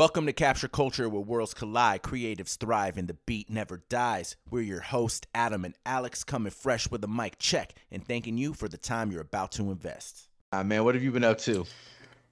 Welcome 0.00 0.24
to 0.24 0.32
Capture 0.32 0.66
Culture, 0.66 1.10
where 1.10 1.20
worlds 1.20 1.52
collide, 1.52 2.02
creatives 2.02 2.56
thrive, 2.56 2.96
and 2.96 3.06
the 3.06 3.18
beat 3.26 3.50
never 3.50 3.82
dies. 3.90 4.34
We're 4.50 4.62
your 4.62 4.80
hosts, 4.80 5.26
Adam 5.34 5.62
and 5.62 5.74
Alex, 5.84 6.24
coming 6.24 6.52
fresh 6.52 6.90
with 6.90 7.04
a 7.04 7.06
mic 7.06 7.38
check 7.38 7.74
and 7.90 8.02
thanking 8.02 8.38
you 8.38 8.54
for 8.54 8.66
the 8.66 8.78
time 8.78 9.12
you're 9.12 9.20
about 9.20 9.52
to 9.52 9.70
invest. 9.70 10.30
Ah, 10.54 10.62
man, 10.62 10.84
what 10.84 10.94
have 10.94 11.04
you 11.04 11.10
been 11.10 11.22
up 11.22 11.36
to? 11.40 11.66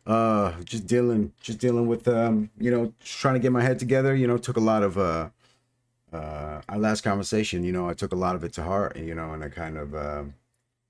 Uh, 0.07 0.53
just 0.65 0.87
dealing, 0.87 1.31
just 1.43 1.59
dealing 1.59 1.87
with 1.87 2.09
um, 2.09 2.49
you 2.59 2.71
know, 2.71 2.95
just 3.01 3.19
trying 3.19 3.35
to 3.35 3.39
get 3.39 3.53
my 3.53 3.61
head 3.61 3.79
together. 3.79 4.17
You 4.17 4.29
know, 4.29 4.39
took 4.39 4.57
a 4.57 4.61
lot 4.61 4.83
of 4.83 4.97
uh, 4.97 5.29
uh, 6.11 6.63
our 6.71 6.79
last 6.79 7.03
conversation. 7.03 7.65
You 7.65 7.73
know, 7.73 7.87
I 7.87 7.93
took 7.93 8.13
a 8.13 8.17
lot 8.17 8.35
of 8.35 8.45
it 8.45 8.55
to 8.55 8.63
heart. 8.63 8.97
You 8.97 9.15
know, 9.15 9.35
and 9.35 9.45
I 9.45 9.51
kind 9.51 9.77
of 9.77 9.95
uh, 9.95 10.25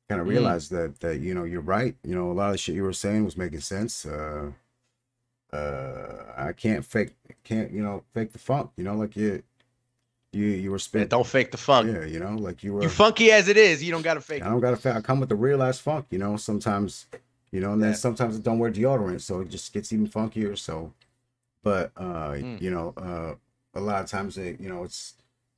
kind 0.08 0.20
of 0.20 0.28
Mm. 0.28 0.30
realized 0.30 0.70
that 0.70 1.00
that 1.00 1.18
you 1.18 1.34
know 1.34 1.42
you're 1.42 1.60
right. 1.60 1.96
You 2.04 2.14
know, 2.14 2.30
a 2.30 2.34
lot 2.34 2.46
of 2.46 2.52
the 2.52 2.58
shit 2.58 2.76
you 2.76 2.84
were 2.84 2.92
saying 2.92 3.24
was 3.24 3.36
making 3.36 3.62
sense. 3.62 4.06
Uh, 4.06 4.52
uh, 5.52 6.24
I 6.36 6.52
can't 6.52 6.84
fake, 6.84 7.14
can't 7.44 7.70
you 7.70 7.82
know, 7.82 8.04
fake 8.14 8.32
the 8.32 8.38
funk. 8.38 8.70
You 8.76 8.84
know, 8.84 8.94
like 8.94 9.16
you, 9.16 9.42
you, 10.32 10.44
you 10.44 10.70
were 10.70 10.78
spent. 10.78 11.10
don't 11.10 11.26
fake 11.26 11.50
the 11.50 11.56
funk. 11.56 11.90
Yeah, 11.92 12.04
you 12.04 12.18
know, 12.20 12.34
like 12.36 12.62
you 12.62 12.74
were. 12.74 12.82
You 12.82 12.88
funky 12.88 13.30
as 13.32 13.48
it 13.48 13.56
is, 13.56 13.82
you 13.82 13.90
don't 13.90 14.02
gotta 14.02 14.20
fake 14.20 14.42
I 14.42 14.48
don't 14.48 14.60
gotta. 14.60 14.76
fa- 14.76 14.96
I 14.96 15.00
come 15.00 15.20
with 15.20 15.28
the 15.30 15.36
real 15.36 15.62
ass 15.62 15.78
funk, 15.78 16.06
you 16.10 16.18
know. 16.18 16.36
Sometimes, 16.36 17.06
you 17.50 17.60
know, 17.60 17.72
and 17.72 17.82
then 17.82 17.94
sometimes 17.94 18.36
I 18.36 18.40
don't 18.40 18.58
wear 18.58 18.70
deodorant, 18.70 19.22
so 19.22 19.40
it 19.40 19.48
just 19.48 19.72
gets 19.72 19.92
even 19.92 20.06
funkier. 20.08 20.56
So, 20.58 20.92
but 21.62 21.92
uh, 21.96 22.32
Mm. 22.32 22.60
you 22.60 22.70
know, 22.70 22.92
uh, 22.96 23.34
a 23.74 23.80
lot 23.80 24.02
of 24.04 24.10
times, 24.10 24.36
it, 24.38 24.60
you 24.60 24.68
know, 24.68 24.84
it's 24.84 25.14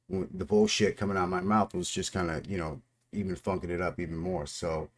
the 0.08 0.44
bullshit 0.44 0.96
coming 0.96 1.16
out 1.16 1.24
of 1.24 1.30
my 1.30 1.40
mouth 1.40 1.72
was 1.74 1.88
just 1.90 2.12
kind 2.12 2.30
of, 2.30 2.46
you 2.50 2.58
know, 2.58 2.80
even 3.12 3.34
funking 3.36 3.70
it 3.70 3.80
up 3.80 3.98
even 4.00 4.16
more. 4.16 4.46
So, 4.46 4.88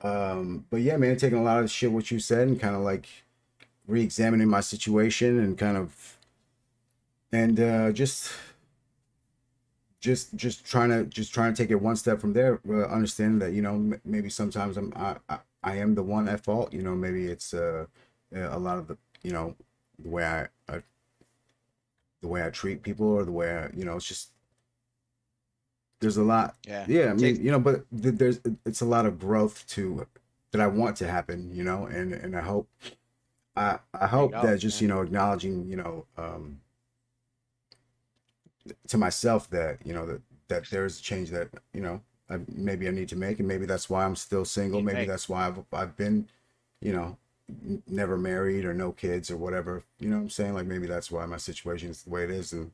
um, 0.00 0.64
but 0.70 0.80
yeah, 0.80 0.96
man, 0.96 1.16
taking 1.16 1.38
a 1.38 1.42
lot 1.42 1.58
of 1.58 1.64
the 1.64 1.68
shit 1.68 1.90
what 1.92 2.10
you 2.10 2.18
said 2.20 2.48
and 2.48 2.60
kind 2.60 2.74
of 2.76 2.82
like 2.82 3.08
re-examining 3.88 4.48
my 4.48 4.60
situation 4.60 5.38
and 5.40 5.58
kind 5.58 5.76
of, 5.76 6.16
and 7.32 7.58
uh, 7.58 7.90
just 7.92 8.32
just 10.00 10.34
just 10.36 10.64
trying 10.64 10.90
to 10.90 11.04
just 11.04 11.34
trying 11.34 11.52
to 11.52 11.60
take 11.62 11.70
it 11.72 11.82
one 11.82 11.96
step 11.96 12.20
from 12.20 12.32
there 12.32 12.60
uh, 12.68 12.84
understanding 12.86 13.38
that 13.40 13.52
you 13.52 13.60
know 13.62 13.74
m- 13.74 14.00
maybe 14.04 14.30
sometimes 14.30 14.76
i'm 14.76 14.92
I, 14.94 15.16
I 15.28 15.38
i 15.64 15.74
am 15.76 15.96
the 15.96 16.04
one 16.04 16.28
at 16.28 16.44
fault 16.44 16.72
you 16.72 16.82
know 16.82 16.94
maybe 16.94 17.26
it's 17.26 17.52
uh 17.52 17.86
a 18.32 18.58
lot 18.58 18.78
of 18.78 18.86
the 18.86 18.96
you 19.24 19.32
know 19.32 19.56
the 19.98 20.08
way 20.08 20.24
i, 20.24 20.46
I 20.72 20.82
the 22.20 22.28
way 22.28 22.44
i 22.46 22.50
treat 22.50 22.82
people 22.84 23.08
or 23.08 23.24
the 23.24 23.32
way 23.32 23.50
i 23.56 23.70
you 23.76 23.84
know 23.84 23.96
it's 23.96 24.06
just 24.06 24.30
there's 26.00 26.16
a 26.16 26.22
lot 26.22 26.54
Yeah. 26.64 26.84
yeah 26.88 27.10
i 27.10 27.14
mean 27.14 27.42
you 27.44 27.50
know 27.50 27.58
but 27.58 27.84
th- 28.02 28.14
there's 28.14 28.40
it's 28.64 28.80
a 28.80 28.84
lot 28.86 29.04
of 29.04 29.18
growth 29.18 29.66
to 29.68 30.06
that 30.52 30.60
i 30.60 30.68
want 30.68 30.96
to 30.98 31.08
happen 31.08 31.50
you 31.52 31.64
know 31.64 31.86
and 31.86 32.12
and 32.12 32.36
i 32.36 32.40
hope 32.40 32.68
i 33.58 33.78
i 33.94 34.06
hope 34.06 34.38
that 34.40 34.58
just 34.58 34.80
you 34.80 34.88
know 34.88 35.00
acknowledging 35.02 35.66
you 35.68 35.76
know 35.76 36.04
um 36.16 36.60
to 38.88 38.98
myself 38.98 39.48
that 39.50 39.78
you 39.84 39.92
know 39.92 40.06
that 40.06 40.20
that 40.48 40.64
there's 40.70 40.98
a 40.98 41.02
change 41.02 41.30
that 41.30 41.48
you 41.72 41.80
know 41.80 42.00
I, 42.30 42.40
maybe 42.54 42.88
I 42.88 42.90
need 42.90 43.08
to 43.10 43.16
make, 43.16 43.38
and 43.38 43.48
maybe 43.48 43.66
that's 43.66 43.88
why 43.88 44.04
I'm 44.04 44.16
still 44.16 44.44
single. 44.44 44.82
Maybe 44.82 45.04
that's 45.04 45.28
why 45.28 45.46
I've 45.46 45.64
I've 45.72 45.96
been, 45.96 46.28
you 46.80 46.92
know, 46.92 47.16
n- 47.48 47.82
never 47.86 48.18
married 48.18 48.64
or 48.64 48.74
no 48.74 48.92
kids 48.92 49.30
or 49.30 49.36
whatever. 49.36 49.82
You 49.98 50.10
know 50.10 50.16
what 50.16 50.22
I'm 50.22 50.30
saying? 50.30 50.54
Like 50.54 50.66
maybe 50.66 50.86
that's 50.86 51.10
why 51.10 51.24
my 51.26 51.38
situation 51.38 51.90
is 51.90 52.02
the 52.02 52.10
way 52.10 52.24
it 52.24 52.30
is, 52.30 52.52
and 52.52 52.70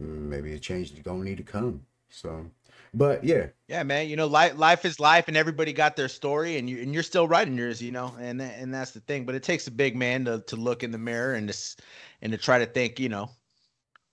mm, 0.00 0.04
maybe 0.28 0.54
a 0.54 0.58
change 0.58 0.92
is 0.92 1.00
gonna 1.00 1.24
need 1.24 1.38
to 1.38 1.44
come. 1.44 1.86
So, 2.10 2.46
but 2.94 3.24
yeah, 3.24 3.48
Yeah, 3.68 3.82
man. 3.84 4.08
You 4.08 4.16
know, 4.16 4.26
life 4.26 4.56
life 4.58 4.84
is 4.84 5.00
life, 5.00 5.28
and 5.28 5.36
everybody 5.36 5.72
got 5.72 5.96
their 5.96 6.08
story, 6.08 6.58
and 6.58 6.68
you 6.68 6.82
and 6.82 6.92
you're 6.92 7.02
still 7.02 7.26
writing 7.26 7.56
yours. 7.56 7.80
You 7.80 7.92
know, 7.92 8.14
and 8.20 8.42
and 8.42 8.74
that's 8.74 8.90
the 8.90 9.00
thing. 9.00 9.24
But 9.24 9.34
it 9.34 9.42
takes 9.42 9.66
a 9.66 9.70
big 9.70 9.96
man 9.96 10.24
to 10.26 10.40
to 10.48 10.56
look 10.56 10.82
in 10.82 10.90
the 10.90 10.98
mirror 10.98 11.34
and 11.34 11.46
just 11.48 11.80
and 12.20 12.32
to 12.32 12.38
try 12.38 12.58
to 12.58 12.66
think. 12.66 13.00
You 13.00 13.08
know, 13.08 13.30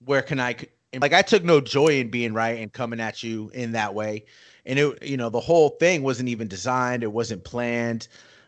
where 0.05 0.21
can 0.21 0.39
I 0.39 0.55
and, 0.93 1.01
Like 1.01 1.13
I 1.13 1.21
took 1.21 1.43
no 1.43 1.61
joy 1.61 1.99
in 1.99 2.09
being 2.09 2.33
right 2.33 2.59
and 2.59 2.71
coming 2.71 2.99
at 3.01 3.23
you 3.23 3.49
in 3.53 3.73
that 3.73 3.93
way, 3.93 4.25
and 4.65 4.79
it 4.79 5.03
you 5.03 5.17
know 5.17 5.29
the 5.29 5.39
whole 5.41 5.69
thing 5.71 6.03
wasn't 6.03 6.29
even 6.29 6.47
designed. 6.47 7.03
It 7.03 7.11
wasn't 7.11 7.43
planned. 7.43 8.07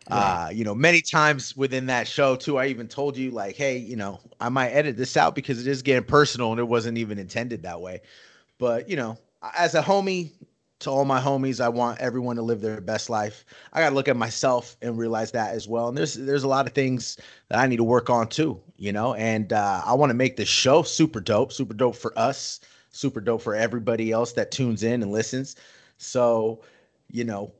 Right. 0.10 0.42
Uh, 0.48 0.50
you 0.54 0.64
know, 0.66 0.76
many 0.76 1.02
times 1.02 1.56
within 1.56 1.88
that 1.88 2.08
show 2.08 2.36
too, 2.36 2.58
I 2.58 2.68
even 2.68 2.88
told 2.88 3.18
you 3.18 3.32
like, 3.32 3.56
hey, 3.56 3.78
you 3.78 3.96
know, 3.96 4.20
I 4.40 4.50
might 4.50 4.70
edit 4.70 4.98
this 4.98 5.16
out 5.18 5.36
because 5.36 5.60
it 5.66 5.70
is 5.70 5.82
getting 5.84 6.04
personal 6.04 6.52
and 6.52 6.60
it 6.60 6.64
wasn't 6.68 6.98
even 6.98 7.20
intended 7.20 7.64
that 7.64 7.82
way. 7.82 8.02
But 8.60 8.90
you 8.90 8.96
know, 8.96 9.18
as 9.58 9.76
a 9.76 9.82
homie 9.82 10.32
to 10.80 10.90
all 10.90 11.06
my 11.06 11.20
homies, 11.22 11.62
I 11.62 11.70
want 11.70 12.00
everyone 12.00 12.36
to 12.38 12.42
live 12.42 12.62
their 12.62 12.82
best 12.82 13.10
life. 13.10 13.46
I 13.72 13.82
gotta 13.82 13.96
look 13.96 14.08
at 14.08 14.18
myself 14.18 14.76
and 14.82 14.98
realize 14.98 15.32
that 15.32 15.54
as 15.54 15.68
well. 15.68 15.88
And 15.88 15.98
there's 15.98 16.16
there's 16.16 16.44
a 16.44 16.48
lot 16.48 16.66
of 16.68 16.74
things 16.74 17.18
that 17.50 17.60
I 17.60 17.68
need 17.68 17.78
to 17.78 17.84
work 17.84 18.10
on 18.10 18.28
too, 18.28 18.60
you 18.78 18.92
know. 18.92 19.14
And 19.14 19.54
uh, 19.54 19.82
I 19.86 19.94
want 19.94 20.10
to 20.10 20.16
make 20.16 20.38
this 20.38 20.50
show 20.50 20.82
super 20.82 21.20
dope, 21.20 21.54
super 21.54 21.74
dope 21.74 21.96
for 21.96 22.18
us, 22.18 22.60
super 22.92 23.22
dope 23.22 23.42
for 23.42 23.56
everybody 23.56 24.12
else 24.12 24.34
that 24.34 24.52
tunes 24.52 24.82
in 24.84 25.04
and 25.04 25.12
listens. 25.12 25.56
So, 25.98 26.64
you 27.12 27.24
know, 27.26 27.54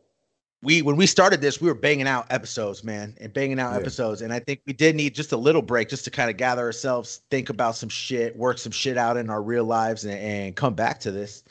we 0.64 0.82
when 0.82 0.96
we 0.96 1.06
started 1.06 1.42
this, 1.42 1.62
we 1.62 1.68
were 1.68 1.76
banging 1.76 2.08
out 2.08 2.26
episodes, 2.32 2.84
man, 2.84 3.16
and 3.22 3.32
banging 3.32 3.60
out 3.60 3.74
Yeah. 3.74 3.80
episodes. 3.80 4.24
And 4.24 4.34
I 4.34 4.40
think 4.40 4.62
we 4.66 4.74
did 4.74 4.96
need 4.96 5.14
just 5.14 5.32
a 5.32 5.38
little 5.38 5.62
break 5.62 5.90
just 5.90 6.06
to 6.06 6.12
kind 6.12 6.32
of 6.32 6.38
gather 6.38 6.64
ourselves, 6.64 7.22
think 7.30 7.50
about 7.50 7.76
some 7.76 7.90
shit, 7.90 8.36
work 8.36 8.58
some 8.58 8.72
shit 8.72 8.98
out 8.98 9.16
in 9.16 9.30
our 9.30 9.44
real 9.44 9.64
lives, 9.64 10.06
and, 10.06 10.18
and 10.20 10.56
come 10.56 10.74
back 10.74 11.00
to 11.02 11.12
this 11.12 11.44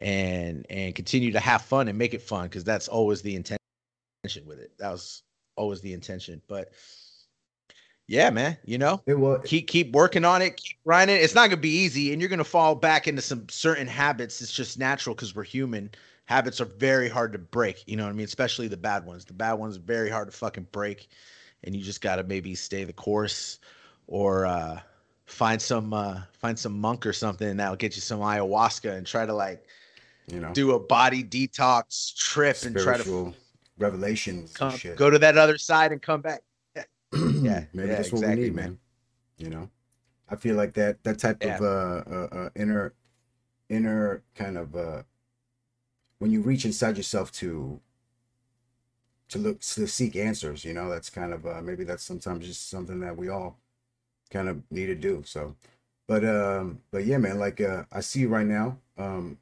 and 0.00 0.66
and 0.70 0.94
continue 0.94 1.32
to 1.32 1.40
have 1.40 1.62
fun 1.62 1.88
and 1.88 1.98
make 1.98 2.14
it 2.14 2.22
fun 2.22 2.44
because 2.44 2.64
that's 2.64 2.88
always 2.88 3.22
the 3.22 3.36
intention 3.36 3.58
with 4.46 4.58
it. 4.58 4.72
That 4.78 4.90
was 4.90 5.22
always 5.56 5.80
the 5.80 5.92
intention. 5.92 6.40
But 6.48 6.72
yeah, 8.06 8.30
man, 8.30 8.56
you 8.64 8.78
know, 8.78 9.02
it 9.06 9.18
was 9.18 9.42
keep 9.44 9.68
keep 9.68 9.92
working 9.92 10.24
on 10.24 10.42
it, 10.42 10.56
keep 10.56 10.78
grinding. 10.84 11.16
It's 11.16 11.34
not 11.34 11.48
gonna 11.48 11.60
be 11.60 11.70
easy, 11.70 12.12
and 12.12 12.20
you're 12.20 12.30
gonna 12.30 12.44
fall 12.44 12.74
back 12.74 13.06
into 13.06 13.22
some 13.22 13.48
certain 13.48 13.86
habits. 13.86 14.40
It's 14.40 14.52
just 14.52 14.78
natural 14.78 15.14
because 15.14 15.34
we're 15.34 15.44
human. 15.44 15.90
Habits 16.24 16.60
are 16.60 16.66
very 16.66 17.08
hard 17.08 17.32
to 17.32 17.38
break. 17.38 17.84
You 17.86 17.96
know 17.96 18.04
what 18.04 18.10
I 18.10 18.14
mean? 18.14 18.24
Especially 18.24 18.68
the 18.68 18.76
bad 18.76 19.04
ones. 19.04 19.24
The 19.24 19.32
bad 19.32 19.54
ones 19.54 19.76
are 19.76 19.80
very 19.80 20.10
hard 20.10 20.30
to 20.30 20.36
fucking 20.36 20.68
break, 20.72 21.08
and 21.64 21.74
you 21.74 21.82
just 21.82 22.00
gotta 22.00 22.24
maybe 22.24 22.54
stay 22.54 22.84
the 22.84 22.92
course, 22.92 23.58
or 24.06 24.46
uh, 24.46 24.80
find 25.26 25.60
some 25.60 25.92
uh, 25.92 26.22
find 26.38 26.58
some 26.58 26.80
monk 26.80 27.06
or 27.06 27.12
something 27.12 27.56
that'll 27.58 27.76
get 27.76 27.94
you 27.94 28.02
some 28.02 28.20
ayahuasca 28.20 28.96
and 28.96 29.06
try 29.06 29.24
to 29.24 29.34
like 29.34 29.66
you 30.26 30.40
know 30.40 30.52
do 30.52 30.72
a 30.72 30.78
body 30.78 31.22
detox 31.24 32.14
trip 32.16 32.56
and 32.64 32.76
try 32.76 32.96
to 32.96 33.34
revelations 33.78 34.52
come, 34.52 34.78
go 34.96 35.10
to 35.10 35.18
that 35.18 35.38
other 35.38 35.58
side 35.58 35.92
and 35.92 36.02
come 36.02 36.20
back. 36.20 36.42
yeah, 37.12 37.64
maybe 37.72 37.88
yeah, 37.88 37.96
that's 37.96 38.12
what 38.12 38.20
exactly, 38.20 38.36
we 38.36 38.42
need, 38.44 38.54
man. 38.54 38.64
man. 38.64 38.78
You 39.38 39.50
know, 39.50 39.70
I 40.28 40.36
feel 40.36 40.56
like 40.56 40.74
that 40.74 41.02
that 41.04 41.18
type 41.18 41.42
Yeah. 41.42 41.56
of 41.56 41.62
uh, 41.62 42.10
uh, 42.10 42.28
uh 42.32 42.48
inner 42.54 42.92
inner 43.68 44.22
kind 44.34 44.58
of 44.58 44.76
uh 44.76 45.02
when 46.18 46.30
you 46.30 46.42
reach 46.42 46.64
inside 46.64 46.96
yourself 46.96 47.32
to 47.32 47.80
to 49.30 49.38
look 49.38 49.60
to 49.60 49.86
seek 49.86 50.16
answers. 50.16 50.64
You 50.64 50.74
know, 50.74 50.90
that's 50.90 51.10
kind 51.10 51.32
of 51.32 51.46
uh, 51.46 51.62
maybe 51.62 51.84
that's 51.84 52.04
sometimes 52.04 52.46
just 52.46 52.68
something 52.68 53.00
that 53.00 53.16
we 53.16 53.28
all 53.28 53.56
kind 54.30 54.48
of 54.48 54.62
need 54.70 54.86
to 54.86 54.94
do. 54.94 55.22
So, 55.24 55.56
but 56.06 56.24
um, 56.24 56.80
but 56.90 57.04
yeah, 57.04 57.18
man, 57.18 57.38
like 57.38 57.60
uh, 57.60 57.84
I 57.90 58.00
see 58.00 58.20
you 58.20 58.28
right 58.28 58.46
now. 58.46 58.78
Um, 58.98 59.38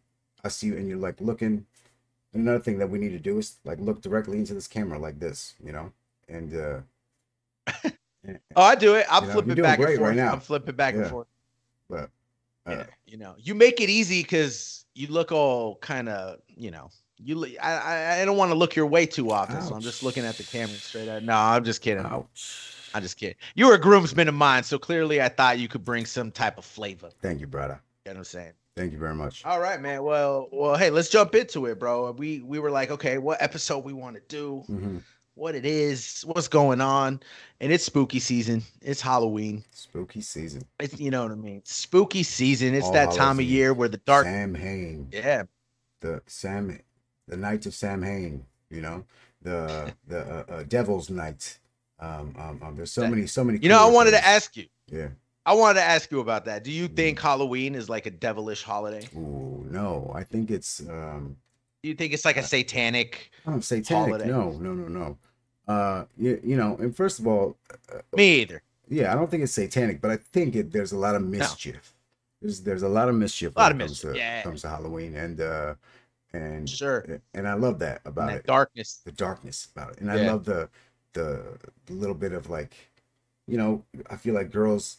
I 0.48 0.50
see 0.50 0.68
you, 0.68 0.76
and 0.78 0.88
you're 0.88 0.96
like 0.98 1.20
looking. 1.20 1.66
Another 2.32 2.58
thing 2.58 2.78
that 2.78 2.88
we 2.88 2.98
need 2.98 3.10
to 3.10 3.18
do 3.18 3.36
is 3.38 3.56
like 3.64 3.78
look 3.80 4.00
directly 4.00 4.38
into 4.38 4.54
this 4.54 4.66
camera 4.66 4.98
like 4.98 5.18
this, 5.18 5.54
you 5.62 5.72
know, 5.72 5.92
and 6.28 6.54
uh 6.54 6.80
Oh, 8.56 8.62
I 8.62 8.74
do 8.74 8.94
it. 8.94 9.06
I'm 9.10 9.22
You 9.24 9.28
know, 9.28 9.32
flipping 9.34 9.62
back 9.62 9.78
and 9.78 9.88
right 9.88 9.96
forth. 9.98 10.16
now. 10.16 10.32
I'm 10.32 10.40
flipping 10.40 10.74
back 10.74 10.94
and 10.94 11.06
forth. 11.06 11.26
but 11.88 12.10
uh, 12.66 12.70
Yeah, 12.70 12.84
you 13.06 13.16
know, 13.16 13.34
you 13.38 13.54
make 13.54 13.80
it 13.80 13.88
easy 13.88 14.22
because 14.22 14.84
you 14.94 15.06
look 15.08 15.32
all 15.32 15.76
kind 15.76 16.08
of, 16.08 16.40
you 16.48 16.70
know, 16.70 16.90
you. 17.18 17.46
I 17.62 18.20
I, 18.22 18.24
don't 18.24 18.36
want 18.36 18.50
to 18.50 18.54
look 18.58 18.74
your 18.76 18.86
way 18.86 19.06
too 19.06 19.30
often, 19.30 19.62
so 19.62 19.74
I'm 19.74 19.80
just 19.80 20.02
looking 20.02 20.24
at 20.24 20.36
the 20.36 20.44
camera 20.44 20.74
straight 20.76 21.08
at. 21.08 21.22
No, 21.24 21.34
I'm 21.34 21.64
just 21.64 21.80
kidding. 21.82 22.04
ouch. 22.04 22.74
I'm 22.94 23.02
just 23.02 23.16
kidding. 23.16 23.36
You 23.54 23.66
were 23.68 23.74
a 23.74 23.80
groomsman 23.80 24.28
of 24.28 24.34
mine, 24.34 24.62
so 24.64 24.78
clearly 24.78 25.20
I 25.22 25.28
thought 25.28 25.58
you 25.58 25.68
could 25.68 25.84
bring 25.84 26.04
some 26.06 26.30
type 26.30 26.58
of 26.58 26.64
flavor. 26.64 27.10
Thank 27.22 27.40
you, 27.40 27.46
brother. 27.46 27.80
You 28.04 28.12
know 28.12 28.14
what 28.14 28.18
I'm 28.20 28.24
saying? 28.24 28.52
Thank 28.78 28.92
you 28.92 28.98
very 28.98 29.14
much. 29.14 29.44
All 29.44 29.60
right, 29.60 29.80
man. 29.80 30.02
Well, 30.04 30.48
well, 30.52 30.76
hey, 30.76 30.90
let's 30.90 31.08
jump 31.08 31.34
into 31.34 31.66
it, 31.66 31.78
bro. 31.78 32.12
We 32.12 32.40
we 32.40 32.58
were 32.60 32.70
like, 32.70 32.90
okay, 32.92 33.18
what 33.18 33.42
episode 33.42 33.84
we 33.84 33.92
want 33.92 34.16
to 34.16 34.22
do, 34.28 34.62
hmm 34.66 34.98
what 35.34 35.54
it 35.54 35.64
is, 35.64 36.22
what's 36.26 36.48
going 36.48 36.80
on, 36.80 37.20
and 37.60 37.72
it's 37.72 37.84
spooky 37.84 38.18
season. 38.18 38.60
It's 38.82 39.00
Halloween. 39.00 39.62
Spooky 39.72 40.20
season. 40.20 40.62
It's 40.80 40.98
you 40.98 41.10
know 41.12 41.22
what 41.22 41.30
I 41.30 41.36
mean. 41.36 41.62
Spooky 41.64 42.24
season. 42.24 42.74
It's 42.74 42.86
All 42.86 42.92
that 42.94 43.00
Hallows 43.10 43.16
time 43.16 43.38
of 43.38 43.44
year 43.44 43.72
where 43.72 43.88
the 43.88 43.98
dark. 43.98 44.26
Sam 44.26 44.52
Hain. 44.54 45.08
Yeah, 45.12 45.44
The 46.00 46.22
Sam, 46.26 46.80
the 47.28 47.36
night 47.36 47.66
of 47.66 47.74
Sam 47.74 48.02
Hain. 48.02 48.44
You 48.70 48.80
know, 48.80 49.04
the 49.42 49.94
the 50.08 50.20
uh, 50.20 50.44
uh, 50.52 50.62
Devil's 50.64 51.08
Night. 51.08 51.58
Um, 52.00 52.34
um, 52.38 52.60
um, 52.62 52.76
there's 52.76 52.90
so 52.92 53.02
That- 53.02 53.10
many, 53.10 53.26
so 53.26 53.42
many. 53.44 53.58
you 53.60 53.68
know, 53.68 53.80
I 53.80 53.90
wanted 53.90 54.12
to 54.12 54.24
ask 54.26 54.56
you. 54.56 54.66
Yeah. 54.90 55.08
I 55.48 55.54
wanted 55.54 55.80
to 55.80 55.86
ask 55.86 56.10
you 56.10 56.20
about 56.20 56.44
that. 56.44 56.62
Do 56.62 56.70
you 56.70 56.88
Mm. 56.90 56.96
think 56.96 57.20
Halloween 57.20 57.74
is 57.74 57.88
like 57.88 58.04
a 58.04 58.10
devilish 58.10 58.62
holiday? 58.62 59.08
Ooh, 59.16 59.64
no, 59.70 60.12
I 60.14 60.22
think 60.22 60.50
it's 60.50 60.80
um, 60.80 61.36
Do 61.82 61.88
you 61.88 61.94
think 61.94 62.12
it's 62.12 62.24
like 62.26 62.36
a 62.36 62.42
satanic? 62.42 63.30
oh, 63.46 63.60
satanic. 63.60 64.12
Holiday. 64.12 64.28
No, 64.28 64.50
no, 64.50 64.74
no, 64.74 64.88
no. 64.88 65.18
Uh, 65.72 66.04
you, 66.18 66.38
you 66.44 66.56
know, 66.56 66.76
and 66.76 66.94
first 66.94 67.18
of 67.18 67.26
all, 67.26 67.56
Me 68.14 68.42
either. 68.42 68.62
yeah, 68.88 69.10
I 69.10 69.14
don't 69.14 69.30
think 69.30 69.42
it's 69.42 69.52
satanic, 69.52 70.02
but 70.02 70.10
I 70.10 70.18
think 70.18 70.54
it, 70.54 70.70
there's 70.70 70.92
a 70.92 70.98
lot 70.98 71.14
of 71.14 71.22
mischief. 71.22 71.94
There's 72.42 72.60
there's 72.60 72.82
a 72.82 72.88
lot 72.88 73.08
of 73.08 73.14
mischief. 73.14 73.56
A 73.56 73.58
lot 73.58 73.64
when 73.72 73.72
of 73.72 73.76
it 73.76 73.84
comes 73.84 73.90
mischief, 74.04 74.12
To, 74.12 74.18
yeah. 74.18 74.42
Comes 74.42 74.62
to 74.62 74.68
Halloween, 74.68 75.14
and 75.16 75.40
uh, 75.40 75.74
and 76.34 76.68
Sure. 76.68 77.20
and 77.32 77.48
I 77.48 77.54
love 77.54 77.78
that 77.78 78.02
about 78.04 78.28
that 78.28 78.36
it. 78.40 78.46
darkness. 78.46 79.00
the 79.04 79.12
darkness 79.12 79.68
about 79.74 79.92
it, 79.92 80.00
and 80.02 80.10
I 80.10 80.16
love 80.26 80.44
the 80.44 80.68
the 81.14 81.58
little 81.88 82.14
bit 82.14 82.32
of 82.32 82.50
like, 82.50 82.74
you 83.46 83.56
know, 83.56 83.82
I 84.10 84.16
feel 84.16 84.34
like 84.34 84.50
girls, 84.50 84.98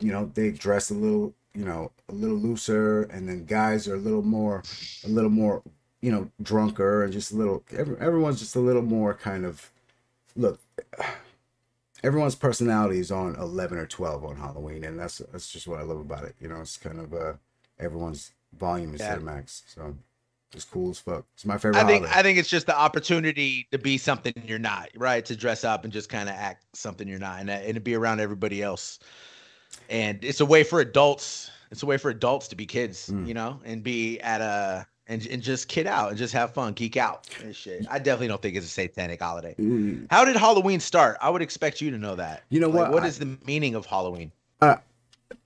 you 0.00 0.12
know, 0.12 0.30
they 0.34 0.50
dress 0.50 0.90
a 0.90 0.94
little, 0.94 1.34
you 1.54 1.64
know, 1.64 1.90
a 2.08 2.12
little 2.14 2.36
looser, 2.36 3.02
and 3.04 3.28
then 3.28 3.44
guys 3.44 3.86
are 3.88 3.94
a 3.94 3.98
little 3.98 4.22
more, 4.22 4.62
a 5.04 5.08
little 5.08 5.30
more, 5.30 5.62
you 6.00 6.10
know, 6.10 6.28
drunker, 6.42 7.04
and 7.04 7.12
just 7.12 7.32
a 7.32 7.36
little. 7.36 7.62
Every, 7.76 7.96
everyone's 7.98 8.40
just 8.40 8.56
a 8.56 8.60
little 8.60 8.82
more 8.82 9.14
kind 9.14 9.44
of. 9.46 9.70
Look, 10.36 10.60
everyone's 12.02 12.34
personality 12.34 12.98
is 12.98 13.10
on 13.10 13.36
eleven 13.36 13.78
or 13.78 13.86
twelve 13.86 14.24
on 14.24 14.36
Halloween, 14.36 14.84
and 14.84 14.98
that's 14.98 15.18
that's 15.32 15.50
just 15.50 15.66
what 15.66 15.80
I 15.80 15.82
love 15.82 16.00
about 16.00 16.24
it. 16.24 16.34
You 16.40 16.48
know, 16.48 16.60
it's 16.60 16.76
kind 16.76 17.00
of 17.00 17.14
uh 17.14 17.32
everyone's 17.78 18.32
volume 18.58 18.94
is 18.94 19.00
Yeah. 19.00 19.16
to 19.16 19.20
max, 19.20 19.62
so 19.66 19.96
it's 20.52 20.64
cool 20.64 20.90
as 20.90 20.98
fuck. 20.98 21.24
It's 21.34 21.44
my 21.44 21.58
favorite. 21.58 21.80
I 21.80 21.86
think 21.86 22.04
holiday. 22.04 22.20
I 22.20 22.22
think 22.22 22.38
it's 22.38 22.48
just 22.48 22.66
the 22.66 22.78
opportunity 22.78 23.66
to 23.72 23.78
be 23.78 23.98
something 23.98 24.32
you're 24.46 24.58
not, 24.58 24.90
right? 24.96 25.24
To 25.24 25.36
dress 25.36 25.64
up 25.64 25.84
and 25.84 25.92
just 25.92 26.08
kind 26.08 26.28
of 26.28 26.34
act 26.34 26.64
something 26.74 27.08
you're 27.08 27.18
not, 27.18 27.40
and, 27.40 27.50
and 27.50 27.74
to 27.74 27.80
be 27.80 27.94
around 27.94 28.20
everybody 28.20 28.62
else. 28.62 28.98
And 29.88 30.22
it's 30.24 30.40
a 30.40 30.46
way 30.46 30.62
for 30.64 30.80
adults. 30.80 31.50
It's 31.70 31.82
a 31.82 31.86
way 31.86 31.96
for 31.96 32.10
adults 32.10 32.48
to 32.48 32.56
be 32.56 32.66
kids, 32.66 33.08
Mm. 33.10 33.26
you 33.26 33.34
know, 33.34 33.60
and 33.64 33.82
be 33.82 34.20
at 34.20 34.40
a 34.40 34.86
and 35.06 35.26
and 35.26 35.42
just 35.42 35.68
kid 35.68 35.86
out 35.86 36.08
and 36.10 36.16
just 36.18 36.32
have 36.32 36.54
fun, 36.54 36.72
geek 36.72 36.96
out 36.96 37.28
and 37.42 37.54
shit. 37.54 37.84
I 37.90 37.98
definitely 37.98 38.28
don't 38.28 38.40
think 38.40 38.56
it's 38.56 38.66
a 38.66 38.68
satanic 38.70 39.20
holiday. 39.20 39.54
Mm, 39.58 40.06
How 40.10 40.24
did 40.24 40.36
Halloween 40.36 40.80
start? 40.80 41.18
I 41.20 41.28
would 41.30 41.42
expect 41.42 41.80
you 41.82 41.90
to 41.90 41.98
know 41.98 42.14
that. 42.14 42.44
You 42.48 42.60
know 42.60 42.68
Like, 42.68 42.76
what? 42.84 42.92
What 42.92 43.02
I- 43.02 43.08
is 43.08 43.18
the 43.18 43.36
meaning 43.46 43.74
of 43.74 43.84
Halloween? 43.86 44.30
Uh, 44.62 44.76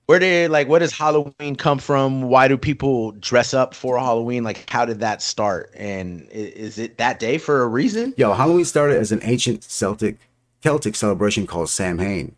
Where 0.05 0.19
did 0.19 0.49
like 0.49 0.67
what 0.69 0.79
does 0.79 0.91
Halloween 0.93 1.55
come 1.57 1.77
from? 1.79 2.23
Why 2.23 2.47
do 2.47 2.57
people 2.57 3.11
dress 3.13 3.53
up 3.53 3.73
for 3.73 3.99
Halloween? 3.99 4.43
Like 4.43 4.69
how 4.69 4.85
did 4.85 4.99
that 5.01 5.21
start? 5.21 5.71
And 5.75 6.27
is 6.31 6.77
it 6.77 6.97
that 6.97 7.19
day 7.19 7.37
for 7.37 7.61
a 7.63 7.67
reason? 7.67 8.13
Yo, 8.17 8.33
Halloween 8.33 8.65
started 8.65 8.97
as 8.97 9.11
an 9.11 9.19
ancient 9.23 9.63
Celtic 9.63 10.17
Celtic 10.61 10.95
celebration 10.95 11.45
called 11.47 11.69
Samhain, 11.69 12.35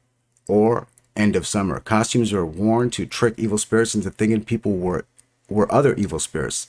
or 0.47 0.87
end 1.15 1.35
of 1.35 1.45
summer. 1.47 1.79
Costumes 1.79 2.31
were 2.31 2.45
worn 2.45 2.89
to 2.91 3.05
trick 3.05 3.35
evil 3.37 3.57
spirits 3.57 3.95
into 3.95 4.09
thinking 4.11 4.43
people 4.43 4.73
were 4.77 5.05
were 5.49 5.71
other 5.71 5.93
evil 5.95 6.19
spirits. 6.19 6.67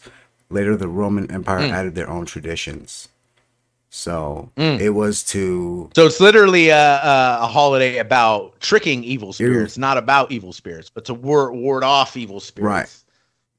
Later, 0.51 0.77
the 0.77 0.89
Roman 0.89 1.31
Empire 1.31 1.61
Mm. 1.61 1.71
added 1.73 1.95
their 1.95 2.11
own 2.11 2.27
traditions. 2.27 3.09
So 3.91 4.51
Mm. 4.57 4.81
it 4.81 4.91
was 4.91 5.23
to 5.25 5.91
So 5.95 6.07
it's 6.07 6.19
literally 6.21 6.71
a, 6.71 6.77
a, 7.03 7.39
a 7.43 7.47
holiday 7.47 7.99
about 7.99 8.59
tricking 8.61 9.05
evil 9.05 9.33
spirits, 9.33 9.77
not 9.77 9.99
about 9.99 10.33
evil 10.33 10.53
spirits, 10.53 10.91
but 10.91 11.05
to 11.07 11.15
ward, 11.15 11.55
ward 11.55 11.85
off 11.85 12.17
evil 12.17 12.41
spirits. 12.41 12.67
Right. 12.67 12.89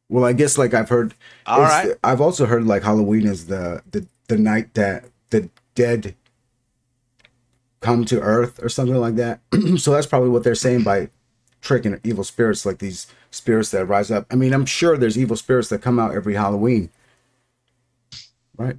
well, 0.10 0.26
I 0.26 0.34
guess 0.34 0.58
like 0.58 0.74
I've 0.74 0.90
heard. 0.90 1.14
All 1.46 1.62
right. 1.62 1.94
I've 2.04 2.22
also 2.22 2.46
heard 2.46 2.66
like 2.66 2.84
Halloween 2.84 3.26
is 3.28 3.46
the 3.48 3.82
the 3.92 4.06
the 4.28 4.38
night 4.38 4.74
that 4.74 5.06
the 5.30 5.50
dead 5.76 6.16
come 7.84 8.06
to 8.06 8.20
Earth 8.22 8.64
or 8.64 8.70
something 8.70 8.96
like 8.98 9.16
that. 9.18 9.42
so 9.78 9.92
that's 9.92 10.08
probably 10.08 10.30
what 10.30 10.44
they're 10.44 10.56
saying 10.56 10.84
by 10.84 11.10
tricking 11.62 12.00
evil 12.04 12.24
spirits, 12.24 12.66
like 12.66 12.80
these 12.80 13.08
spirits 13.30 13.72
that 13.72 13.86
rise 13.86 14.10
up. 14.10 14.26
I 14.32 14.36
mean, 14.36 14.54
I'm 14.54 14.66
sure 14.66 14.98
there's 14.98 15.18
evil 15.18 15.36
spirits 15.36 15.70
that 15.70 15.82
come 15.82 16.00
out 16.00 16.14
every 16.16 16.34
Halloween, 16.34 16.90
right? 18.58 18.78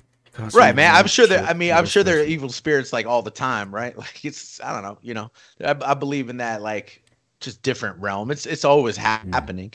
Right, 0.52 0.74
man. 0.74 0.92
I'm 0.94 1.06
sure 1.06 1.28
that 1.28 1.48
I 1.48 1.54
mean, 1.54 1.72
I'm 1.72 1.86
sure 1.86 2.02
there 2.02 2.18
are 2.20 2.24
evil 2.24 2.48
spirits 2.48 2.92
like 2.92 3.06
all 3.06 3.22
the 3.22 3.30
time, 3.30 3.72
right? 3.72 3.96
Like 4.04 4.24
it's, 4.24 4.60
I 4.60 4.72
don't 4.72 4.82
know, 4.82 4.98
you 5.02 5.14
know, 5.14 5.30
I, 5.64 5.76
I 5.84 5.94
believe 5.94 6.28
in 6.28 6.38
that, 6.38 6.60
like 6.62 7.02
just 7.40 7.62
different 7.62 7.98
realm. 8.00 8.30
It's 8.30 8.46
it's 8.46 8.64
always 8.64 8.96
ha- 8.96 9.22
Mm. 9.24 9.32
happening, 9.32 9.72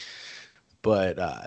but 0.81 1.17
uh, 1.17 1.43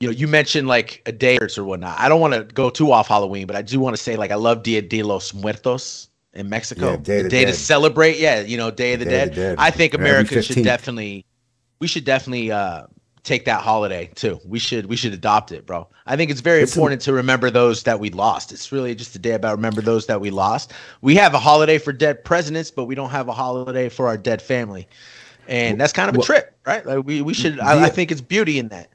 you 0.00 0.08
know, 0.08 0.12
you 0.12 0.28
mentioned 0.28 0.68
like 0.68 1.02
a 1.06 1.12
day 1.12 1.38
or 1.38 1.64
whatnot. 1.64 1.98
I 2.00 2.08
don't 2.08 2.20
want 2.20 2.34
to 2.34 2.44
go 2.44 2.70
too 2.70 2.92
off 2.92 3.08
Halloween, 3.08 3.46
but 3.46 3.56
I 3.56 3.62
do 3.62 3.80
want 3.80 3.96
to 3.96 4.02
say 4.02 4.16
like 4.16 4.30
I 4.30 4.36
love 4.36 4.62
Dia 4.62 4.80
de 4.80 5.02
los 5.02 5.34
Muertos 5.34 6.07
in 6.34 6.48
Mexico. 6.48 6.90
Yeah, 6.92 6.96
Day 6.96 7.18
the 7.20 7.24
of 7.26 7.30
day 7.30 7.44
to 7.44 7.52
celebrate, 7.54 8.18
yeah, 8.18 8.40
you 8.40 8.56
know, 8.56 8.70
Day 8.70 8.92
of 8.94 9.00
the, 9.00 9.04
Day 9.06 9.22
of 9.22 9.28
Dead. 9.28 9.30
the 9.32 9.40
Dead. 9.40 9.56
I 9.58 9.70
think 9.70 9.94
America 9.94 10.42
should 10.42 10.62
definitely, 10.64 11.24
we 11.80 11.86
should 11.86 12.04
definitely 12.04 12.50
uh 12.52 12.86
take 13.24 13.44
that 13.44 13.60
holiday 13.62 14.10
too. 14.14 14.40
We 14.46 14.58
should 14.58 14.86
we 14.86 14.96
should 14.96 15.12
adopt 15.12 15.52
it, 15.52 15.66
bro. 15.66 15.86
I 16.06 16.16
think 16.16 16.30
it's 16.30 16.40
very 16.40 16.62
It's 16.62 16.74
a- 16.74 16.78
important 16.78 17.02
to 17.02 17.12
remember 17.12 17.50
those 17.50 17.82
that 17.82 18.00
we 18.00 18.10
lost. 18.10 18.52
It's 18.52 18.72
really 18.72 18.94
just 18.94 19.14
a 19.16 19.18
day 19.18 19.32
about 19.32 19.56
remember 19.56 19.80
those 19.82 20.06
that 20.06 20.20
we 20.20 20.30
lost. 20.30 20.72
We 21.02 21.14
have 21.16 21.34
a 21.34 21.38
holiday 21.38 21.78
for 21.78 21.92
dead 21.92 22.24
presidents, 22.24 22.70
but 22.70 22.84
we 22.84 22.94
don't 22.94 23.10
have 23.10 23.28
a 23.28 23.32
holiday 23.32 23.88
for 23.88 24.06
our 24.08 24.16
dead 24.16 24.40
family. 24.40 24.88
And 25.46 25.80
that's 25.80 25.92
kind 25.92 26.08
of 26.08 26.14
a 26.14 26.18
Well- 26.18 26.26
trip, 26.26 26.54
right? 26.66 26.84
Like 26.86 27.04
we, 27.06 27.22
we 27.22 27.34
should 27.34 27.58
I, 27.60 27.84
I 27.84 27.88
think 27.88 28.10
it's 28.12 28.20
beauty 28.20 28.58
in 28.58 28.68
that. 28.68 28.88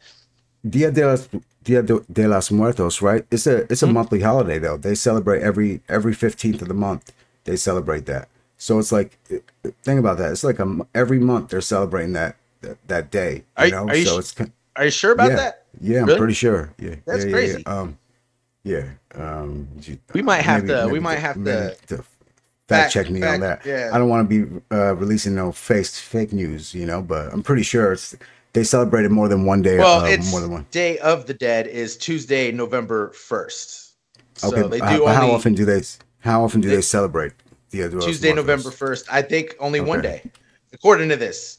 Dia 0.68 0.92
de 0.92 1.06
los 1.06 1.28
Dia 1.64 1.82
de, 1.82 2.28
los 2.28 2.52
Muertos, 2.52 3.02
right? 3.02 3.26
It's 3.32 3.46
a 3.48 3.64
it's 3.72 3.82
a 3.84 3.86
Mm-hmm. 3.86 3.94
monthly 3.94 4.22
holiday 4.22 4.60
though. 4.60 4.78
They 4.78 4.96
celebrate 4.96 5.42
every 5.42 5.82
every 5.90 6.14
fifteenth 6.14 6.62
of 6.62 6.68
the 6.70 6.74
month. 6.74 7.12
They 7.46 7.56
celebrate 7.56 8.06
that. 8.06 8.30
So 8.58 8.80
it's 8.80 8.92
like 8.92 9.18
think 9.84 10.00
about 10.00 10.18
that. 10.20 10.32
It's 10.32 10.44
like 10.44 10.60
a 10.60 10.78
every 10.96 11.20
month 11.20 11.50
they're 11.50 11.62
celebrating 11.62 12.14
that 12.14 12.38
that, 12.62 12.78
that 12.88 13.12
day. 13.12 13.44
Are 13.58 13.66
You 13.68 13.72
you- 13.74 13.78
know, 13.78 13.88
are 13.90 13.96
you 13.96 14.06
so 14.06 14.20
it's 14.20 14.36
Are 14.76 14.86
you 14.86 14.92
sure 14.92 15.12
about 15.12 15.32
yeah, 15.32 15.36
that? 15.36 15.64
Yeah, 15.82 16.00
I'm 16.02 16.06
Really? 16.06 16.18
pretty 16.20 16.34
sure. 16.34 16.74
Yeah, 16.80 16.96
That's 17.06 17.26
yeah, 17.26 17.32
crazy. 17.32 17.64
Yeah. 17.66 17.80
Um, 17.80 17.98
yeah. 18.64 18.86
Um, 19.16 19.68
We 20.14 20.22
might 20.22 20.42
have 20.42 20.64
maybe- 20.64 20.80
to- 20.80 20.88
we 20.88 21.00
might 21.00 21.20
have 21.20 21.36
maybe 21.38 21.76
to- 21.88 21.98
fact, 21.98 22.06
Fact- 22.68 22.94
check 22.94 23.10
me 23.10 23.22
on 23.24 23.42
that. 23.42 23.66
yeah. 23.66 23.90
I 23.94 23.98
don't 23.98 24.08
want 24.10 24.30
to 24.30 24.46
be 24.48 24.62
uh, 24.72 24.96
releasing 24.96 25.36
no 25.36 25.52
fake 25.52 25.86
fake 25.88 26.32
news, 26.32 26.74
you 26.74 26.86
know, 26.86 27.02
but 27.02 27.32
I'm 27.34 27.44
pretty 27.44 27.64
sure 27.64 27.92
it's 27.92 28.16
they 28.54 28.64
celebrated 28.64 29.12
more 29.12 29.28
than 29.28 29.46
one 29.46 29.62
day. 29.62 29.78
Well, 29.80 30.02
uh, 30.02 30.08
it's 30.08 30.32
more 30.32 30.40
than 30.40 30.52
one. 30.52 30.66
Day 30.72 30.98
of 31.00 31.26
the 31.26 31.34
Dead 31.34 31.68
is 31.68 31.98
Tuesday, 31.98 32.52
November 32.52 33.10
first. 33.12 33.92
So 34.36 34.48
Okay, 34.48 34.62
they 34.70 34.80
do 34.80 35.04
but 35.04 35.16
how 35.16 35.30
often 35.32 35.54
do 35.54 35.66
they? 35.66 35.82
How 36.24 36.44
often 36.44 36.62
do 36.62 36.70
They- 36.70 36.76
they, 36.78 36.82
celebrate 36.82 37.34
the 37.72 37.84
other 37.84 38.00
Tuesday, 38.00 38.34
November 38.34 38.72
first. 38.72 39.06
I 39.12 39.22
think 39.22 39.56
only 39.60 39.82
one 39.82 40.02
day, 40.02 40.24
according 40.72 41.10
to 41.10 41.18
this. 41.18 41.58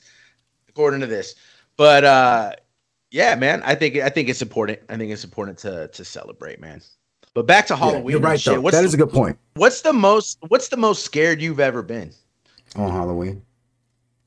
According 0.69 1.01
to 1.01 1.07
this, 1.07 1.37
but 1.77 2.03
uh, 2.05 2.53
yeah, 3.13 3.37
man, 3.37 3.63
I 3.65 3.75
think 3.77 3.97
I 3.97 4.09
think 4.09 4.29
it's 4.29 4.43
important. 4.43 4.81
I 4.89 4.97
think 4.97 5.13
it's 5.13 5.23
important 5.23 5.59
to 5.59 5.87
to 5.89 6.05
celebrate, 6.05 6.61
man. 6.61 6.81
But 7.35 7.47
back 7.47 7.67
to 7.69 7.77
Halloween. 7.77 8.11
you're 8.11 8.21
right 8.21 8.41
shit. 8.41 8.55
though. 8.55 8.61
What's 8.61 8.75
That 8.77 8.83
the, 8.83 8.87
is 8.89 8.95
a 8.95 8.97
good 8.97 9.11
point 9.13 9.39
what's 9.55 9.83
the 9.83 9.93
most 9.93 10.39
what's 10.49 10.69
the 10.69 10.77
most 10.77 11.05
scared 11.05 11.41
you've 11.43 11.61
ever 11.61 11.83
been? 11.83 12.11
on 12.77 12.91
Halloween, 12.91 13.43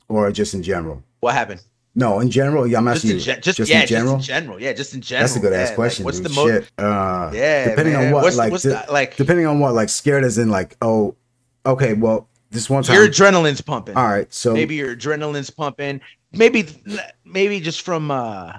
or 0.07 0.31
just 0.31 0.53
in 0.53 0.63
general. 0.63 1.03
What 1.19 1.33
happened? 1.33 1.61
No, 1.99 2.19
in 2.19 2.29
general. 2.29 2.67
Yeah, 2.67 2.77
I'm 2.77 2.85
Just 2.85 2.97
asking 2.97 3.09
in, 3.11 3.17
you. 3.17 3.23
gen- 3.23 3.41
just, 3.41 3.57
just 3.57 3.71
yeah, 3.71 3.81
in 3.81 3.87
general. 3.87 4.17
just 4.17 4.29
in 4.29 4.35
general. 4.35 4.61
Yeah, 4.61 4.73
just 4.73 4.93
in 4.93 5.01
general. 5.01 5.23
That's 5.23 5.35
a 5.35 5.39
good 5.39 5.51
yeah, 5.51 5.59
ass 5.59 5.67
like, 5.69 5.75
question. 5.75 6.05
what's 6.05 6.19
dude. 6.19 6.27
the 6.27 6.35
most? 6.35 6.47
Shit. 6.51 6.71
Uh, 6.77 7.31
Yeah, 7.33 7.69
depending 7.69 7.93
man. 7.95 8.05
on 8.07 8.11
what, 8.13 8.23
What's, 8.23 8.37
like, 8.37 8.51
what's 8.51 8.63
the, 8.63 8.85
like 8.89 9.15
depending 9.17 9.47
on 9.47 9.59
what, 9.59 9.73
like, 9.73 9.89
scared 9.89 10.23
as 10.23 10.37
in, 10.37 10.49
like, 10.49 10.77
oh, 10.83 11.15
okay, 11.65 11.93
well, 11.93 12.29
this 12.51 12.69
one 12.69 12.83
time. 12.83 12.95
your 12.95 13.07
adrenaline's 13.07 13.61
pumping. 13.61 13.97
all 13.97 14.07
right, 14.07 14.31
so 14.33 14.53
maybe 14.53 14.75
your 14.75 14.95
adrenaline's 14.95 15.49
pumping 15.49 15.99
maybe 16.33 16.65
maybe 17.25 17.59
just 17.61 17.81
from 17.81 18.11
uh 18.11 18.51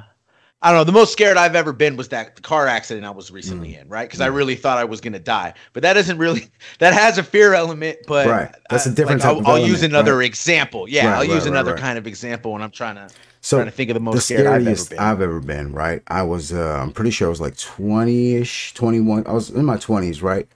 i 0.63 0.71
don't 0.71 0.79
know 0.81 0.85
the 0.85 0.91
most 0.93 1.13
scared 1.13 1.37
i've 1.37 1.55
ever 1.55 1.71
been 1.73 1.97
was 1.99 2.09
that 2.09 2.41
car 2.43 2.67
accident 2.67 3.05
i 3.07 3.11
was 3.11 3.31
recently 3.31 3.73
Mm. 3.75 3.83
in 3.83 3.89
right 3.91 4.09
because 4.09 4.23
i 4.23 4.27
really 4.27 4.55
thought 4.55 4.79
i 4.79 4.85
was 4.85 5.01
going 5.03 5.13
to 5.13 5.19
die 5.19 5.53
but 5.75 5.83
that 5.83 5.97
isn't 5.99 6.17
really 6.17 6.49
that 6.79 6.95
has 6.95 7.19
a 7.19 7.23
fear 7.23 7.53
element 7.55 7.99
but 8.07 8.27
Right. 8.27 8.55
That's 8.71 8.87
a 8.87 8.91
different 8.91 9.23
like, 9.23 9.37
type 9.37 9.47
I'll, 9.47 9.57
I'll 9.57 9.67
use 9.67 9.83
another 9.83 10.17
right. 10.17 10.27
example 10.27 10.89
yeah 10.89 11.09
Right, 11.11 11.17
i'll 11.19 11.25
use 11.37 11.45
another 11.47 11.77
kind 11.77 11.99
of 11.99 12.07
example 12.07 12.53
when 12.55 12.63
i'm 12.63 12.71
trying 12.71 12.95
to 12.97 13.09
so 13.41 13.59
trying 13.59 13.67
to 13.67 13.73
think 13.73 13.91
of 13.91 13.95
the 13.95 14.01
most 14.01 14.15
the 14.17 14.21
scared 14.21 14.47
i've 14.47 14.55
ever 14.55 14.61
scariest 14.63 14.91
been 14.91 14.99
I've 14.99 15.21
ever 15.21 15.41
been, 15.41 15.73
right? 15.73 16.03
I 16.09 16.23
was, 16.23 16.53
uh, 16.53 16.79
I'm 16.83 16.93
pretty 16.93 17.11
sure 17.11 17.29
I 17.29 17.31
was 17.31 17.41
like 17.41 17.57
20 17.57 18.35
ish, 18.35 18.75
21. 18.75 19.27
I 19.27 19.33
was 19.33 19.51
in 19.51 19.65
my 19.65 19.77
20s, 19.77 20.23
right? 20.23 20.47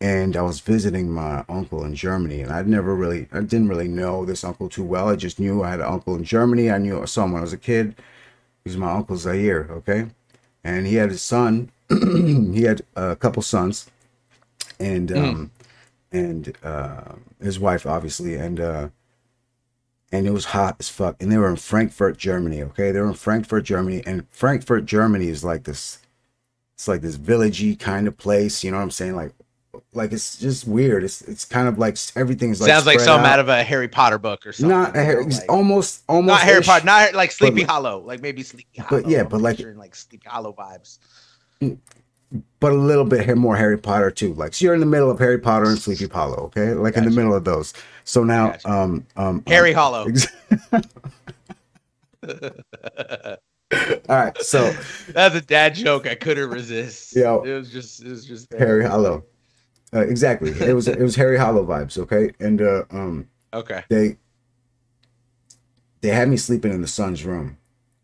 And 0.00 0.36
I 0.36 0.42
was 0.42 0.58
visiting 0.60 1.10
my 1.10 1.44
uncle 1.48 1.84
in 1.84 1.94
Germany, 1.94 2.40
and 2.40 2.50
I'd 2.50 2.66
never 2.66 2.94
really, 2.94 3.28
I 3.32 3.40
didn't 3.40 3.68
really 3.68 3.86
know 3.86 4.24
this 4.24 4.42
uncle 4.42 4.68
too 4.68 4.82
well. 4.82 5.08
I 5.08 5.14
just 5.16 5.38
knew 5.38 5.62
I 5.62 5.70
had 5.70 5.78
an 5.80 5.86
uncle 5.86 6.16
in 6.16 6.24
Germany. 6.24 6.70
I 6.72 6.78
knew 6.78 7.00
I 7.00 7.04
saw 7.04 7.24
him 7.24 7.32
when 7.32 7.40
I 7.40 7.44
was 7.44 7.52
a 7.52 7.58
kid. 7.58 7.94
He's 8.64 8.76
my 8.76 8.90
uncle 8.92 9.16
Zaire, 9.16 9.68
okay? 9.70 10.06
And 10.64 10.86
he 10.86 10.96
had 10.96 11.10
his 11.10 11.22
son, 11.22 11.70
he 11.88 12.62
had 12.62 12.82
a 12.96 13.14
couple 13.14 13.42
sons, 13.42 13.90
and, 14.80 15.08
Mm. 15.10 15.22
um, 15.22 15.50
and, 16.10 16.56
uh, 16.64 17.12
his 17.40 17.60
wife, 17.60 17.86
obviously, 17.86 18.34
and, 18.34 18.58
uh, 18.60 18.88
and 20.12 20.26
it 20.26 20.30
was 20.30 20.44
hot 20.46 20.76
as 20.78 20.88
fuck. 20.88 21.20
And 21.22 21.32
they 21.32 21.38
were 21.38 21.48
in 21.50 21.56
Frankfurt, 21.56 22.18
Germany. 22.18 22.62
Okay, 22.62 22.92
they 22.92 23.00
were 23.00 23.08
in 23.08 23.14
Frankfurt, 23.14 23.64
Germany, 23.64 24.02
and 24.06 24.28
Frankfurt, 24.30 24.84
Germany 24.84 25.28
is 25.28 25.42
like 25.42 25.64
this. 25.64 25.98
It's 26.74 26.86
like 26.88 27.00
this 27.00 27.16
villagey 27.16 27.78
kind 27.78 28.06
of 28.08 28.16
place. 28.18 28.62
You 28.62 28.70
know 28.70 28.76
what 28.78 28.82
I'm 28.84 28.90
saying? 28.90 29.14
Like, 29.16 29.32
like 29.94 30.12
it's 30.12 30.38
just 30.38 30.66
weird. 30.66 31.04
It's 31.04 31.22
it's 31.22 31.44
kind 31.44 31.68
of 31.68 31.78
like 31.78 31.96
everything's 32.16 32.60
like 32.60 32.68
sounds 32.70 32.86
like 32.86 33.00
something 33.00 33.26
out. 33.26 33.34
out 33.34 33.40
of 33.40 33.48
a 33.48 33.62
harry 33.62 33.88
potter 33.88 34.18
book 34.18 34.46
or 34.46 34.52
something 34.52 34.76
not 34.76 34.96
a 34.96 35.02
Harry, 35.02 35.24
like- 35.24 35.50
almost 35.50 36.02
almost 36.08 36.28
not 36.28 36.40
harry 36.40 36.62
potter 36.62 36.84
not 36.84 37.14
like 37.14 37.30
sleepy 37.30 37.60
like- 37.60 37.68
hollow 37.68 38.00
like 38.00 38.20
maybe 38.20 38.42
sleepy 38.42 38.80
hollow 38.80 39.02
But 39.02 39.10
yeah, 39.10 39.20
I'm 39.20 39.28
but 39.28 39.40
like- 39.40 39.56
picturing, 39.56 39.78
like 39.78 39.94
sleepy 39.94 40.28
hollow 40.28 40.52
vibes 40.52 40.98
mm. 41.60 41.78
But 42.60 42.72
a 42.72 42.76
little 42.76 43.04
bit 43.04 43.36
more 43.36 43.56
Harry 43.56 43.78
Potter 43.78 44.10
too. 44.10 44.34
Like 44.34 44.54
so 44.54 44.64
you're 44.64 44.74
in 44.74 44.80
the 44.80 44.86
middle 44.86 45.10
of 45.10 45.18
Harry 45.18 45.38
Potter 45.38 45.66
and 45.66 45.78
Sleepy 45.78 46.06
Hollow, 46.06 46.44
okay? 46.44 46.74
Like 46.74 46.94
gotcha. 46.94 47.06
in 47.06 47.10
the 47.10 47.16
middle 47.16 47.34
of 47.34 47.44
those. 47.44 47.74
So 48.04 48.24
now, 48.24 48.50
gotcha. 48.50 48.70
um, 48.70 49.06
um, 49.16 49.42
Harry 49.46 49.74
um, 49.74 49.76
Hollow. 49.76 50.06
All 54.08 54.16
right, 54.16 54.36
so 54.38 54.70
that's 55.08 55.34
a 55.34 55.40
dad 55.40 55.74
joke 55.74 56.06
I 56.06 56.14
couldn't 56.14 56.50
resist. 56.50 57.16
Yeah, 57.16 57.36
it 57.42 57.54
was 57.54 57.70
just 57.70 58.02
it 58.02 58.08
was 58.08 58.24
just 58.24 58.52
Harry 58.52 58.84
Hollow. 58.84 59.24
Uh, 59.94 60.00
exactly, 60.00 60.50
it 60.50 60.74
was 60.74 60.88
it 60.88 61.00
was 61.00 61.16
Harry 61.16 61.38
Hollow 61.38 61.64
vibes. 61.64 61.98
Okay, 61.98 62.32
and 62.38 62.60
uh, 62.60 62.84
um, 62.90 63.28
okay, 63.54 63.82
they 63.88 64.16
they 66.00 66.08
had 66.08 66.28
me 66.28 66.36
sleeping 66.36 66.72
in 66.72 66.82
the 66.82 66.88
son's 66.88 67.24
room, 67.24 67.56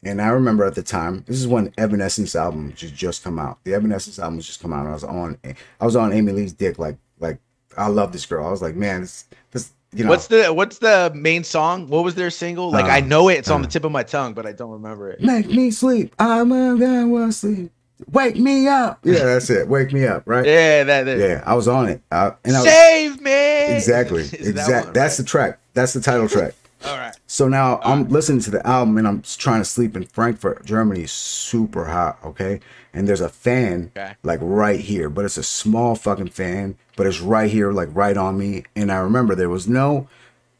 and 0.04 0.22
I 0.22 0.28
remember 0.28 0.64
at 0.64 0.74
the 0.74 0.82
time 0.82 1.24
this 1.26 1.36
is 1.36 1.46
when 1.46 1.72
Evanescence 1.76 2.36
album 2.36 2.72
just 2.74 2.94
just 2.94 3.24
come 3.24 3.38
out. 3.38 3.58
The 3.64 3.74
Evanescence 3.74 4.18
album 4.18 4.36
was 4.36 4.46
just 4.46 4.60
come 4.60 4.72
out. 4.72 4.80
And 4.80 4.90
I 4.90 4.94
was 4.94 5.04
on 5.04 5.38
I 5.80 5.84
was 5.84 5.96
on 5.96 6.12
Amy 6.12 6.32
Lee's 6.32 6.52
dick 6.52 6.78
like 6.78 6.96
like 7.18 7.38
I 7.76 7.88
love 7.88 8.12
this 8.12 8.26
girl. 8.26 8.46
I 8.46 8.50
was 8.50 8.62
like, 8.62 8.74
man, 8.74 9.02
this 9.02 9.24
this 9.50 9.72
you 9.92 10.04
know, 10.04 10.10
what's 10.10 10.26
the 10.26 10.52
what's 10.52 10.78
the 10.78 11.10
main 11.14 11.44
song? 11.44 11.88
What 11.88 12.04
was 12.04 12.14
their 12.14 12.30
single? 12.30 12.70
Like 12.70 12.84
uh, 12.84 12.88
I 12.88 13.00
know 13.00 13.28
it, 13.28 13.38
it's 13.38 13.50
uh, 13.50 13.54
on 13.54 13.62
the 13.62 13.68
tip 13.68 13.84
of 13.84 13.92
my 13.92 14.02
tongue, 14.02 14.34
but 14.34 14.46
I 14.46 14.52
don't 14.52 14.70
remember 14.70 15.10
it. 15.10 15.20
Make 15.20 15.48
me 15.48 15.70
sleep. 15.70 16.14
I'm 16.18 16.50
gonna 16.50 17.32
sleep. 17.32 17.72
Wake 18.12 18.36
me 18.36 18.68
up. 18.68 19.00
Yeah, 19.02 19.24
that's 19.24 19.50
it. 19.50 19.66
Wake 19.66 19.92
me 19.92 20.06
up, 20.06 20.22
right? 20.26 20.46
Yeah, 20.46 20.84
that. 20.84 21.04
that 21.04 21.18
yeah, 21.18 21.42
I 21.44 21.54
was 21.54 21.66
on 21.66 21.88
it. 21.88 22.00
I, 22.12 22.32
and 22.44 22.56
I 22.56 22.60
was, 22.60 22.70
Save 22.70 23.20
me. 23.20 23.74
Exactly. 23.74 24.22
exactly. 24.32 24.52
That 24.52 24.94
that's 24.94 25.18
right? 25.18 25.24
the 25.24 25.28
track. 25.28 25.58
That's 25.74 25.94
the 25.94 26.00
title 26.00 26.28
track. 26.28 26.54
All 26.84 26.96
right. 26.96 27.14
So 27.26 27.48
now 27.48 27.76
All 27.78 27.92
I'm 27.92 28.02
right. 28.04 28.12
listening 28.12 28.40
to 28.42 28.50
the 28.50 28.66
album 28.66 28.98
and 28.98 29.08
I'm 29.08 29.22
trying 29.22 29.60
to 29.60 29.64
sleep 29.64 29.96
in 29.96 30.04
Frankfurt, 30.04 30.64
Germany. 30.64 31.06
Super 31.06 31.86
hot, 31.86 32.18
okay? 32.24 32.60
And 32.92 33.08
there's 33.08 33.20
a 33.20 33.28
fan 33.28 33.92
okay. 33.96 34.14
like 34.22 34.40
right 34.42 34.80
here, 34.80 35.10
but 35.10 35.24
it's 35.24 35.36
a 35.36 35.42
small 35.42 35.94
fucking 35.94 36.28
fan, 36.28 36.76
but 36.96 37.06
it's 37.06 37.20
right 37.20 37.50
here, 37.50 37.72
like 37.72 37.88
right 37.92 38.16
on 38.16 38.38
me. 38.38 38.64
And 38.76 38.90
I 38.92 38.98
remember 38.98 39.34
there 39.34 39.50
was 39.50 39.68
no 39.68 40.08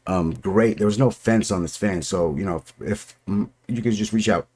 um 0.07 0.31
great 0.33 0.77
there 0.77 0.87
was 0.87 0.97
no 0.97 1.11
fence 1.11 1.51
on 1.51 1.61
this 1.61 1.77
fan 1.77 2.01
so 2.01 2.35
you 2.35 2.43
know 2.43 2.55
if, 2.55 2.73
if 2.81 3.19
mm, 3.27 3.47
you 3.67 3.81
could 3.81 3.93
just 3.93 4.11
reach 4.11 4.27
out 4.27 4.47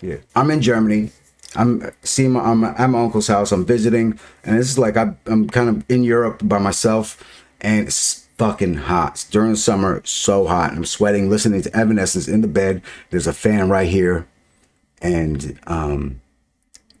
yeah 0.00 0.16
i'm 0.36 0.50
in 0.50 0.60
germany 0.62 1.10
i'm 1.56 1.90
seeing 2.02 2.30
my 2.30 2.40
i'm 2.40 2.62
at 2.62 2.88
my 2.88 3.02
uncle's 3.02 3.26
house 3.26 3.50
i'm 3.52 3.64
visiting 3.64 4.18
and 4.44 4.58
this 4.58 4.70
is 4.70 4.78
like 4.78 4.96
I, 4.96 5.14
i'm 5.26 5.48
kind 5.48 5.68
of 5.68 5.84
in 5.90 6.04
europe 6.04 6.40
by 6.44 6.58
myself 6.58 7.22
and 7.60 7.88
it's 7.88 8.21
fucking 8.42 8.74
hot 8.74 9.24
during 9.30 9.52
the 9.52 9.56
summer 9.56 10.02
so 10.04 10.46
hot 10.46 10.72
i'm 10.72 10.84
sweating 10.84 11.30
listening 11.30 11.62
to 11.62 11.76
evanescence 11.76 12.26
in 12.26 12.40
the 12.40 12.48
bed 12.48 12.82
there's 13.10 13.28
a 13.28 13.32
fan 13.32 13.68
right 13.68 13.88
here 13.88 14.26
and 15.00 15.60
um 15.68 16.20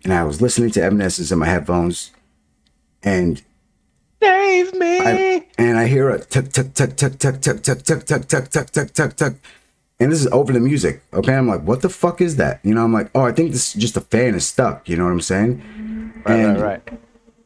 and 0.04 0.12
i 0.12 0.22
was 0.22 0.40
listening 0.40 0.70
to 0.70 0.80
evanescence 0.80 1.32
in 1.32 1.38
my 1.40 1.46
headphones 1.46 2.12
and 3.02 3.42
Save 4.22 4.74
me. 4.74 5.00
I, 5.00 5.46
and 5.58 5.76
I 5.76 5.88
hear 5.88 6.08
a 6.08 6.20
tuck 6.20 6.50
tuck 6.50 6.74
tuck 6.74 6.94
tuck 6.94 7.18
tuck 7.18 7.40
tuck 7.40 7.62
tuck 7.62 7.82
tuck 7.82 8.04
tuck 8.04 8.28
tuck 8.28 8.48
tuck 8.50 8.70
tuck 8.70 8.92
tuck 8.92 9.16
tuck. 9.16 9.34
And 9.98 10.12
this 10.12 10.20
is 10.20 10.28
over 10.28 10.52
the 10.52 10.60
music. 10.60 11.02
Okay. 11.12 11.34
I'm 11.34 11.48
like, 11.48 11.62
what 11.62 11.82
the 11.82 11.88
fuck 11.88 12.20
is 12.20 12.36
that? 12.36 12.60
You 12.62 12.72
know, 12.72 12.84
I'm 12.84 12.92
like, 12.92 13.10
oh, 13.16 13.22
I 13.22 13.32
think 13.32 13.50
this 13.50 13.74
is 13.74 13.82
just 13.82 13.96
a 13.96 14.00
fan 14.00 14.36
is 14.36 14.46
stuck. 14.46 14.88
You 14.88 14.96
know 14.96 15.04
what 15.04 15.10
I'm 15.10 15.20
saying? 15.20 16.22
Right, 16.24 16.38
and, 16.38 16.60
right, 16.60 16.82
right. 16.88 17.00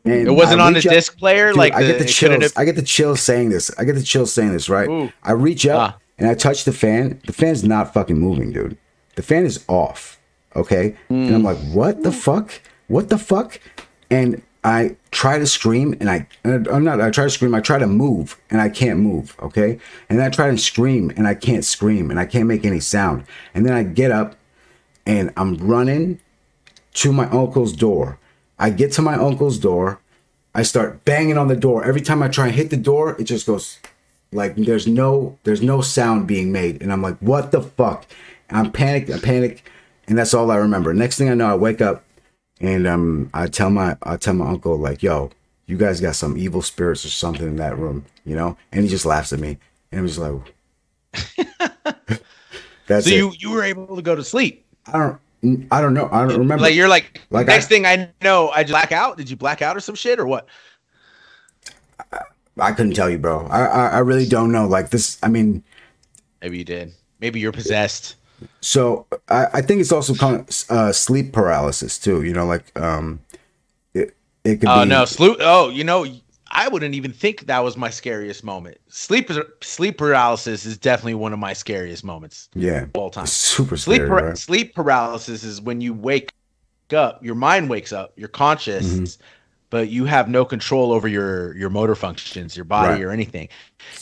And 0.06 0.28
it 0.28 0.32
wasn't 0.32 0.60
on 0.60 0.72
the 0.72 0.78
up, 0.78 0.84
disc 0.84 1.18
player. 1.18 1.48
Dude, 1.48 1.56
like 1.56 1.74
I 1.74 1.82
get 1.82 1.98
the 1.98 2.04
chills. 2.04 2.42
Have... 2.42 2.52
I 2.56 2.64
get 2.64 2.76
the 2.76 2.82
chills 2.82 3.20
saying 3.20 3.50
this. 3.50 3.70
I 3.78 3.84
get 3.84 3.94
the 3.94 4.02
chills 4.02 4.32
saying 4.32 4.52
this. 4.52 4.68
Right. 4.68 4.88
Ooh. 4.88 5.12
I 5.22 5.32
reach 5.32 5.66
up 5.66 5.94
ah. 5.94 5.98
and 6.18 6.28
I 6.28 6.34
touch 6.34 6.64
the 6.64 6.72
fan. 6.72 7.20
The 7.26 7.32
fan's 7.32 7.64
not 7.64 7.92
fucking 7.92 8.18
moving, 8.18 8.52
dude. 8.52 8.78
The 9.16 9.22
fan 9.22 9.44
is 9.44 9.64
off. 9.68 10.20
Okay. 10.54 10.96
Mm. 11.10 11.26
And 11.26 11.34
I'm 11.34 11.42
like, 11.42 11.58
what 11.72 12.02
the 12.02 12.12
fuck? 12.12 12.60
What 12.88 13.08
the 13.08 13.18
fuck? 13.18 13.60
And 14.10 14.42
I 14.66 14.96
try 15.12 15.38
to 15.38 15.46
scream 15.46 15.94
and 16.00 16.10
I 16.10 16.26
I'm 16.44 16.82
not 16.82 17.00
I 17.00 17.10
try 17.10 17.22
to 17.22 17.30
scream 17.30 17.54
I 17.54 17.60
try 17.60 17.78
to 17.78 17.86
move 17.86 18.36
and 18.50 18.60
I 18.60 18.68
can't 18.68 18.98
move 18.98 19.36
okay 19.40 19.78
and 20.08 20.20
I 20.20 20.28
try 20.28 20.50
to 20.50 20.58
scream 20.58 21.12
and 21.16 21.28
I 21.28 21.34
can't 21.34 21.64
scream 21.64 22.10
and 22.10 22.18
I 22.18 22.26
can't 22.26 22.48
make 22.48 22.64
any 22.64 22.80
sound 22.80 23.26
and 23.54 23.64
then 23.64 23.72
I 23.72 23.84
get 23.84 24.10
up 24.10 24.34
and 25.06 25.32
I'm 25.36 25.56
running 25.56 26.18
to 26.94 27.12
my 27.12 27.28
uncle's 27.30 27.72
door 27.72 28.18
I 28.58 28.70
get 28.70 28.92
to 28.92 29.02
my 29.02 29.14
uncle's 29.14 29.58
door. 29.58 30.00
I 30.54 30.62
start 30.62 31.04
banging 31.04 31.36
on 31.36 31.48
the 31.48 31.56
door. 31.56 31.84
Every 31.84 32.00
time 32.00 32.22
I 32.22 32.28
try 32.28 32.46
and 32.46 32.54
hit 32.54 32.70
the 32.70 32.76
door 32.76 33.16
it 33.20 33.24
just 33.24 33.46
goes 33.46 33.78
like 34.32 34.56
there's 34.56 34.86
no 34.86 35.38
there's 35.44 35.62
no 35.62 35.80
sound 35.80 36.26
being 36.26 36.52
made. 36.52 36.82
And 36.82 36.92
I'm 36.92 37.02
like 37.02 37.18
what 37.18 37.52
the 37.52 37.62
fuck? 37.62 38.06
I'm 38.50 38.72
panicked 38.72 39.10
I 39.10 39.18
panic 39.18 39.68
and 40.08 40.16
that's 40.16 40.34
all 40.34 40.50
I 40.50 40.56
remember. 40.56 40.94
Next 40.94 41.18
thing 41.18 41.28
I 41.28 41.34
know 41.34 41.50
I 41.50 41.54
wake 41.54 41.80
up 41.80 42.04
and 42.60 42.86
um, 42.86 43.30
I 43.34 43.46
tell 43.46 43.70
my 43.70 43.96
I 44.02 44.16
tell 44.16 44.34
my 44.34 44.48
uncle 44.48 44.76
like, 44.78 45.02
"Yo, 45.02 45.30
you 45.66 45.76
guys 45.76 46.00
got 46.00 46.16
some 46.16 46.36
evil 46.36 46.62
spirits 46.62 47.04
or 47.04 47.08
something 47.08 47.46
in 47.46 47.56
that 47.56 47.78
room," 47.78 48.06
you 48.24 48.34
know, 48.36 48.56
and 48.72 48.82
he 48.82 48.88
just 48.88 49.06
laughs 49.06 49.32
at 49.32 49.40
me, 49.40 49.58
and 49.92 50.00
he 50.00 50.02
was 50.02 50.18
like, 50.18 50.54
"That's 52.86 53.06
so 53.06 53.10
it. 53.10 53.16
you 53.16 53.32
you 53.38 53.50
were 53.50 53.62
able 53.62 53.94
to 53.96 54.02
go 54.02 54.14
to 54.14 54.24
sleep." 54.24 54.64
I 54.86 54.92
don't 54.92 55.20
I 55.70 55.80
don't 55.80 55.94
know. 55.94 56.08
I 56.10 56.26
don't 56.26 56.38
remember. 56.38 56.62
Like 56.62 56.74
you're 56.74 56.88
like, 56.88 57.20
like 57.30 57.46
next 57.46 57.66
I, 57.66 57.68
thing 57.68 57.86
I 57.86 58.10
know, 58.22 58.50
I 58.50 58.62
just 58.62 58.72
black 58.72 58.92
out. 58.92 59.16
Did 59.16 59.30
you 59.30 59.36
black 59.36 59.62
out 59.62 59.76
or 59.76 59.80
some 59.80 59.94
shit 59.94 60.18
or 60.18 60.26
what? 60.26 60.46
I, 62.12 62.20
I 62.58 62.72
couldn't 62.72 62.94
tell 62.94 63.10
you, 63.10 63.18
bro. 63.18 63.46
I, 63.46 63.64
I 63.64 63.86
I 63.88 63.98
really 63.98 64.26
don't 64.26 64.52
know. 64.52 64.66
Like 64.66 64.90
this, 64.90 65.18
I 65.22 65.28
mean, 65.28 65.62
maybe 66.40 66.58
you 66.58 66.64
did. 66.64 66.92
Maybe 67.20 67.40
you're 67.40 67.52
possessed. 67.52 68.16
So 68.60 69.06
I, 69.28 69.46
I 69.54 69.62
think 69.62 69.80
it's 69.80 69.92
also 69.92 70.14
kind 70.14 70.40
of 70.40 70.48
uh, 70.70 70.92
sleep 70.92 71.32
paralysis 71.32 71.98
too. 71.98 72.22
You 72.22 72.32
know, 72.32 72.46
like 72.46 72.78
um, 72.78 73.20
it 73.94 74.14
it 74.44 74.60
could. 74.60 74.68
Oh 74.68 74.82
be, 74.82 74.88
no, 74.88 75.04
sleep. 75.04 75.38
Oh, 75.40 75.70
you 75.70 75.84
know, 75.84 76.04
I 76.50 76.68
wouldn't 76.68 76.94
even 76.94 77.12
think 77.12 77.46
that 77.46 77.64
was 77.64 77.76
my 77.76 77.90
scariest 77.90 78.44
moment. 78.44 78.78
Sleep 78.88 79.30
sleep 79.62 79.98
paralysis 79.98 80.64
is 80.64 80.78
definitely 80.78 81.14
one 81.14 81.32
of 81.32 81.38
my 81.38 81.52
scariest 81.52 82.04
moments. 82.04 82.48
Yeah, 82.54 82.86
all 82.94 83.10
time. 83.10 83.26
super 83.26 83.76
sleep 83.76 83.96
scary, 83.96 84.08
par- 84.08 84.24
right? 84.28 84.38
sleep 84.38 84.74
paralysis 84.74 85.42
is 85.44 85.60
when 85.60 85.80
you 85.80 85.92
wake 85.92 86.32
up, 86.94 87.24
your 87.24 87.34
mind 87.34 87.68
wakes 87.68 87.92
up, 87.92 88.12
you're 88.16 88.28
conscious, 88.28 88.86
mm-hmm 88.86 89.22
but 89.70 89.88
you 89.88 90.04
have 90.04 90.28
no 90.28 90.44
control 90.44 90.92
over 90.92 91.08
your 91.08 91.54
your 91.56 91.70
motor 91.70 91.94
functions, 91.94 92.56
your 92.56 92.64
body 92.64 92.94
right. 92.94 93.02
or 93.02 93.10
anything. 93.10 93.48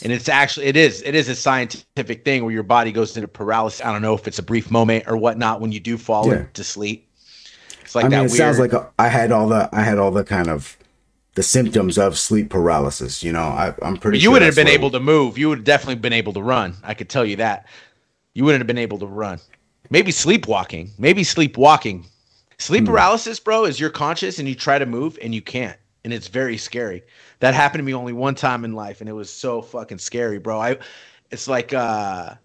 And 0.03 0.11
it's 0.11 0.29
actually 0.29 0.67
it 0.67 0.77
is 0.77 1.01
it 1.01 1.15
is 1.15 1.29
a 1.29 1.35
scientific 1.35 2.23
thing 2.23 2.43
where 2.43 2.53
your 2.53 2.63
body 2.63 2.91
goes 2.91 3.15
into 3.15 3.27
paralysis. 3.27 3.81
I 3.81 3.91
don't 3.91 4.01
know 4.01 4.13
if 4.13 4.27
it's 4.27 4.39
a 4.39 4.43
brief 4.43 4.69
moment 4.69 5.05
or 5.07 5.17
whatnot 5.17 5.61
when 5.61 5.71
you 5.71 5.79
do 5.79 5.97
fall 5.97 6.27
yeah. 6.27 6.41
into 6.41 6.63
sleep. 6.63 7.09
It's 7.81 7.95
like 7.95 8.05
I 8.05 8.09
mean, 8.09 8.19
it 8.19 8.21
weird... 8.23 8.31
sounds 8.31 8.59
like 8.59 8.71
I 8.99 9.07
had 9.07 9.31
all 9.31 9.47
the 9.47 9.69
I 9.73 9.81
had 9.81 9.97
all 9.97 10.11
the 10.11 10.23
kind 10.23 10.49
of 10.49 10.77
the 11.35 11.43
symptoms 11.43 11.97
of 11.97 12.17
sleep 12.17 12.49
paralysis. 12.49 13.23
You 13.23 13.31
know, 13.31 13.43
I, 13.43 13.73
am 13.81 13.97
pretty. 13.97 14.17
You 14.17 14.23
sure 14.23 14.31
wouldn't 14.33 14.47
have 14.47 14.55
been 14.55 14.73
able 14.73 14.91
to 14.91 14.99
move. 14.99 15.37
You 15.37 15.49
would 15.49 15.59
have 15.59 15.65
definitely 15.65 15.95
been 15.95 16.13
able 16.13 16.33
to 16.33 16.41
run. 16.41 16.75
I 16.83 16.93
could 16.93 17.09
tell 17.09 17.25
you 17.25 17.37
that. 17.37 17.67
You 18.33 18.43
wouldn't 18.43 18.59
have 18.61 18.67
been 18.67 18.77
able 18.77 18.99
to 18.99 19.07
run. 19.07 19.39
Maybe 19.89 20.11
sleepwalking. 20.11 20.91
Maybe 20.97 21.23
sleepwalking 21.23 22.05
Sleep 22.57 22.81
hmm. 22.81 22.87
paralysis, 22.87 23.39
bro, 23.39 23.65
is 23.65 23.79
you're 23.79 23.89
conscious 23.89 24.39
and 24.39 24.47
you 24.47 24.55
try 24.55 24.79
to 24.79 24.85
move 24.85 25.17
and 25.21 25.33
you 25.33 25.41
can't. 25.41 25.77
And 26.03 26.13
it's 26.13 26.27
very 26.27 26.57
scary. 26.57 27.03
That 27.39 27.53
happened 27.53 27.79
to 27.79 27.83
me 27.83 27.93
only 27.93 28.13
one 28.13 28.35
time 28.35 28.63
in 28.63 28.73
life 28.73 29.01
and 29.01 29.09
it 29.09 29.13
was 29.13 29.29
so 29.29 29.61
fucking 29.61 29.97
scary, 29.97 30.39
bro. 30.39 30.59
I 30.59 30.77
it's 31.31 31.47
like 31.47 31.73
uh 31.73 32.35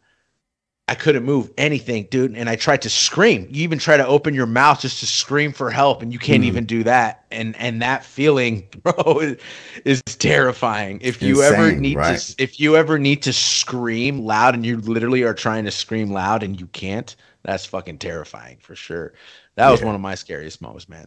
I 0.90 0.96
couldn't 0.96 1.22
move 1.22 1.52
anything, 1.56 2.08
dude. 2.10 2.36
And 2.36 2.50
I 2.50 2.56
tried 2.56 2.82
to 2.82 2.90
scream. 2.90 3.46
You 3.48 3.62
even 3.62 3.78
try 3.78 3.96
to 3.96 4.04
open 4.04 4.34
your 4.34 4.46
mouth 4.46 4.80
just 4.80 4.98
to 4.98 5.06
scream 5.06 5.52
for 5.52 5.70
help, 5.70 6.02
and 6.02 6.12
you 6.12 6.18
can't 6.18 6.42
mm. 6.42 6.46
even 6.46 6.66
do 6.66 6.82
that. 6.82 7.26
And 7.30 7.54
and 7.58 7.80
that 7.80 8.04
feeling, 8.04 8.66
bro, 8.82 9.20
is, 9.20 9.36
is 9.84 10.02
terrifying. 10.02 10.98
If 11.00 11.22
you 11.22 11.42
Insane, 11.42 11.54
ever 11.54 11.72
need 11.76 11.96
right? 11.96 12.18
to, 12.18 12.42
if 12.42 12.58
you 12.58 12.74
ever 12.74 12.98
need 12.98 13.22
to 13.22 13.32
scream 13.32 14.24
loud, 14.24 14.56
and 14.56 14.66
you 14.66 14.78
literally 14.78 15.22
are 15.22 15.32
trying 15.32 15.64
to 15.66 15.70
scream 15.70 16.10
loud 16.10 16.42
and 16.42 16.58
you 16.58 16.66
can't, 16.66 17.14
that's 17.44 17.64
fucking 17.64 17.98
terrifying 17.98 18.58
for 18.60 18.74
sure. 18.74 19.12
That 19.54 19.70
was 19.70 19.84
one 19.84 19.94
of 19.94 20.00
my 20.00 20.16
scariest 20.16 20.60
moments, 20.60 20.88
man. 20.88 21.06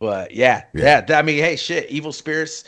But 0.00 0.32
yeah, 0.32 0.64
yeah, 0.74 1.04
yeah. 1.08 1.16
I 1.16 1.22
mean, 1.22 1.38
hey, 1.38 1.54
shit, 1.54 1.88
evil 1.90 2.12
spirits. 2.12 2.64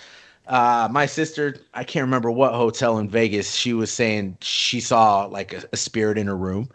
Uh, 0.46 0.88
my 0.90 1.06
sister, 1.06 1.56
I 1.74 1.84
can't 1.84 2.04
remember 2.04 2.30
what 2.30 2.52
hotel 2.52 2.98
in 2.98 3.08
Vegas. 3.08 3.54
She 3.54 3.72
was 3.72 3.92
saying 3.92 4.38
she 4.40 4.80
saw 4.80 5.26
like 5.26 5.52
a, 5.52 5.62
a 5.72 5.76
spirit 5.76 6.18
in 6.18 6.26
her 6.26 6.36
room, 6.36 6.68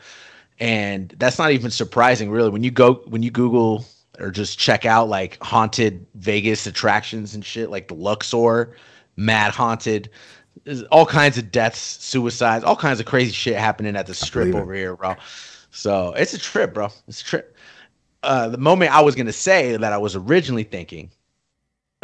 and 0.59 1.13
that's 1.17 1.37
not 1.37 1.51
even 1.51 1.71
surprising, 1.71 2.29
really. 2.31 2.49
When 2.49 2.63
you 2.63 2.71
go, 2.71 2.95
when 3.07 3.21
you 3.23 3.31
Google 3.31 3.85
or 4.19 4.31
just 4.31 4.57
check 4.57 4.85
out 4.85 5.09
like 5.09 5.37
haunted 5.43 6.05
Vegas 6.15 6.65
attractions 6.65 7.35
and 7.35 7.43
shit, 7.43 7.69
like 7.69 7.89
the 7.89 7.95
Luxor, 7.95 8.75
mad 9.17 9.51
haunted, 9.51 10.09
There's 10.63 10.83
all 10.83 11.05
kinds 11.05 11.37
of 11.37 11.51
deaths, 11.51 11.79
suicides, 11.79 12.63
all 12.63 12.77
kinds 12.77 12.99
of 13.01 13.05
crazy 13.05 13.31
shit 13.33 13.57
happening 13.57 13.95
at 13.97 14.07
the 14.07 14.13
strip 14.13 14.55
over 14.55 14.73
here, 14.73 14.95
bro. 14.95 15.15
So 15.71 16.13
it's 16.13 16.33
a 16.33 16.39
trip, 16.39 16.73
bro. 16.73 16.89
It's 17.09 17.21
a 17.21 17.25
trip. 17.25 17.57
Uh, 18.23 18.47
the 18.47 18.57
moment 18.57 18.95
I 18.95 19.01
was 19.01 19.15
gonna 19.15 19.33
say 19.33 19.75
that 19.75 19.91
I 19.91 19.97
was 19.97 20.15
originally 20.15 20.63
thinking, 20.63 21.11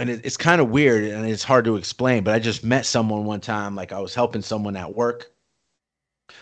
and 0.02 0.10
it, 0.10 0.22
it's 0.24 0.36
kind 0.36 0.60
of 0.60 0.72
weird 0.72 1.04
and 1.04 1.28
it's 1.28 1.44
hard 1.44 1.64
to 1.66 1.76
explain, 1.76 2.24
but 2.24 2.34
I 2.34 2.40
just 2.40 2.64
met 2.64 2.88
someone 2.88 3.24
one 3.24 3.40
time, 3.40 3.76
like 3.76 3.92
I 3.92 4.00
was 4.00 4.16
helping 4.16 4.42
someone 4.42 4.76
at 4.76 4.96
work, 4.96 5.32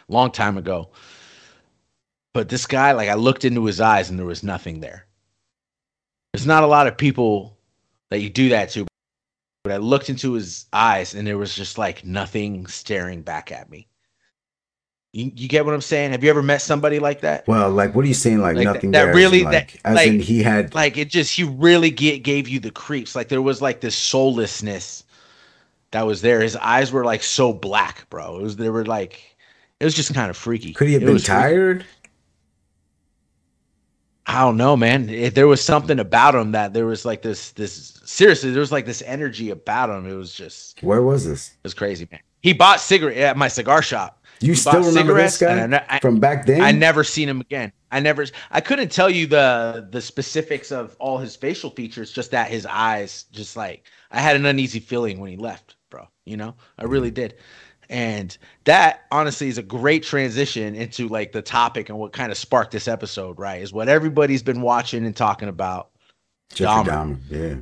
long 0.08 0.32
time 0.32 0.58
ago. 0.58 0.92
But 2.34 2.48
this 2.48 2.66
guy, 2.66 2.94
like 2.94 3.10
I 3.10 3.16
looked 3.16 3.44
into 3.44 3.66
his 3.66 3.82
eyes 3.82 4.10
and 4.10 4.18
there 4.18 4.26
was 4.26 4.44
nothing 4.44 4.80
there. 4.80 5.08
There's 6.32 6.48
not 6.48 6.64
a 6.64 6.68
lot 6.68 6.88
of 6.88 6.98
people 6.98 7.58
that 8.12 8.22
you 8.22 8.30
do 8.30 8.48
that 8.50 8.70
to. 8.70 8.88
But 9.66 9.74
I 9.74 9.78
looked 9.78 10.10
into 10.10 10.34
his 10.34 10.68
eyes 10.72 11.14
and 11.14 11.28
there 11.28 11.38
was 11.38 11.54
just 11.54 11.78
like 11.78 12.06
nothing 12.06 12.66
staring 12.68 13.24
back 13.24 13.52
at 13.52 13.70
me. 13.70 13.89
You, 15.12 15.32
you 15.36 15.48
get 15.48 15.66
what 15.66 15.74
I'm 15.74 15.82
saying? 15.82 16.12
Have 16.12 16.24
you 16.24 16.30
ever 16.30 16.44
met 16.44 16.62
somebody 16.62 17.00
like 17.00 17.22
that? 17.22 17.48
Well, 17.48 17.72
like, 17.72 17.96
what 17.96 18.06
are 18.06 18.08
you 18.08 18.14
saying? 18.14 18.42
Like, 18.42 18.56
Like, 18.58 18.66
nothing 18.66 18.92
that 18.92 19.06
there, 19.06 19.16
really- 19.16 19.44
like, 19.44 19.74
that- 19.82 19.90
as 19.90 19.96
like- 19.96 20.08
in 20.08 20.20
he 20.20 20.44
had. 20.44 20.76
Like 20.76 20.98
it 20.98 21.10
just 21.10 21.36
he 21.36 21.44
really 21.44 21.90
get, 21.90 22.22
gave 22.24 22.48
you 22.48 22.60
the 22.60 22.70
creeps. 22.72 23.16
Like 23.16 23.28
there 23.28 23.42
was 23.42 23.62
like 23.62 23.82
this 23.82 23.96
soullessness 23.96 25.04
that 25.92 26.06
was 26.06 26.22
there. 26.22 26.42
His 26.42 26.56
eyes 26.58 26.92
were 26.92 27.04
like 27.06 27.24
so 27.24 27.52
black, 27.54 28.08
bro. 28.12 28.38
It 28.40 28.44
was 28.44 28.56
they 28.58 28.70
were 28.70 28.86
like 28.86 29.36
it 29.80 29.86
was 29.86 29.96
just 29.96 30.14
kind 30.14 30.30
of 30.30 30.38
freaky. 30.38 30.74
Could 30.74 30.88
he 30.88 30.94
have 30.94 31.02
It 31.02 31.06
been 31.06 31.14
was 31.16 31.26
freaky. 31.26 31.40
tired? 31.42 31.86
I 34.28 34.42
don't 34.42 34.58
know, 34.58 34.78
man. 34.78 35.10
If 35.10 35.34
there 35.34 35.48
was 35.48 35.60
something 35.64 35.98
about 36.00 36.36
him 36.36 36.52
that 36.52 36.72
there 36.74 36.86
was 36.86 37.04
like 37.04 37.24
this 37.24 37.50
this 37.54 38.00
seriously, 38.06 38.52
there 38.52 38.60
was 38.60 38.72
like 38.72 38.86
this 38.86 39.02
energy 39.08 39.50
about 39.50 39.90
him. 39.90 40.06
It 40.06 40.14
was 40.14 40.34
just 40.36 40.84
Where 40.84 41.02
was 41.02 41.26
this? 41.26 41.48
it 41.50 41.64
was 41.64 41.74
crazy, 41.74 42.08
man. 42.12 42.20
He 42.42 42.54
bought 42.54 42.80
cigarette 42.80 43.18
at 43.18 43.38
my 43.38 43.48
cigar 43.48 43.82
shop. 43.82 44.19
You 44.42 44.56
still 44.56 44.84
remember 44.84 45.14
this 45.16 45.38
guy 45.38 45.86
I- 45.90 46.00
from 46.00 46.20
back 46.20 46.46
then? 46.46 46.62
I 46.62 46.72
never 46.72 47.04
seen 47.04 47.28
him 47.28 47.42
again. 47.42 47.72
I 47.92 48.00
never 48.00 48.26
I 48.52 48.62
couldn't 48.62 48.92
tell 48.92 49.10
you 49.10 49.28
the 49.28 49.88
the 49.92 50.02
specifics 50.02 50.72
of 50.72 50.96
all 51.00 51.18
his 51.18 51.36
facial 51.36 51.70
features, 51.72 52.12
just 52.12 52.32
that 52.32 52.50
his 52.50 52.66
eyes 52.66 53.26
just 53.32 53.58
like 53.58 53.84
I 54.12 54.20
had 54.22 54.36
an 54.36 54.46
uneasy 54.46 54.80
feeling 54.80 55.20
when 55.20 55.32
he 55.32 55.38
left, 55.38 55.76
bro. 55.90 56.08
You 56.26 56.38
know? 56.38 56.56
I 56.78 56.86
really 56.86 57.12
did. 57.12 57.36
And 57.90 58.38
that 58.66 59.06
honestly 59.12 59.48
is 59.48 59.58
a 59.58 59.64
great 59.64 60.04
transition 60.04 60.76
into 60.76 61.08
like 61.08 61.32
the 61.32 61.42
topic 61.42 61.90
and 61.90 61.98
what 61.98 62.14
kind 62.14 62.32
of 62.32 62.38
sparked 62.38 62.72
this 62.72 62.88
episode, 62.88 63.40
right? 63.40 63.62
Is 63.62 63.74
what 63.74 63.90
everybody's 63.90 64.44
been 64.44 64.62
watching 64.62 65.06
and 65.06 65.16
talking 65.16 65.50
about. 65.50 65.90
Jeffrey 66.54 66.92
Dahmer. 66.92 67.18
Dahmer. 67.18 67.20
Yeah. 67.30 67.62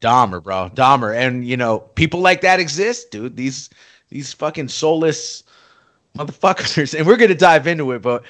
Dahmer, 0.00 0.42
bro. 0.42 0.70
Dahmer. 0.74 1.14
And 1.14 1.46
you 1.46 1.56
know, 1.56 1.80
people 1.80 2.20
like 2.20 2.40
that 2.40 2.60
exist, 2.60 3.10
dude. 3.10 3.36
These 3.36 3.68
these 4.08 4.32
fucking 4.32 4.68
soulless 4.68 5.42
motherfuckers. 6.18 6.94
And 6.98 7.06
we're 7.06 7.16
gonna 7.16 7.34
dive 7.34 7.66
into 7.66 7.92
it, 7.92 8.02
but 8.02 8.24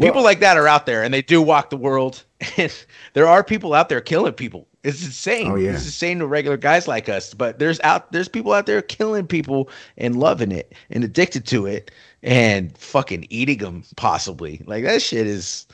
people 0.00 0.22
like 0.22 0.40
that 0.40 0.56
are 0.56 0.68
out 0.68 0.86
there 0.86 1.02
and 1.02 1.12
they 1.12 1.22
do 1.22 1.42
walk 1.42 1.70
the 1.70 1.76
world. 1.76 2.24
And 2.58 2.72
there 3.14 3.26
are 3.26 3.42
people 3.42 3.72
out 3.74 3.88
there 3.88 4.00
killing 4.00 4.34
people. 4.34 4.68
It's 4.84 5.04
insane. 5.04 5.50
Oh, 5.50 5.56
yeah. 5.56 5.72
It's 5.72 5.84
insane 5.84 6.20
to 6.20 6.26
regular 6.26 6.56
guys 6.56 6.86
like 6.86 7.08
us. 7.08 7.34
But 7.34 7.58
there's 7.58 7.80
out 7.80 8.12
there's 8.12 8.28
people 8.28 8.52
out 8.52 8.66
there 8.66 8.82
killing 8.82 9.26
people 9.26 9.68
and 9.96 10.16
loving 10.16 10.52
it 10.52 10.74
and 10.90 11.02
addicted 11.02 11.46
to 11.46 11.66
it 11.66 11.90
and 12.22 12.76
fucking 12.78 13.26
eating 13.30 13.58
them 13.58 13.82
possibly. 13.96 14.62
Like 14.66 14.84
that 14.84 15.02
shit 15.02 15.26
is 15.26 15.65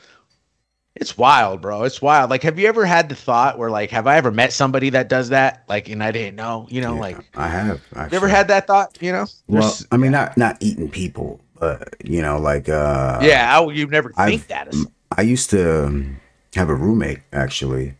it's 0.95 1.17
wild, 1.17 1.61
bro. 1.61 1.83
It's 1.83 2.01
wild. 2.01 2.29
Like, 2.29 2.43
have 2.43 2.59
you 2.59 2.67
ever 2.67 2.85
had 2.85 3.09
the 3.09 3.15
thought 3.15 3.57
where, 3.57 3.69
like, 3.71 3.89
have 3.91 4.05
I 4.07 4.17
ever 4.17 4.31
met 4.31 4.53
somebody 4.53 4.89
that 4.91 5.09
does 5.09 5.29
that? 5.29 5.63
Like, 5.67 5.89
and 5.89 6.03
I 6.03 6.11
didn't 6.11 6.35
know, 6.35 6.67
you 6.69 6.81
know, 6.81 6.93
Yeah, 6.95 6.99
like, 7.01 7.17
I 7.35 7.47
have. 7.47 7.81
Actually. 7.95 8.15
you 8.15 8.17
ever 8.17 8.27
had 8.27 8.47
that 8.49 8.67
thought, 8.67 8.97
you 9.01 9.11
know? 9.11 9.25
Well, 9.47 9.61
There's- 9.61 9.85
I 9.91 9.97
mean, 9.97 10.11
not 10.11 10.37
not 10.37 10.57
eating 10.59 10.89
people, 10.89 11.39
but 11.59 11.95
you 12.03 12.21
know, 12.21 12.37
like 12.37 12.69
uh, 12.69 13.19
yeah, 13.23 13.59
I, 13.59 13.71
you 13.71 13.87
never 13.87 14.11
I've- 14.17 14.37
think 14.37 14.47
that. 14.49 14.73
Is, 14.73 14.85
I 15.17 15.21
used 15.21 15.49
to 15.51 15.85
um, 15.85 16.17
have 16.55 16.69
a 16.69 16.75
roommate 16.75 17.19
actually. 17.31 17.95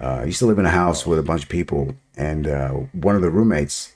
Uh, 0.00 0.20
I 0.20 0.24
used 0.24 0.38
to 0.40 0.46
live 0.46 0.58
in 0.58 0.66
a 0.66 0.70
house 0.70 1.06
with 1.06 1.18
a 1.18 1.22
bunch 1.22 1.42
of 1.42 1.48
people, 1.48 1.94
and 2.18 2.46
uh, 2.46 2.68
one 2.92 3.16
of 3.16 3.22
the 3.22 3.30
roommates, 3.30 3.94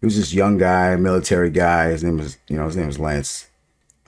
he 0.00 0.06
was 0.06 0.16
this 0.16 0.32
young 0.32 0.58
guy, 0.58 0.94
military 0.96 1.50
guy. 1.50 1.88
His 1.90 2.04
name 2.04 2.18
was, 2.18 2.38
you 2.48 2.56
know, 2.56 2.66
his 2.66 2.76
name 2.76 2.86
was 2.86 3.00
Lance. 3.00 3.48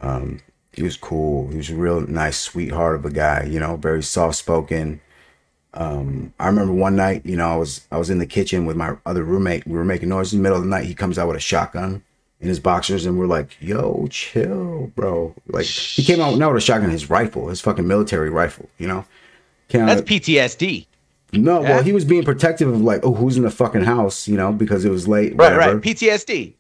Um, 0.01 0.39
he 0.73 0.83
was 0.83 0.97
cool. 0.97 1.49
He 1.49 1.57
was 1.57 1.71
a 1.71 1.75
real 1.75 2.01
nice, 2.01 2.39
sweetheart 2.39 2.97
of 2.97 3.05
a 3.05 3.11
guy. 3.11 3.45
You 3.45 3.61
know, 3.61 3.77
very 3.77 4.03
soft 4.03 4.37
spoken. 4.37 5.01
Um, 5.75 6.35
I 6.39 6.49
remember 6.49 6.73
one 6.75 6.97
night, 6.97 7.25
you 7.25 7.37
know, 7.37 7.49
I 7.49 7.57
was 7.57 7.87
I 7.91 7.97
was 7.97 8.11
in 8.11 8.19
the 8.19 8.27
kitchen 8.27 8.67
with 8.67 8.77
my 8.77 8.97
other 9.07 9.25
roommate. 9.25 9.67
We 9.67 9.73
were 9.75 9.85
making 9.85 10.11
noise 10.11 10.33
in 10.33 10.39
the 10.39 10.43
middle 10.43 10.59
of 10.59 10.65
the 10.65 10.71
night. 10.71 10.85
He 10.85 10.95
comes 10.95 11.19
out 11.19 11.29
with 11.29 11.37
a 11.37 11.41
shotgun 11.41 12.03
in 12.41 12.49
his 12.49 12.61
boxers, 12.61 13.07
and 13.07 13.19
we're 13.19 13.27
like, 13.27 13.57
"Yo, 13.61 14.07
chill, 14.11 14.93
bro!" 14.95 15.35
Like 15.49 15.65
he 15.65 16.05
came 16.05 16.21
out 16.21 16.37
now 16.37 16.49
with 16.53 16.59
a 16.63 16.67
shotgun, 16.67 16.91
his 16.91 17.09
rifle, 17.09 17.49
his 17.49 17.61
fucking 17.63 17.87
military 17.87 18.29
rifle. 18.29 18.69
You 18.79 18.89
know, 18.89 19.05
Came 19.69 19.83
out- 19.83 19.87
that's 19.87 20.03
PTSD. 20.03 20.87
no, 21.33 21.63
Yeah. 21.63 21.71
well, 21.77 21.83
he 21.83 21.95
was 21.95 22.05
being 22.05 22.25
protective 22.25 22.69
of 22.69 22.83
like, 22.83 23.01
oh, 23.03 23.15
who's 23.15 23.39
in 23.39 23.43
the 23.45 23.51
fucking 23.51 23.85
house? 23.85 24.29
You 24.29 24.37
know, 24.37 24.53
because 24.53 24.85
it 24.85 24.91
was 24.91 25.09
late. 25.09 25.33
Right, 25.37 25.55
whatever. 25.55 25.75
right. 25.77 25.83
PTSD. 25.83 26.53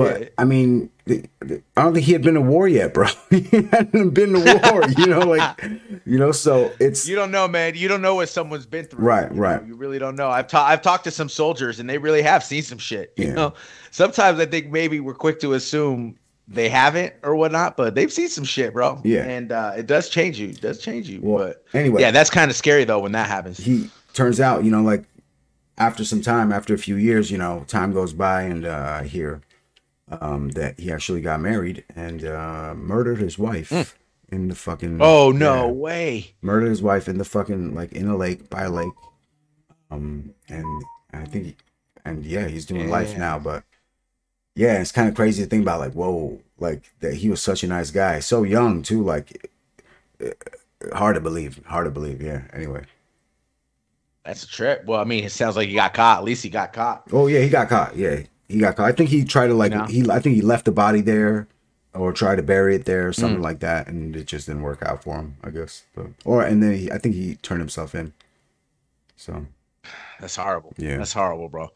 But 0.00 0.20
Yeah. 0.20 0.28
I 0.38 0.44
mean, 0.44 0.88
I 1.08 1.82
don't 1.82 1.92
think 1.92 2.06
he 2.06 2.12
had 2.12 2.22
been 2.22 2.34
to 2.34 2.40
war 2.40 2.66
yet, 2.66 2.94
bro. 2.94 3.06
he 3.30 3.42
hadn't 3.70 4.10
been 4.10 4.32
to 4.32 4.60
war, 4.72 4.82
you 4.96 5.06
know, 5.06 5.18
like, 5.20 5.62
you 6.06 6.18
know. 6.18 6.32
So 6.32 6.72
it's 6.80 7.06
You 7.06 7.16
don't 7.16 7.30
know, 7.30 7.46
man. 7.46 7.74
You 7.74 7.86
don't 7.86 8.00
know 8.00 8.14
what 8.14 8.30
someone's 8.30 8.64
been 8.64 8.86
through. 8.86 9.04
Right, 9.04 9.28
you 9.28 9.36
know? 9.36 9.42
right. 9.42 9.66
You 9.66 9.74
really 9.74 9.98
don't 9.98 10.16
know. 10.16 10.30
I've 10.30 10.46
ta- 10.48 10.64
I've 10.66 10.80
talked 10.80 11.04
to 11.04 11.10
some 11.10 11.28
soldiers, 11.28 11.80
and 11.80 11.90
they 11.90 11.98
really 11.98 12.22
have 12.22 12.42
seen 12.42 12.62
some 12.62 12.78
shit. 12.78 13.12
You 13.16 13.26
Yeah. 13.26 13.34
know, 13.34 13.54
sometimes 13.90 14.38
I 14.40 14.46
think 14.46 14.70
maybe 14.70 15.00
we're 15.00 15.14
quick 15.14 15.38
to 15.40 15.52
assume 15.52 16.16
they 16.48 16.68
haven't 16.70 17.12
or 17.22 17.36
whatnot, 17.36 17.76
but 17.76 17.94
they've 17.94 18.12
seen 18.12 18.28
some 18.28 18.44
shit, 18.44 18.72
bro. 18.72 19.00
Yeah. 19.04 19.24
and 19.24 19.52
uh, 19.52 19.74
it 19.76 19.86
does 19.86 20.08
change 20.08 20.38
you. 20.40 20.48
It 20.48 20.60
does 20.62 20.78
change 20.80 21.08
you. 21.10 21.20
Well, 21.22 21.48
but 21.48 21.64
anyway. 21.78 22.00
yeah, 22.00 22.10
that's 22.10 22.30
kind 22.30 22.50
of 22.50 22.56
scary 22.56 22.84
though 22.84 23.00
when 23.00 23.12
that 23.12 23.28
happens. 23.28 23.58
he 23.58 23.90
turns 24.14 24.40
out, 24.40 24.64
you 24.64 24.70
know, 24.70 24.82
like 24.82 25.04
after 25.78 26.04
some 26.04 26.22
time, 26.22 26.52
after 26.52 26.72
a 26.74 26.78
few 26.78 26.96
years, 26.96 27.30
you 27.30 27.38
know, 27.38 27.64
time 27.68 27.92
goes 27.92 28.12
by, 28.12 28.42
and 28.42 28.64
uh, 28.66 29.00
hear 29.02 29.40
um, 30.10 30.50
that 30.50 30.78
he 30.78 30.90
actually 30.92 31.20
got 31.20 31.40
married 31.40 31.84
and 31.94 32.24
uh, 32.24 32.74
murdered 32.76 33.18
his 33.18 33.38
wife 33.38 33.96
in 34.30 34.48
the 34.48 34.54
fucking. 34.54 34.98
Oh 35.00 35.30
no 35.30 35.66
yeah. 35.66 35.72
way! 35.72 36.34
murdered 36.42 36.68
his 36.68 36.82
wife 36.82 37.08
in 37.08 37.18
the 37.18 37.24
fucking 37.24 37.74
like 37.74 37.92
in 37.92 38.08
a 38.08 38.16
lake 38.16 38.48
by 38.50 38.62
a 38.64 38.70
lake 38.70 38.92
um 39.90 40.34
and 40.48 40.84
i 41.12 41.24
think 41.24 41.56
and 42.04 42.24
yeah 42.24 42.46
he's 42.46 42.64
doing 42.64 42.88
life 42.88 43.16
now 43.18 43.38
but 43.38 43.64
yeah 44.54 44.80
it's 44.80 44.92
kind 44.92 45.08
of 45.08 45.14
crazy 45.14 45.42
to 45.42 45.48
think 45.48 45.62
about 45.62 45.80
like 45.80 45.92
whoa 45.92 46.40
like 46.58 46.88
that 47.00 47.14
he 47.14 47.28
was 47.28 47.42
such 47.42 47.64
a 47.64 47.66
nice 47.66 47.90
guy 47.90 48.20
so 48.20 48.42
young 48.42 48.82
too 48.82 49.02
like 49.02 49.50
uh, 50.24 50.30
hard 50.94 51.14
to 51.14 51.20
believe 51.20 51.60
hard 51.66 51.86
to 51.86 51.90
believe 51.90 52.22
yeah 52.22 52.42
anyway 52.52 52.84
That's 54.24 54.44
a 54.44 54.48
trip. 54.48 54.84
Well, 54.84 55.00
I 55.00 55.04
mean, 55.04 55.24
it 55.24 55.32
sounds 55.32 55.56
like 55.56 55.68
he 55.68 55.74
got 55.74 55.94
caught. 55.94 56.18
At 56.18 56.24
least 56.24 56.42
he 56.42 56.50
got 56.50 56.72
caught. 56.72 57.04
oh 57.12 57.26
yeah 57.26 57.40
he 57.40 57.48
got 57.48 57.68
caught 57.68 57.96
yeah 57.96 58.22
he 58.50 58.58
got 58.58 58.76
caught 58.76 58.86
i 58.88 58.92
think 58.92 59.10
he 59.10 59.24
tried 59.24 59.46
to 59.48 59.54
like 59.54 59.72
know? 59.72 59.84
he 59.84 60.08
i 60.10 60.18
think 60.18 60.34
he 60.36 60.42
left 60.42 60.64
the 60.64 60.72
body 60.72 61.00
there 61.00 61.46
or 61.94 62.12
tried 62.12 62.36
to 62.36 62.42
bury 62.42 62.74
it 62.76 62.84
there 62.84 63.08
or 63.08 63.10
Mm. 63.10 63.14
something 63.20 63.42
like 63.42 63.60
that 63.60 63.86
and 63.88 64.14
it 64.16 64.26
just 64.26 64.46
didn't 64.46 64.62
work 64.62 64.82
out 64.82 65.02
for 65.02 65.16
him 65.16 65.36
i 65.44 65.50
guess 65.50 65.84
but, 65.94 66.06
or 66.24 66.42
and 66.42 66.62
then 66.62 66.74
he, 66.74 66.90
i 66.92 66.98
think 66.98 67.14
he 67.14 67.36
turned 67.36 67.60
himself 67.60 67.94
in 67.94 68.12
so 69.16 69.46
That's 70.20 70.36
horrible. 70.36 70.72
Yeah. 70.76 70.96
that's 70.98 71.12
horrible, 71.12 71.48
bro. 71.48 71.70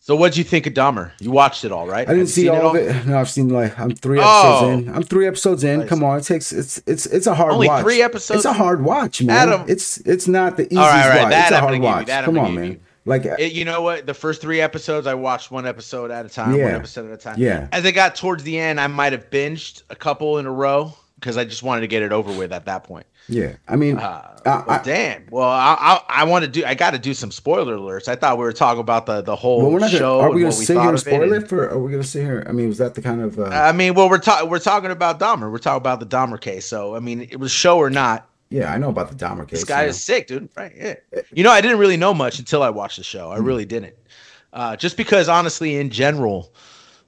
So, 0.00 0.16
what'd 0.16 0.36
you 0.38 0.44
think 0.44 0.66
of 0.66 0.72
Dahmer? 0.74 1.10
You 1.20 1.30
watched 1.30 1.64
it 1.64 1.72
all, 1.72 1.86
right? 1.86 2.08
I 2.08 2.14
didn't 2.14 2.28
see 2.28 2.48
all 2.48 2.70
of 2.70 2.76
it. 2.76 3.04
No, 3.06 3.18
I've 3.20 3.28
seen 3.28 3.48
like 3.50 3.78
I'm 3.78 3.90
three 3.94 4.18
episodes 4.20 4.62
Oh. 4.62 4.70
in. 4.70 4.88
I'm 4.94 5.02
three 5.02 5.26
episodes 5.26 5.64
in. 5.64 5.80
Nice. 5.80 5.88
Come 5.88 6.02
on, 6.02 6.18
it 6.18 6.22
takes 6.22 6.50
it's 6.52 6.80
it's 6.86 7.04
it's 7.06 7.26
a 7.26 7.34
hard 7.34 7.52
Only 7.52 7.68
watch. 7.68 7.82
three 7.82 8.00
episodes? 8.00 8.38
It's 8.38 8.44
a 8.46 8.52
hard 8.54 8.82
watch, 8.82 9.20
man. 9.22 9.36
Adam- 9.48 9.64
It's 9.68 9.98
it's 9.98 10.26
not 10.26 10.56
the 10.56 10.64
easiest 10.64 10.80
All 10.82 10.88
right, 10.88 11.02
all 11.04 11.10
right, 11.10 11.22
watch. 11.24 11.30
that 11.32 11.42
It's 11.42 11.52
a 11.52 11.56
I'm 11.56 11.62
hard 11.62 11.74
you, 11.76 11.82
watch. 11.82 12.24
Come 12.24 12.38
on, 12.38 12.54
man. 12.54 12.64
you. 12.72 12.80
Like 13.08 13.24
It, 13.24 13.52
you 13.52 13.64
know 13.64 13.82
what? 13.82 14.06
The 14.06 14.14
first 14.14 14.40
three 14.40 14.60
episodes, 14.60 15.06
I 15.06 15.14
watched 15.14 15.50
one 15.50 15.66
episode 15.66 16.10
at 16.10 16.24
a 16.26 16.28
time, 16.28 16.52
one 16.52 16.60
episode 16.74 17.06
at 17.10 17.12
a 17.12 17.16
time. 17.22 17.36
Yeah. 17.38 17.68
As 17.72 17.84
it 17.84 17.92
got 17.92 18.14
towards 18.14 18.42
the 18.44 18.58
end, 18.58 18.80
I 18.80 18.86
might 18.86 19.12
have 19.12 19.30
binged 19.30 19.82
a 19.90 19.96
couple 19.96 20.38
in 20.38 20.46
a 20.46 20.52
row 20.52 20.92
because 21.18 21.36
I 21.36 21.44
just 21.44 21.62
wanted 21.62 21.80
to 21.80 21.86
get 21.88 22.02
it 22.02 22.12
over 22.12 22.32
with 22.32 22.52
at 22.52 22.66
that 22.66 22.84
point. 22.84 23.06
yeah, 23.28 23.56
I 23.66 23.74
mean, 23.76 23.98
Uh, 23.98 24.22
I- 24.46 24.62
but 24.66 24.84
damn. 24.84 25.26
Well, 25.30 25.48
I 25.48 25.76
I, 26.08 26.22
I 26.22 26.24
want 26.24 26.44
to 26.44 26.50
do. 26.50 26.64
I 26.64 26.74
got 26.74 26.92
to 26.92 26.98
do 26.98 27.12
some 27.12 27.30
spoiler 27.30 27.76
alerts. 27.76 28.08
I 28.08 28.14
thought 28.16 28.38
we 28.38 28.44
were 28.44 28.52
talking 28.52 28.80
about 28.80 29.04
the 29.06 29.20
the 29.20 29.34
whole 29.36 29.60
well, 29.62 29.70
we're 29.72 29.80
not 29.80 29.86
gonna. 29.88 29.98
show. 29.98 30.20
Are 30.20 30.30
we 30.30 30.40
gonna 30.42 30.54
what 30.54 30.64
sit 30.64 30.78
here 30.80 30.88
and 30.88 30.98
spoil 31.00 31.32
it 31.32 31.48
for? 31.48 31.68
Are 31.68 31.78
we 31.78 31.90
gonna 31.90 32.04
sit 32.04 32.22
here? 32.22 32.46
I 32.48 32.52
mean, 32.52 32.68
was 32.68 32.78
that 32.78 32.94
the 32.94 33.02
kind 33.02 33.20
of? 33.20 33.38
Uh, 33.38 33.44
I 33.46 33.72
mean, 33.72 33.94
well, 33.94 34.08
we're 34.08 34.18
talking 34.18 34.48
we're 34.48 34.58
talking 34.60 34.90
about 34.92 35.18
Dahmer. 35.18 35.50
We're 35.50 35.58
talking 35.58 35.78
about 35.78 36.00
the 36.00 36.06
Dahmer 36.06 36.40
case. 36.40 36.64
So, 36.66 36.94
I 36.94 37.00
mean, 37.00 37.20
it 37.22 37.38
was 37.40 37.50
show 37.50 37.78
or 37.78 37.90
not. 37.90 38.27
Yeah, 38.50 38.72
I 38.72 38.78
know 38.78 38.88
about 38.88 39.10
the 39.10 39.14
Dahmer 39.14 39.46
case. 39.46 39.60
This 39.60 39.64
guy 39.64 39.84
you 39.84 39.90
is 39.90 40.02
sick, 40.02 40.26
dude. 40.26 40.48
Right? 40.56 40.72
Yeah. 40.76 40.94
Uh, 41.14 41.18
uh, 41.18 41.22
you 41.32 41.44
know, 41.44 41.50
I 41.50 41.60
didn't 41.60 41.78
really 41.78 41.96
know 41.96 42.14
much 42.14 42.38
until 42.38 42.62
I 42.62 42.70
watched 42.70 42.96
the 42.96 43.04
show. 43.04 43.30
I 43.30 43.38
hmm. 43.38 43.44
really 43.44 43.64
didn't. 43.64 43.96
Uh, 44.52 44.76
just 44.76 44.96
because, 44.96 45.28
honestly, 45.28 45.76
in 45.76 45.90
general, 45.90 46.52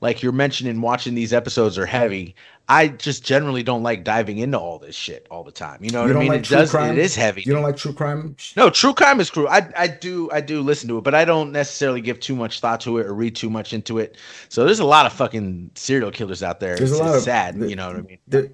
like 0.00 0.22
you're 0.22 0.32
mentioning, 0.32 0.80
watching 0.80 1.14
these 1.14 1.32
episodes 1.32 1.78
are 1.78 1.86
heavy. 1.86 2.34
I 2.68 2.86
just 2.86 3.24
generally 3.24 3.64
don't 3.64 3.82
like 3.82 4.04
diving 4.04 4.38
into 4.38 4.58
all 4.58 4.78
this 4.78 4.94
shit 4.94 5.26
all 5.28 5.42
the 5.42 5.50
time. 5.50 5.82
You 5.82 5.90
know 5.90 6.02
know. 6.02 6.08
You 6.08 6.14
what 6.14 6.16
I 6.16 6.20
mean? 6.20 6.28
like 6.28 6.40
it 6.40 6.44
true 6.44 6.56
does. 6.58 6.70
crime. 6.70 6.92
It 6.92 6.98
is 6.98 7.16
heavy. 7.16 7.42
You 7.44 7.52
don't 7.52 7.62
like 7.62 7.76
true 7.76 7.92
crime? 7.92 8.36
No, 8.56 8.70
true 8.70 8.94
crime 8.94 9.18
is 9.18 9.28
true. 9.28 9.48
I 9.48 9.68
I 9.76 9.88
do 9.88 10.30
I 10.30 10.40
do 10.40 10.60
listen 10.60 10.88
to 10.90 10.98
it, 10.98 11.00
but 11.02 11.14
I 11.14 11.24
don't 11.24 11.50
necessarily 11.50 12.00
give 12.00 12.20
too 12.20 12.36
much 12.36 12.60
thought 12.60 12.80
to 12.82 12.98
it 12.98 13.06
or 13.06 13.14
read 13.14 13.34
too 13.34 13.50
much 13.50 13.72
into 13.72 13.98
it. 13.98 14.16
So 14.50 14.64
there's 14.64 14.78
a 14.78 14.84
lot 14.84 15.04
of 15.04 15.12
fucking 15.12 15.72
serial 15.74 16.12
killers 16.12 16.44
out 16.44 16.60
there. 16.60 16.76
There's 16.76 16.92
a 16.92 16.94
it's, 16.94 17.00
lot 17.00 17.08
it's 17.08 17.16
of- 17.16 17.22
sad. 17.24 17.58
the- 17.58 17.68
you 17.68 17.74
know 17.74 17.88
what 17.88 17.96
I 17.96 18.02
mean? 18.02 18.18
There- 18.28 18.50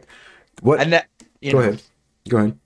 what? 0.62 0.80
And 0.80 0.94
that 0.94 1.08
you 1.42 1.52
Go 1.52 1.58
know, 1.58 1.68
ahead. 1.68 1.82
Go 2.28 2.36
ahead. 2.38 2.58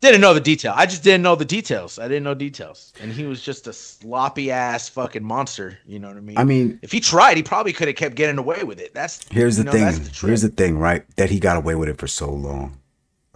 Didn't 0.00 0.20
know 0.20 0.32
the 0.34 0.40
detail. 0.40 0.72
I 0.76 0.86
just 0.86 1.02
didn't 1.02 1.22
know 1.22 1.34
the 1.34 1.44
details. 1.44 1.98
I 1.98 2.06
didn't 2.08 2.22
know 2.24 2.34
details, 2.34 2.92
and 3.00 3.12
he 3.12 3.24
was 3.24 3.42
just 3.42 3.66
a 3.66 3.72
sloppy 3.72 4.50
ass 4.50 4.88
fucking 4.88 5.24
monster. 5.24 5.78
You 5.86 5.98
know 5.98 6.08
what 6.08 6.16
I 6.16 6.20
mean? 6.20 6.38
I 6.38 6.44
mean, 6.44 6.78
if 6.82 6.92
he 6.92 7.00
tried, 7.00 7.36
he 7.36 7.42
probably 7.42 7.72
could 7.72 7.88
have 7.88 7.96
kept 7.96 8.14
getting 8.14 8.38
away 8.38 8.62
with 8.64 8.78
it. 8.80 8.94
That's 8.94 9.26
Here's 9.30 9.56
the 9.56 9.64
know, 9.64 9.72
thing. 9.72 9.84
the 9.86 10.26
Here's 10.26 10.42
the 10.42 10.48
thing, 10.50 10.78
right? 10.78 11.04
That 11.16 11.30
he 11.30 11.40
got 11.40 11.56
away 11.56 11.74
with 11.74 11.88
it 11.88 11.98
for 11.98 12.06
so 12.06 12.30
long. 12.30 12.78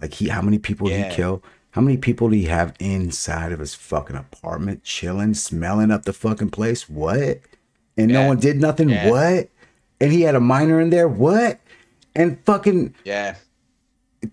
Like 0.01 0.13
he, 0.13 0.29
how 0.29 0.41
many 0.41 0.57
people 0.59 0.89
Yeah. 0.89 1.09
he 1.09 1.15
killed? 1.15 1.43
How 1.71 1.81
many 1.81 1.97
people 1.97 2.29
do 2.29 2.35
he 2.35 2.45
have 2.45 2.73
inside 2.79 3.51
of 3.51 3.59
his 3.59 3.73
fucking 3.73 4.15
apartment, 4.15 4.83
chilling, 4.83 5.33
smelling 5.33 5.89
up 5.91 6.03
the 6.05 6.13
fucking 6.13 6.51
place? 6.51 6.87
What? 6.87 7.39
And 7.97 8.11
no 8.11 8.27
one 8.27 8.37
did 8.39 8.61
nothing? 8.61 8.89
Yeah. 8.89 9.09
What? 9.09 9.49
And 9.99 10.11
he 10.11 10.21
had 10.21 10.35
a 10.35 10.39
minor 10.39 10.79
in 10.79 10.91
there? 10.91 11.07
What? 11.07 11.59
And 12.15 12.39
fucking 12.45 12.93
Yeah, 13.03 13.35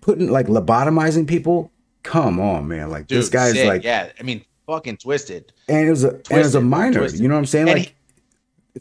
putting 0.01 0.29
like 0.29 0.47
lobotomizing 0.47 1.27
people? 1.27 1.71
Come 2.03 2.39
on, 2.39 2.67
man. 2.67 2.89
Like 2.89 3.07
dude, 3.07 3.19
this 3.19 3.29
guy's 3.29 3.53
sick. 3.53 3.67
like 3.67 3.83
yeah. 3.83 4.09
I 4.19 4.23
mean, 4.23 4.43
fucking 4.67 4.97
twisted. 4.97 5.51
and 5.67 5.87
it 5.87 5.89
was 5.89 6.03
a 6.03 6.09
and 6.11 6.31
it 6.31 6.37
was 6.37 6.55
a 6.55 6.61
minor. 6.61 6.99
twisted. 6.99 7.21
You 7.21 7.27
know 7.27 7.35
what 7.35 7.39
I'm 7.39 7.45
saying? 7.45 7.69
And 7.69 7.79
like 7.79 7.95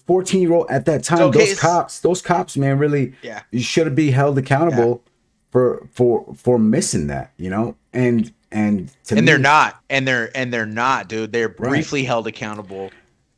14 0.06 0.40
year 0.42 0.52
old 0.52 0.70
at 0.70 0.84
that 0.86 1.02
time, 1.04 1.22
okay, 1.22 1.38
those 1.46 1.58
cops, 1.60 2.00
those 2.00 2.22
cops, 2.22 2.56
man, 2.56 2.78
really 2.78 3.14
Yeah. 3.22 3.42
you 3.50 3.60
should 3.60 3.94
be 3.94 4.10
held 4.10 4.38
accountable 4.38 5.02
for 5.50 5.86
for 5.92 6.32
for 6.36 6.58
missing 6.58 7.08
that, 7.08 7.32
you 7.36 7.50
know? 7.50 7.74
And 7.92 8.32
and 8.52 8.90
to 9.04 9.16
and 9.16 9.26
they're 9.26 9.38
not 9.38 9.80
and 9.90 10.06
they're 10.06 10.34
and 10.36 10.52
they're 10.52 10.66
not 10.66 11.08
dude 11.08 11.32
they're 11.32 11.48
Right. 11.48 11.56
briefly 11.70 12.02
held 12.04 12.26
accountable 12.26 12.90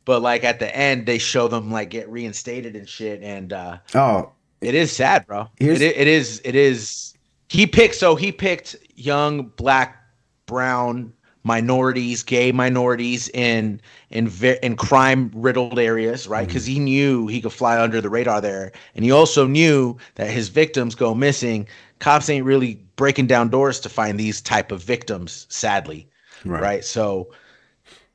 but 0.05 0.21
like 0.23 0.43
at 0.43 0.59
the 0.59 0.75
end 0.75 1.05
they 1.05 1.17
show 1.19 1.47
them 1.47 1.71
like 1.71 1.89
get 1.91 2.09
reinstated 2.09 2.75
and 2.75 2.87
shit 2.89 3.21
and 3.21 3.53
uh 3.53 3.77
Oh, 3.93 4.31
it 4.61 4.73
is 4.75 4.91
sad 4.91 5.27
bro 5.27 5.49
it, 5.59 5.81
it 5.81 6.07
is 6.07 6.41
it 6.43 6.55
is 6.55 7.13
he 7.47 7.67
picked 7.67 7.93
so 7.95 8.15
he 8.15 8.31
picked 8.31 8.75
young 8.95 9.47
black 9.55 9.97
brown 10.45 11.13
minorities 11.45 12.23
gay 12.23 12.51
minorities 12.51 13.27
in 13.29 13.81
in 14.11 14.31
in 14.61 14.77
crime 14.77 15.29
riddled 15.35 15.77
areas 15.77 16.25
right 16.25 16.41
mm-hmm. 16.41 16.47
because 16.47 16.65
he 16.65 16.79
knew 16.79 17.27
he 17.27 17.41
could 17.41 17.51
fly 17.51 17.81
under 17.81 17.99
the 17.99 18.09
radar 18.09 18.39
there 18.39 18.71
and 18.95 19.03
he 19.03 19.11
also 19.11 19.45
knew 19.45 19.97
that 20.15 20.29
his 20.29 20.47
victims 20.47 20.95
go 20.95 21.13
missing 21.13 21.67
cops 21.99 22.29
ain't 22.29 22.45
really 22.45 22.75
breaking 22.95 23.27
down 23.27 23.49
doors 23.49 23.79
to 23.81 23.89
find 23.89 24.17
these 24.17 24.39
type 24.41 24.71
of 24.71 24.81
victims 24.81 25.45
sadly 25.49 26.07
right. 26.45 26.61
right? 26.61 26.85
So, 26.85 27.31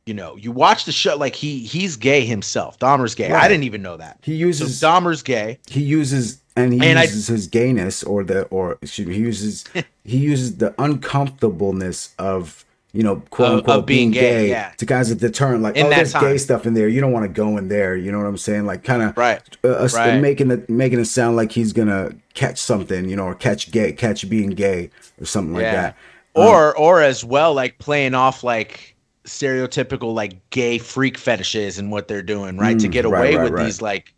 you 0.07 0.15
know, 0.15 0.37
you 0.37 0.53
watch 0.53 0.85
the 0.85 0.93
show 0.93 1.17
like 1.17 1.35
he 1.35 1.61
he's 1.61 1.97
gay 1.97 2.25
himself. 2.25 2.79
Dahmer's 2.79 3.15
gay. 3.15 3.31
I 3.31 3.49
didn't 3.49 3.65
even 3.65 3.83
know 3.83 3.97
that. 3.97 4.19
He 4.23 4.33
So 4.33 4.39
uses 4.39 4.81
Dahmer's 4.81 5.23
gay. 5.23 5.59
he 5.69 5.83
uses 5.83 6.41
and 6.59 6.73
he 6.75 6.81
And 6.89 6.99
I- 6.99 7.05
uses 7.05 7.27
his 7.29 7.47
gayness 7.47 8.03
or 8.03 8.25
the 8.25 8.43
or 8.45 8.79
excuse 8.83 9.07
me, 9.09 9.15
he 9.15 9.21
uses 9.21 9.65
he 10.05 10.19
uses 10.19 10.57
the 10.57 10.75
uncomfortableness 10.79 12.15
of 12.19 12.65
you 12.93 13.03
know 13.03 13.17
quote 13.31 13.49
Of- 13.51 13.59
unquote 13.59 13.79
of 13.81 13.87
being 13.87 14.11
gay, 14.11 14.49
yeah. 14.49 14.73
to 14.79 14.87
guys 14.87 15.11
a 15.11 15.15
deterrent 15.15 15.63
like 15.63 15.77
In 15.77 15.87
oh 15.87 15.91
there's 15.91 16.13
time. 16.13 16.23
gay 16.25 16.39
stuff 16.39 16.67
in 16.67 16.73
there 16.75 16.89
you 16.89 17.01
don't 17.03 17.13
want 17.13 17.25
to 17.25 17.29
go 17.29 17.57
in 17.59 17.69
there 17.69 17.95
you 17.97 18.11
know 18.11 18.19
what 18.19 18.27
I'm 18.27 18.39
saying 18.39 18.65
like 18.67 18.83
kind 18.83 19.03
of 19.03 19.17
Right. 19.17 19.41
uh, 19.63 19.69
us- 19.69 19.95
Right. 19.95 20.19
making 20.21 20.51
it 20.51 20.71
making 20.71 20.99
it 20.99 21.05
sound 21.05 21.37
like 21.37 21.53
he's 21.53 21.73
gonna 21.75 22.13
catch 22.35 22.59
something 22.59 23.09
you 23.09 23.15
know 23.17 23.25
or 23.25 23.35
catch 23.35 23.71
gay 23.71 23.93
catch 23.93 24.29
being 24.29 24.51
gay 24.51 24.91
or 25.21 25.27
something 25.27 25.53
like 25.55 25.63
Yeah. 25.65 25.73
that 25.83 25.97
Um, 26.35 26.47
Or 26.47 26.77
or 26.79 27.03
as 27.03 27.25
well, 27.25 27.53
like 27.53 27.79
playing 27.79 28.15
off 28.15 28.43
like 28.45 28.95
stereotypical 29.27 30.15
like 30.15 30.49
gay 30.51 30.79
freak 30.79 31.19
fetishes 31.19 31.79
and 31.79 31.91
what 31.93 32.09
they're 32.09 32.23
doing, 32.23 32.57
right? 32.57 32.79
to 32.79 32.89
Mm, 32.89 32.93
get 32.93 33.05
right, 33.05 33.19
away 33.19 33.35
right, 33.37 33.45
with 33.45 33.53
right. 33.53 33.65
these 33.65 33.83
like 33.83 34.15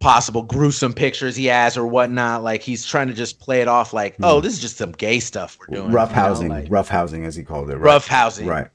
possible 0.00 0.42
gruesome 0.42 0.94
pictures 0.94 1.36
he 1.36 1.44
has 1.46 1.76
or 1.76 1.86
whatnot. 1.86 2.42
Like 2.42 2.62
he's 2.62 2.86
trying 2.86 3.08
to 3.08 3.14
just 3.14 3.38
play 3.38 3.60
it 3.60 3.68
off 3.68 3.92
like, 3.92 4.16
oh, 4.22 4.40
this 4.40 4.54
is 4.54 4.58
just 4.60 4.78
some 4.78 4.92
gay 4.92 5.20
stuff 5.20 5.58
we're 5.60 5.76
doing. 5.76 5.90
Mm. 5.90 5.94
rough 5.94 6.10
you 6.10 6.16
know, 6.16 6.22
housing 6.22 6.48
like, 6.48 6.66
rough 6.70 6.88
housing 6.88 7.24
as 7.26 7.36
he 7.36 7.42
called 7.44 7.70
it 7.70 7.74
right 7.76 7.82
rough 7.84 8.06
housing. 8.08 8.46
right 8.46 8.68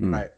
Mm. 0.00 0.12
Right. 0.12 0.30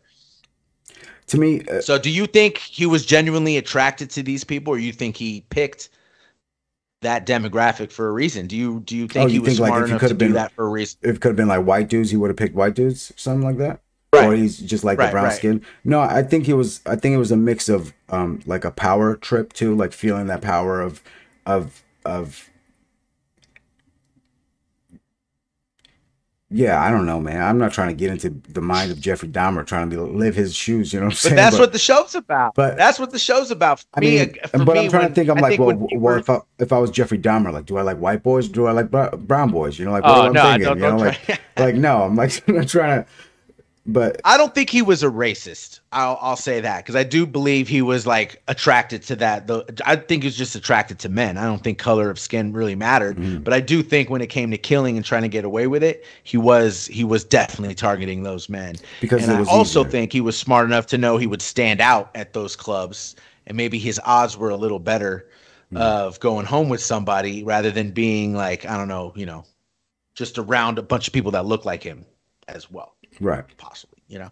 to 1.26 1.36
me 1.38 1.62
uh, 1.66 1.80
So 1.80 1.98
do 1.98 2.10
you 2.10 2.26
think 2.26 2.58
he 2.58 2.86
was 2.86 3.04
genuinely 3.04 3.56
attracted 3.56 4.08
to 4.10 4.22
these 4.22 4.44
people 4.44 4.72
or 4.72 4.78
you 4.78 4.92
think 4.92 5.16
he 5.16 5.40
picked 5.50 5.88
that 7.00 7.26
demographic 7.26 7.90
for 7.90 8.08
a 8.08 8.12
reason? 8.12 8.46
Do 8.46 8.56
you 8.56 8.78
do 8.80 8.96
you 8.96 9.08
think 9.08 9.24
Oh, 9.24 9.28
he 9.28 9.40
was 9.40 9.48
think, 9.48 9.60
like, 9.60 9.68
smart 9.70 9.84
he 9.86 9.90
enough 9.90 10.00
to 10.00 10.06
could've 10.06 10.18
do 10.18 10.32
that 10.34 10.52
for 10.52 10.66
a 10.66 10.68
reason? 10.70 10.98
if 11.02 11.16
it 11.16 11.20
could 11.20 11.30
have 11.30 11.36
been 11.36 11.48
like 11.48 11.64
white 11.66 11.88
dudes, 11.88 12.10
he 12.12 12.16
would 12.16 12.30
have 12.30 12.36
picked 12.36 12.54
white 12.54 12.74
dudes, 12.76 13.12
something 13.16 13.42
like 13.44 13.56
that. 13.58 13.80
Right. 14.12 14.24
Or 14.26 14.34
he's 14.34 14.58
just 14.58 14.84
like 14.84 14.96
the 14.98 15.08
brown 15.08 15.24
right. 15.24 15.32
skin. 15.34 15.62
No, 15.84 16.00
I 16.00 16.22
think 16.22 16.48
it 16.48 16.54
was. 16.54 16.80
I 16.86 16.96
think 16.96 17.14
it 17.14 17.18
was 17.18 17.30
a 17.30 17.36
mix 17.36 17.68
of 17.68 17.92
um 18.08 18.40
like 18.46 18.64
a 18.64 18.70
power 18.70 19.14
trip 19.16 19.52
too, 19.52 19.74
like 19.74 19.92
feeling 19.92 20.26
that 20.28 20.40
power 20.40 20.80
of 20.80 21.02
of 21.44 21.82
of. 22.06 22.48
Yeah, 26.50 26.80
I 26.82 26.90
don't 26.90 27.04
know, 27.04 27.20
man. 27.20 27.42
I'm 27.42 27.58
not 27.58 27.72
trying 27.74 27.88
to 27.88 27.94
get 27.94 28.10
into 28.10 28.30
the 28.50 28.62
mind 28.62 28.90
of 28.90 28.98
Jeffrey 28.98 29.28
Dahmer, 29.28 29.66
trying 29.66 29.90
to 29.90 29.94
be, 29.96 30.00
live 30.02 30.34
his 30.34 30.54
shoes. 30.54 30.94
You 30.94 31.00
know 31.00 31.06
what 31.06 31.10
I'm 31.12 31.16
But 31.16 31.18
saying? 31.18 31.36
that's 31.36 31.58
what 31.58 31.72
the 31.72 31.78
show's 31.78 32.14
about. 32.14 32.54
but- 32.54 32.78
that's 32.78 32.98
what 32.98 33.10
the 33.10 33.18
show's 33.18 33.50
about. 33.50 33.80
For 33.80 33.86
I 33.92 34.00
mean, 34.00 34.34
uh, 34.42 34.48
for 34.48 34.64
but 34.64 34.74
me, 34.76 34.84
I'm 34.84 34.90
trying 34.90 35.02
when- 35.02 35.08
to 35.10 35.14
think. 35.14 35.28
I'm 35.28 35.36
I 35.36 35.40
like, 35.42 35.58
think 35.58 35.60
well, 35.80 35.88
well, 36.00 36.16
if 36.16 36.30
I 36.30 36.38
if 36.58 36.72
I 36.72 36.78
was 36.78 36.90
Jeffrey 36.90 37.18
Dahmer, 37.18 37.52
like, 37.52 37.66
do 37.66 37.76
I 37.76 37.82
like 37.82 37.98
white 37.98 38.22
boys? 38.22 38.48
Do 38.48 38.64
I 38.64 38.72
like 38.72 38.90
brown 38.90 39.50
boys? 39.50 39.78
You 39.78 39.84
know, 39.84 39.90
like, 39.92 40.04
what 40.04 40.16
Oh, 40.18 40.26
am 40.28 40.32
no, 40.32 40.40
I 40.42 40.56
thinking? 40.56 40.68
you 40.68 40.74
know, 40.88 40.96
like, 40.96 41.40
like, 41.58 41.74
no, 41.74 42.02
I'm 42.04 42.16
like, 42.16 42.42
I'm 42.48 42.64
trying 42.64 43.04
to, 43.04 43.10
but 43.88 44.20
I 44.24 44.36
don't 44.36 44.54
think 44.54 44.68
he 44.70 44.82
was 44.82 45.02
a 45.02 45.06
racist. 45.08 45.80
I'll 45.92 46.18
I'll 46.20 46.36
say 46.36 46.60
that 46.60 46.84
because 46.84 46.94
I 46.94 47.02
do 47.04 47.26
believe 47.26 47.66
he 47.66 47.80
was 47.82 48.06
like 48.06 48.42
attracted 48.46 49.02
to 49.04 49.16
that. 49.16 49.46
The 49.46 49.64
I 49.86 49.96
think 49.96 50.22
he 50.22 50.26
was 50.26 50.36
just 50.36 50.54
attracted 50.54 50.98
to 51.00 51.08
men. 51.08 51.38
I 51.38 51.44
don't 51.44 51.64
think 51.64 51.78
color 51.78 52.10
of 52.10 52.18
skin 52.18 52.52
really 52.52 52.74
mattered. 52.74 53.16
Mhm. 53.16 53.42
But 53.42 53.54
I 53.54 53.60
do 53.60 53.82
think 53.82 54.10
when 54.10 54.20
it 54.20 54.28
came 54.28 54.50
to 54.50 54.58
killing 54.58 54.96
and 54.96 55.04
trying 55.04 55.22
to 55.22 55.28
get 55.28 55.44
away 55.44 55.66
with 55.66 55.82
it, 55.82 56.04
he 56.22 56.36
was 56.36 56.86
he 56.88 57.02
was 57.02 57.24
definitely 57.24 57.74
targeting 57.74 58.22
those 58.22 58.48
men. 58.48 58.76
because 59.00 59.26
and 59.26 59.40
it 59.40 59.48
I 59.48 59.50
also 59.50 59.80
easier. 59.80 59.90
think 59.90 60.12
he 60.12 60.20
was 60.20 60.38
smart 60.38 60.66
enough 60.66 60.86
to 60.88 60.98
know 60.98 61.16
he 61.16 61.26
would 61.26 61.42
stand 61.42 61.80
out 61.80 62.10
at 62.14 62.34
those 62.34 62.54
clubs, 62.54 63.16
and 63.46 63.56
maybe 63.56 63.78
his 63.78 63.98
odds 64.04 64.36
were 64.36 64.50
a 64.50 64.56
little 64.56 64.78
better 64.78 65.26
Hmm. 65.70 65.76
of 65.78 66.18
going 66.20 66.46
home 66.46 66.68
with 66.70 66.82
somebody 66.82 67.44
rather 67.44 67.70
than 67.70 67.90
being 67.90 68.34
like 68.34 68.64
I 68.66 68.76
don't 68.76 68.88
know, 68.88 69.12
you 69.16 69.26
know, 69.26 69.44
just 70.14 70.38
around 70.38 70.78
a 70.78 70.82
bunch 70.82 71.06
of 71.08 71.12
people 71.14 71.30
that 71.32 71.44
look 71.46 71.64
like 71.64 71.82
him 71.82 72.04
as 72.48 72.70
well, 72.70 72.94
right. 73.20 73.44
possibly. 73.56 73.98
You 74.08 74.20
know, 74.20 74.30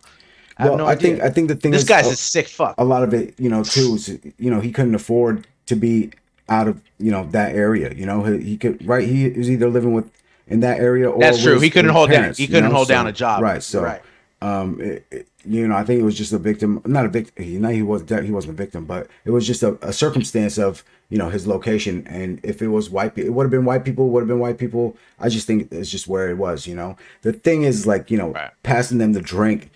I 0.58 0.64
Well, 0.68 0.78
no 0.78 0.86
I 0.86 0.96
think 0.96 1.20
I 1.20 1.28
think 1.30 1.48
the 1.48 1.54
thing 1.56 1.70
this 1.72 1.82
is 1.82 1.88
guy's 1.88 2.06
a, 2.06 2.10
a 2.10 2.16
sick 2.16 2.48
fuck. 2.48 2.74
a 2.78 2.84
lot 2.84 3.02
of 3.02 3.12
it, 3.14 3.34
you 3.38 3.48
know, 3.50 3.62
too 3.62 3.94
is 3.96 4.18
you 4.38 4.50
know 4.50 4.60
he 4.60 4.72
couldn't 4.72 4.94
afford 4.94 5.46
to 5.66 5.76
be 5.76 6.10
out 6.48 6.68
of 6.68 6.80
you 6.98 7.10
know 7.10 7.24
that 7.32 7.54
area. 7.54 7.92
You 7.94 8.06
know, 8.06 8.22
he, 8.24 8.38
he 8.42 8.56
could 8.56 8.86
right. 8.86 9.06
He 9.06 9.26
is 9.26 9.50
either 9.50 9.68
living 9.68 9.92
with 9.92 10.10
in 10.46 10.60
that 10.60 10.78
area 10.80 11.10
or 11.10 11.18
That's 11.20 11.42
true. 11.42 11.58
He 11.60 11.70
couldn't 11.70 11.90
hold 11.90 12.10
down- 12.10 12.32
he 12.34 12.46
couldn't 12.46 12.70
know? 12.70 12.74
hold 12.76 12.86
So- 12.88 12.94
down 12.94 13.06
a 13.08 13.12
job. 13.12 13.42
Right. 13.42 13.62
So, 13.62 13.82
Right. 13.82 14.00
um, 14.40 14.80
it, 14.80 15.04
it- 15.10 15.28
you 15.48 15.68
know, 15.68 15.76
I 15.76 15.84
think 15.84 16.00
it 16.00 16.04
was 16.04 16.16
just 16.16 16.32
a 16.32 16.38
victim. 16.38 16.82
Not 16.86 17.04
a 17.04 17.08
victim. 17.08 17.44
He, 17.44 17.56
not 17.58 17.70
he 17.72 17.80
was 17.82 18.02
he 18.08 18.30
wasn't 18.32 18.54
a 18.54 18.56
victim, 18.56 18.84
but 18.84 19.06
it 19.24 19.30
was 19.30 19.46
just 19.46 19.62
a, 19.62 19.78
a 19.80 19.92
circumstance 19.92 20.58
of 20.58 20.82
you 21.08 21.18
know 21.18 21.28
his 21.30 21.46
location. 21.46 22.06
And 22.08 22.40
if 22.42 22.60
it 22.62 22.68
was 22.68 22.90
white, 22.90 23.14
people, 23.14 23.28
it 23.28 23.32
would 23.34 23.44
have 23.44 23.50
been 23.50 23.64
white 23.64 23.84
people. 23.84 24.08
Would 24.10 24.20
have 24.22 24.28
been 24.28 24.38
white 24.40 24.58
people. 24.58 24.96
I 25.18 25.28
just 25.28 25.46
think 25.46 25.70
it's 25.72 25.90
just 25.90 26.08
where 26.08 26.28
it 26.30 26.36
was. 26.38 26.66
You 26.66 26.74
know, 26.74 26.96
the 27.22 27.32
thing 27.32 27.62
is 27.62 27.86
like 27.86 28.10
you 28.10 28.18
know 28.18 28.30
Right. 28.30 28.50
passing 28.62 28.98
them 28.98 29.12
the 29.12 29.22
drink 29.22 29.70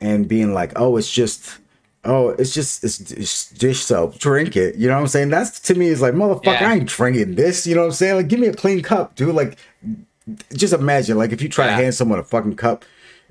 and 0.00 0.26
being 0.28 0.52
like, 0.54 0.72
oh, 0.76 0.96
it's 0.96 1.10
just. 1.10 1.58
Oh, 2.02 2.30
it's 2.30 2.54
just 2.54 2.82
it's, 2.82 2.98
it's 3.10 3.50
dish 3.50 3.80
soap. 3.80 4.18
Drink 4.18 4.56
it. 4.56 4.76
You 4.76 4.88
know 4.88 4.94
what 4.94 5.02
I'm 5.02 5.08
saying? 5.08 5.28
That's 5.28 5.60
to 5.60 5.74
me 5.74 5.88
is 5.88 6.00
like 6.00 6.14
motherfucker. 6.14 6.46
Yeah. 6.58 6.70
I 6.70 6.74
ain't 6.76 6.88
drinking 6.88 7.34
this. 7.34 7.66
You 7.66 7.74
know 7.74 7.82
what 7.82 7.88
I'm 7.88 7.92
saying? 7.92 8.16
Like, 8.16 8.28
give 8.28 8.40
me 8.40 8.46
a 8.46 8.54
clean 8.54 8.80
cup, 8.80 9.16
dude. 9.16 9.34
Like, 9.34 9.58
just 10.54 10.72
imagine, 10.72 11.18
like, 11.18 11.32
if 11.32 11.42
you 11.42 11.48
try 11.50 11.66
Yeah. 11.66 11.76
to 11.76 11.82
hand 11.82 11.94
someone 11.94 12.18
a 12.18 12.24
fucking 12.24 12.56
cup, 12.56 12.86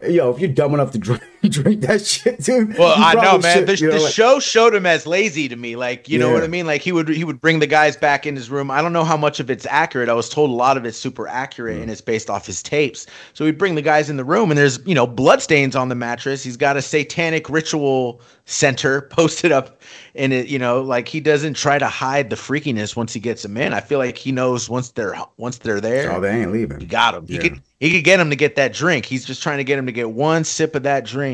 yo, 0.07 0.29
if 0.31 0.39
you're 0.39 0.51
dumb 0.51 0.75
enough 0.75 0.91
to 0.91 0.99
drink, 0.99 1.23
drink 1.49 1.81
that 1.81 2.05
shit, 2.05 2.41
dude. 2.43 2.77
Well, 2.77 2.93
I 2.97 3.13
know, 3.13 3.37
man. 3.37 3.57
should, 3.57 3.67
the 3.67 3.75
you 3.77 3.87
know, 3.87 3.93
the 3.97 4.03
like- 4.03 4.13
show 4.13 4.39
showed 4.39 4.75
him 4.75 4.85
as 4.85 5.07
lazy 5.07 5.47
to 5.47 5.55
me. 5.55 5.75
Like, 5.75 6.09
you 6.09 6.19
know 6.19 6.31
what 6.33 6.43
I 6.43 6.47
mean? 6.47 6.65
Like 6.65 6.81
he 6.81 6.91
would 6.91 7.07
he 7.07 7.23
would 7.23 7.39
bring 7.39 7.59
the 7.59 7.67
guys 7.67 7.95
back 7.95 8.25
in 8.25 8.35
his 8.35 8.49
room. 8.49 8.69
I 8.69 8.81
don't 8.81 8.93
know 8.93 9.03
how 9.05 9.15
much 9.17 9.39
of 9.39 9.49
it's 9.49 9.65
accurate. 9.67 10.09
I 10.09 10.13
was 10.13 10.27
told 10.29 10.49
a 10.49 10.53
lot 10.53 10.75
of 10.77 10.85
it's 10.85 10.97
super 10.97 11.27
accurate 11.27 11.77
Mm. 11.77 11.83
and 11.83 11.91
it's 11.91 12.01
based 12.01 12.29
off 12.29 12.45
his 12.45 12.61
tapes. 12.63 13.05
So 13.33 13.45
he'd 13.45 13.57
bring 13.57 13.75
the 13.75 13.81
guys 13.81 14.09
in 14.09 14.17
the 14.17 14.23
room 14.25 14.51
and 14.51 14.57
there's, 14.57 14.79
you 14.85 14.95
know, 14.95 15.07
bloodstains 15.07 15.75
on 15.75 15.87
the 15.89 15.95
mattress. 15.95 16.43
He's 16.43 16.57
got 16.57 16.77
a 16.77 16.81
satanic 16.81 17.49
ritual 17.49 18.21
center 18.45 19.01
posted 19.11 19.51
up 19.51 19.81
and 20.15 20.33
it, 20.33 20.47
you 20.47 20.57
know, 20.59 20.81
like 20.81 21.07
he 21.07 21.19
doesn't 21.19 21.53
try 21.53 21.77
to 21.77 21.87
hide 21.87 22.29
the 22.29 22.35
freakiness 22.35 22.95
once 22.95 23.13
he 23.13 23.19
gets 23.19 23.43
them 23.43 23.55
in. 23.57 23.73
I 23.73 23.79
feel 23.81 23.99
like 23.99 24.17
he 24.17 24.31
knows 24.31 24.69
once 24.69 24.89
they're 24.89 25.15
once 25.37 25.59
they're 25.59 25.79
there. 25.81 26.11
oh, 26.11 26.19
they 26.19 26.29
ain't 26.31 26.47
He 26.47 26.59
leaving. 26.61 26.79
got 26.87 27.13
him. 27.15 27.27
He 27.27 27.37
could 27.37 27.61
he 27.79 27.91
could 27.93 28.03
get 28.03 28.19
him 28.19 28.29
to 28.29 28.35
get 28.35 28.55
that 28.57 28.73
drink. 28.73 29.05
He's 29.05 29.23
just 29.23 29.41
trying 29.41 29.57
to 29.59 29.63
get 29.63 29.79
him 29.79 29.85
to 29.85 29.91
get 29.93 30.09
one 30.11 30.43
sip 30.43 30.75
of 30.75 30.83
that 30.83 31.05
drink, 31.05 31.28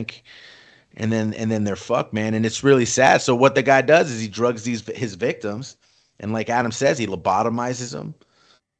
and 0.98 1.12
then 1.12 1.34
and 1.34 1.52
then 1.52 1.64
they're 1.64 1.76
fucked, 1.76 2.14
man. 2.14 2.34
And 2.34 2.46
it's 2.46 2.64
really 2.64 2.86
sad. 2.86 3.22
So 3.22 3.36
what 3.36 3.56
the 3.56 3.64
guy 3.64 3.82
does 3.82 4.12
is 4.12 4.22
he 4.22 4.28
drugs 4.28 4.64
these 4.64 4.86
his 4.88 5.16
victims, 5.16 5.78
and 6.20 6.34
like 6.34 6.50
Adam 6.50 6.72
says, 6.72 6.98
he 6.98 7.08
lobotomizes 7.08 7.92
them, 7.92 8.16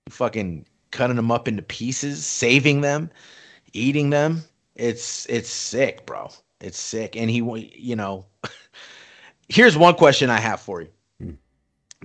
fucking 0.10 0.65
cutting 0.91 1.17
them 1.17 1.32
up 1.32 1.47
into 1.47 1.62
pieces, 1.62 2.25
saving 2.25 2.82
them, 2.82 3.10
eating 3.73 4.10
them. 4.10 4.43
It's 4.75 5.25
it's 5.28 5.49
sick, 5.49 6.06
bro. 6.06 6.30
It's 6.62 6.80
sick. 6.80 7.15
And 7.15 7.30
he, 7.30 7.71
you 7.75 7.95
know, 7.95 8.25
here's 9.49 9.78
one 9.78 9.95
question 9.95 10.30
I 10.30 10.39
have 10.39 10.60
for 10.60 10.82
you. 10.82 10.89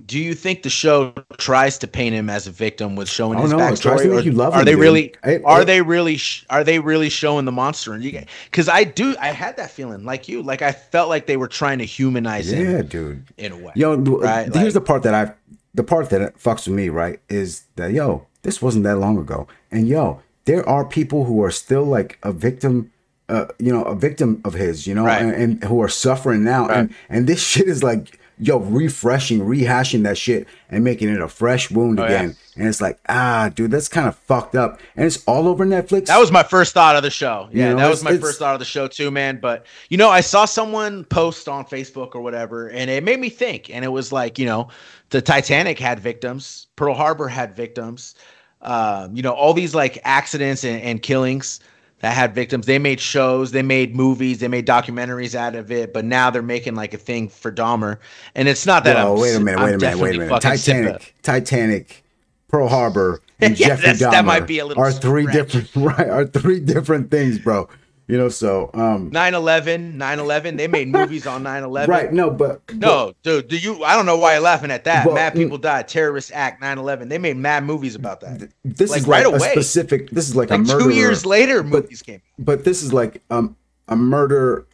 Do 0.05 0.19
you 0.19 0.33
think 0.33 0.63
the 0.63 0.69
show 0.69 1.13
tries 1.37 1.77
to 1.79 1.87
paint 1.87 2.15
him 2.15 2.29
as 2.29 2.47
a 2.47 2.51
victim 2.51 2.95
with 2.95 3.07
showing 3.09 3.37
Oh 3.39 3.43
his 3.43 3.51
tries 3.51 3.79
backstory? 3.99 4.03
to 4.03 4.11
or 4.11 4.15
make 4.17 4.25
you 4.25 4.31
love 4.31 4.53
are 4.53 4.59
him, 4.59 4.65
they 4.65 4.71
dude. 4.71 4.79
really? 4.81 5.15
Are 5.45 5.61
it- 5.61 5.65
they 5.65 5.81
really? 5.81 6.17
Sh- 6.17 6.45
are 6.49 6.63
they 6.63 6.79
really 6.79 7.09
showing 7.09 7.45
the 7.45 7.51
monster? 7.51 7.93
And 7.93 8.03
you, 8.03 8.23
because 8.45 8.67
I 8.69 8.83
do, 8.83 9.15
I 9.19 9.27
had 9.27 9.57
that 9.57 9.71
feeling, 9.71 10.03
like 10.05 10.27
you, 10.27 10.41
like 10.41 10.61
I 10.61 10.71
felt 10.71 11.09
like 11.09 11.27
they 11.27 11.37
were 11.37 11.47
trying 11.47 11.77
to 11.79 11.85
humanize 11.85 12.51
him 12.51 12.69
Yeah, 12.71 12.81
dude. 12.81 13.25
in 13.37 13.51
a 13.51 13.57
way. 13.57 13.73
Yo, 13.75 13.95
Right, 13.95 14.45
here's 14.53 14.55
like- 14.55 14.73
the 14.73 14.81
part 14.81 15.03
that 15.03 15.13
I, 15.13 15.33
the 15.73 15.83
part 15.83 16.09
that 16.09 16.37
fucks 16.37 16.67
with 16.67 16.75
me, 16.75 16.89
right, 16.89 17.19
is 17.29 17.63
that 17.75 17.91
yo, 17.91 18.25
this 18.43 18.61
wasn't 18.61 18.83
that 18.85 18.97
long 18.97 19.17
ago, 19.17 19.47
and 19.71 19.87
yo, 19.87 20.21
there 20.45 20.67
are 20.67 20.83
people 20.83 21.25
who 21.25 21.43
are 21.43 21.51
still 21.51 21.83
like 21.83 22.17
a 22.23 22.31
victim 22.31 22.91
uh, 23.29 23.45
you 23.59 23.71
know, 23.71 23.83
a 23.83 23.95
victim 23.95 24.41
of 24.43 24.55
his, 24.55 24.85
you 24.85 24.93
know, 24.93 25.05
Right. 25.05 25.21
and, 25.21 25.31
and 25.33 25.63
who 25.63 25.81
are 25.81 25.87
suffering 25.87 26.43
now. 26.43 26.67
Right. 26.67 26.77
And 26.79 26.93
and 27.07 27.27
this 27.27 27.41
shit 27.41 27.65
is 27.69 27.81
like, 27.81 28.19
yo, 28.41 28.57
refreshing, 28.57 29.39
rehashing 29.39 30.01
that 30.03 30.17
shit 30.17 30.47
and 30.69 30.83
making 30.83 31.07
it 31.09 31.21
a 31.21 31.27
fresh 31.27 31.69
wound 31.69 31.99
Oh, 31.99 32.03
yeah. 32.03 32.09
again. 32.09 32.35
And 32.57 32.67
it's 32.67 32.81
like, 32.81 32.99
ah, 33.07 33.49
dude, 33.53 33.69
that's 33.69 33.87
kind 33.87 34.07
of 34.07 34.15
fucked 34.17 34.55
up. 34.55 34.79
And 34.95 35.05
it's 35.05 35.23
all 35.25 35.47
over 35.47 35.63
Netflix. 35.65 36.07
That 36.07 36.17
was 36.19 36.31
my 36.31 36.41
first 36.43 36.73
thought 36.73 36.95
of 36.95 37.03
the 37.03 37.11
show. 37.11 37.47
You 37.51 37.61
Yeah, 37.61 37.69
know, 37.73 37.77
that 37.77 37.89
was 37.89 38.03
my 38.03 38.17
first 38.17 38.39
thought 38.39 38.55
of 38.55 38.59
the 38.59 38.65
show 38.65 38.87
too, 38.87 39.11
man. 39.11 39.39
But 39.39 39.67
you 39.89 39.97
know, 39.97 40.09
I 40.09 40.21
saw 40.21 40.45
someone 40.45 41.05
post 41.05 41.47
on 41.47 41.65
Facebook 41.65 42.15
or 42.15 42.21
whatever, 42.21 42.69
and 42.69 42.89
it 42.89 43.03
made 43.03 43.19
me 43.19 43.29
think. 43.29 43.69
And 43.69 43.85
it 43.85 43.89
was 43.89 44.11
like, 44.11 44.39
you 44.39 44.47
know, 44.47 44.69
the 45.11 45.21
Titanic 45.21 45.77
had 45.77 45.99
victims, 45.99 46.67
Pearl 46.75 46.95
Harbor 46.95 47.27
had 47.27 47.55
victims, 47.55 48.15
um, 48.61 49.15
you 49.15 49.21
know, 49.21 49.33
all 49.33 49.53
these 49.53 49.75
like 49.75 49.99
accidents 50.03 50.63
and, 50.63 50.81
and 50.81 51.01
killings 51.01 51.59
that 52.01 52.13
had 52.13 52.35
victims. 52.35 52.65
They 52.65 52.79
made 52.79 52.99
shows, 52.99 53.51
they 53.51 53.61
made 53.63 53.95
movies, 53.95 54.39
they 54.39 54.47
made 54.47 54.65
documentaries 54.67 55.35
out 55.35 55.55
of 55.55 55.71
it. 55.71 55.93
But 55.93 56.05
now 56.05 56.29
they're 56.29 56.41
making 56.41 56.75
like 56.75 56.93
a 56.93 56.97
thing 56.97 57.29
for 57.29 57.51
Dahmer, 57.51 57.97
and 58.35 58.47
it's 58.47 58.65
not 58.65 58.83
that. 58.83 58.97
I'm, 58.97 59.17
wait 59.19 59.35
a 59.35 59.39
minute, 59.39 59.59
I'm 59.59 59.65
wait 59.65 59.73
a 59.75 59.77
minute, 59.77 59.97
wait 59.99 60.15
a 60.15 60.19
minute. 60.19 60.41
fucking 60.43 60.57
sick 60.57 60.75
of- 60.77 60.83
Titanic, 60.85 61.15
Titanic, 61.23 62.03
Pearl 62.47 62.67
Harbor, 62.67 63.21
and 63.39 63.59
Yeah, 63.59 63.69
Jeffrey 63.69 63.89
Dahmer 63.93 64.11
that 64.11 64.25
might 64.25 64.47
be 64.47 64.59
a 64.59 64.65
little 64.65 64.83
are 64.83 64.91
three 64.91 65.23
stretch. 65.27 65.51
different 65.53 65.75
right 65.97 66.09
are 66.09 66.25
three 66.25 66.59
different 66.59 67.09
things, 67.11 67.39
bro. 67.39 67.69
You 68.11 68.17
know, 68.17 68.27
so 68.27 68.69
um 68.73 69.09
9/11, 69.11 69.95
9/11. 69.95 70.57
They 70.57 70.67
made 70.67 70.89
movies 70.89 71.25
on 71.25 71.43
9/11. 71.45 71.87
right, 71.87 72.11
no, 72.11 72.29
but 72.29 72.61
No, 72.75 73.13
dude, 73.23 73.47
do 73.47 73.57
you? 73.57 73.85
I 73.85 73.95
don't 73.95 74.05
know 74.05 74.17
why 74.17 74.33
you're 74.33 74.41
laughing 74.41 74.69
at 74.69 74.83
that. 74.83 75.05
Well, 75.05 75.15
mad 75.15 75.33
people 75.33 75.57
died. 75.57 75.87
Terrorist 75.87 76.29
act 76.33 76.61
9/11. 76.61 77.07
They 77.07 77.17
made 77.17 77.37
mad 77.37 77.63
movies 77.63 77.95
about 77.95 78.19
that. 78.19 78.49
this 78.65 78.89
like, 78.89 78.99
is 78.99 79.07
like 79.07 79.23
right 79.23 79.33
a 79.33 79.37
away. 79.37 79.51
specific 79.53 80.09
this 80.09 80.27
is 80.27 80.35
like, 80.35 80.49
Like 80.49 80.59
a 80.59 80.63
murderer. 80.63 80.89
two 80.89 80.89
years 80.93 81.25
later, 81.25 81.63
movies 81.63 82.01
came. 82.01 82.21
but 82.37 82.65
this 82.65 82.83
is 82.83 82.91
like 82.91 83.21
um 83.29 83.55
a 83.87 83.95
murder 83.95 84.67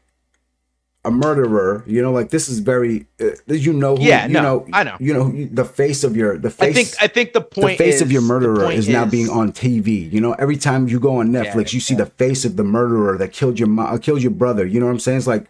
a 1.06 1.12
murderer 1.12 1.84
you 1.88 2.02
know 2.02 2.12
like 2.12 2.30
this 2.32 2.50
is 2.50 2.60
very 2.60 3.06
uh, 3.22 3.28
you 3.48 3.72
know 3.72 3.96
who, 3.96 4.04
Yeah, 4.04 4.26
you 4.28 4.34
no, 4.34 4.42
know 4.42 4.68
I 4.74 4.84
know. 4.84 4.98
you 5.00 5.14
know 5.14 5.32
the 5.54 5.64
face 5.64 6.04
of 6.04 6.18
your 6.18 6.38
the 6.38 6.50
I 6.50 6.52
face 6.52 6.76
think. 6.76 7.04
I 7.04 7.08
think 7.08 7.34
the 7.34 7.42
point, 7.42 7.78
the 7.78 7.84
face 7.86 8.02
of 8.02 8.12
your 8.12 8.22
murderer 8.22 8.66
point 8.66 8.78
is 8.78 8.90
now 8.90 9.06
being 9.06 9.30
on 9.30 9.52
TV. 9.54 10.12
You 10.12 10.20
know, 10.20 10.34
every 10.34 10.58
time 10.58 10.88
you 10.90 11.00
go 11.00 11.18
on 11.18 11.30
Netflix, 11.30 11.72
you 11.72 11.80
see 11.80 11.94
yeah. 11.94 12.00
the 12.04 12.08
face 12.08 12.44
of 12.46 12.56
the 12.58 12.64
murderer 12.64 13.18
that 13.20 13.32
killed 13.32 13.58
your 13.60 13.70
mom, 13.70 13.98
killed 14.00 14.22
your 14.22 14.32
brother. 14.32 14.66
You 14.66 14.80
know 14.80 14.88
what 14.88 14.92
I'm 14.94 15.00
saying? 15.00 15.20
It's 15.20 15.28
like 15.28 15.46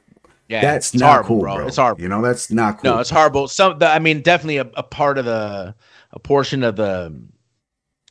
Yeah, 0.47 0.61
that's 0.61 0.93
not 0.93 1.25
horrible, 1.25 1.27
cool, 1.27 1.41
bro. 1.41 1.55
bro. 1.55 1.67
It's 1.67 1.77
horrible. 1.77 2.01
You 2.01 2.09
know, 2.09 2.21
that's 2.21 2.51
not 2.51 2.79
cool. 2.79 2.91
No, 2.91 2.99
it's 2.99 3.09
horrible. 3.09 3.47
Some, 3.47 3.79
the, 3.79 3.87
I 3.89 3.99
mean, 3.99 4.21
definitely 4.21 4.57
a, 4.57 4.69
a 4.75 4.83
part 4.83 5.17
of 5.17 5.25
the, 5.25 5.73
a 6.11 6.19
portion 6.19 6.63
of 6.63 6.75
the, 6.75 7.13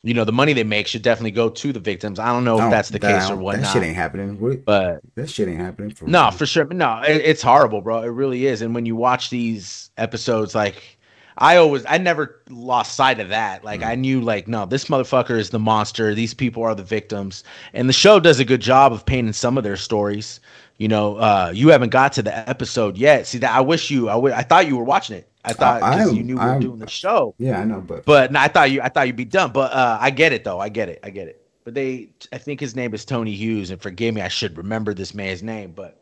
you 0.03 0.13
know, 0.13 0.23
the 0.23 0.31
money 0.31 0.53
they 0.53 0.63
make 0.63 0.87
should 0.87 1.01
definitely 1.01 1.31
go 1.31 1.49
to 1.49 1.73
the 1.73 1.79
victims. 1.79 2.19
I 2.19 2.27
don't 2.27 2.43
know 2.45 2.55
if 2.55 2.61
don't- 2.61 2.71
that's 2.71 2.89
the 2.89 2.99
that- 2.99 3.21
case 3.21 3.29
or 3.29 3.35
That 3.53 3.65
shit 3.73 3.83
ain't 3.83 3.95
happening. 3.95 4.39
What- 4.39 4.63
but 4.63 4.99
that 5.15 5.29
shit 5.29 5.47
ain't 5.47 5.59
happening. 5.59 5.91
For 5.91 6.05
No, 6.07 6.29
for 6.31 6.45
sure. 6.45 6.65
No, 6.65 7.01
it, 7.07 7.21
it's 7.25 7.41
horrible, 7.41 7.81
bro. 7.81 8.03
It 8.03 8.07
really 8.07 8.45
is. 8.45 8.61
And 8.61 8.75
when 8.75 8.85
you 8.85 8.95
watch 8.95 9.29
these 9.29 9.89
episodes, 9.97 10.53
like 10.55 10.97
I 11.39 11.57
always, 11.57 11.83
I 11.87 11.99
never 11.99 12.41
lost 12.49 12.95
sight 12.95 13.19
of 13.19 13.29
that. 13.29 13.63
Like 13.63 13.83
I 13.83 13.93
knew, 13.95 14.21
like, 14.21 14.47
no, 14.47 14.65
this 14.65 14.85
motherfucker 14.85 15.37
is 15.37 15.51
the 15.51 15.59
monster. 15.59 16.15
These 16.15 16.33
people 16.33 16.63
are 16.63 16.73
the 16.73 16.83
victims, 16.83 17.43
and 17.73 17.87
the 17.87 17.93
show 17.93 18.19
does 18.19 18.39
a 18.39 18.45
good 18.45 18.61
job 18.61 18.91
of 18.91 19.05
painting 19.05 19.33
some 19.33 19.55
of 19.57 19.63
their 19.63 19.77
stories. 19.77 20.39
You 20.79 20.87
know, 20.87 21.17
uh, 21.17 21.51
you 21.53 21.69
haven't 21.69 21.89
got 21.89 22.13
to 22.13 22.23
the 22.23 22.47
episode 22.49 22.97
yet. 22.97 23.27
See 23.27 23.37
that? 23.39 23.51
I 23.51 23.61
wish 23.61 23.91
you. 23.91 24.09
I 24.09 24.13
w- 24.13 24.33
I 24.33 24.41
thought 24.43 24.67
you 24.67 24.77
were 24.77 24.83
watching 24.83 25.15
it. 25.17 25.27
I 25.45 25.53
thought 25.53 25.81
I 25.83 26.05
you 26.05 26.23
knew 26.23 26.37
we 26.37 26.45
were 26.45 26.59
doing 26.59 26.79
the 26.79 26.89
show. 26.89 27.33
Yeah, 27.37 27.59
I 27.59 27.63
know, 27.63 27.79
but 27.79 28.05
But 28.05 28.31
no, 28.31 28.39
I 28.39 28.47
thought 28.47 28.69
you. 28.71 28.81
I 28.81 28.89
thought 28.89 29.07
you'd 29.07 29.15
be 29.15 29.25
done. 29.25 29.51
But 29.51 29.71
uh, 29.71 29.97
I 30.01 30.09
get 30.09 30.33
it 30.33 30.43
though. 30.43 30.59
I 30.59 30.69
get 30.69 30.89
it. 30.89 30.99
I 31.03 31.09
get 31.09 31.27
it. 31.27 31.41
But 31.63 31.73
they, 31.73 32.09
I 32.31 32.37
think 32.37 32.59
his 32.59 32.75
name 32.75 32.93
is 32.93 33.03
Tony 33.05 33.33
Hughes, 33.33 33.71
and 33.71 33.81
forgive 33.81 34.15
me, 34.15 34.21
I 34.21 34.29
should 34.29 34.57
remember 34.57 34.93
this 34.93 35.13
man's 35.13 35.43
name. 35.43 35.71
But 35.75 36.01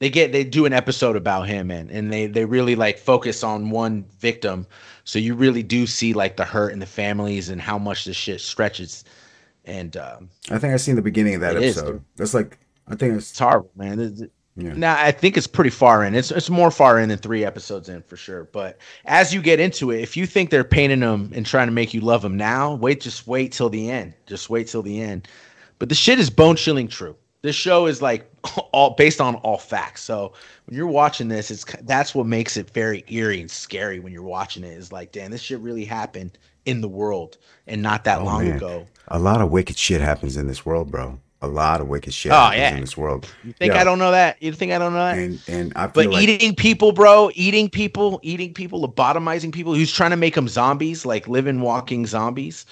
they 0.00 0.10
get 0.10 0.30
they 0.32 0.44
do 0.44 0.66
an 0.66 0.72
episode 0.72 1.16
about 1.16 1.48
him, 1.48 1.70
and 1.70 1.90
and 1.90 2.12
they 2.12 2.26
they 2.26 2.44
really 2.44 2.76
like 2.76 2.98
focus 2.98 3.42
on 3.42 3.70
one 3.70 4.04
victim, 4.18 4.66
so 5.04 5.18
you 5.18 5.34
really 5.34 5.62
do 5.62 5.86
see 5.86 6.12
like 6.14 6.36
the 6.36 6.44
hurt 6.44 6.72
in 6.72 6.78
the 6.78 6.86
families 6.86 7.48
and 7.48 7.60
how 7.60 7.78
much 7.78 8.04
this 8.04 8.16
shit 8.16 8.40
stretches, 8.40 9.04
and 9.64 9.96
um, 9.96 10.28
I 10.50 10.58
think 10.58 10.72
I 10.72 10.76
seen 10.76 10.96
the 10.96 11.02
beginning 11.02 11.34
of 11.34 11.40
that 11.40 11.56
episode. 11.56 11.92
dude. 11.92 12.04
That's 12.16 12.34
like 12.34 12.58
I 12.86 12.94
think 12.94 13.14
it's 13.16 13.30
it's 13.30 13.38
horrible, 13.38 13.70
man. 13.76 13.98
It's- 14.00 14.28
yeah. 14.60 14.72
Now 14.74 14.96
I 15.00 15.12
think 15.12 15.36
it's 15.36 15.46
pretty 15.46 15.70
far 15.70 16.04
in. 16.04 16.14
It's 16.14 16.30
it's 16.32 16.50
more 16.50 16.70
far 16.70 16.98
in 16.98 17.08
than 17.10 17.18
three 17.18 17.44
episodes 17.44 17.88
in 17.88 18.02
for 18.02 18.16
sure. 18.16 18.44
But 18.44 18.76
as 19.04 19.32
you 19.32 19.40
get 19.40 19.60
into 19.60 19.90
it, 19.92 20.00
if 20.00 20.16
you 20.16 20.26
think 20.26 20.50
they're 20.50 20.64
painting 20.64 21.00
them 21.00 21.30
and 21.34 21.46
trying 21.46 21.68
to 21.68 21.72
make 21.72 21.94
you 21.94 22.00
love 22.00 22.22
them 22.22 22.36
now, 22.36 22.74
wait, 22.74 23.00
just 23.00 23.26
wait 23.28 23.52
till 23.52 23.68
the 23.70 23.88
end. 23.88 24.14
Just 24.26 24.50
wait 24.50 24.66
till 24.66 24.82
the 24.82 25.00
end. 25.00 25.28
But 25.78 25.88
the 25.88 25.94
shit 25.94 26.18
is 26.18 26.28
bone 26.28 26.56
chilling 26.56 26.88
true. 26.88 27.14
This 27.42 27.54
show 27.54 27.86
is 27.86 28.02
like 28.02 28.28
all 28.72 28.94
based 28.96 29.20
on 29.20 29.36
all 29.36 29.58
facts. 29.58 30.02
So 30.02 30.32
when 30.66 30.76
you're 30.76 30.88
watching 30.88 31.28
this, 31.28 31.52
it's 31.52 31.64
that's 31.82 32.12
what 32.14 32.26
makes 32.26 32.56
it 32.56 32.68
very 32.70 33.04
eerie 33.06 33.40
and 33.40 33.48
scary 33.50 34.00
when 34.00 34.12
you're 34.12 34.22
watching 34.22 34.64
it. 34.64 34.72
Is 34.76 34.90
like, 34.90 35.12
damn, 35.12 35.30
this 35.30 35.40
shit 35.40 35.60
really 35.60 35.84
happened 35.84 36.36
in 36.66 36.80
the 36.80 36.88
world 36.88 37.38
and 37.68 37.80
not 37.80 38.02
that 38.04 38.18
Oh, 38.18 38.24
long 38.24 38.44
man. 38.44 38.56
ago. 38.56 38.86
A 39.06 39.20
lot 39.20 39.40
of 39.40 39.50
wicked 39.52 39.78
shit 39.78 40.00
happens 40.00 40.36
in 40.36 40.48
this 40.48 40.66
world, 40.66 40.90
bro. 40.90 41.20
A 41.40 41.46
lot 41.46 41.80
of 41.80 41.86
wicked 41.88 42.12
shit 42.12 42.32
Oh, 42.32 42.50
yeah. 42.52 42.74
in 42.74 42.80
this 42.80 42.96
world. 42.96 43.28
You 43.44 43.52
think 43.52 43.72
Yeah. 43.72 43.80
I 43.80 43.84
don't 43.84 44.00
know 44.00 44.10
that? 44.10 44.42
You 44.42 44.52
think 44.52 44.72
I 44.72 44.78
don't 44.78 44.92
know 44.92 45.04
that? 45.04 45.18
And 45.18 45.40
and 45.46 45.72
I 45.76 45.86
But 45.86 46.06
like 46.06 46.22
eating 46.22 46.54
people, 46.54 46.90
bro, 46.92 47.30
eating 47.34 47.68
people, 47.70 48.18
eating 48.24 48.52
people, 48.52 48.86
lobotomizing 48.86 49.52
people. 49.52 49.72
He 49.72 49.80
was 49.80 49.92
trying 49.92 50.10
to 50.10 50.16
make 50.16 50.34
them 50.34 50.48
zombies, 50.48 51.06
like 51.06 51.28
living, 51.28 51.60
walking 51.60 52.06
zombies, 52.06 52.66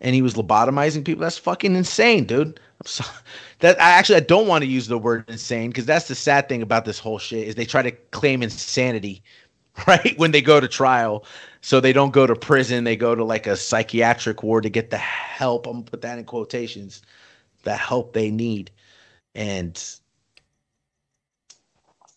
and 0.00 0.14
he 0.16 0.22
was 0.22 0.34
lobotomizing 0.34 1.04
people. 1.04 1.22
That's 1.22 1.38
fucking 1.38 1.76
insane, 1.76 2.24
dude. 2.24 2.58
I'm 2.80 2.86
sorry. 2.86 3.10
That 3.60 3.80
I 3.80 3.90
actually 3.90 4.16
I 4.16 4.20
don't 4.20 4.46
want 4.46 4.62
to 4.62 4.70
use 4.70 4.86
the 4.86 4.98
word 4.98 5.24
insane 5.26 5.70
because 5.70 5.84
that's 5.84 6.06
the 6.06 6.14
sad 6.14 6.48
thing 6.48 6.62
about 6.62 6.84
this 6.84 7.00
whole 7.00 7.18
shit 7.18 7.48
is 7.48 7.56
they 7.56 7.64
try 7.64 7.82
to 7.82 7.90
claim 8.12 8.40
insanity, 8.40 9.20
right? 9.88 10.16
When 10.16 10.30
they 10.30 10.40
go 10.42 10.60
to 10.60 10.68
trial, 10.68 11.24
so 11.60 11.80
they 11.80 11.92
don't 11.92 12.12
go 12.12 12.24
to 12.24 12.36
prison, 12.36 12.84
they 12.84 12.94
go 12.94 13.16
to 13.16 13.24
like 13.24 13.48
a 13.48 13.56
psychiatric 13.56 14.44
ward 14.44 14.62
to 14.62 14.70
get 14.70 14.90
the 14.90 14.96
help. 14.96 15.66
I'm 15.66 15.72
gonna 15.72 15.84
put 15.84 16.02
that 16.02 16.18
in 16.20 16.24
quotations, 16.24 17.02
the 17.68 17.76
help 17.76 18.14
they 18.14 18.30
need, 18.30 18.70
and 19.34 19.76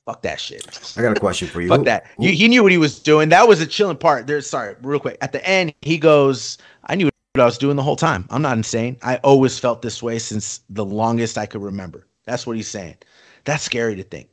fuck 0.06 0.22
that 0.22 0.40
shit. 0.40 0.66
I 0.98 1.02
got 1.02 1.18
a 1.18 1.20
question 1.20 1.50
for 1.50 1.60
you. 1.62 1.68
Fuck 1.68 1.84
that. 1.86 2.06
who- 2.16 2.28
You, 2.28 2.32
he 2.32 2.48
knew 2.48 2.64
what 2.64 2.72
he 2.72 2.78
was 2.78 3.00
doing. 3.00 3.28
That 3.30 3.50
was 3.50 3.60
a 3.60 3.68
chilling 3.68 3.98
part. 3.98 4.28
There's 4.28 4.48
sorry, 4.50 4.76
real 4.82 5.00
quick. 5.00 5.18
At 5.20 5.34
the 5.34 5.46
end, 5.46 5.74
he 5.82 5.98
goes, 5.98 6.58
I 6.86 6.96
knew 6.96 7.10
what 7.34 7.42
I 7.42 7.46
was 7.46 7.58
doing 7.58 7.76
the 7.76 7.84
whole 7.84 7.98
time. 7.98 8.26
I'm 8.30 8.42
not 8.42 8.56
insane. 8.56 8.96
I 9.04 9.18
always 9.18 9.60
felt 9.60 9.82
this 9.82 10.02
way 10.02 10.20
since 10.20 10.62
the 10.70 10.86
longest 10.86 11.38
I 11.38 11.46
could 11.46 11.62
remember. 11.62 12.08
That's 12.24 12.48
what 12.48 12.56
he's 12.56 12.70
saying. 12.70 12.96
That's 13.44 13.64
scary 13.64 13.98
to 13.98 14.04
think. 14.04 14.30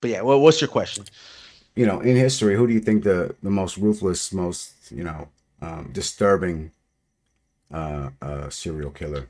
But 0.00 0.10
yeah, 0.10 0.20
well, 0.22 0.40
what's 0.40 0.60
your 0.60 0.68
question? 0.68 1.04
you 1.74 1.86
know, 1.86 2.00
in 2.00 2.14
history, 2.16 2.54
who 2.54 2.66
do 2.68 2.72
you 2.72 2.80
think 2.80 3.02
the 3.02 3.34
the 3.42 3.50
most 3.50 3.76
ruthless, 3.78 4.32
most 4.32 4.74
you 4.92 5.02
know, 5.02 5.28
um, 5.60 5.90
disturbing 5.92 6.70
uh, 7.72 8.10
uh, 8.22 8.48
serial 8.48 8.90
killer? 8.90 9.26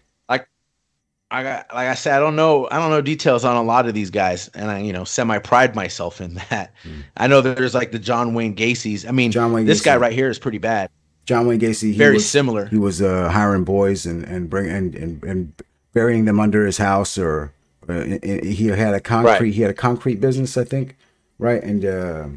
I 1.32 1.42
got, 1.44 1.72
like 1.72 1.88
I 1.88 1.94
said, 1.94 2.14
I 2.14 2.18
don't 2.18 2.34
know. 2.34 2.66
I 2.70 2.78
don't 2.78 2.90
know 2.90 3.00
details 3.00 3.44
on 3.44 3.56
a 3.56 3.62
lot 3.62 3.86
of 3.86 3.94
these 3.94 4.10
guys, 4.10 4.48
and 4.54 4.70
I, 4.70 4.80
you 4.80 4.92
know, 4.92 5.04
semi 5.04 5.38
pride 5.38 5.76
myself 5.76 6.20
in 6.20 6.34
that. 6.50 6.74
Mm. 6.84 7.02
I 7.16 7.26
know 7.28 7.40
that 7.40 7.56
there's 7.56 7.74
like 7.74 7.92
the 7.92 7.98
John 7.98 8.34
Wayne 8.34 8.54
Gacy's. 8.54 9.06
I 9.06 9.12
mean, 9.12 9.30
John 9.30 9.52
Wayne 9.52 9.64
this 9.66 9.80
guy 9.80 9.96
right 9.96 10.12
here 10.12 10.28
is 10.28 10.38
pretty 10.38 10.58
bad. 10.58 10.90
John 11.26 11.46
Wayne 11.46 11.60
Gacy. 11.60 11.92
He 11.92 11.98
Very 11.98 12.14
was, 12.14 12.28
similar. 12.28 12.66
He 12.66 12.78
was 12.78 13.00
uh, 13.00 13.30
hiring 13.30 13.64
boys 13.64 14.06
and 14.06 14.24
and 14.24 14.50
bring 14.50 14.68
and, 14.68 14.94
and 14.96 15.22
and 15.22 15.52
burying 15.92 16.24
them 16.24 16.40
under 16.40 16.66
his 16.66 16.78
house, 16.78 17.16
or 17.16 17.52
uh, 17.88 18.02
he 18.22 18.66
had 18.66 18.94
a 18.94 19.00
concrete. 19.00 19.30
Right. 19.30 19.54
He 19.54 19.62
had 19.62 19.70
a 19.70 19.74
concrete 19.74 20.20
business, 20.20 20.56
I 20.56 20.64
think, 20.64 20.96
right? 21.38 21.62
And 21.62 21.84
uh, 21.84 22.28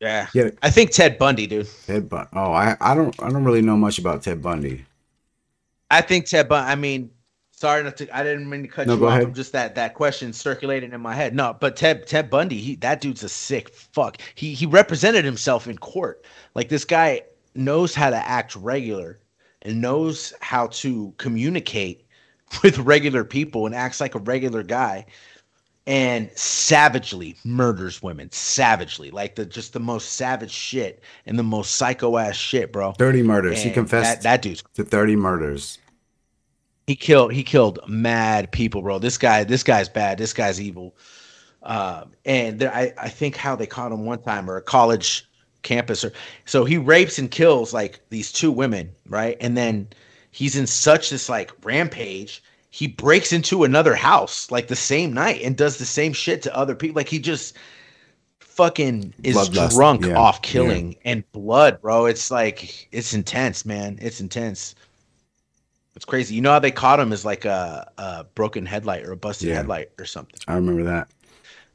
Yeah, 0.00 0.28
yeah, 0.34 0.50
I 0.62 0.70
think 0.70 0.92
Ted 0.92 1.18
Bundy, 1.18 1.48
dude. 1.48 1.68
Ted 1.86 2.08
Bundy. 2.08 2.28
Oh, 2.34 2.52
I 2.52 2.76
I 2.80 2.94
don't 2.94 3.20
I 3.20 3.28
don't 3.28 3.44
really 3.44 3.62
know 3.62 3.76
much 3.76 3.98
about 3.98 4.22
Ted 4.22 4.40
Bundy. 4.40 4.84
I 5.90 6.00
think 6.00 6.26
Ted 6.26 6.48
Bundy. 6.48 6.70
I 6.70 6.74
mean, 6.76 7.10
sorry 7.64 7.82
not 7.82 7.96
to. 7.96 8.16
I 8.16 8.22
didn't 8.22 8.48
mean 8.48 8.62
to 8.62 8.68
cut 8.68 8.86
No, 8.86 8.96
you 8.96 9.08
off. 9.08 9.22
I'm 9.22 9.32
just 9.32 9.52
that 9.52 9.74
that 9.76 9.94
question 9.94 10.32
circulating 10.34 10.92
in 10.92 11.00
my 11.00 11.14
head. 11.14 11.34
No, 11.34 11.56
but 11.58 11.76
Ted 11.76 12.06
Ted 12.06 12.28
Bundy, 12.28 12.58
he 12.58 12.76
that 12.76 13.00
dude's 13.00 13.22
a 13.22 13.28
sick 13.28 13.70
fuck. 13.70 14.18
He 14.34 14.52
he 14.52 14.66
represented 14.66 15.24
himself 15.24 15.66
in 15.66 15.78
court. 15.78 16.24
Like 16.54 16.68
this 16.68 16.84
guy 16.84 17.22
knows 17.54 17.94
how 17.94 18.10
to 18.10 18.16
act 18.16 18.54
regular 18.56 19.18
and 19.62 19.80
knows 19.80 20.34
how 20.40 20.66
to 20.68 21.14
communicate 21.16 22.06
with 22.62 22.78
regular 22.80 23.24
people 23.24 23.64
and 23.64 23.74
acts 23.74 24.00
like 24.00 24.14
a 24.14 24.18
regular 24.18 24.62
guy 24.62 25.06
and 25.86 26.30
savagely 26.34 27.36
murders 27.44 28.02
women 28.02 28.30
savagely 28.32 29.10
like 29.10 29.34
the 29.34 29.44
just 29.44 29.74
the 29.74 29.80
most 29.80 30.12
savage 30.14 30.50
shit 30.50 31.02
and 31.26 31.38
the 31.38 31.42
most 31.42 31.74
psycho 31.74 32.16
ass 32.16 32.34
shit 32.36 32.72
bro 32.72 32.92
Thirty 32.92 33.22
murders. 33.22 33.62
he 33.62 33.70
confessed 33.70 34.22
that, 34.22 34.22
that 34.22 34.42
dude's 34.42 34.64
to 34.74 34.84
thirty 34.84 35.14
murders. 35.14 35.78
He 36.86 36.96
killed 36.96 37.32
he 37.32 37.42
killed 37.42 37.78
mad 37.88 38.50
people 38.52 38.82
bro 38.82 38.98
this 38.98 39.18
guy 39.18 39.44
this 39.44 39.62
guy's 39.62 39.88
bad 39.88 40.18
this 40.18 40.32
guy's 40.32 40.60
evil 40.60 40.94
um 41.62 42.12
and 42.24 42.58
there, 42.58 42.74
I, 42.74 42.92
I 42.98 43.08
think 43.08 43.36
how 43.36 43.56
they 43.56 43.66
caught 43.66 43.92
him 43.92 44.04
one 44.04 44.20
time 44.22 44.50
or 44.50 44.56
a 44.56 44.62
college 44.62 45.28
campus 45.62 46.04
or 46.04 46.12
so 46.44 46.64
he 46.64 46.76
rapes 46.76 47.18
and 47.18 47.30
kills 47.30 47.72
like 47.72 48.00
these 48.10 48.30
two 48.30 48.52
women 48.52 48.90
right 49.08 49.36
and 49.40 49.56
then 49.56 49.88
he's 50.34 50.56
in 50.56 50.66
such 50.66 51.10
this 51.10 51.28
like 51.28 51.52
rampage. 51.62 52.42
He 52.70 52.88
breaks 52.88 53.32
into 53.32 53.62
another 53.62 53.94
house 53.94 54.50
like 54.50 54.66
the 54.66 54.76
same 54.76 55.12
night 55.12 55.40
and 55.42 55.56
does 55.56 55.78
the 55.78 55.84
same 55.84 56.12
shit 56.12 56.42
to 56.42 56.56
other 56.56 56.74
people. 56.74 56.96
Like 56.96 57.08
he 57.08 57.20
just 57.20 57.56
fucking 58.40 59.14
is 59.22 59.48
drunk 59.48 60.04
yeah, 60.04 60.18
off 60.18 60.42
killing 60.42 60.96
and 61.04 61.30
blood, 61.30 61.80
bro. 61.80 62.06
It's 62.06 62.32
like 62.32 62.88
it's 62.90 63.14
intense, 63.14 63.64
man. 63.64 63.96
It's 64.02 64.20
intense. 64.20 64.74
It's 65.96 66.04
crazy. 66.04 66.34
You 66.34 66.40
know 66.40 66.52
how 66.52 66.58
they 66.58 66.70
caught 66.72 66.98
him 67.00 67.12
as 67.12 67.24
like 67.24 67.44
a, 67.44 67.90
a 67.98 68.24
broken 68.34 68.66
headlight 68.66 69.04
or 69.04 69.12
a 69.12 69.16
busted 69.16 69.48
Yeah. 69.48 69.56
headlight 69.56 69.90
or 69.98 70.04
something. 70.04 70.38
I 70.48 70.54
remember 70.54 70.82
that. 70.84 71.08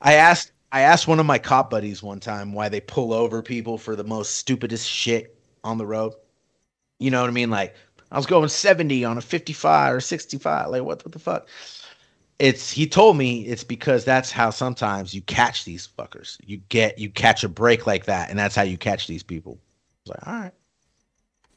I 0.01 0.15
asked 0.15 0.51
I 0.71 0.82
asked 0.82 1.08
one 1.08 1.19
of 1.19 1.25
my 1.25 1.39
cop 1.39 1.69
buddies 1.69 2.03
one 2.03 2.19
time 2.19 2.53
why 2.53 2.69
they 2.69 2.79
pull 2.79 3.13
over 3.13 3.41
people 3.41 3.77
for 3.77 3.95
the 3.95 4.03
most 4.03 4.36
stupidest 4.36 4.88
shit 4.88 5.36
on 5.63 5.77
the 5.77 5.86
road. 5.86 6.13
You 6.99 7.12
know 7.12 7.21
what 7.21 7.29
I 7.29 7.34
mean? 7.34 7.49
Like 7.49 7.75
I 8.12 8.17
was 8.17 8.25
going 8.25 8.49
70 8.49 9.05
on 9.05 9.17
a 9.17 9.21
55 9.21 9.95
or 9.95 10.01
65. 10.01 10.69
Like 10.69 10.84
what, 10.84 11.03
what 11.03 11.12
the 11.12 11.19
fuck? 11.19 11.47
It's 12.39 12.71
he 12.71 12.88
told 12.88 13.17
me 13.17 13.41
it's 13.45 13.63
because 13.63 14.05
that's 14.05 14.32
how 14.32 14.49
sometimes 14.49 15.13
you 15.13 15.21
catch 15.21 15.65
these 15.65 15.88
fuckers. 15.97 16.38
You 16.45 16.58
get 16.69 16.97
you 16.97 17.10
catch 17.10 17.43
a 17.43 17.49
break 17.49 17.86
like 17.88 18.05
that, 18.05 18.29
and 18.29 18.39
that's 18.39 18.55
how 18.55 18.62
you 18.62 18.77
catch 18.77 19.08
these 19.08 19.23
people. 19.23 19.60
I 19.62 20.10
was 20.10 20.17
like, 20.17 20.27
all 20.27 20.39
right. 20.41 20.53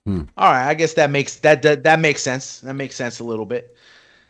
Hmm. 0.06 0.22
All 0.36 0.50
right, 0.50 0.68
I 0.68 0.74
guess 0.74 0.94
that 0.94 1.10
makes 1.10 1.36
that, 1.36 1.62
that 1.62 1.84
that 1.84 2.00
makes 2.00 2.22
sense. 2.22 2.60
That 2.60 2.74
makes 2.74 2.96
sense 2.96 3.20
a 3.20 3.24
little 3.24 3.46
bit. 3.46 3.76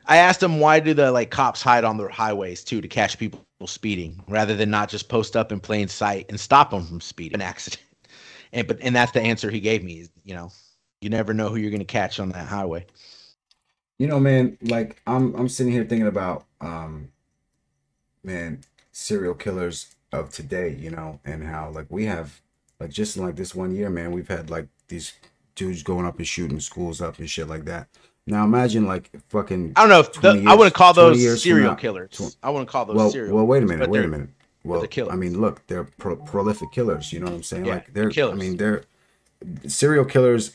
I 0.06 0.18
asked 0.18 0.42
him 0.42 0.58
why 0.60 0.80
do 0.80 0.94
the 0.94 1.10
like 1.12 1.30
cops 1.30 1.62
hide 1.62 1.84
on 1.84 1.96
the 1.96 2.08
highways 2.10 2.64
too 2.64 2.80
to 2.80 2.88
catch 2.88 3.18
people 3.18 3.44
speeding 3.66 4.22
rather 4.28 4.56
than 4.56 4.70
not 4.70 4.88
just 4.88 5.08
post 5.08 5.36
up 5.36 5.52
in 5.52 5.60
plain 5.60 5.88
sight 5.88 6.26
and 6.28 6.38
stop 6.38 6.70
them 6.70 6.84
from 6.84 7.00
speeding 7.00 7.36
an 7.36 7.42
accident. 7.42 7.82
And 8.54 8.68
but 8.68 8.78
and 8.82 8.94
that's 8.94 9.12
the 9.12 9.22
answer 9.22 9.50
he 9.50 9.60
gave 9.60 9.82
me. 9.82 10.08
You 10.24 10.34
know, 10.34 10.52
you 11.00 11.08
never 11.08 11.32
know 11.32 11.48
who 11.48 11.56
you're 11.56 11.70
gonna 11.70 11.86
catch 11.86 12.20
on 12.20 12.28
that 12.32 12.46
highway. 12.46 12.84
You 13.98 14.08
know, 14.08 14.20
man, 14.20 14.58
like 14.60 15.00
I'm 15.06 15.34
I'm 15.34 15.48
sitting 15.48 15.72
here 15.72 15.84
thinking 15.86 16.06
about 16.06 16.44
um 16.60 17.08
man, 18.22 18.60
serial 18.92 19.34
killers 19.34 19.94
of 20.12 20.30
today, 20.30 20.70
you 20.70 20.90
know, 20.90 21.20
and 21.24 21.44
how 21.44 21.70
like 21.70 21.86
we 21.88 22.04
have 22.04 22.40
like 22.78 22.90
just 22.90 23.16
in 23.16 23.22
like 23.22 23.36
this 23.36 23.54
one 23.54 23.74
year, 23.74 23.88
man, 23.88 24.12
we've 24.12 24.28
had 24.28 24.50
like 24.50 24.68
these 24.88 25.14
dudes 25.54 25.82
going 25.82 26.06
up 26.06 26.18
and 26.18 26.26
shooting 26.26 26.60
schools 26.60 27.00
up 27.00 27.18
and 27.18 27.28
shit 27.28 27.48
like 27.48 27.64
that. 27.66 27.88
Now 28.26 28.44
imagine 28.44 28.86
like 28.86 29.10
fucking 29.28 29.72
I 29.76 29.80
don't 29.80 29.88
know 29.90 30.00
if 30.00 30.12
the, 30.14 30.32
20 30.34 30.46
I 30.46 30.54
wouldn't 30.54 30.74
call 30.74 30.92
those 30.94 31.42
serial 31.42 31.74
killers. 31.74 32.36
I 32.42 32.50
wouldn't 32.50 32.68
call 32.68 32.84
those 32.84 32.96
well, 32.96 33.10
serial. 33.10 33.34
well, 33.36 33.46
wait 33.46 33.62
a 33.62 33.66
minute, 33.66 33.90
wait 33.90 34.04
a 34.04 34.08
minute. 34.08 34.28
Well, 34.64 34.86
they're. 34.88 35.10
I 35.10 35.16
mean, 35.16 35.40
look, 35.40 35.66
they're 35.66 35.84
pro- 35.84 36.16
prolific 36.16 36.70
killers. 36.70 37.12
You 37.12 37.18
know 37.18 37.26
what 37.26 37.34
I'm 37.34 37.42
saying? 37.42 37.64
Yeah, 37.64 37.74
like 37.74 37.92
they're 37.92 38.10
killers. 38.10 38.34
I 38.34 38.36
mean, 38.36 38.56
they're 38.56 38.84
serial 39.66 40.04
killers. 40.04 40.54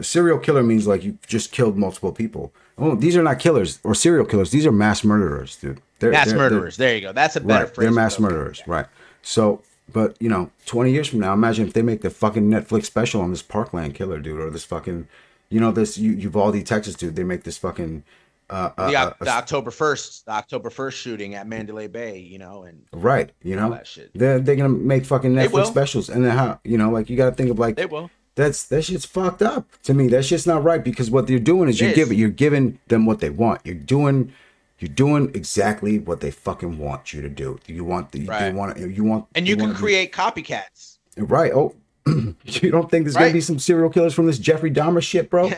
Serial 0.00 0.38
killer 0.40 0.64
means 0.64 0.88
like 0.88 1.04
you 1.04 1.16
just 1.28 1.52
killed 1.52 1.78
multiple 1.78 2.10
people. 2.10 2.52
Oh, 2.76 2.96
these 2.96 3.16
are 3.16 3.22
not 3.22 3.38
killers 3.38 3.78
or 3.84 3.94
serial 3.94 4.24
killers. 4.26 4.50
These 4.50 4.66
are 4.66 4.72
mass 4.72 5.04
murderers, 5.04 5.54
dude. 5.54 5.80
They're, 6.00 6.10
Mass 6.10 6.26
they're- 6.26 6.34
they're- 6.34 6.50
murderers. 6.50 6.76
There 6.76 6.96
you 6.96 7.00
go. 7.00 7.12
That's 7.12 7.36
a 7.36 7.40
better 7.40 7.66
right, 7.66 7.74
phrase. 7.74 7.84
they're 7.84 7.94
mass 7.94 8.18
murderers, 8.18 8.60
right? 8.66 8.86
So, 9.22 9.62
but 9.92 10.16
you 10.20 10.28
know, 10.28 10.50
20 10.66 10.90
years 10.92 11.08
from 11.08 11.20
now, 11.20 11.32
imagine 11.32 11.66
if 11.66 11.72
they 11.72 11.82
make 11.82 12.00
the 12.02 12.10
fucking 12.10 12.48
Netflix 12.50 12.84
special 12.86 13.20
on 13.20 13.30
this 13.30 13.42
Parkland 13.42 13.94
killer, 13.94 14.18
dude, 14.20 14.40
or 14.40 14.50
this 14.50 14.64
fucking, 14.64 15.06
you 15.50 15.60
know, 15.60 15.70
this 15.72 15.98
U- 15.98 16.12
Uvalde, 16.12 16.64
Texas, 16.66 16.94
dude. 16.94 17.16
They 17.16 17.24
make 17.24 17.44
this 17.44 17.58
fucking. 17.58 18.02
Uh, 18.50 18.70
uh, 18.76 18.90
The, 18.90 18.96
uh, 18.98 19.12
the 19.20 19.30
October 19.30 19.70
first, 19.70 20.26
the 20.26 20.32
October 20.32 20.68
first 20.68 20.98
shooting 20.98 21.34
at 21.34 21.46
Mandalay 21.48 21.86
Bay, 21.86 22.18
you 22.18 22.38
know, 22.38 22.64
and 22.64 22.82
Right, 22.92 23.30
you 23.42 23.56
know, 23.56 23.70
that 23.70 23.86
shit. 23.86 24.10
they're 24.14 24.38
they're 24.38 24.56
gonna 24.56 24.68
make 24.68 25.06
fucking 25.06 25.32
Netflix 25.32 25.66
specials, 25.66 26.08
and 26.10 26.24
then 26.24 26.36
how 26.36 26.60
you 26.64 26.76
know, 26.76 26.90
like 26.90 27.08
you 27.08 27.16
got 27.16 27.30
to 27.30 27.36
think 27.36 27.50
of 27.50 27.58
like 27.58 27.76
they 27.76 27.86
will. 27.86 28.10
that's 28.34 28.64
that 28.64 28.82
shit's 28.82 29.06
fucked 29.06 29.40
up 29.40 29.66
to 29.84 29.94
me. 29.94 30.08
That 30.08 30.24
shit's 30.26 30.46
not 30.46 30.62
right 30.62 30.84
because 30.84 31.10
what 31.10 31.28
you're 31.30 31.38
doing 31.40 31.70
is 31.70 31.76
It 31.76 31.80
you're 31.84 31.90
is. 31.92 31.96
giving 31.96 32.18
you're 32.18 32.28
giving 32.28 32.78
them 32.88 33.06
what 33.06 33.20
they 33.20 33.30
want. 33.30 33.62
You're 33.64 33.76
doing 33.76 34.32
you're 34.78 34.88
doing 34.88 35.30
exactly 35.34 35.98
what 35.98 36.20
they 36.20 36.30
fucking 36.30 36.78
want 36.78 37.12
you 37.12 37.22
to 37.22 37.28
do. 37.28 37.58
You 37.66 37.84
want 37.84 38.12
the 38.12 38.24
Right. 38.26 38.48
you 38.52 38.58
want 38.58 38.78
you 38.78 39.04
want 39.04 39.26
And 39.34 39.46
you 39.48 39.56
can 39.56 39.66
wanna 39.66 39.74
be- 39.74 39.80
create 39.80 40.12
copycats. 40.12 40.98
right. 41.16 41.52
Oh, 41.52 41.74
you 42.06 42.70
don't 42.70 42.90
think 42.90 43.04
there's 43.04 43.16
gonna 43.16 43.32
be 43.32 43.40
some 43.40 43.58
serial 43.58 43.88
killers 43.90 44.14
from 44.14 44.26
this 44.26 44.38
Jeffrey 44.38 44.70
Dahmer 44.70 45.02
shit, 45.02 45.30
bro? 45.30 45.50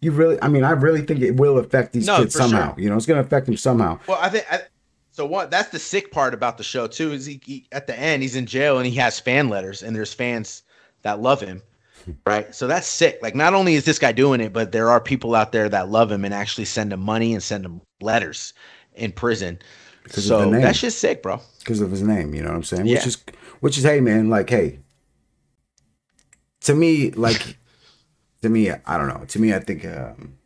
you 0.00 0.10
really? 0.10 0.38
I 0.42 0.48
mean, 0.48 0.64
I 0.64 0.70
really 0.72 1.02
think 1.02 1.20
it 1.20 1.36
will 1.36 1.58
affect 1.58 1.92
these 1.92 2.06
No, 2.06 2.18
kids 2.18 2.34
somehow. 2.34 2.74
sure. 2.74 2.82
You 2.82 2.90
know, 2.90 2.96
it's 2.96 3.06
gonna 3.06 3.20
affect 3.20 3.46
them 3.46 3.56
somehow. 3.56 3.98
Well, 4.06 4.18
I 4.20 4.28
think 4.28 4.44
I, 4.50 4.60
so. 5.12 5.24
What 5.26 5.50
that's 5.50 5.68
the 5.70 5.78
sick 5.78 6.10
part 6.10 6.34
about 6.34 6.58
the 6.58 6.64
show 6.64 6.86
too 6.86 7.12
is 7.12 7.26
he, 7.26 7.40
he 7.44 7.66
at 7.72 7.86
the 7.86 7.98
end 7.98 8.22
he's 8.22 8.34
in 8.36 8.46
jail 8.46 8.78
and 8.78 8.86
he 8.86 8.94
has 8.96 9.20
fan 9.20 9.48
letters 9.48 9.82
and 9.82 9.94
there's 9.94 10.12
fans 10.12 10.62
that 11.02 11.20
love 11.20 11.40
him, 11.40 11.62
right? 12.26 12.52
So 12.54 12.66
that's 12.66 12.86
sick. 12.88 13.18
Like 13.22 13.34
not 13.34 13.54
only 13.54 13.74
is 13.74 13.84
this 13.84 13.98
guy 13.98 14.10
doing 14.12 14.40
it, 14.40 14.52
but 14.52 14.72
there 14.72 14.90
are 14.90 15.00
people 15.00 15.34
out 15.34 15.52
there 15.52 15.68
that 15.68 15.90
love 15.90 16.10
him 16.10 16.24
and 16.24 16.34
actually 16.34 16.64
send 16.64 16.92
him 16.92 17.00
money 17.00 17.32
and 17.34 17.42
send 17.42 17.64
him 17.64 17.80
letters 18.04 18.52
in 18.94 19.10
prison. 19.12 19.58
Because 20.04 20.30
of 20.30 20.38
the 20.38 20.44
So 20.44 20.50
name. 20.50 20.60
that's 20.62 20.80
just 20.80 20.98
sick, 20.98 21.22
bro. 21.22 21.40
because 21.60 21.80
of 21.80 21.90
his 21.90 22.02
name. 22.02 22.34
You 22.34 22.42
know 22.42 22.50
what 22.50 22.56
I'm 22.56 22.62
saying? 22.64 22.86
Yeah. 22.86 22.96
Which 22.96 23.06
is, 23.06 23.24
which 23.60 23.78
is, 23.78 23.84
hey 23.84 24.00
man, 24.00 24.28
like, 24.28 24.50
hey, 24.50 24.78
to 26.62 26.74
me, 26.74 27.10
like, 27.12 27.56
to 28.42 28.48
me, 28.48 28.70
I 28.70 28.98
don't 28.98 29.08
know. 29.08 29.24
To 29.26 29.38
me, 29.40 29.54
I 29.54 29.60
think, 29.60 29.84
um, 29.86 30.36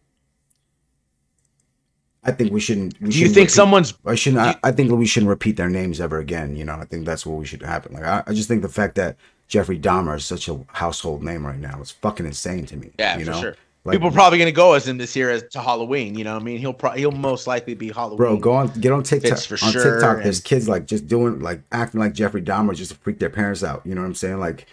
I 2.24 2.32
think 2.32 2.52
we 2.52 2.60
shouldn't. 2.60 3.00
We 3.00 3.00
Do 3.00 3.06
you 3.06 3.12
shouldn't 3.12 3.34
think 3.34 3.46
repeat- 3.46 3.54
someone's 3.54 3.94
I 4.04 4.14
shouldn't. 4.14 4.42
I, 4.42 4.56
I 4.62 4.72
think 4.72 4.90
we 4.92 5.06
shouldn't 5.06 5.30
repeat 5.30 5.56
their 5.56 5.70
names 5.70 6.00
ever 6.00 6.18
again. 6.18 6.56
You 6.56 6.64
know, 6.64 6.74
I 6.74 6.84
think 6.84 7.06
that's 7.06 7.24
what 7.24 7.38
we 7.38 7.46
should 7.46 7.62
happen. 7.62 7.92
Like, 7.94 8.04
I, 8.04 8.22
I 8.26 8.32
just 8.34 8.48
think 8.48 8.62
the 8.62 8.68
fact 8.68 8.96
that 8.96 9.16
Jeffrey 9.46 9.78
Dahmer 9.78 10.16
is 10.16 10.26
such 10.26 10.48
a 10.48 10.60
household 10.68 11.22
name 11.22 11.46
right 11.46 11.58
now 11.58 11.80
is 11.80 11.90
fucking 11.90 12.26
insane 12.26 12.66
to 12.66 12.76
me. 12.76 12.90
yeah 12.98 13.16
you 13.18 13.24
for 13.24 13.30
know? 13.30 13.40
sure. 13.40 13.56
Like, 13.88 13.94
People 13.94 14.10
are 14.10 14.12
probably 14.12 14.38
gonna 14.38 14.52
go 14.52 14.74
as 14.74 14.86
him 14.86 14.98
this 14.98 15.16
year 15.16 15.30
as 15.30 15.44
to 15.44 15.60
Halloween. 15.60 16.14
You 16.14 16.22
know, 16.22 16.34
what 16.34 16.42
I 16.42 16.44
mean, 16.44 16.58
he'll 16.58 16.76
he'll 16.94 17.10
most 17.10 17.46
likely 17.46 17.72
be 17.72 17.90
Halloween. 17.90 18.18
Bro, 18.18 18.36
go 18.36 18.52
on, 18.52 18.68
get 18.80 18.92
on 18.92 19.02
TikTok. 19.02 19.38
For 19.38 19.54
on 19.64 19.72
sure, 19.72 19.92
TikTok, 19.92 20.22
there's 20.22 20.40
kids 20.40 20.68
like 20.68 20.84
just 20.84 21.08
doing 21.08 21.40
like 21.40 21.62
acting 21.72 21.98
like 21.98 22.12
Jeffrey 22.12 22.42
Dahmer 22.42 22.74
just 22.74 22.90
to 22.90 22.98
freak 22.98 23.18
their 23.18 23.30
parents 23.30 23.64
out. 23.64 23.80
You 23.86 23.94
know 23.94 24.02
what 24.02 24.08
I'm 24.08 24.14
saying? 24.14 24.40
Like, 24.40 24.66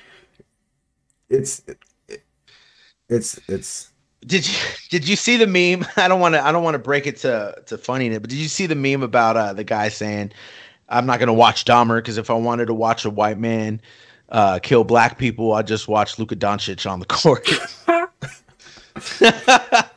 it's, 1.30 1.62
it, 2.10 2.24
it's, 3.08 3.40
it's. 3.48 3.90
Did 4.26 4.46
you 4.46 4.54
did 4.90 5.08
you 5.08 5.16
see 5.16 5.38
the 5.38 5.48
meme? 5.48 5.88
I 5.96 6.10
don't 6.10 6.20
want 6.20 6.36
to 6.36 6.46
I 6.46 6.52
don't 6.52 6.64
want 6.66 6.76
to 6.76 6.80
break 6.80 7.08
it 7.08 7.16
to 7.20 7.56
to 7.68 7.78
funniness, 7.78 8.20
but 8.20 8.30
did 8.30 8.40
you 8.40 8.50
see 8.50 8.66
the 8.66 8.76
meme 8.76 9.02
about 9.02 9.38
uh, 9.38 9.54
the 9.54 9.64
guy 9.64 9.88
saying, 9.88 10.34
"I'm 10.90 11.06
not 11.06 11.22
gonna 11.22 11.34
watch 11.34 11.64
Dahmer 11.64 12.00
because 12.00 12.18
if 12.18 12.30
I 12.30 12.34
wanted 12.34 12.66
to 12.66 12.74
watch 12.74 13.06
a 13.06 13.10
white 13.10 13.40
man 13.40 13.80
uh, 14.28 14.60
kill 14.62 14.84
black 14.84 15.18
people, 15.18 15.54
I'd 15.54 15.68
just 15.68 15.88
watch 15.88 16.20
Luka 16.20 16.36
Doncic 16.36 16.90
on 16.92 17.00
the 17.00 17.06
court." 17.06 17.48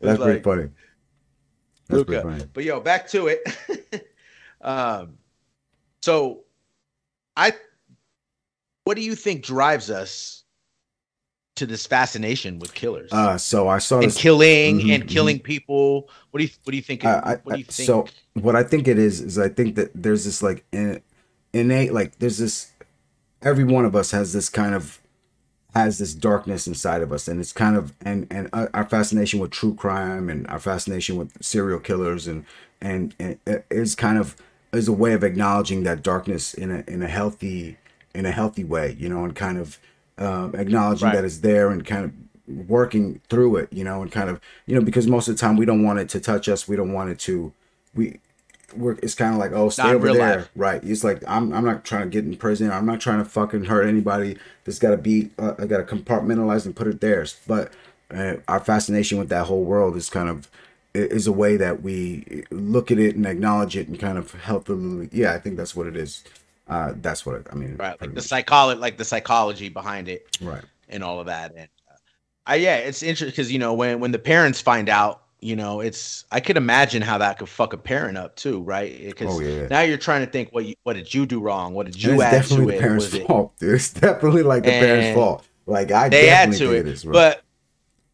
That's 0.00 0.22
pretty 0.22 0.40
funny. 0.42 0.68
That's 1.88 1.98
Luka. 1.98 2.04
pretty 2.04 2.22
funny. 2.22 2.50
But 2.52 2.64
yo, 2.64 2.80
back 2.80 3.08
to 3.08 3.28
it. 3.28 4.08
um, 4.60 5.14
so, 6.02 6.44
I, 7.36 7.52
what 8.84 8.96
do 8.96 9.02
you 9.02 9.14
think 9.14 9.44
drives 9.44 9.90
us 9.90 10.44
to 11.56 11.66
this 11.66 11.86
fascination 11.86 12.58
with 12.58 12.74
killers 12.74 13.10
Uh, 13.12 13.38
so 13.38 13.66
I 13.66 13.78
saw 13.78 13.96
and 13.96 14.06
this. 14.10 14.16
killing 14.18 14.80
Mhm, 14.80 14.94
and 14.94 15.08
killing 15.08 15.40
people? 15.40 16.08
What 16.30 16.38
do 16.38 16.44
you 16.44 16.50
What 16.64 16.70
do 16.72 16.76
you 16.76 16.82
think? 16.82 17.04
I, 17.04 17.12
I, 17.18 17.34
what 17.42 17.54
do 17.54 17.58
you 17.58 17.64
think? 17.64 17.86
so 17.86 18.06
what 18.34 18.54
I 18.54 18.62
think 18.62 18.86
it 18.88 18.98
is 18.98 19.20
is 19.20 19.38
I 19.38 19.48
think 19.48 19.76
that 19.76 19.90
there's 19.94 20.24
this 20.24 20.42
like 20.42 20.64
in, 20.72 21.00
innate 21.52 21.92
like 21.92 22.18
there's 22.18 22.38
this 22.38 22.70
every 23.42 23.64
one 23.64 23.84
of 23.84 23.96
us 23.96 24.10
has 24.10 24.32
this 24.32 24.48
kind 24.48 24.74
of 24.74 25.00
has 25.76 25.98
this 25.98 26.14
darkness 26.14 26.66
inside 26.66 27.02
of 27.02 27.12
us 27.12 27.28
and 27.28 27.40
it's 27.40 27.52
kind 27.52 27.76
of 27.76 27.92
and 28.02 28.26
and 28.30 28.48
our 28.52 28.68
our 28.74 28.84
fascination 28.88 29.38
with 29.40 29.50
true 29.50 29.74
crime 29.74 30.28
and 30.28 30.46
our 30.48 30.58
fascination 30.58 31.16
with 31.16 31.30
serial 31.42 31.78
killers 31.80 32.26
and 32.26 32.44
and, 32.80 33.14
and 33.18 33.38
it 33.46 33.64
is 33.70 33.94
kind 33.94 34.18
of 34.18 34.36
is 34.72 34.88
a 34.88 34.92
way 34.92 35.12
of 35.12 35.22
acknowledging 35.24 35.82
that 35.84 36.02
darkness 36.02 36.54
in 36.54 36.70
a 36.70 36.84
in 36.86 37.02
a 37.02 37.08
healthy 37.08 37.76
in 38.14 38.24
a 38.26 38.30
healthy 38.30 38.64
way 38.64 38.96
you 38.98 39.08
know 39.08 39.24
and 39.24 39.34
kind 39.36 39.58
of 39.58 39.78
um, 40.18 40.54
acknowledging 40.54 41.06
Right. 41.08 41.14
that 41.16 41.24
it's 41.24 41.38
there 41.38 41.68
and 41.70 41.84
kind 41.84 42.04
of 42.06 42.12
working 42.68 43.20
through 43.28 43.56
it 43.56 43.72
you 43.72 43.84
know 43.84 44.02
and 44.02 44.10
kind 44.12 44.30
of 44.30 44.40
you 44.66 44.74
know 44.74 44.80
because 44.80 45.06
most 45.06 45.28
of 45.28 45.34
the 45.34 45.40
time 45.40 45.56
we 45.56 45.66
don't 45.66 45.82
want 45.82 45.98
it 45.98 46.08
to 46.10 46.20
touch 46.20 46.48
us 46.48 46.66
we 46.68 46.76
don't 46.76 46.92
want 46.92 47.10
it 47.10 47.18
to 47.18 47.52
we 47.94 48.18
we're 48.74 48.92
it's 49.02 49.14
kind 49.14 49.32
of 49.32 49.38
like 49.38 49.52
oh 49.52 49.68
stay 49.68 49.84
Not 49.84 49.94
over 49.94 50.12
there 50.12 50.36
life. 50.38 50.50
right 50.56 50.82
it's 50.82 51.04
like 51.04 51.22
i'm 51.28 51.52
i'm 51.52 51.64
not 51.64 51.84
trying 51.84 52.02
to 52.02 52.08
get 52.08 52.24
in 52.24 52.36
prison 52.36 52.70
i'm 52.70 52.86
not 52.86 53.00
trying 53.00 53.18
to 53.18 53.24
fucking 53.24 53.64
hurt 53.64 53.86
anybody 53.86 54.36
this 54.64 54.78
got 54.78 54.90
to 54.90 54.96
be 54.96 55.30
uh, 55.38 55.54
i 55.58 55.66
got 55.66 55.78
to 55.78 55.96
compartmentalize 55.96 56.66
and 56.66 56.74
put 56.74 56.86
it 56.88 57.00
there 57.00 57.24
but 57.46 57.72
uh, 58.12 58.36
our 58.48 58.60
fascination 58.60 59.18
with 59.18 59.28
that 59.28 59.46
whole 59.46 59.64
world 59.64 59.96
is 59.96 60.10
kind 60.10 60.28
of 60.28 60.50
is 60.94 61.26
a 61.26 61.32
way 61.32 61.56
that 61.56 61.82
we 61.82 62.44
look 62.50 62.90
at 62.90 62.98
it 62.98 63.14
and 63.14 63.26
acknowledge 63.26 63.76
it 63.76 63.86
and 63.86 64.00
kind 64.00 64.18
of 64.18 64.32
healthily 64.32 65.08
yeah 65.12 65.32
i 65.32 65.38
think 65.38 65.56
that's 65.56 65.76
what 65.76 65.86
it 65.86 65.96
is 65.96 66.24
uh 66.68 66.92
that's 66.96 67.24
what 67.24 67.36
it, 67.36 67.46
i 67.52 67.54
mean 67.54 67.76
right, 67.76 68.00
like 68.00 68.14
the 68.14 68.22
psychology, 68.22 68.80
like 68.80 68.96
the 68.96 69.04
psychology 69.04 69.68
behind 69.68 70.08
it. 70.08 70.26
right 70.40 70.64
and 70.88 71.02
all 71.02 71.20
of 71.20 71.26
that. 71.26 71.52
And 71.56 71.68
uh, 71.90 71.96
I 72.46 72.56
yeah, 72.56 72.76
it's 72.76 73.02
interesting 73.02 73.30
because 73.30 73.50
you 73.52 73.58
know 73.58 73.74
when 73.74 74.00
when 74.00 74.12
the 74.12 74.18
parents 74.18 74.60
find 74.60 74.88
out, 74.88 75.22
you 75.40 75.56
know, 75.56 75.80
it's 75.80 76.24
I 76.32 76.40
could 76.40 76.56
imagine 76.56 77.02
how 77.02 77.18
that 77.18 77.38
could 77.38 77.48
fuck 77.48 77.72
a 77.72 77.78
parent 77.78 78.16
up 78.18 78.36
too, 78.36 78.62
right? 78.62 78.98
Because 79.06 79.28
Oh, 79.28 79.40
yeah. 79.40 79.66
now 79.70 79.80
you're 79.82 79.98
trying 79.98 80.24
to 80.24 80.30
think 80.30 80.50
what 80.52 80.64
you, 80.64 80.74
what 80.84 80.94
did 80.94 81.12
you 81.12 81.26
do 81.26 81.40
wrong? 81.40 81.74
What 81.74 81.86
did 81.86 82.02
you 82.02 82.12
it's 82.14 82.22
add 82.22 82.32
definitely 82.32 82.66
to 82.66 82.72
the 82.72 82.78
it? 82.78 82.80
parents 82.80 83.04
Was 83.06 83.14
it 83.14 83.26
fault 83.26 83.58
dude 83.58 83.74
it's 83.74 83.92
definitely 83.92 84.42
like 84.42 84.64
the 84.64 84.72
parents 84.72 85.08
fault 85.08 85.46
like 85.66 85.90
i 85.92 86.08
they 86.08 86.28
add 86.28 86.50
definitely 86.50 86.58
to 86.66 86.72
it, 86.72 86.86
it 86.86 86.86
is 86.88 87.04
bro. 87.04 87.12
but 87.12 87.42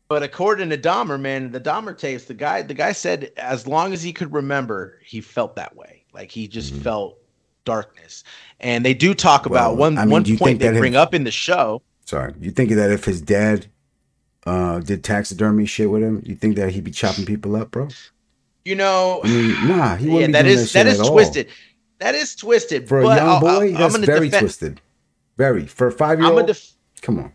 But 0.09 0.23
according 0.23 0.71
to 0.71 0.79
Dahmer, 0.79 1.19
man, 1.19 1.51
the 1.53 1.61
Dahmer 1.61 1.97
tapes, 1.97 2.25
the 2.25 2.35
guy, 2.35 2.63
the 2.63 2.75
guy 2.75 2.93
said 2.93 3.33
as 3.37 3.67
long 3.67 3.93
as 3.93 4.03
he 4.03 4.13
could 4.13 4.33
remember, 4.33 4.99
he 5.05 5.21
felt 5.21 5.57
that 5.57 5.75
way. 5.77 6.05
Like 6.13 6.31
he 6.31 6.49
just 6.49 6.75
Mhm. 6.75 6.83
felt 6.83 7.19
darkness. 7.65 8.25
And 8.61 8.85
they 8.85 8.95
do 8.95 9.15
talk 9.15 9.47
about 9.47 9.77
one 9.77 9.97
I 9.99 10.05
mean, 10.05 10.11
one 10.13 10.25
point 10.37 10.59
they 10.59 10.69
bring 10.69 10.97
up 10.97 11.15
in 11.15 11.25
the 11.25 11.31
show. 11.31 11.83
Sorry, 12.05 12.35
you 12.41 12.51
think 12.51 12.71
that 12.73 12.91
if 12.91 13.05
his 13.05 13.21
dad 13.21 13.67
uh 14.47 14.81
did 14.81 15.05
taxidermy 15.05 15.67
shit 15.67 15.91
with 15.91 16.03
him, 16.03 16.23
you 16.25 16.35
think 16.37 16.57
that 16.57 16.71
he'd 16.71 16.85
be 16.85 16.91
chopping 16.91 17.25
people 17.27 17.55
up, 17.57 17.71
bro? 17.71 17.89
You 18.65 18.77
know, 18.77 19.21
I 19.25 19.29
mean, 19.29 19.49
nah, 19.69 19.97
he 19.97 20.07
yeah, 20.07 20.13
wouldn't 20.13 20.33
that 20.35 20.43
be 20.43 20.49
doing 20.51 20.59
is 20.61 20.73
that 20.73 20.85
that 20.85 20.93
is 20.93 21.01
at 21.01 21.07
all. 21.07 21.13
twisted. 21.13 21.49
That 21.99 22.15
is 22.15 22.35
twisted. 22.35 22.89
For 22.89 23.01
a 23.01 23.03
but 23.05 23.17
young 23.19 23.29
I'll- 23.29 23.41
boy, 23.41 23.73
I'll- 23.75 23.89
that's 23.91 23.97
very 24.05 24.27
defend- 24.29 24.41
twisted. 24.43 24.81
Very 25.39 25.67
for 25.67 25.87
a 25.89 25.93
five 25.93 26.21
year 26.21 26.31
old. 26.31 26.47
def- 26.47 26.73
Come 27.01 27.19
on, 27.19 27.33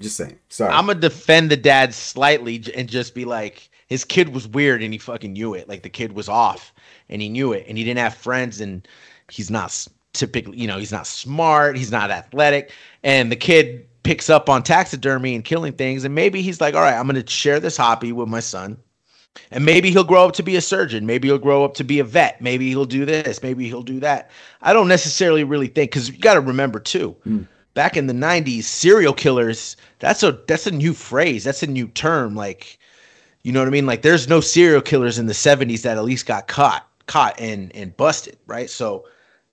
just 0.00 0.16
saying. 0.16 0.38
Sorry. 0.48 0.72
I'm 0.72 0.86
gonna 0.86 1.00
defend 1.00 1.50
the 1.50 1.56
dad 1.56 1.94
slightly 1.94 2.62
and 2.76 2.88
just 2.88 3.14
be 3.14 3.24
like, 3.24 3.68
his 3.88 4.04
kid 4.04 4.28
was 4.34 4.46
weird 4.46 4.82
and 4.82 4.92
he 4.92 4.98
fucking 4.98 5.32
knew 5.32 5.54
it. 5.54 5.68
Like 5.68 5.82
the 5.82 5.88
kid 5.90 6.12
was 6.12 6.28
off 6.28 6.72
and 7.08 7.22
he 7.22 7.28
knew 7.28 7.52
it 7.52 7.64
and 7.68 7.78
he 7.78 7.84
didn't 7.84 7.98
have 8.00 8.14
friends 8.14 8.60
and 8.60 8.86
he's 9.30 9.50
not 9.50 9.86
typically, 10.12 10.58
you 10.58 10.66
know, 10.66 10.78
he's 10.78 10.92
not 10.92 11.06
smart, 11.06 11.76
he's 11.76 11.90
not 11.90 12.10
athletic, 12.10 12.70
and 13.02 13.32
the 13.32 13.36
kid 13.36 13.86
picks 14.04 14.30
up 14.30 14.48
on 14.48 14.62
taxidermy 14.62 15.34
and 15.34 15.44
killing 15.44 15.72
things 15.72 16.04
and 16.04 16.14
maybe 16.14 16.40
he's 16.42 16.60
like, 16.60 16.74
all 16.74 16.82
right, 16.82 16.94
I'm 16.94 17.06
gonna 17.06 17.26
share 17.26 17.58
this 17.58 17.76
hobby 17.76 18.12
with 18.12 18.28
my 18.28 18.40
son. 18.40 18.76
And 19.50 19.64
maybe 19.64 19.90
he'll 19.90 20.04
grow 20.04 20.24
up 20.26 20.34
to 20.34 20.44
be 20.44 20.54
a 20.54 20.60
surgeon. 20.60 21.06
Maybe 21.06 21.26
he'll 21.26 21.38
grow 21.38 21.64
up 21.64 21.74
to 21.74 21.84
be 21.84 21.98
a 21.98 22.04
vet. 22.04 22.40
Maybe 22.40 22.68
he'll 22.68 22.84
do 22.84 23.04
this. 23.04 23.42
Maybe 23.42 23.66
he'll 23.66 23.82
do 23.82 23.98
that. 23.98 24.30
I 24.62 24.72
don't 24.72 24.86
necessarily 24.86 25.42
really 25.42 25.66
think 25.66 25.90
because 25.90 26.08
you 26.08 26.18
got 26.18 26.34
to 26.34 26.40
remember 26.40 26.78
too, 26.78 27.16
Mm. 27.26 27.48
back 27.74 27.96
in 27.96 28.06
the 28.06 28.14
'90s, 28.14 28.62
serial 28.62 29.12
killers. 29.12 29.76
That's 29.98 30.22
a 30.22 30.38
that's 30.46 30.68
a 30.68 30.70
new 30.70 30.92
phrase. 30.94 31.42
That's 31.42 31.64
a 31.64 31.66
new 31.66 31.88
term. 31.88 32.36
Like, 32.36 32.78
you 33.42 33.50
know 33.50 33.58
what 33.58 33.66
I 33.66 33.72
mean? 33.72 33.86
Like, 33.86 34.02
there's 34.02 34.28
no 34.28 34.40
serial 34.40 34.80
killers 34.80 35.18
in 35.18 35.26
the 35.26 35.34
'70s 35.34 35.82
that 35.82 35.96
at 35.98 36.04
least 36.04 36.26
got 36.26 36.46
caught, 36.46 36.86
caught 37.06 37.34
and 37.40 37.74
and 37.74 37.96
busted, 37.96 38.36
right? 38.46 38.70
So, 38.70 39.04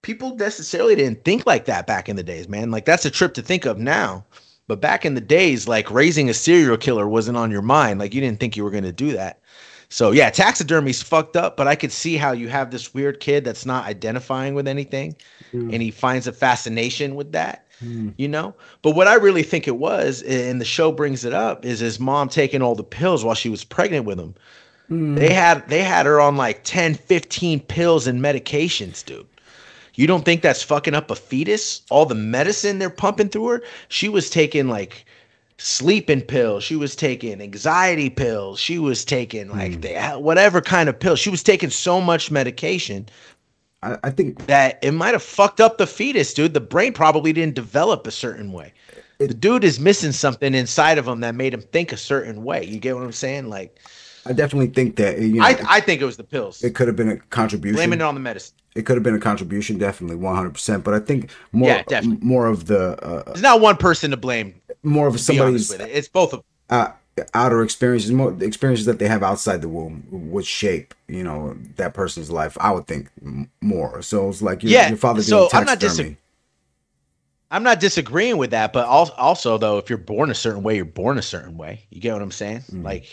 people 0.03 0.35
necessarily 0.35 0.95
didn't 0.95 1.25
think 1.25 1.47
like 1.47 1.65
that 1.65 1.87
back 1.87 2.07
in 2.07 2.17
the 2.17 2.23
days, 2.23 2.47
man. 2.47 2.69
Like, 2.69 2.85
that's 2.85 3.05
a 3.05 3.09
trip 3.11 3.33
to 3.33 3.41
think 3.41 3.65
of 3.65 3.79
now. 3.79 4.25
But 4.67 4.81
back 4.81 5.05
in 5.05 5.15
the 5.15 5.21
days, 5.21 5.67
like 5.67 5.91
raising 5.91 6.29
a 6.29 6.33
serial 6.33 6.77
killer 6.77 7.07
wasn't 7.07 7.37
on 7.37 7.51
your 7.51 7.61
mind. 7.61 7.99
Like, 7.99 8.13
you 8.13 8.21
didn't 8.21 8.39
think 8.39 8.55
you 8.55 8.63
were 8.63 8.71
going 8.71 8.83
to 8.83 8.91
do 8.93 9.11
that. 9.13 9.39
So 9.89 10.11
yeah, 10.11 10.29
taxidermy's 10.29 11.03
fucked 11.03 11.35
up, 11.35 11.57
but 11.57 11.67
I 11.67 11.75
could 11.75 11.91
see 11.91 12.15
how 12.15 12.31
you 12.31 12.47
have 12.47 12.71
this 12.71 12.93
weird 12.93 13.19
kid 13.19 13.43
that's 13.43 13.65
not 13.65 13.85
identifying 13.85 14.53
with 14.53 14.65
anything, 14.65 15.17
Mm. 15.53 15.73
and 15.73 15.81
he 15.81 15.91
finds 15.91 16.27
a 16.27 16.31
fascination 16.31 17.15
with 17.15 17.33
that, 17.33 17.65
Mm. 17.83 18.13
you 18.15 18.29
know. 18.29 18.53
But 18.83 18.91
what 18.95 19.09
I 19.09 19.15
really 19.15 19.43
think 19.43 19.67
it 19.67 19.75
was, 19.75 20.21
and 20.21 20.61
the 20.61 20.65
show 20.65 20.93
brings 20.93 21.25
it 21.25 21.33
up, 21.33 21.65
is 21.65 21.79
his 21.79 21.99
mom 21.99 22.29
taking 22.29 22.61
all 22.61 22.73
the 22.73 22.85
pills 22.85 23.25
while 23.25 23.35
she 23.35 23.49
was 23.49 23.65
pregnant 23.65 24.05
with 24.05 24.17
him. 24.17 24.33
Mm. 24.89 25.17
They 25.17 25.33
had 25.33 25.67
they 25.67 25.83
had 25.83 26.05
her 26.05 26.21
on 26.21 26.37
like 26.37 26.61
10, 26.63 26.93
15 26.95 27.59
pills 27.59 28.07
and 28.07 28.21
medications, 28.21 29.03
dude. 29.03 29.27
You 30.01 30.07
don't 30.07 30.25
think 30.25 30.41
that's 30.41 30.63
fucking 30.63 30.95
up 30.95 31.11
a 31.11 31.15
fetus? 31.15 31.83
All 31.91 32.07
the 32.07 32.15
medicine 32.15 32.79
they're 32.79 32.89
pumping 32.89 33.29
through 33.29 33.47
her? 33.49 33.63
She 33.87 34.09
was 34.09 34.31
taking 34.31 34.67
like 34.67 35.05
sleeping 35.59 36.21
pills. 36.21 36.63
She 36.63 36.75
was 36.75 36.95
taking 36.95 37.39
anxiety 37.39 38.09
pills. 38.09 38.59
She 38.59 38.79
was 38.79 39.05
taking 39.05 39.49
like 39.49 39.75
Hmm. 39.75 39.81
the 39.81 39.99
whatever 40.19 40.59
kind 40.59 40.89
of 40.89 40.99
pill. 40.99 41.15
She 41.15 41.29
was 41.29 41.43
taking 41.43 41.69
so 41.69 42.01
much 42.01 42.31
medication 42.31 43.07
I, 43.83 43.97
I 44.03 44.09
think 44.09 44.47
that 44.47 44.79
it 44.83 44.91
might 44.91 45.13
have 45.13 45.21
fucked 45.23 45.59
up 45.61 45.77
the 45.77 45.85
fetus, 45.87 46.33
dude. 46.33 46.53
The 46.55 46.59
brain 46.61 46.93
probably 46.93 47.31
didn't 47.33 47.53
develop 47.55 48.05
a 48.07 48.11
certain 48.11 48.51
way. 48.51 48.73
It- 49.19 49.27
the 49.27 49.33
dude 49.35 49.63
is 49.63 49.79
missing 49.79 50.11
something 50.13 50.55
inside 50.55 50.97
of 50.97 51.07
him 51.07 51.19
that 51.19 51.35
made 51.35 51.53
him 51.53 51.61
think 51.61 51.91
a 51.91 51.97
certain 51.97 52.43
way. 52.43 52.65
You 52.65 52.79
get 52.79 52.95
what 52.95 53.03
I'm 53.03 53.11
saying? 53.11 53.49
Like, 53.49 53.77
I 54.25 54.33
definitely 54.33 54.67
think 54.69 54.95
that 54.95 55.19
you 55.19 55.33
know 55.35 55.43
I 55.43 55.59
I 55.67 55.79
think 55.79 56.01
it 56.01 56.05
was 56.05 56.17
the 56.17 56.23
pills. 56.23 56.63
it 56.63 56.73
could 56.75 56.87
have 56.87 56.95
been 56.95 57.09
a 57.09 57.17
contribution. 57.17 57.75
Blaming 57.75 57.99
it 57.99 58.03
on 58.03 58.15
the 58.15 58.19
medicine. 58.19 58.55
It 58.75 58.85
could 58.85 58.95
have 58.95 59.03
been 59.03 59.15
a 59.15 59.19
contribution, 59.19 59.77
definitely, 59.77 60.15
one 60.15 60.35
hundred 60.35 60.53
percent. 60.53 60.83
But 60.83 60.93
I 60.93 60.99
think 60.99 61.29
more, 61.51 61.69
Yeah, 61.69 61.83
definitely. 61.83 62.25
more 62.25 62.47
of 62.47 62.67
the, 62.67 62.97
uh, 63.03 63.23
There's 63.23 63.41
not 63.41 63.61
one 63.61 63.77
person 63.77 64.11
to 64.11 64.17
blame. 64.17 64.61
more 64.83 65.07
of 65.07 65.19
somebody's 65.19 65.71
it, 65.71 65.81
it's 65.81 66.07
both 66.07 66.33
of. 66.33 66.43
uh, 66.69 66.91
outer 67.33 67.61
experiences, 67.61 68.11
more 68.11 68.31
the 68.31 68.45
experiences 68.45 68.85
that 68.85 68.97
they 68.97 69.07
have 69.07 69.21
outside 69.21 69.61
the 69.61 69.67
womb 69.69 70.07
would 70.09 70.45
shape, 70.45 70.93
you 71.07 71.23
know, 71.23 71.55
that 71.75 71.93
person's 71.93 72.31
life. 72.31 72.57
I 72.59 72.71
would 72.71 72.87
think 72.87 73.09
more. 73.59 74.01
So 74.01 74.29
it's 74.29 74.41
like 74.41 74.63
your, 74.63 74.71
Yeah, 74.71 74.87
your 74.89 74.97
father 74.97 75.21
so 75.21 75.49
I'm 75.53 75.65
not 75.65 75.79
taxidermy. 75.81 76.17
I'm 77.53 77.63
not 77.63 77.81
disagreeing 77.81 78.37
with 78.37 78.51
that, 78.51 78.71
but 78.71 78.87
al- 78.87 79.11
also 79.17 79.57
though, 79.57 79.77
if 79.77 79.89
you're 79.89 79.97
born 79.97 80.31
a 80.31 80.33
certain 80.35 80.63
way, 80.63 80.77
you're 80.77 80.85
born 80.85 81.17
a 81.17 81.21
certain 81.21 81.57
way. 81.57 81.81
You 81.89 81.99
get 81.99 82.13
what 82.13 82.21
I'm 82.21 82.31
saying? 82.31 82.61
Mhm. 82.71 82.83
Like, 82.85 83.05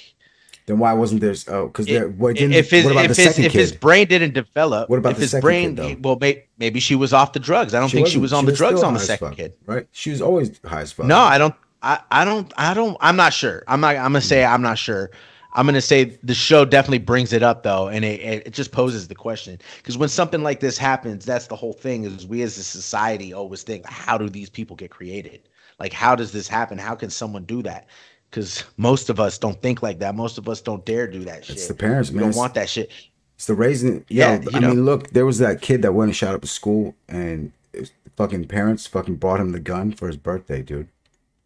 then 0.69 0.79
why 0.79 0.93
wasn't 0.93 1.23
there? 1.23 1.35
Oh, 1.49 1.67
because 1.67 1.87
there. 1.87 2.09
What, 2.11 2.37
didn't, 2.37 2.53
if 2.53 2.71
his 2.71 2.85
what 2.85 2.93
about 2.93 3.07
if 3.07 3.17
the 3.17 3.23
his 3.23 3.31
second 3.31 3.45
if 3.47 3.53
his 3.53 3.73
brain 3.73 4.07
didn't 4.07 4.35
develop, 4.35 4.91
What 4.91 4.99
about 4.99 5.13
if 5.13 5.17
the 5.17 5.23
his 5.23 5.31
second 5.31 5.43
brain? 5.43 5.77
kid, 5.77 6.05
well, 6.05 6.19
may, 6.21 6.45
maybe 6.59 6.79
she 6.79 6.95
was 6.95 7.15
off 7.15 7.33
the 7.33 7.41
drugs. 7.41 7.73
I 7.73 7.81
don't 7.81 7.89
think 7.89 8.07
she 8.07 8.19
was 8.19 8.35
on 8.35 8.45
the 8.45 8.53
drugs 8.53 8.83
on 8.83 8.93
the 8.93 9.01
second 9.01 9.29
fuck, 9.29 9.37
kid. 9.37 9.55
right? 9.65 9.89
She 9.93 10.11
was 10.11 10.21
always 10.21 10.61
high 10.65 10.83
as 10.83 10.93
fuck. 10.93 11.07
No, 11.07 11.19
I 11.19 11.39
don't. 11.39 11.55
I, 11.83 12.01
I 12.11 12.25
don't. 12.27 12.53
I 12.59 12.75
don't. 12.75 12.99
I'm 13.01 13.17
not 13.17 13.33
sure. 13.33 13.65
I'm 13.67 13.81
not. 13.81 13.97
I'm 13.97 14.13
gonna 14.13 14.21
say 14.21 14.45
I'm 14.45 14.61
not 14.61 14.77
sure. 14.77 15.11
I'm 15.55 15.65
gonna 15.65 15.81
say 15.81 16.19
the 16.23 16.35
show 16.35 16.67
definitely 16.67 16.99
brings 16.99 17.33
it 17.33 17.43
up 17.43 17.63
though, 17.63 17.89
and 17.89 18.05
it, 18.05 18.47
it 18.47 18.53
just 18.53 18.71
poses 18.71 19.09
the 19.09 19.15
question 19.15 19.59
because 19.79 19.97
when 19.97 20.11
something 20.11 20.43
like 20.43 20.61
this 20.61 20.77
happens, 20.77 21.25
that's 21.25 21.47
the 21.47 21.57
whole 21.57 21.73
thing. 21.73 22.05
Is 22.05 22.27
we 22.27 22.43
as 22.43 22.59
a 22.59 22.63
society 22.63 23.33
always 23.33 23.63
think, 23.63 23.87
how 23.87 24.19
do 24.19 24.29
these 24.29 24.51
people 24.51 24.77
get 24.77 24.91
created? 24.91 25.49
Like, 25.81 25.95
how 25.95 26.15
does 26.15 26.31
this 26.33 26.47
happen? 26.47 26.77
How 26.77 26.95
can 26.95 27.09
someone 27.09 27.45
do 27.45 27.63
that? 27.63 27.87
Because 28.31 28.65
most 28.77 29.09
of 29.11 29.19
us 29.21 29.39
don't 29.39 29.61
think 29.63 29.83
like 29.83 30.01
that. 30.01 30.15
Most 30.15 30.37
of 30.39 30.49
us 30.49 30.61
don't 30.61 30.85
dare 30.85 31.07
do 31.07 31.25
that 31.25 31.45
shit. 31.45 31.57
It's 31.57 31.67
the 31.69 31.75
parents, 31.75 32.11
we 32.11 32.17
man. 32.21 32.31
don't 32.31 32.37
want 32.37 32.55
that 32.55 32.69
shit. 32.69 32.91
It's 33.37 33.47
the 33.47 33.55
raising. 33.55 34.05
Yeah, 34.09 34.43
I 34.53 34.59
know. 34.59 34.69
mean, 34.71 34.85
look, 34.85 35.11
there 35.11 35.25
was 35.25 35.39
that 35.39 35.63
kid 35.63 35.83
that 35.83 35.93
went 35.93 36.09
and 36.11 36.17
shot 36.17 36.35
up 36.35 36.43
a 36.45 36.47
school, 36.47 36.95
and 37.09 37.53
his 37.73 37.93
fucking 38.17 38.47
parents 38.49 38.87
fucking 38.87 39.17
bought 39.17 39.41
him 39.41 39.53
the 39.53 39.61
gun 39.61 39.93
for 39.93 40.09
his 40.09 40.17
birthday, 40.17 40.61
dude. 40.61 40.89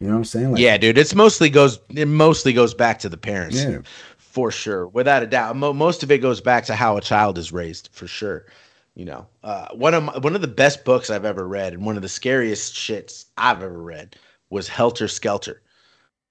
You 0.00 0.08
know 0.08 0.14
what 0.14 0.18
I'm 0.18 0.24
saying? 0.24 0.52
Like, 0.52 0.60
yeah, 0.60 0.78
dude. 0.78 0.98
It's 0.98 1.14
mostly 1.14 1.50
goes. 1.50 1.78
It 1.90 2.08
mostly 2.08 2.52
goes 2.52 2.74
back 2.74 2.98
to 3.00 3.08
the 3.08 3.16
parents. 3.18 3.62
yeah. 3.62 3.78
for 4.16 4.50
sure 4.50 4.88
without 4.88 5.22
a 5.22 5.26
doubt 5.26 5.54
Mo- 5.56 5.74
most 5.74 6.02
of 6.02 6.10
it 6.10 6.18
goes 6.18 6.40
back 6.40 6.64
to 6.64 6.74
how 6.74 6.96
a 6.96 7.02
child 7.02 7.36
is 7.36 7.52
raised 7.52 7.90
for 7.92 8.06
sure 8.06 8.46
you 8.94 9.04
know 9.04 9.26
uh, 9.44 9.68
one 9.74 9.92
of 9.92 10.02
my, 10.04 10.16
one 10.18 10.34
of 10.34 10.40
the 10.40 10.48
best 10.48 10.86
books 10.86 11.10
i've 11.10 11.26
ever 11.26 11.46
read 11.46 11.74
and 11.74 11.84
one 11.84 11.96
of 11.96 12.02
the 12.02 12.08
scariest 12.08 12.72
shits 12.72 13.26
i've 13.36 13.62
ever 13.62 13.82
read 13.82 14.16
was 14.48 14.68
helter 14.68 15.06
skelter 15.06 15.60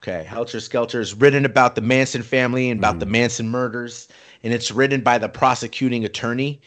okay 0.01 0.23
helter 0.23 0.59
skelter 0.59 0.99
is 0.99 1.13
written 1.13 1.45
about 1.45 1.75
the 1.75 1.81
manson 1.81 2.23
family 2.23 2.69
and 2.69 2.79
about 2.79 2.99
the 2.99 3.05
mm-hmm. 3.05 3.13
manson 3.13 3.49
murders 3.49 4.07
and 4.43 4.53
it's 4.53 4.71
written 4.71 5.01
by 5.01 5.17
the 5.17 5.29
prosecuting 5.29 6.05
attorney 6.05 6.61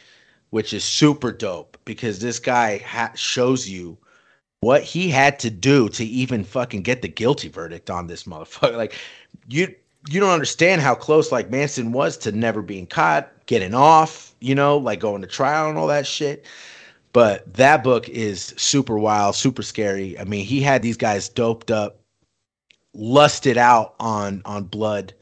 which 0.50 0.72
is 0.72 0.84
super 0.84 1.32
dope 1.32 1.76
because 1.84 2.20
this 2.20 2.38
guy 2.38 2.78
ha- 2.78 3.12
shows 3.14 3.68
you 3.68 3.96
what 4.60 4.82
he 4.82 5.08
had 5.08 5.38
to 5.38 5.50
do 5.50 5.88
to 5.88 6.04
even 6.04 6.44
fucking 6.44 6.82
get 6.82 7.02
the 7.02 7.08
guilty 7.08 7.48
verdict 7.48 7.90
on 7.90 8.06
this 8.06 8.24
motherfucker 8.24 8.76
like 8.76 8.94
you 9.48 9.74
you 10.08 10.20
don't 10.20 10.30
understand 10.30 10.80
how 10.80 10.94
close 10.94 11.32
like 11.32 11.50
Manson 11.50 11.92
was 11.92 12.16
to 12.18 12.32
never 12.32 12.62
being 12.62 12.86
caught, 12.86 13.30
getting 13.46 13.74
off, 13.74 14.34
you 14.40 14.54
know, 14.54 14.76
like 14.76 15.00
going 15.00 15.22
to 15.22 15.26
trial 15.26 15.68
and 15.68 15.78
all 15.78 15.86
that 15.86 16.06
shit. 16.06 16.44
But 17.12 17.54
that 17.54 17.84
book 17.84 18.08
is 18.08 18.54
super 18.56 18.98
wild, 18.98 19.36
super 19.36 19.62
scary. 19.62 20.18
I 20.18 20.24
mean, 20.24 20.44
he 20.44 20.60
had 20.60 20.82
these 20.82 20.96
guys 20.96 21.28
doped 21.28 21.70
up, 21.70 22.00
lusted 22.94 23.56
out 23.58 23.94
on 24.00 24.42
on 24.44 24.64
blood, 24.64 25.12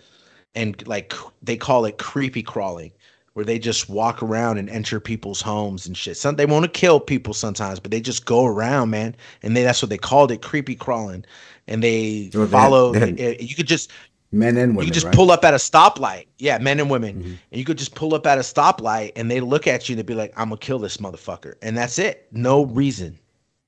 and 0.55 0.87
like 0.87 1.13
they 1.43 1.57
call 1.57 1.85
it 1.85 1.99
creepy 1.99 2.43
crawling, 2.43 2.93
where 3.33 3.45
they 3.45 3.59
just 3.59 3.89
walk 3.89 4.23
around 4.23 4.59
and 4.59 4.69
enter 4.71 5.01
people's 5.01 5.41
homes 5.41 5.87
and 5.87 5.97
shit. 5.97 6.17
Some 6.17 6.37
they 6.37 6.47
want 6.47 6.65
to 6.65 6.71
kill 6.71 7.01
people 7.01 7.35
sometimes, 7.35 7.81
but 7.81 7.91
they 7.91 8.01
just 8.01 8.25
go 8.27 8.45
around, 8.47 8.91
man. 8.91 9.17
And 9.43 9.57
they 9.57 9.63
that's 9.63 9.83
what 9.83 9.89
they 9.91 9.99
called 9.99 10.31
it, 10.31 10.43
creepy 10.43 10.75
crawling. 10.75 11.25
And 11.69 11.83
they 11.83 12.31
So 12.33 12.45
they 12.45 12.57
had- 12.57 12.63
follow. 12.63 12.93
they 12.93 13.01
had- 13.01 13.21
eh, 13.21 13.37
you 13.41 13.55
could 13.55 13.69
just 13.69 13.91
Men 14.35 14.57
and 14.57 14.73
women. 14.75 14.85
you 14.85 14.91
could 14.91 14.95
just 14.95 15.07
right? 15.07 15.15
pull 15.15 15.31
up 15.31 15.45
at 15.45 15.55
a 15.55 15.59
stoplight. 15.59 16.27
Yeah, 16.39 16.59
men 16.59 16.81
and 16.81 16.91
women. 16.91 17.23
Mhm. 17.23 17.27
And 17.27 17.59
you 17.59 17.65
could 17.65 17.79
just 17.79 17.95
pull 17.95 18.15
up 18.15 18.27
at 18.27 18.39
a 18.39 18.41
stoplight 18.41 19.13
and 19.17 19.31
they 19.31 19.41
look 19.41 19.67
at 19.67 19.89
you 19.89 19.93
and 19.95 19.99
they'd 19.99 20.07
be 20.07 20.15
like, 20.15 20.33
I'm 20.37 20.49
gonna 20.49 20.57
kill 20.59 20.79
this 20.79 20.97
motherfucker. 20.99 21.55
And 21.63 21.77
that's 21.77 21.99
it. 21.99 22.27
No 22.33 22.65
reason. 22.65 23.19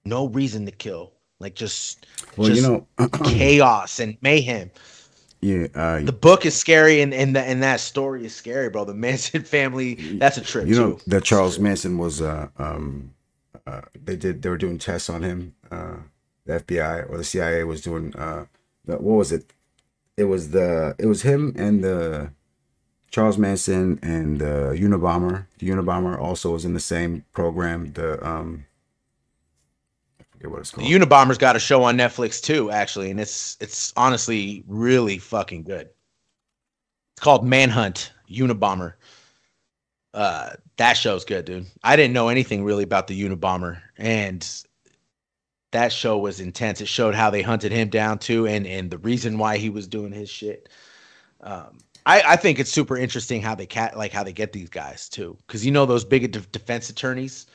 No 0.06 0.26
reason 0.28 0.66
to 0.66 0.72
kill. 0.72 1.12
Like 1.44 1.54
just, 1.54 2.06
Well, 2.36 2.48
just 2.48 2.62
you 2.62 2.66
know, 2.98 3.08
chaos 3.24 4.00
and 4.00 4.16
mayhem. 4.22 4.70
yeah, 5.42 5.66
uh, 5.74 6.00
The 6.00 6.12
book 6.12 6.46
is 6.46 6.56
scary 6.56 7.02
and, 7.02 7.12
and, 7.12 7.36
the, 7.36 7.40
and 7.42 7.62
that 7.62 7.80
story 7.80 8.24
is 8.24 8.34
scary, 8.34 8.70
bro. 8.70 8.84
The 8.86 8.94
Manson 8.94 9.42
family, 9.56 9.94
that's 10.18 10.38
a 10.38 10.40
trip 10.40 10.66
you 10.66 10.74
know 10.74 10.94
too. 10.94 11.00
that 11.08 11.22
Charles 11.24 11.58
Manson 11.58 11.98
was. 11.98 12.22
Uh, 12.22 12.48
um, 12.58 13.12
uh, 13.66 13.82
they 14.02 14.16
did. 14.16 14.40
They 14.42 14.48
were 14.48 14.56
doing 14.58 14.78
tests 14.78 15.08
on 15.10 15.22
him. 15.22 15.54
Uh, 15.70 15.96
the 16.46 16.60
FBI 16.60 17.08
or 17.10 17.18
the 17.18 17.24
CIA 17.24 17.64
was 17.64 17.80
doing. 17.82 18.14
Uh, 18.16 18.46
the, 18.86 18.96
what 18.96 19.16
was 19.16 19.30
it? 19.32 19.52
It 20.16 20.24
was 20.24 20.50
the. 20.50 20.94
It 20.98 21.06
was 21.06 21.22
him 21.22 21.54
and 21.56 21.84
the. 21.84 22.30
Charles 23.10 23.38
Manson 23.38 24.00
and 24.02 24.40
the 24.40 24.76
Unabomber. 24.76 25.46
The 25.58 25.68
Unabomber 25.68 26.18
also 26.18 26.50
was 26.50 26.64
in 26.64 26.74
the 26.74 26.80
same 26.80 27.24
program. 27.32 27.92
The 27.92 28.26
um. 28.26 28.64
Forget 30.44 30.52
what 30.52 30.60
it's 30.60 30.70
The 30.72 30.76
called. 30.82 30.92
Unabomber's 30.92 31.38
got 31.38 31.56
a 31.56 31.58
show 31.58 31.84
on 31.84 31.96
Netflix 31.96 32.42
too, 32.42 32.70
actually, 32.70 33.10
and 33.10 33.18
it's 33.18 33.56
it's 33.60 33.94
honestly 33.96 34.62
really 34.66 35.16
fucking 35.16 35.62
good. 35.62 35.88
It's 37.16 37.22
called 37.22 37.46
Manhunt 37.46 38.12
Unabomber. 38.30 38.94
Uh, 40.12 40.50
that 40.76 40.94
show's 40.98 41.24
good, 41.24 41.46
dude. 41.46 41.66
I 41.82 41.96
didn't 41.96 42.12
know 42.12 42.28
anything 42.28 42.62
really 42.62 42.84
about 42.84 43.06
the 43.06 43.18
Unabomber, 43.22 43.80
and 43.96 44.46
that 45.72 45.92
show 45.92 46.18
was 46.18 46.40
intense. 46.40 46.82
It 46.82 46.88
showed 46.88 47.14
how 47.14 47.30
they 47.30 47.40
hunted 47.40 47.72
him 47.72 47.88
down 47.88 48.18
too, 48.18 48.46
and 48.46 48.66
and 48.66 48.90
the 48.90 48.98
reason 48.98 49.38
why 49.38 49.56
he 49.56 49.70
was 49.70 49.86
doing 49.86 50.12
his 50.12 50.28
shit. 50.28 50.68
Um, 51.40 51.78
I 52.04 52.20
I 52.20 52.36
think 52.36 52.58
it's 52.58 52.70
super 52.70 52.98
interesting 52.98 53.40
how 53.40 53.54
they 53.54 53.64
cat 53.64 53.96
like 53.96 54.12
how 54.12 54.22
they 54.22 54.34
get 54.34 54.52
these 54.52 54.68
guys 54.68 55.08
too, 55.08 55.38
because 55.46 55.64
you 55.64 55.72
know 55.72 55.86
those 55.86 56.04
big 56.04 56.30
de- 56.30 56.40
defense 56.40 56.90
attorneys 56.90 57.46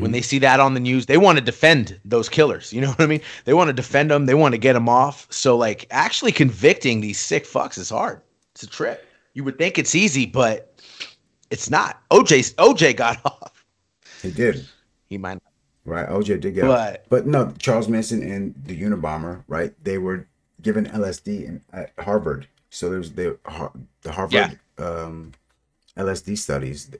when 0.00 0.10
Mhm. 0.10 0.12
they 0.12 0.20
see 0.22 0.38
that 0.40 0.60
on 0.60 0.74
the 0.74 0.80
news 0.80 1.06
they 1.06 1.18
want 1.18 1.38
to 1.38 1.44
defend 1.44 2.00
those 2.04 2.28
killers 2.28 2.72
you 2.72 2.80
know 2.82 2.88
what 2.88 3.00
i 3.00 3.06
mean 3.06 3.20
they 3.44 3.54
want 3.54 3.68
to 3.68 3.72
defend 3.72 4.10
them 4.10 4.26
they 4.26 4.34
want 4.34 4.52
to 4.52 4.58
get 4.58 4.72
them 4.72 4.88
off 4.88 5.26
so 5.30 5.56
like 5.56 5.86
actually 5.90 6.32
convicting 6.32 7.00
these 7.00 7.18
sick 7.18 7.44
fucks 7.44 7.78
is 7.78 7.90
hard 7.90 8.20
it's 8.52 8.62
a 8.62 8.66
trip 8.66 9.06
you 9.34 9.44
would 9.44 9.58
think 9.58 9.78
it's 9.78 9.94
easy 9.94 10.26
but 10.26 10.80
it's 11.50 11.70
not 11.70 12.02
oj 12.10 12.54
oj 12.56 12.96
got 12.96 13.20
off 13.24 13.64
he 14.22 14.30
did 14.30 14.66
he 15.08 15.18
might 15.18 15.38
right. 15.84 16.08
OJ 16.08 16.40
did 16.40 16.54
get, 16.54 16.66
but 16.66 17.04
but 17.08 17.26
no, 17.26 17.52
Charles 17.58 17.88
Manson 17.88 18.22
and 18.22 18.54
the 18.64 18.80
Unabomber, 18.80 19.44
right? 19.48 19.72
They 19.84 19.98
were 19.98 20.26
given 20.62 20.86
LSD 20.86 21.44
in, 21.46 21.60
at 21.72 21.92
Harvard. 21.98 22.48
So 22.70 22.90
there's 22.90 23.12
the 23.12 23.38
the 24.02 24.12
Harvard 24.12 24.58
um, 24.78 25.32
LSD 25.96 26.38
studies. 26.38 26.90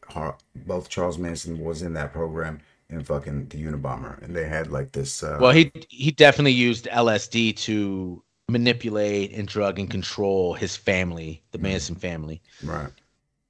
Both 0.54 0.88
Charles 0.88 1.18
Manson 1.18 1.58
was 1.58 1.82
in 1.82 1.94
that 1.94 2.12
program 2.12 2.60
and 2.90 3.06
fucking 3.06 3.48
the 3.48 3.62
Unabomber, 3.62 4.22
and 4.22 4.34
they 4.34 4.46
had 4.46 4.70
like 4.70 4.92
this. 4.92 5.22
Uh, 5.22 5.38
well 5.40 5.52
he 5.52 5.70
he 5.88 6.10
definitely 6.10 6.52
used 6.52 6.86
lsd 6.86 7.56
to 7.56 8.22
manipulate 8.48 9.32
and 9.32 9.48
drug 9.48 9.78
and 9.78 9.90
control 9.90 10.52
his 10.54 10.76
family 10.76 11.42
the 11.52 11.58
manson 11.58 11.94
family 11.94 12.42
right. 12.62 12.90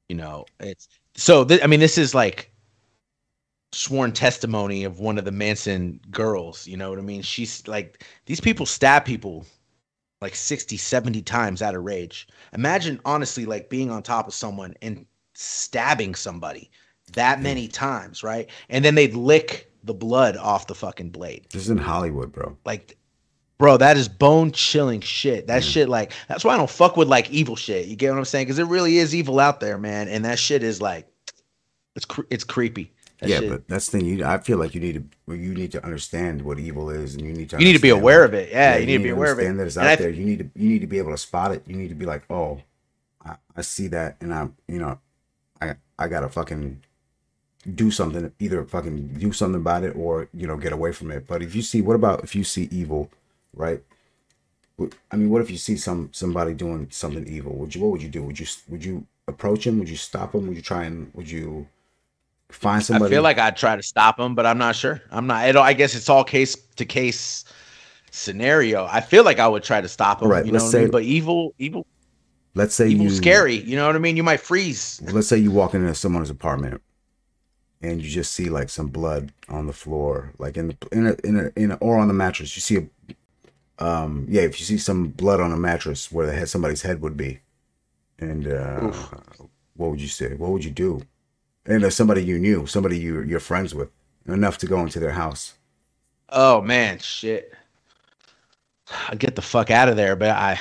you 0.09 0.15
know 0.15 0.45
it's 0.61 0.89
so 1.17 1.45
th- 1.45 1.61
i 1.65 1.67
mean 1.67 1.81
this 1.81 1.99
is 1.99 2.15
like 2.15 2.53
sworn 3.73 4.13
testimony 4.13 4.85
of 4.85 5.01
one 5.01 5.19
of 5.19 5.25
the 5.25 5.33
manson 5.33 6.01
girls 6.13 6.65
you 6.69 6.77
know 6.77 6.91
what 6.91 6.99
i 7.01 7.03
mean 7.03 7.23
she's 7.23 7.67
like 7.67 8.05
these 8.27 8.41
people 8.41 8.65
stab 8.65 9.05
people 9.05 9.45
like 10.21 10.37
60 10.37 10.77
70 10.77 11.23
times 11.23 11.61
out 11.61 11.75
of 11.75 11.83
rage 11.83 12.29
imagine 12.53 13.01
honestly 13.05 13.45
like 13.45 13.69
being 13.69 13.91
on 13.91 14.01
top 14.01 14.29
of 14.29 14.35
someone 14.35 14.75
and 14.81 15.05
stabbing 15.35 16.15
somebody 16.15 16.71
that 17.15 17.41
many 17.43 17.69
times 17.69 18.23
right? 18.23 18.49
And 18.69 18.85
then 18.85 18.95
they'd 18.95 19.15
lick 19.15 19.71
the 19.83 19.95
blood 19.95 20.37
off 20.37 20.67
the 20.67 20.75
fucking 20.75 21.11
blade. 21.11 21.47
This 21.51 21.63
is 21.63 21.71
in 21.71 21.79
Hollywood, 21.79 22.33
bro. 22.33 22.57
like 22.65 22.97
bro 23.59 23.77
that 23.77 23.97
is 23.97 24.09
bone 24.09 24.51
chilling 24.53 25.01
shit. 25.01 25.47
That 25.47 25.63
Mm. 25.63 25.73
shit 25.73 25.89
like 25.89 26.13
that's 26.29 26.45
why 26.45 26.55
i 26.55 26.57
don't 26.57 26.69
fuck 26.71 26.97
with 26.97 27.09
like 27.09 27.31
evil 27.31 27.55
shit. 27.57 27.87
You 27.87 27.97
get 27.97 28.11
what 28.11 28.19
i'm 28.19 28.25
saying? 28.25 28.47
Because 28.47 28.59
it 28.59 28.67
really 28.67 28.99
is 28.99 29.15
evil 29.15 29.39
out 29.41 29.61
there 29.61 29.79
man. 29.79 30.09
And 30.09 30.25
that 30.25 30.39
shit 30.39 30.63
is 30.63 30.81
like 30.83 31.07
it's 31.95 32.05
cre- 32.05 32.27
it's 32.31 32.45
creepy. 32.45 32.93
That 33.21 33.29
yeah, 33.31 33.39
shit- 33.39 33.51
but 33.51 33.69
that's 33.69 33.89
the 33.89 33.99
thing. 33.99 34.07
You, 34.07 34.25
I 34.25 34.39
feel 34.39 34.59
like 34.59 34.75
you 34.75 34.81
need 34.81 34.95
to 35.27 35.35
you 35.37 35.55
need 35.55 35.71
to 35.73 35.85
understand 35.85 36.43
what 36.43 36.59
evil 36.59 36.91
is, 36.91 37.15
and 37.15 37.25
you 37.25 37.33
need 37.33 37.49
to 37.51 37.59
you 37.59 37.65
need 37.65 37.75
to 37.75 37.79
be 37.79 37.91
aware 37.91 38.25
of 38.25 38.35
it. 38.35 38.51
Yeah, 38.51 38.77
you 38.77 38.87
need 38.87 38.99
to 38.99 39.05
be 39.05 39.11
aware 39.11 39.33
of 39.33 39.39
it. 39.39 39.57
that 39.57 39.67
it's 39.67 39.77
out 39.79 39.87
I- 39.87 39.97
there. 39.97 40.11
You 40.11 40.25
need 40.25 40.39
to 40.41 40.51
you 40.61 40.69
need 40.71 40.81
to 40.81 40.89
be 40.89 40.99
able 40.99 41.13
to 41.13 41.19
spot 41.19 41.53
it. 41.53 41.63
You 41.67 41.77
need 41.77 41.89
to 41.91 41.95
be 41.95 42.07
like, 42.07 42.25
oh, 42.29 42.61
I, 43.25 43.37
I 43.57 43.61
see 43.63 43.87
that, 43.89 44.17
and 44.21 44.35
I'm 44.35 44.57
you 44.67 44.81
know, 44.81 44.99
I 45.63 45.77
I 45.97 46.09
gotta 46.09 46.29
fucking 46.29 46.83
do 47.75 47.91
something. 47.91 48.33
Either 48.39 48.65
fucking 48.65 49.09
do 49.19 49.33
something 49.33 49.61
about 49.61 49.85
it, 49.85 49.95
or 49.97 50.29
you 50.35 50.47
know, 50.47 50.57
get 50.57 50.73
away 50.73 50.93
from 50.93 51.11
it. 51.11 51.27
But 51.27 51.43
if 51.43 51.55
you 51.55 51.63
see, 51.63 51.81
what 51.81 51.97
about 51.97 52.25
if 52.25 52.35
you 52.35 52.45
see 52.45 52.69
evil, 52.71 53.11
right? 53.55 53.81
I 55.11 55.17
mean, 55.17 55.31
what 55.31 55.41
if 55.41 55.51
you 55.51 55.57
see 55.57 55.77
some 55.77 56.09
somebody 56.13 56.53
doing 56.53 56.89
something 56.91 57.27
evil? 57.29 57.53
Would 57.57 57.75
you 57.75 57.81
what 57.83 57.93
would 57.93 58.03
you 58.03 58.09
do? 58.09 58.23
Would 58.25 58.41
you 58.41 58.47
would 58.69 58.85
you 58.85 59.07
approach 59.29 59.67
him? 59.67 59.79
Would 59.79 59.89
you 59.89 59.97
stop 59.97 60.35
him? 60.35 60.47
Would 60.49 60.57
you 60.57 60.63
try 60.63 60.85
and 60.85 61.11
would 61.15 61.31
you 61.31 61.67
find 62.51 62.83
somebody? 62.85 63.13
i 63.13 63.17
feel 63.17 63.23
like 63.23 63.39
i'd 63.39 63.57
try 63.57 63.75
to 63.75 63.83
stop 63.83 64.21
him 64.21 64.35
but 64.37 64.47
i'm 64.47 64.59
not 64.59 64.77
sure 64.77 65.01
i'm 65.11 65.27
not 65.27 65.49
it, 65.49 65.57
i 65.57 65.73
guess 65.73 65.93
it's 65.97 66.09
all 66.09 66.23
case 66.23 66.55
to 66.77 66.85
case 66.85 67.45
scenario 68.13 68.85
i 68.93 69.01
feel 69.01 69.25
like 69.25 69.41
i 69.41 69.49
would 69.49 69.65
try 69.65 69.81
to 69.81 69.89
stop 69.89 70.23
him 70.23 70.29
Right, 70.29 70.47
you 70.47 70.53
know 70.53 70.59
let's 70.59 70.73
what 70.73 70.77
i 70.77 70.81
mean 70.83 70.89
say- 70.89 70.93
but 70.93 71.03
evil 71.03 71.55
evil 71.59 71.85
let's 72.55 72.75
say 72.75 72.89
evil 72.91 73.07
you 73.07 73.11
scary 73.11 73.57
you 73.57 73.75
know 73.77 73.87
what 73.89 73.97
i 73.97 73.99
mean 73.99 74.17
you 74.17 74.23
might 74.23 74.39
freeze 74.39 75.01
let's 75.11 75.27
say 75.27 75.37
you 75.39 75.51
walk 75.51 75.75
into 75.75 75.93
someone's 75.97 76.31
apartment 76.31 76.81
and 77.85 78.03
you 78.03 78.11
just 78.11 78.33
see 78.33 78.49
like 78.49 78.69
some 78.71 78.89
blood 78.89 79.33
on 79.49 79.67
the 79.67 79.73
floor 79.73 80.33
like 80.39 80.57
in 80.57 80.69
the 80.69 80.77
in 80.93 81.07
a, 81.07 81.17
in 81.25 81.39
a, 81.39 81.61
in 81.63 81.71
a, 81.73 81.75
or 81.77 81.99
on 81.99 82.09
the 82.09 82.15
mattress 82.15 82.57
you 82.57 82.61
see 82.61 82.77
a 82.77 83.85
um 83.85 84.27
yeah 84.29 84.43
if 84.43 84.59
you 84.59 84.65
see 84.65 84.79
some 84.79 85.09
blood 85.09 85.41
on 85.41 85.53
a 85.53 85.57
mattress 85.57 86.11
where 86.11 86.27
the 86.27 86.33
head 86.33 86.49
somebody's 86.49 86.83
head 86.83 87.01
would 87.01 87.17
be 87.17 87.41
and 88.19 88.47
uh 88.47 88.81
Oof. 88.85 89.15
what 89.77 89.91
would 89.91 90.01
you 90.01 90.09
say 90.09 90.35
what 90.35 90.51
would 90.51 90.65
you 90.65 90.71
do 90.71 91.03
and 91.67 91.83
there's 91.83 91.97
somebody 91.97 92.23
you 92.25 92.39
knew 92.39 92.67
somebody 92.67 92.99
you 92.99 93.23
you're 93.23 93.41
friends 93.41 93.75
with 93.75 93.91
enough 94.27 94.59
to 94.59 94.67
go 94.67 94.81
into 94.81 95.01
their 95.01 95.13
house 95.13 95.55
Oh 96.37 96.61
man, 96.61 96.99
shit. 96.99 97.53
I'd 99.09 99.19
get 99.19 99.37
the 99.37 99.43
fuck 99.43 99.71
out 99.71 99.89
of 99.89 99.97
there, 99.97 100.17
but 100.17 100.31
I 100.31 100.59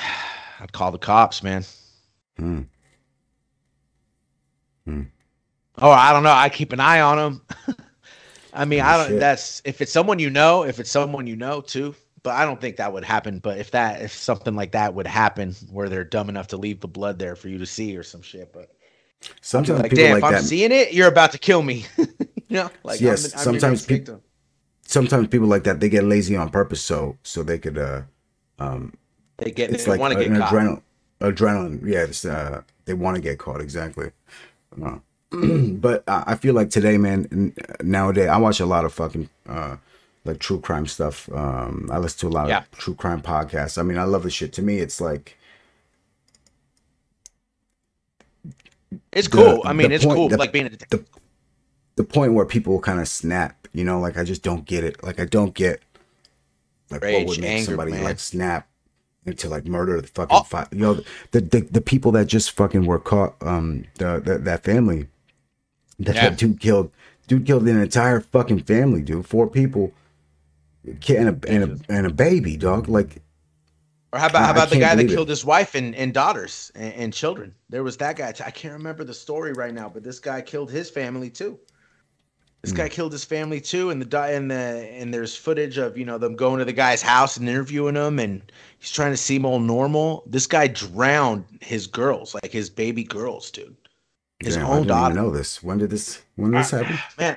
I'd 0.60 0.72
call 0.72 0.92
the 0.92 0.98
cops, 0.98 1.42
man. 1.42 1.64
Hmm. 2.38 2.62
Hmm. 4.84 5.02
Oh, 5.78 5.90
I 5.90 6.12
don't 6.12 6.22
know. 6.22 6.32
I 6.32 6.48
keep 6.48 6.72
an 6.72 6.80
eye 6.80 7.00
on 7.00 7.16
them. 7.16 7.42
I 8.52 8.64
mean, 8.64 8.80
Oh, 8.80 8.84
I 8.84 8.96
don't 8.96 9.08
shit. 9.08 9.20
that's 9.20 9.60
if 9.64 9.80
it's 9.80 9.92
someone 9.92 10.18
you 10.18 10.30
know, 10.30 10.62
if 10.64 10.78
it's 10.80 10.90
someone 10.90 11.26
you 11.26 11.36
know 11.36 11.60
too. 11.60 11.94
But 12.22 12.36
I 12.36 12.44
don't 12.46 12.60
think 12.60 12.76
that 12.76 12.92
would 12.92 13.04
happen. 13.04 13.38
But 13.38 13.58
if 13.58 13.72
that 13.72 14.00
if 14.02 14.12
something 14.12 14.54
like 14.54 14.72
that 14.72 14.94
would 14.94 15.06
happen 15.06 15.54
where 15.70 15.88
they're 15.88 16.04
dumb 16.04 16.28
enough 16.30 16.48
to 16.48 16.56
leave 16.56 16.80
the 16.80 16.88
blood 16.88 17.18
there 17.18 17.36
for 17.36 17.48
you 17.48 17.58
to 17.58 17.66
see 17.66 17.96
or 17.96 18.02
some 18.02 18.22
shit, 18.22 18.52
but 18.52 18.70
sometimes 19.40 19.80
like 19.82 19.90
people 19.90 20.04
damn, 20.04 20.12
like 20.12 20.24
if 20.24 20.24
I'm 20.24 20.38
seeing 20.38 20.72
it, 20.72 20.92
you're 20.94 21.08
about 21.08 21.32
to 21.32 21.38
kill 21.38 21.62
me. 21.62 21.84
you 21.98 22.06
know? 22.50 22.70
Like 22.82 23.00
I'm 23.04 23.06
Yes, 23.06 23.34
I'm 23.34 23.42
sometimes 23.42 23.80
next 23.80 23.86
peop- 23.86 23.98
victim. 24.00 24.22
sometimes 24.86 25.28
people 25.28 25.48
like 25.48 25.64
that 25.64 25.80
they 25.80 25.88
get 25.88 26.04
lazy 26.04 26.36
on 26.36 26.50
purpose 26.50 26.82
so 26.82 27.16
so 27.22 27.42
they 27.42 27.58
could 27.58 27.78
uh 27.78 28.02
um 28.58 28.92
they 29.38 29.50
get 29.50 29.70
it's 29.70 29.84
they 29.84 29.90
like 29.90 30.00
want 30.00 30.12
to 30.12 30.18
get 30.18 30.34
caught. 30.34 30.48
adrenaline 30.50 30.82
adrenaline 31.20 31.86
yeah 31.86 32.04
it's, 32.04 32.24
uh, 32.24 32.62
they 32.84 32.94
want 32.94 33.16
to 33.16 33.22
get 33.22 33.38
caught 33.38 33.60
exactly 33.60 34.10
Uh, 34.82 34.98
but 35.80 36.02
I 36.06 36.34
feel 36.36 36.54
like 36.54 36.70
today 36.70 36.96
man 36.98 37.54
nowadays 37.82 38.28
i 38.28 38.36
watch 38.36 38.60
a 38.60 38.66
lot 38.66 38.84
of 38.84 38.92
fucking 38.92 39.28
uh 39.48 39.76
like 40.24 40.38
true 40.38 40.60
crime 40.60 40.86
stuff 40.86 41.28
um 41.32 41.88
i 41.92 41.98
listen 41.98 42.20
to 42.20 42.28
a 42.28 42.34
lot 42.36 42.48
Yeah. 42.48 42.58
of 42.58 42.70
true 42.72 42.94
crime 42.94 43.20
podcasts 43.22 43.76
i 43.78 43.82
mean 43.82 43.98
i 43.98 44.04
love 44.04 44.22
the 44.22 44.30
shit 44.30 44.52
to 44.54 44.62
me 44.62 44.78
it's 44.78 45.00
like 45.00 45.36
It's 49.12 49.28
the- 49.28 49.36
cool. 49.36 49.62
I 49.64 49.72
mean, 49.72 49.92
it's 49.92 50.04
point- 50.04 50.16
cool. 50.16 50.28
the- 50.28 50.36
like 50.36 50.52
being 50.52 50.66
a 50.66 50.70
detective. 50.70 51.04
the 51.96 52.04
point 52.04 52.32
where 52.34 52.44
people 52.46 52.78
kind 52.80 53.00
of 53.00 53.08
snap 53.08 53.68
you 53.72 53.84
know 53.84 53.98
like 54.00 54.16
i 54.16 54.24
just 54.24 54.42
don't 54.42 54.64
get 54.66 54.84
it 54.84 55.02
like 55.02 55.18
i 55.20 55.24
don't 55.24 55.54
get 55.54 55.80
like 56.90 57.02
what 57.02 57.26
would 57.26 57.40
make 57.40 57.50
anger, 57.50 57.64
somebody 57.66 57.92
man. 57.92 58.04
like 58.04 58.18
snap 58.20 58.68
into 59.26 59.48
like 59.48 59.64
murder 59.66 60.00
the 60.00 60.06
fucking 60.08 60.36
Oh. 60.36 60.42
fi- 60.42 60.68
you 60.70 60.78
know 60.78 60.94
the, 61.32 61.40
the 61.40 61.60
the 61.62 61.80
people 61.80 62.12
that 62.12 62.26
just 62.26 62.50
fucking 62.52 62.84
were 62.86 62.98
caught 62.98 63.34
um 63.42 63.84
the, 63.98 64.20
the 64.24 64.38
that 64.38 64.62
family 64.64 65.08
that, 66.00 66.14
Yeah. 66.14 66.28
that 66.30 66.38
dude 66.38 66.60
killed 66.60 66.90
dude 67.26 67.46
killed 67.46 67.66
an 67.68 67.80
entire 67.80 68.20
fucking 68.20 68.60
family 68.64 69.02
dude 69.02 69.26
four 69.26 69.46
people 69.48 69.92
kid 71.00 71.16
and 71.26 71.44
a, 71.44 71.48
and 71.50 71.64
a, 71.64 71.92
and 71.92 72.06
a 72.06 72.10
baby 72.12 72.56
dog 72.56 72.88
like 72.88 73.22
Or 74.12 74.18
how 74.18 74.26
about 74.26 74.44
how 74.44 74.50
about 74.52 74.70
the 74.70 74.76
guy 74.76 74.90
that 74.90 74.96
believe 74.96 75.10
it. 75.10 75.14
killed 75.14 75.28
his 75.28 75.44
wife 75.44 75.74
and, 75.74 75.94
and 75.94 76.12
daughters 76.12 76.70
and, 76.74 76.92
and 76.94 77.12
children? 77.12 77.54
There 77.70 77.82
was 77.82 77.96
that 77.98 78.16
guy. 78.16 78.28
I 78.44 78.50
can't 78.50 78.74
remember 78.74 79.02
the 79.04 79.14
story 79.14 79.52
right 79.52 79.72
now, 79.74 79.88
but 79.88 80.02
this 80.04 80.20
guy 80.20 80.40
killed 80.42 80.70
his 80.70 80.90
family 80.90 81.30
too. 81.30 81.58
This 82.62 82.70
Hmm. 82.70 82.76
guy 82.78 82.88
killed 82.88 83.12
his 83.12 83.24
family 83.24 83.60
too, 83.60 83.90
and 83.90 84.00
the 84.00 84.06
di- 84.06 84.30
and 84.32 84.50
the 84.50 84.54
and 84.54 85.12
there's 85.12 85.34
footage 85.36 85.76
of 85.78 85.98
you 85.98 86.04
know 86.04 86.16
them 86.18 86.36
going 86.36 86.58
to 86.60 86.64
the 86.64 86.72
guy's 86.72 87.02
house 87.02 87.36
and 87.36 87.48
interviewing 87.48 87.94
him, 87.96 88.18
and 88.18 88.40
he's 88.78 88.90
trying 88.90 89.10
to 89.12 89.16
seem 89.18 89.44
all 89.44 89.58
normal. 89.60 90.22
This 90.26 90.46
guy 90.46 90.68
drowned 90.68 91.44
his 91.60 91.86
girls, 91.86 92.34
like 92.34 92.52
his 92.52 92.70
baby 92.70 93.04
girls, 93.04 93.50
dude. 93.50 93.76
His 94.44 94.56
damn, 94.56 94.66
I 94.66 94.68
own 94.70 94.76
didn't 94.78 94.88
daughter. 94.88 95.14
even 95.14 95.24
know 95.24 95.30
this 95.30 95.62
when 95.62 95.78
did 95.78 95.90
this 95.90 96.22
when 96.36 96.50
did 96.52 96.60
this 96.60 96.70
happen 96.70 96.98
Man, 97.18 97.36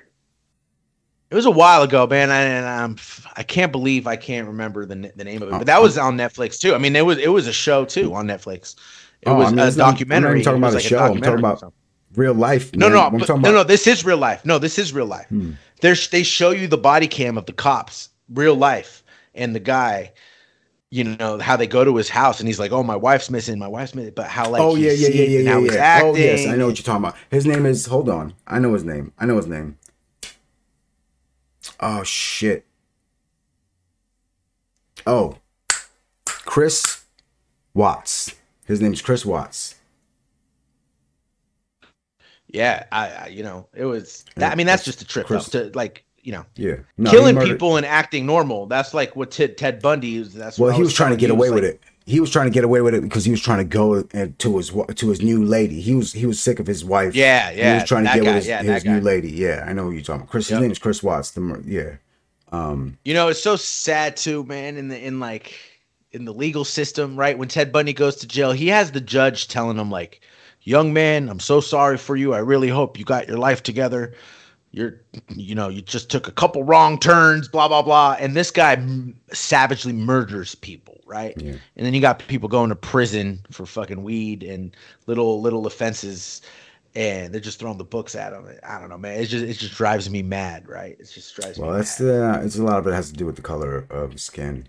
it 1.29 1.35
was 1.35 1.45
a 1.45 1.51
while 1.51 1.83
ago, 1.83 2.07
man, 2.07 2.29
and 2.29 2.65
I'm 2.65 2.95
I 3.35 3.43
can't 3.43 3.71
believe 3.71 4.07
I 4.07 4.15
can't 4.15 4.47
remember 4.47 4.85
the 4.85 5.11
the 5.15 5.23
name 5.25 5.41
of 5.41 5.49
it. 5.49 5.51
But 5.51 5.65
that 5.67 5.81
was 5.81 5.97
on 5.97 6.15
Netflix 6.17 6.59
too. 6.59 6.73
I 6.73 6.77
mean, 6.77 6.95
it 6.95 7.05
was 7.05 7.17
it 7.17 7.27
was 7.27 7.47
a 7.47 7.53
show 7.53 7.83
too 7.85 8.13
on 8.13 8.27
Netflix. 8.27 8.75
It 9.21 9.29
Oh, 9.29 9.35
was 9.35 9.47
I 9.47 9.49
mean, 9.49 9.59
a 9.59 9.71
not- 9.71 9.71
I'm 9.77 10.07
not 10.23 10.43
talking 10.43 10.57
about 10.59 10.73
was 10.73 10.75
a 10.75 10.79
show. 10.79 10.99
I'm 10.99 11.21
talking 11.21 11.39
about 11.39 11.73
real 12.15 12.33
life 12.33 12.73
no, 12.75 12.87
man. 12.87 12.95
no, 12.95 13.01
I'm 13.03 13.17
but- 13.17 13.27
talking 13.27 13.41
no, 13.41 13.51
no. 13.51 13.63
This 13.63 13.87
is 13.87 14.05
real 14.05 14.17
life. 14.17 14.45
No, 14.45 14.57
this 14.59 14.79
is 14.79 14.93
real 14.93 15.05
life. 15.05 15.27
Hmm. 15.27 15.51
There's 15.81 16.07
they 16.09 16.23
show 16.23 16.51
you 16.51 16.67
the 16.67 16.77
body 16.77 17.07
cam 17.07 17.37
of 17.37 17.45
the 17.45 17.53
cops, 17.53 18.09
real 18.33 18.55
life, 18.55 19.03
and 19.35 19.53
the 19.53 19.59
guy. 19.59 20.13
You 20.89 21.03
know 21.03 21.37
how 21.37 21.57
they 21.57 21.67
go 21.67 21.83
to 21.83 21.95
his 21.97 22.07
house, 22.07 22.39
and 22.39 22.47
he's 22.47 22.59
like, 22.59 22.71
"Oh, 22.71 22.81
my 22.81 22.95
wife's 22.95 23.29
missing. 23.29 23.59
My 23.59 23.67
wife's 23.67 23.93
missing." 23.93 24.13
But 24.15 24.27
how 24.27 24.49
like 24.49 24.61
oh 24.61 24.75
yeah, 24.75 24.91
yeah, 24.91 25.09
yeah, 25.09 25.23
yeah, 25.23 25.39
yeah, 25.39 25.51
how 25.51 25.59
yeah. 25.59 26.01
Oh 26.03 26.15
yes, 26.15 26.47
I 26.47 26.55
know 26.55 26.67
what 26.67 26.77
you're 26.77 26.85
talking 26.85 27.03
about. 27.03 27.17
His 27.29 27.45
name 27.45 27.65
is. 27.65 27.87
Hold 27.87 28.07
on, 28.07 28.33
I 28.47 28.59
know 28.59 28.71
his 28.71 28.85
name. 28.85 29.11
I 29.19 29.25
know 29.25 29.35
his 29.35 29.47
name. 29.47 29.77
Oh 31.81 32.03
shit. 32.03 32.65
Oh, 35.05 35.37
Chris 36.25 37.03
Watts. 37.73 38.33
His 38.65 38.81
name's 38.81 39.01
Chris 39.01 39.25
Watts. 39.25 39.75
Yeah, 42.47 42.85
I, 42.91 43.09
I 43.09 43.27
you 43.27 43.43
know 43.43 43.67
it 43.75 43.85
was. 43.85 44.23
That, 44.35 44.53
I 44.53 44.55
mean, 44.55 44.67
that's 44.67 44.85
just 44.85 45.01
a 45.01 45.05
trip 45.05 45.27
Chris- 45.27 45.49
to 45.49 45.69
like 45.75 46.05
you 46.27 46.33
know 46.33 46.45
Yeah, 46.57 46.75
No, 46.97 47.09
killing 47.09 47.35
murdered- 47.35 47.51
people 47.53 47.77
and 47.77 47.85
acting 47.85 48.25
normal. 48.25 48.65
That's 48.65 48.93
like 48.93 49.15
what 49.15 49.31
Ted, 49.31 49.57
Ted 49.57 49.81
Bundy 49.81 50.17
is. 50.17 50.33
That's 50.33 50.59
Well, 50.59 50.75
he 50.75 50.81
was 50.81 50.93
trying 50.93 51.11
to 51.11 51.17
get 51.17 51.29
away 51.31 51.49
with 51.51 51.63
like- 51.63 51.73
it. 51.75 51.81
He 52.05 52.19
was 52.21 52.29
trying 52.29 52.45
to 52.47 52.51
get 52.51 52.63
away 52.63 52.79
with 52.81 52.93
it 52.95 53.01
because 53.01 53.25
he 53.25 53.31
was 53.31 53.41
trying 53.41 53.57
to 53.57 53.63
go 53.65 54.01
to 54.03 54.57
his 54.57 54.69
to 54.95 55.09
his 55.09 55.21
new 55.21 55.43
lady. 55.43 55.79
He 55.81 55.93
was 55.95 56.11
he 56.13 56.25
was 56.25 56.39
sick 56.39 56.59
of 56.59 56.67
his 56.67 56.83
wife. 56.85 57.15
Yeah, 57.15 57.49
yeah. 57.51 57.67
He 57.69 57.73
was 57.81 57.83
trying 57.89 58.05
to 58.05 58.13
get 58.13 58.23
guy, 58.23 58.27
with 58.27 58.35
his, 58.35 58.47
yeah, 58.47 58.61
his 58.61 58.85
new 58.85 58.99
lady. 59.01 59.29
Yeah, 59.31 59.65
I 59.67 59.73
know 59.73 59.83
who 59.85 59.91
you're 59.91 60.01
talking 60.01 60.21
about. 60.21 60.29
Chris. 60.31 60.49
Yep. 60.49 60.57
His 60.57 60.61
name 60.61 60.71
is 60.71 60.79
Chris 60.79 61.01
Watts. 61.03 61.31
The 61.31 61.41
mur- 61.41 61.63
yeah. 61.65 61.91
Um. 62.51 62.97
You 63.03 63.13
know, 63.13 63.27
it's 63.29 63.41
so 63.41 63.55
sad 63.57 64.15
too, 64.17 64.43
man. 64.45 64.77
In 64.77 64.87
the 64.89 64.97
in 65.05 65.19
like 65.19 65.53
in 66.11 66.23
the 66.25 66.33
legal 66.33 66.63
system, 66.63 67.17
right? 67.17 67.37
When 67.37 67.49
Ted 67.49 67.71
Bundy 67.73 67.93
goes 67.93 68.15
to 68.17 68.27
jail, 68.27 68.51
he 68.53 68.67
has 68.67 68.91
the 68.91 69.01
judge 69.01 69.49
telling 69.49 69.77
him 69.77 69.91
like, 69.91 70.21
"Young 70.63 70.93
man, 70.93 71.27
I'm 71.29 71.41
so 71.41 71.59
sorry 71.59 71.97
for 71.97 72.15
you. 72.15 72.33
I 72.33 72.39
really 72.39 72.69
hope 72.69 72.97
you 72.97 73.03
got 73.05 73.27
your 73.27 73.37
life 73.37 73.63
together. 73.63 74.13
You're, 74.77 75.01
you 75.29 75.55
know, 75.55 75.69
you 75.69 75.81
just 75.81 76.11
took 76.11 76.27
a 76.27 76.31
couple 76.31 76.63
wrong 76.63 76.99
turns, 76.99 77.47
blah 77.47 77.67
blah 77.67 77.81
blah." 77.81 78.15
And 78.19 78.35
this 78.35 78.51
guy 78.51 78.73
m- 78.73 79.19
savagely 79.33 79.91
murders 79.91 80.53
people, 80.53 81.01
right? 81.07 81.33
Yeah. 81.41 81.55
And 81.75 81.85
then 81.85 81.95
you 81.95 81.99
got 82.01 82.19
people 82.27 82.47
going 82.47 82.69
to 82.69 82.75
prison 82.75 83.39
for 83.49 83.65
fucking 83.65 84.03
weed 84.03 84.43
and 84.43 84.75
little 85.07 85.41
little 85.41 85.65
offenses. 85.65 86.41
And 86.95 87.33
they're 87.33 87.41
just 87.41 87.59
throwing 87.59 87.77
the 87.77 87.83
books 87.83 88.15
at 88.15 88.33
him. 88.33 88.47
I 88.63 88.79
don't 88.79 88.89
know, 88.89 88.97
man. 88.97 89.19
It 89.19 89.25
just 89.25 89.43
it 89.43 89.53
just 89.57 89.73
drives 89.73 90.09
me 90.09 90.21
mad, 90.21 90.67
right? 90.67 90.95
It 90.99 91.09
just 91.11 91.35
drives 91.35 91.57
Well, 91.57 91.71
me 91.71 91.77
that's 91.77 91.99
mad. 91.99 92.41
the. 92.41 92.45
It's 92.45 92.57
a 92.57 92.63
lot 92.63 92.77
of 92.77 92.85
it 92.87 92.93
has 92.93 93.09
to 93.11 93.15
do 93.17 93.25
with 93.25 93.35
the 93.35 93.41
color 93.41 93.87
of 93.89 94.19
skin. 94.19 94.67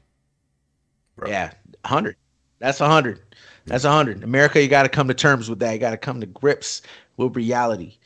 Bro. 1.17 1.29
Yeah, 1.29 1.53
hundred. 1.85 2.17
That's 2.61 2.81
a 2.81 2.87
hundred. 2.89 3.21
That's 3.67 3.85
a 3.85 3.91
hundred. 3.91 4.25
America, 4.25 4.63
you 4.63 4.69
got 4.69 4.85
to 4.85 4.89
come 4.89 5.09
to 5.09 5.15
terms 5.15 5.51
with 5.51 5.59
that. 5.61 5.73
You 5.73 5.79
got 5.79 5.91
to 5.91 5.97
come 5.99 6.21
to 6.21 6.27
grips 6.27 6.83
with 7.19 7.37
reality. 7.37 7.97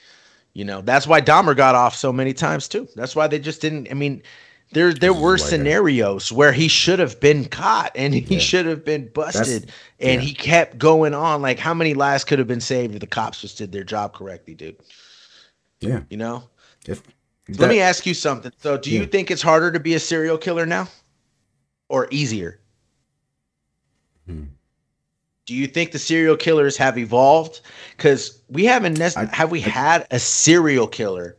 You 0.54 0.64
know, 0.64 0.82
that's 0.82 1.06
why 1.06 1.20
Dahmer 1.20 1.56
got 1.56 1.74
off 1.74 1.96
so 1.96 2.12
many 2.12 2.34
times 2.34 2.68
too. 2.68 2.86
That's 2.94 3.16
why 3.16 3.26
they 3.26 3.38
just 3.38 3.60
didn't. 3.62 3.88
I 3.90 3.94
mean, 3.94 4.22
there 4.72 4.92
there 4.92 5.14
were 5.14 5.38
scenarios 5.38 6.30
where 6.30 6.52
he 6.52 6.68
should 6.68 6.98
have 6.98 7.18
been 7.20 7.46
caught 7.46 7.92
and 7.94 8.12
he 8.14 8.20
Yeah. 8.20 8.38
should 8.38 8.66
have 8.66 8.84
been 8.84 9.08
busted, 9.08 9.70
and 10.00 10.20
yeah. 10.20 10.28
he 10.28 10.34
kept 10.34 10.78
going 10.78 11.14
on. 11.14 11.40
Like, 11.40 11.58
how 11.58 11.72
many 11.74 11.94
lives 11.94 12.24
could 12.24 12.38
have 12.38 12.48
been 12.48 12.60
saved 12.60 12.94
if 12.94 13.00
the 13.00 13.06
cops 13.06 13.40
just 13.40 13.58
did 13.58 13.72
their 13.72 13.84
job 13.84 14.14
correctly, 14.14 14.54
dude? 14.54 14.76
Yeah. 15.80 16.00
You 16.10 16.18
know. 16.18 16.44
If 16.86 17.02
Let 17.58 17.70
me 17.70 17.80
ask 17.80 18.06
you 18.06 18.14
something. 18.14 18.52
So, 18.58 18.76
do 18.76 18.90
you 18.90 19.06
think 19.06 19.30
it's 19.30 19.42
harder 19.42 19.72
to 19.72 19.80
be 19.80 19.94
a 19.94 20.00
serial 20.00 20.36
killer 20.38 20.66
now, 20.66 20.88
or 21.88 22.08
easier? 22.10 22.60
Hmm. 24.26 24.44
Do 25.46 25.54
you 25.54 25.66
think 25.66 25.92
the 25.92 25.98
serial 25.98 26.36
killers 26.36 26.76
have 26.76 26.98
evolved? 26.98 27.60
Because 27.96 28.40
we 28.48 28.64
haven't. 28.64 28.98
Nec- 28.98 29.16
I- 29.16 29.26
have 29.26 29.50
we 29.50 29.60
had 29.60 30.06
a 30.10 30.18
serial 30.18 30.86
killer 30.86 31.36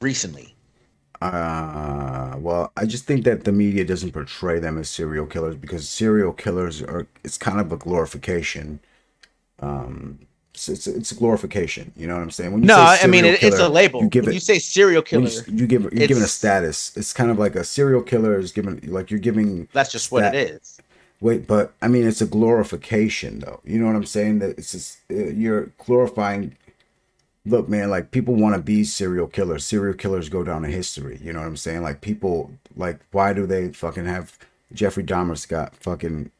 recently? 0.00 0.54
Uh, 1.20 2.36
well, 2.38 2.72
I 2.76 2.86
just 2.86 3.04
think 3.04 3.24
that 3.24 3.44
the 3.44 3.50
media 3.52 3.84
doesn't 3.84 4.12
portray 4.12 4.60
them 4.60 4.78
as 4.78 4.88
serial 4.88 5.26
killers 5.26 5.56
because 5.56 5.88
serial 5.88 6.32
killers 6.32 6.80
are 6.82 7.08
it's 7.24 7.38
kind 7.38 7.58
of 7.60 7.72
a 7.72 7.76
glorification. 7.76 8.80
Um, 9.60 10.20
it's 10.54 10.68
it's, 10.68 10.86
it's 10.86 11.12
a 11.12 11.16
glorification. 11.16 11.92
You 11.96 12.06
know 12.06 12.14
what 12.14 12.22
I'm 12.22 12.30
saying? 12.30 12.52
When 12.52 12.60
No, 12.62 12.76
say 12.76 13.04
I 13.04 13.06
mean 13.08 13.24
it, 13.24 13.42
it's 13.42 13.58
a 13.58 13.68
label. 13.68 14.02
You 14.02 14.08
give 14.08 14.24
when 14.26 14.32
it. 14.32 14.34
you 14.34 14.40
say 14.40 14.58
serial 14.60 15.02
killer, 15.02 15.28
you, 15.28 15.42
you 15.48 15.66
give 15.66 15.82
you're 15.92 16.06
given 16.06 16.22
a 16.22 16.28
status. 16.28 16.96
It's 16.96 17.12
kind 17.12 17.30
of 17.30 17.38
like 17.38 17.56
a 17.56 17.64
serial 17.64 18.02
killer 18.02 18.38
is 18.38 18.52
given 18.52 18.80
like 18.84 19.10
you're 19.10 19.20
giving. 19.20 19.68
that's 19.72 19.90
just 19.90 20.12
what 20.12 20.24
it 20.24 20.34
is. 20.34 20.77
Wait, 21.20 21.46
but 21.46 21.74
I 21.82 21.88
mean 21.88 22.06
it's 22.06 22.20
a 22.20 22.26
glorification 22.26 23.40
though. 23.40 23.60
You 23.64 23.78
know 23.78 23.86
what 23.86 23.96
I'm 23.96 24.04
saying? 24.04 24.38
That 24.38 24.58
it's 24.58 24.72
just 24.72 24.98
uh, 25.10 25.14
you're 25.14 25.66
glorifying. 25.78 26.56
Look, 27.44 27.68
man, 27.68 27.90
like 27.90 28.10
people 28.10 28.34
want 28.34 28.54
to 28.54 28.60
be 28.60 28.84
serial 28.84 29.26
killers. 29.26 29.64
Serial 29.64 29.94
killers 29.94 30.28
go 30.28 30.44
down 30.44 30.64
in 30.64 30.70
history. 30.70 31.18
You 31.22 31.32
know 31.32 31.40
what 31.40 31.48
I'm 31.48 31.56
saying? 31.56 31.82
Like 31.82 32.00
people, 32.02 32.52
like 32.76 33.00
why 33.10 33.32
do 33.32 33.46
they 33.46 33.68
fucking 33.72 34.04
have 34.04 34.38
Jeffrey 34.72 35.02
Dahmer's 35.02 35.46
got 35.46 35.74
fucking 35.76 36.30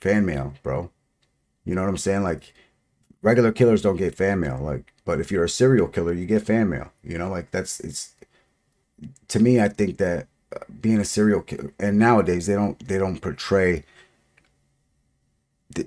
fan 0.00 0.24
mail, 0.24 0.54
bro? 0.62 0.90
You 1.64 1.74
know 1.74 1.82
what 1.82 1.90
I'm 1.90 1.96
saying? 1.98 2.22
Like 2.22 2.54
regular 3.24 3.50
killers 3.52 3.82
don't 3.82 3.96
get 3.96 4.14
fan 4.14 4.40
mail. 4.40 4.58
Like, 4.62 4.92
but 5.04 5.18
if 5.20 5.32
you're 5.32 5.44
a 5.44 5.48
serial 5.48 5.88
killer, 5.88 6.12
you 6.12 6.26
get 6.26 6.46
fan 6.46 6.68
mail. 6.68 6.92
You 7.02 7.18
know, 7.18 7.28
like 7.28 7.50
that's 7.50 7.80
it's. 7.80 8.12
To 9.28 9.40
me, 9.40 9.60
I 9.60 9.68
think 9.68 9.98
that 9.98 10.28
uh, 10.54 10.60
being 10.80 11.00
a 11.00 11.04
serial 11.04 11.40
killer, 11.42 11.72
and 11.80 11.98
nowadays 11.98 12.46
they 12.46 12.54
don't 12.54 12.78
they 12.86 12.98
don't 12.98 13.20
portray. 13.20 13.84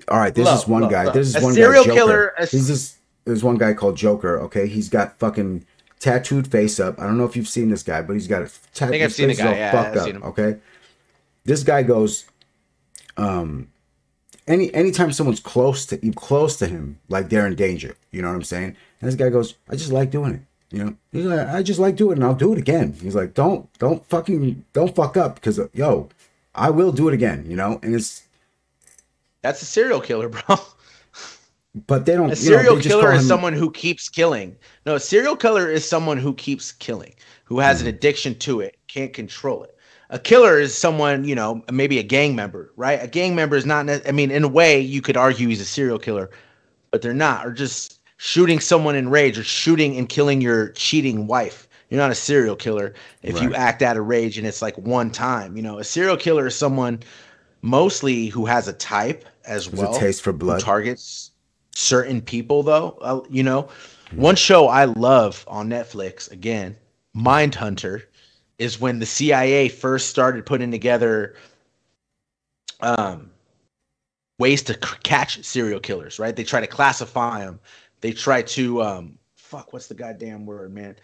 All 0.08 0.18
right, 0.18 0.34
there's 0.34 0.48
this 0.48 0.60
Look, 0.68 0.80
one 0.80 0.88
guy. 0.88 1.10
There's 1.10 1.32
this 1.32 1.42
A 1.42 1.44
one 1.44 1.54
serial 1.54 1.84
guy. 1.84 1.94
Killer- 1.94 2.34
a- 2.38 2.46
There's 2.46 2.68
this. 2.68 2.94
There's 3.24 3.44
one 3.44 3.56
guy 3.58 3.74
called 3.74 3.96
Joker. 3.96 4.40
Okay, 4.40 4.66
he's 4.66 4.88
got 4.88 5.18
fucking 5.18 5.66
tattooed 6.00 6.50
face 6.50 6.80
up. 6.80 6.98
I 6.98 7.04
don't 7.04 7.18
know 7.18 7.24
if 7.24 7.36
you've 7.36 7.48
seen 7.48 7.68
this 7.70 7.82
guy, 7.82 8.00
but 8.02 8.14
he's 8.14 8.26
got 8.26 8.42
a 8.42 8.50
tattooed 8.74 8.90
think 8.92 9.04
I've 9.04 9.12
seen 9.12 9.28
the 9.28 9.34
face 9.34 9.44
guy, 9.44 9.50
all 9.50 9.56
yeah, 9.56 9.70
fucked 9.70 9.96
up. 9.96 10.24
Okay, 10.24 10.56
this 11.44 11.62
guy 11.62 11.82
goes. 11.82 12.24
Um, 13.16 13.68
any 14.46 14.72
anytime 14.72 15.12
someone's 15.12 15.40
close 15.40 15.84
to 15.86 16.04
you 16.04 16.12
close 16.12 16.56
to 16.56 16.66
him, 16.66 16.98
like 17.08 17.28
they're 17.28 17.46
in 17.46 17.54
danger. 17.54 17.96
You 18.10 18.22
know 18.22 18.28
what 18.28 18.34
I'm 18.36 18.42
saying? 18.44 18.76
And 19.00 19.08
this 19.08 19.14
guy 19.14 19.28
goes, 19.28 19.54
I 19.68 19.76
just 19.76 19.92
like 19.92 20.10
doing 20.10 20.34
it. 20.34 20.40
You 20.70 20.84
know, 20.84 20.96
he's 21.12 21.24
like, 21.24 21.48
I 21.48 21.62
just 21.62 21.80
like 21.80 21.96
doing 21.96 22.12
it, 22.12 22.16
and 22.16 22.24
I'll 22.24 22.34
do 22.34 22.52
it 22.52 22.58
again. 22.58 22.94
He's 23.00 23.14
like, 23.14 23.34
don't 23.34 23.72
don't 23.78 24.04
fucking 24.06 24.64
don't 24.72 24.94
fuck 24.94 25.16
up 25.16 25.36
because 25.36 25.60
yo, 25.72 26.08
I 26.54 26.70
will 26.70 26.92
do 26.92 27.08
it 27.08 27.14
again. 27.14 27.44
You 27.48 27.56
know, 27.56 27.80
and 27.82 27.94
it's 27.94 28.22
That's 29.42 29.62
a 29.62 29.66
serial 29.66 30.00
killer, 30.00 30.28
bro. 30.28 30.56
but 31.86 32.06
they 32.06 32.14
don't. 32.14 32.26
A 32.26 32.28
know, 32.28 32.34
serial 32.34 32.76
they 32.76 32.82
killer 32.82 33.12
is 33.12 33.22
him- 33.22 33.28
someone 33.28 33.52
who 33.52 33.70
keeps 33.70 34.08
killing. 34.08 34.56
No, 34.86 34.94
a 34.96 35.00
serial 35.00 35.36
killer 35.36 35.70
is 35.70 35.84
someone 35.88 36.18
who 36.18 36.34
keeps 36.34 36.72
killing, 36.72 37.14
who 37.44 37.58
has 37.60 37.78
Mm-hmm. 37.78 37.88
an 37.88 37.94
addiction 37.94 38.34
to 38.40 38.60
it, 38.60 38.76
can't 38.88 39.12
control 39.12 39.62
it. 39.64 39.74
A 40.10 40.18
killer 40.18 40.58
is 40.58 40.74
someone, 40.76 41.24
you 41.24 41.34
know, 41.34 41.62
maybe 41.70 41.98
a 41.98 42.02
gang 42.02 42.34
member, 42.34 42.72
right? 42.76 42.98
A 43.02 43.06
gang 43.06 43.34
member 43.34 43.56
is 43.56 43.66
not, 43.66 43.88
I 44.08 44.10
mean, 44.12 44.30
in 44.30 44.42
a 44.42 44.48
way, 44.48 44.80
you 44.80 45.02
could 45.02 45.18
argue 45.18 45.48
he's 45.48 45.60
a 45.60 45.66
serial 45.66 45.98
killer, 45.98 46.30
but 46.90 47.02
they're 47.02 47.12
not, 47.12 47.46
or 47.46 47.52
just 47.52 48.00
shooting 48.16 48.58
someone 48.58 48.96
in 48.96 49.10
rage 49.10 49.38
or 49.38 49.44
shooting 49.44 49.98
and 49.98 50.08
killing 50.08 50.40
your 50.40 50.70
cheating 50.70 51.26
wife. 51.26 51.68
You're 51.90 52.00
not 52.00 52.10
a 52.10 52.14
serial 52.14 52.56
killer 52.56 52.94
if 53.22 53.40
you 53.40 53.54
act 53.54 53.82
out 53.82 53.96
of 53.98 54.06
rage 54.06 54.38
and 54.38 54.46
it's 54.46 54.62
like 54.62 54.76
one 54.78 55.10
time. 55.10 55.56
You 55.56 55.62
know, 55.62 55.78
a 55.78 55.84
serial 55.84 56.16
killer 56.16 56.46
is 56.46 56.54
someone 56.56 57.00
mostly 57.62 58.26
who 58.26 58.46
has 58.46 58.68
a 58.68 58.72
type 58.72 59.24
as 59.44 59.66
There's 59.66 59.80
well 59.80 59.96
a 59.96 60.00
taste 60.00 60.22
for 60.22 60.32
who 60.32 60.38
blood. 60.38 60.60
targets 60.60 61.32
certain 61.74 62.20
people 62.20 62.62
though 62.62 62.98
uh, 63.00 63.20
you 63.30 63.42
know 63.42 63.68
one 64.12 64.34
show 64.36 64.68
i 64.68 64.84
love 64.84 65.44
on 65.46 65.68
netflix 65.68 66.30
again 66.30 66.76
mindhunter 67.16 68.02
is 68.58 68.80
when 68.80 68.98
the 68.98 69.06
cia 69.06 69.68
first 69.68 70.08
started 70.10 70.44
putting 70.44 70.70
together 70.72 71.36
um 72.80 73.30
ways 74.38 74.62
to 74.62 74.74
c- 74.74 74.96
catch 75.02 75.42
serial 75.44 75.80
killers 75.80 76.18
right 76.18 76.34
they 76.36 76.44
try 76.44 76.60
to 76.60 76.66
classify 76.66 77.40
them 77.40 77.60
they 78.00 78.12
try 78.12 78.42
to 78.42 78.82
um 78.82 79.18
fuck 79.36 79.72
what's 79.72 79.86
the 79.86 79.94
goddamn 79.94 80.46
word 80.46 80.72
man 80.74 80.96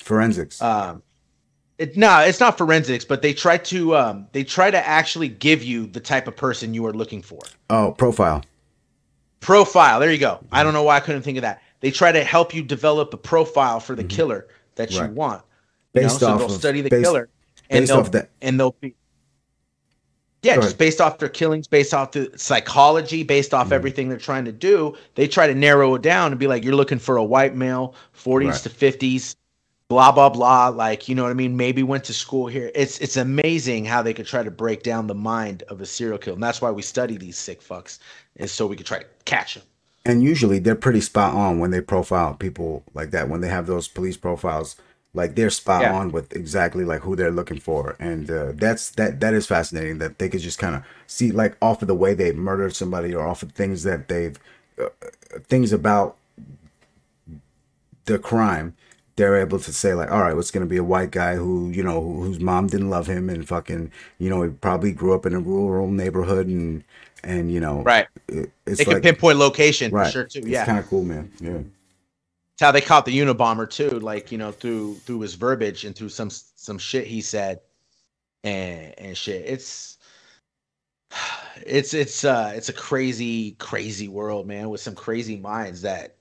Forensics. 0.00 0.60
um 0.62 1.02
it, 1.80 1.96
no, 1.96 2.20
it's 2.20 2.40
not 2.40 2.58
forensics, 2.58 3.04
but 3.04 3.22
they 3.22 3.32
try 3.32 3.56
to 3.56 3.96
um, 3.96 4.26
they 4.32 4.44
try 4.44 4.70
to 4.70 4.86
actually 4.86 5.28
give 5.28 5.62
you 5.64 5.86
the 5.86 6.00
type 6.00 6.28
of 6.28 6.36
person 6.36 6.74
you 6.74 6.84
are 6.86 6.92
looking 6.92 7.22
for. 7.22 7.40
oh, 7.70 7.92
profile. 7.92 8.44
Profile. 9.40 9.98
There 10.00 10.12
you 10.12 10.18
go. 10.18 10.38
I 10.52 10.62
don't 10.62 10.74
know 10.74 10.82
why 10.82 10.96
I 10.96 11.00
couldn't 11.00 11.22
think 11.22 11.38
of 11.38 11.42
that. 11.42 11.62
They 11.80 11.90
try 11.90 12.12
to 12.12 12.22
help 12.22 12.54
you 12.54 12.62
develop 12.62 13.14
a 13.14 13.16
profile 13.16 13.80
for 13.80 13.96
the 13.96 14.04
killer 14.04 14.46
that 14.74 14.90
you 14.90 15.00
Mm-hmm. 15.00 15.14
Want. 15.14 15.42
You 15.94 16.02
know, 16.02 16.08
Based 16.08 16.20
so 16.20 16.28
off 16.28 16.38
they'll 16.38 16.46
of 16.46 16.52
study 16.52 16.82
the 16.82 16.90
based, 16.90 17.04
killer 17.04 17.28
and 17.70 17.80
based 17.82 17.88
they'll 17.92 18.00
off 18.00 18.10
that. 18.12 18.30
and 18.42 18.60
they'll 18.60 18.76
be 18.80 18.94
yeah, 20.42 20.54
Go 20.56 20.62
just 20.62 20.72
ahead. 20.72 20.78
based 20.78 21.00
off 21.02 21.18
their 21.18 21.28
killings, 21.28 21.66
based 21.68 21.92
off 21.92 22.12
the 22.12 22.30
psychology, 22.36 23.22
based 23.22 23.52
off 23.52 23.68
Mhm. 23.68 23.72
everything 23.72 24.08
they're 24.08 24.16
trying 24.18 24.44
to 24.46 24.52
do. 24.52 24.94
They 25.14 25.26
try 25.28 25.46
to 25.46 25.54
narrow 25.54 25.94
it 25.96 26.02
down 26.02 26.32
and 26.32 26.38
be 26.38 26.46
like, 26.46 26.64
you're 26.64 26.74
looking 26.74 26.98
for 26.98 27.16
a 27.18 27.24
white 27.24 27.54
male, 27.56 27.94
40s 28.12 28.52
Right. 28.52 28.62
to 28.62 28.68
50s, 28.70 29.36
blah 29.90 30.10
blah 30.12 30.30
blah. 30.30 30.68
Like, 30.68 31.08
you 31.08 31.14
know 31.14 31.24
what 31.24 31.30
I 31.30 31.34
mean? 31.34 31.56
Maybe 31.58 31.82
went 31.82 32.04
to 32.04 32.14
school 32.14 32.46
here. 32.46 32.70
It's 32.74 32.98
it's 33.00 33.18
amazing 33.18 33.84
how 33.84 34.00
they 34.02 34.14
could 34.14 34.26
try 34.26 34.42
to 34.42 34.50
break 34.50 34.82
down 34.82 35.06
the 35.08 35.14
mind 35.14 35.64
of 35.68 35.82
a 35.82 35.86
serial 35.86 36.16
killer, 36.16 36.34
and 36.36 36.42
that's 36.42 36.62
why 36.62 36.70
we 36.70 36.80
study 36.82 37.18
these 37.18 37.36
sick 37.36 37.60
fucks, 37.60 37.98
is 38.36 38.50
so 38.52 38.66
we 38.66 38.76
could 38.76 38.86
try 38.86 39.00
to 39.00 39.06
catch 39.26 39.54
them. 39.56 39.64
and 40.06 40.22
usually 40.22 40.58
they're 40.58 40.74
pretty 40.86 41.00
spot 41.02 41.34
on 41.34 41.58
when 41.60 41.70
they 41.72 41.80
profile 41.82 42.32
people 42.34 42.82
like 42.94 43.10
that 43.10 43.28
when 43.28 43.40
they 43.42 43.48
have 43.56 43.66
those 43.66 43.86
police 43.88 44.16
profiles 44.16 44.76
like 45.12 45.34
they're 45.34 45.50
spot 45.50 45.82
Yeah. 45.82 45.94
on 45.98 46.10
with 46.12 46.32
exactly 46.42 46.84
like 46.86 47.02
who 47.02 47.14
they're 47.16 47.36
looking 47.40 47.60
for 47.60 47.96
and 48.00 48.30
uh, 48.30 48.52
that's 48.54 48.84
that 48.98 49.20
that 49.20 49.34
is 49.34 49.46
fascinating 49.46 49.98
that 49.98 50.18
they 50.18 50.28
could 50.30 50.40
just 50.48 50.58
kind 50.64 50.74
of 50.76 50.82
see 51.06 51.30
like 51.42 51.54
off 51.60 51.82
of 51.82 51.88
the 51.88 51.94
way 52.04 52.14
they 52.14 52.32
murdered 52.32 52.74
somebody 52.74 53.10
or 53.14 53.26
off 53.26 53.42
of 53.42 53.52
things 53.52 53.82
that 53.82 54.08
they've 54.08 54.38
uh, 54.82 54.88
things 55.52 55.70
about 55.80 56.16
the 58.06 58.18
crime 58.18 58.74
they're 59.20 59.36
able 59.36 59.58
to 59.58 59.70
say 59.72 59.92
like, 59.92 60.10
all 60.10 60.22
right, 60.22 60.34
what's 60.34 60.50
gonna 60.50 60.64
be 60.64 60.78
a 60.78 60.82
white 60.84 61.10
guy 61.10 61.36
who 61.36 61.68
you 61.68 61.82
know 61.82 62.00
who, 62.00 62.22
whose 62.24 62.40
mom 62.40 62.66
didn't 62.66 62.88
love 62.88 63.06
him 63.06 63.28
and 63.28 63.46
fucking 63.46 63.92
you 64.18 64.30
know 64.30 64.42
he 64.42 64.48
probably 64.48 64.92
grew 64.92 65.14
up 65.14 65.26
in 65.26 65.34
a 65.34 65.38
rural 65.40 65.88
neighborhood 65.90 66.46
and 66.46 66.82
and 67.22 67.52
you 67.52 67.60
know 67.60 67.82
Right. 67.82 68.06
it- 68.28 68.50
it's 68.66 68.78
They 68.78 68.84
can 68.84 68.94
like 68.94 69.02
pinpoint 69.02 69.38
location 69.38 69.92
right 69.92 70.06
for 70.06 70.12
sure 70.12 70.24
too. 70.24 70.38
It's 70.38 70.48
Yeah. 70.48 70.64
kind 70.64 70.78
of 70.78 70.86
cool, 70.88 71.04
man. 71.04 71.30
Yeah. 71.38 71.58
It's 72.54 72.60
how 72.62 72.72
they 72.72 72.80
caught 72.80 73.04
the 73.04 73.18
Unabomber 73.18 73.68
too, 73.68 74.00
like 74.00 74.32
you 74.32 74.38
know 74.38 74.52
through 74.52 74.94
through 75.04 75.20
his 75.20 75.34
verbiage 75.34 75.84
and 75.84 75.94
through 75.94 76.08
some 76.08 76.30
some 76.30 76.78
shit 76.78 77.06
he 77.06 77.20
said, 77.20 77.60
and 78.42 78.94
and 78.98 79.14
shit. 79.16 79.44
It's 79.46 79.98
it's 81.66 81.92
it's 81.92 82.24
uh 82.24 82.52
it's 82.54 82.70
a 82.70 82.72
crazy 82.72 83.52
crazy 83.58 84.08
world, 84.08 84.46
man, 84.46 84.70
with 84.70 84.80
some 84.80 84.94
crazy 84.94 85.36
minds 85.36 85.82
that 85.82 86.16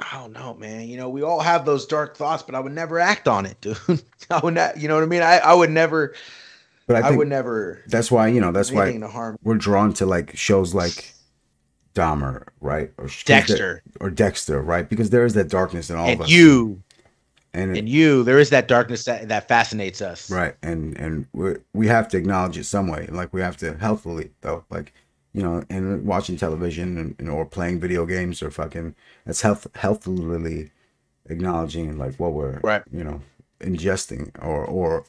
I 0.00 0.18
don't 0.18 0.32
know, 0.32 0.54
man. 0.54 0.88
You 0.88 0.96
know, 0.96 1.08
we 1.08 1.22
all 1.22 1.40
have 1.40 1.64
those 1.64 1.86
dark 1.86 2.16
thoughts, 2.16 2.42
but 2.42 2.54
I 2.54 2.60
would 2.60 2.72
never 2.72 2.98
act 2.98 3.28
on 3.28 3.44
it, 3.46 3.60
dude. 3.60 3.78
I 4.30 4.40
would 4.42 4.54
not, 4.54 4.78
you 4.78 4.88
know 4.88 4.94
what 4.94 5.02
I 5.02 5.06
mean? 5.06 5.22
I 5.22 5.38
I 5.38 5.54
would 5.54 5.70
never, 5.70 6.14
But 6.86 6.96
I 7.04 7.08
I, 7.08 7.10
would 7.16 7.28
never. 7.28 7.82
that's 7.88 8.10
why 8.10 8.28
you 8.28 8.40
know 8.40 8.50
that's 8.52 8.72
why 8.72 8.98
we're 9.42 9.56
drawn 9.56 9.92
to 9.94 10.06
like 10.06 10.36
shows 10.36 10.74
like 10.74 11.12
Dahmer, 11.94 12.46
right? 12.60 12.90
Or 12.98 13.06
that- 13.06 13.24
Dexter 13.26 13.82
or 14.00 14.10
Dexter, 14.10 14.60
right? 14.62 14.88
Because 14.88 15.10
there 15.10 15.24
is 15.24 15.34
that 15.34 15.48
darkness 15.48 15.90
in 15.90 15.96
all 15.96 16.08
of 16.10 16.20
us. 16.22 16.30
you 16.30 16.82
and, 17.52 17.76
and 17.76 17.88
you. 17.88 18.22
There 18.22 18.38
is 18.38 18.50
that 18.50 18.68
darkness 18.68 19.04
that 19.06 19.28
that 19.28 19.48
fascinates 19.48 20.00
us. 20.00 20.30
right, 20.30 20.54
and 20.62 20.96
and 20.98 21.26
we 21.32 21.56
we 21.74 21.86
have 21.88 22.08
to 22.08 22.16
acknowledge 22.16 22.56
it 22.56 22.64
some 22.64 22.88
way. 22.88 23.06
Like 23.10 23.32
we 23.34 23.40
have 23.40 23.56
to 23.58 23.76
healthily, 23.76 24.30
though, 24.40 24.64
like 24.70 24.92
you 25.32 25.42
know, 25.42 25.62
and 25.70 26.04
watching 26.04 26.36
television 26.36 27.14
and, 27.18 27.28
or 27.28 27.44
playing 27.46 27.80
video 27.80 28.04
games 28.06 28.42
or 28.42 28.50
fucking 28.50 28.94
that's 29.24 29.42
health 29.42 29.66
healthfully 29.74 30.70
acknowledging 31.28 31.96
like 31.98 32.16
what 32.16 32.32
we're 32.32 32.58
Right. 32.62 32.82
you 32.90 33.04
know 33.04 33.20
ingesting 33.60 34.30
or 34.42 34.64
or 34.64 35.04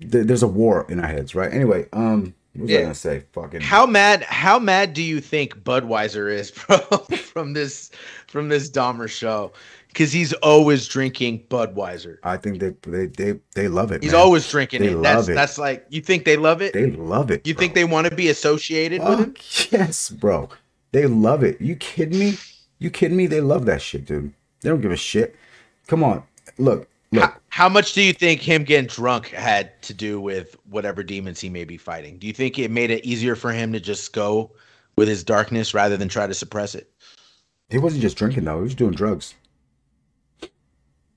th- 0.00 0.26
there's 0.26 0.42
a 0.42 0.48
war 0.48 0.86
in 0.88 1.00
our 1.00 1.06
heads, 1.08 1.34
right? 1.34 1.52
Anyway, 1.52 1.86
um, 1.92 2.34
what 2.54 2.62
was 2.62 2.70
I 2.70 2.74
Yeah. 2.74 2.82
gonna 2.82 2.94
say? 2.94 3.24
Fucking 3.32 3.60
How 3.60 3.84
mad? 3.86 4.22
How 4.22 4.58
mad 4.58 4.94
do 4.94 5.02
you 5.02 5.20
think 5.20 5.56
Budweiser 5.62 6.32
is, 6.32 6.50
bro, 6.66 6.78
from 6.78 7.52
this 7.52 7.90
from 8.28 8.48
this 8.48 8.70
Dahmer 8.70 9.08
show? 9.08 9.52
Because 9.98 10.12
he's 10.12 10.32
always 10.34 10.86
drinking 10.86 11.42
Budweiser. 11.50 12.18
I 12.22 12.36
think 12.36 12.60
they 12.60 12.70
they 12.88 13.06
they, 13.06 13.40
they 13.56 13.66
love 13.66 13.90
it. 13.90 14.00
He's 14.00 14.12
man. 14.12 14.20
always 14.20 14.48
drinking 14.48 14.82
They 14.82 14.90
it. 14.90 15.02
That's 15.02 15.16
love 15.16 15.30
it. 15.30 15.34
that's 15.34 15.58
like 15.58 15.86
you 15.90 16.00
think 16.00 16.24
they 16.24 16.36
love 16.36 16.62
it. 16.62 16.72
they 16.72 16.92
love 16.92 17.32
it. 17.32 17.44
you 17.44 17.52
bro. 17.52 17.58
think 17.60 17.74
they 17.74 17.82
want 17.84 18.06
to 18.08 18.14
be 18.14 18.28
associated 18.28 19.02
with 19.02 19.18
him? 19.18 19.34
Yes, 19.72 20.08
bro. 20.10 20.50
They 20.92 21.06
love 21.08 21.42
it. 21.42 21.60
You 21.60 21.74
kidding 21.74 22.16
me? 22.16 22.34
You 22.78 22.90
kidding 22.90 23.16
me? 23.16 23.26
They 23.26 23.40
love 23.40 23.64
that 23.66 23.82
shit, 23.82 24.06
dude. 24.06 24.32
They 24.60 24.68
don't 24.68 24.80
give 24.80 24.92
a 24.92 24.96
shit. 24.96 25.34
Come 25.88 26.04
on, 26.04 26.22
look, 26.58 26.88
look. 27.10 27.24
How, 27.24 27.34
how 27.48 27.68
much 27.68 27.92
do 27.94 28.00
you 28.00 28.12
think 28.12 28.40
him 28.40 28.62
getting 28.62 28.86
drunk 28.86 29.30
had 29.30 29.82
to 29.82 29.94
do 29.94 30.20
with 30.20 30.54
whatever 30.70 31.02
demons 31.02 31.40
he 31.40 31.48
may 31.48 31.64
be 31.64 31.76
fighting? 31.76 32.18
Do 32.18 32.28
you 32.28 32.32
think 32.32 32.56
it 32.56 32.70
made 32.70 32.92
it 32.92 33.04
easier 33.04 33.34
for 33.34 33.50
him 33.50 33.72
to 33.72 33.80
just 33.80 34.12
go 34.12 34.52
with 34.96 35.08
his 35.08 35.24
darkness 35.24 35.74
rather 35.74 35.96
than 35.96 36.08
try 36.08 36.28
to 36.28 36.34
suppress 36.34 36.76
it? 36.76 36.88
He 37.68 37.78
wasn't 37.78 38.02
just 38.02 38.16
drinking 38.16 38.44
though. 38.44 38.58
He 38.58 38.62
was 38.62 38.76
doing 38.76 38.94
drugs. 38.94 39.34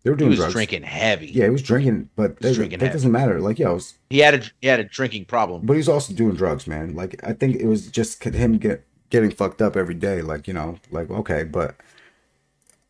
They 0.04 0.10
were 0.10 0.16
He 0.16 0.20
doing 0.20 0.30
was 0.32 0.40
drugs. 0.40 0.54
drinking 0.54 0.84
heavy. 0.84 1.28
Yeah, 1.28 1.46
he 1.46 1.50
was 1.52 1.62
drinking, 1.62 2.10
but 2.16 2.38
He 2.42 2.48
was 2.48 2.52
that, 2.52 2.54
drinking 2.56 2.80
that 2.80 2.86
heavy. 2.88 2.94
doesn't 2.98 3.12
matter. 3.12 3.40
Like, 3.40 3.60
yeah, 3.60 3.70
was, 3.70 3.94
He 4.10 4.20
had 4.20 4.34
a 4.36 4.42
he 4.62 4.68
had 4.68 4.80
a 4.80 4.84
drinking 4.84 5.26
problem. 5.26 5.62
but 5.66 5.74
he 5.74 5.78
was 5.78 5.90
also 5.90 6.14
doing 6.14 6.36
drugs, 6.36 6.66
man. 6.68 6.96
Like, 6.96 7.20
I 7.24 7.34
think 7.34 7.58
it 7.58 7.68
was 7.68 7.88
just 7.88 8.24
him 8.24 8.58
get 8.58 8.84
getting 9.10 9.30
fucked 9.32 9.62
up 9.62 9.76
every 9.76 9.94
day. 9.96 10.22
Like, 10.22 10.48
you 10.48 10.54
know, 10.54 10.78
like 10.92 11.10
okay, 11.12 11.44
but 11.44 11.76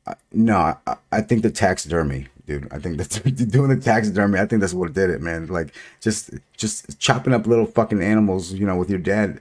I- 0.08 0.16
no, 0.32 0.76
I, 0.88 0.96
I 1.12 1.22
think 1.22 1.44
the 1.44 1.52
taxidermy, 1.52 2.28
dude. 2.48 2.68
I 2.72 2.80
think 2.80 2.98
that's 2.98 3.20
doing 3.20 3.70
the 3.70 3.78
taxidermy. 3.82 4.40
I 4.40 4.46
think 4.46 4.62
that's 4.62 4.74
what 4.74 4.94
did 4.94 5.10
it, 5.10 5.22
man. 5.22 5.48
Like, 5.48 5.74
just 6.00 6.32
just 6.58 6.98
chopping 7.00 7.34
up 7.34 7.46
little 7.46 7.66
fucking 7.66 8.02
animals, 8.02 8.54
you 8.54 8.66
know, 8.66 8.78
with 8.78 8.90
your 8.90 9.00
dad 9.00 9.40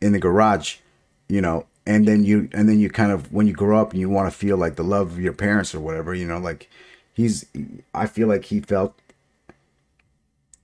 in 0.00 0.12
the 0.12 0.18
garage, 0.18 0.76
you 1.28 1.40
know, 1.40 1.66
and 1.86 2.06
then 2.06 2.24
you 2.24 2.48
and 2.52 2.68
then 2.68 2.78
you 2.78 2.90
kind 2.90 3.10
of 3.10 3.32
when 3.32 3.46
you 3.46 3.52
grow 3.54 3.80
up 3.80 3.92
and 3.92 4.00
you 4.00 4.08
want 4.10 4.30
to 4.30 4.36
feel 4.36 4.56
like 4.56 4.76
the 4.76 4.84
love 4.84 5.12
of 5.12 5.20
your 5.20 5.32
parents 5.32 5.74
or 5.74 5.80
whatever, 5.80 6.14
you 6.14 6.26
know, 6.26 6.38
like 6.38 6.68
he's. 7.16 7.44
I 7.92 8.06
feel 8.06 8.28
like 8.28 8.44
he 8.44 8.60
felt 8.60 8.94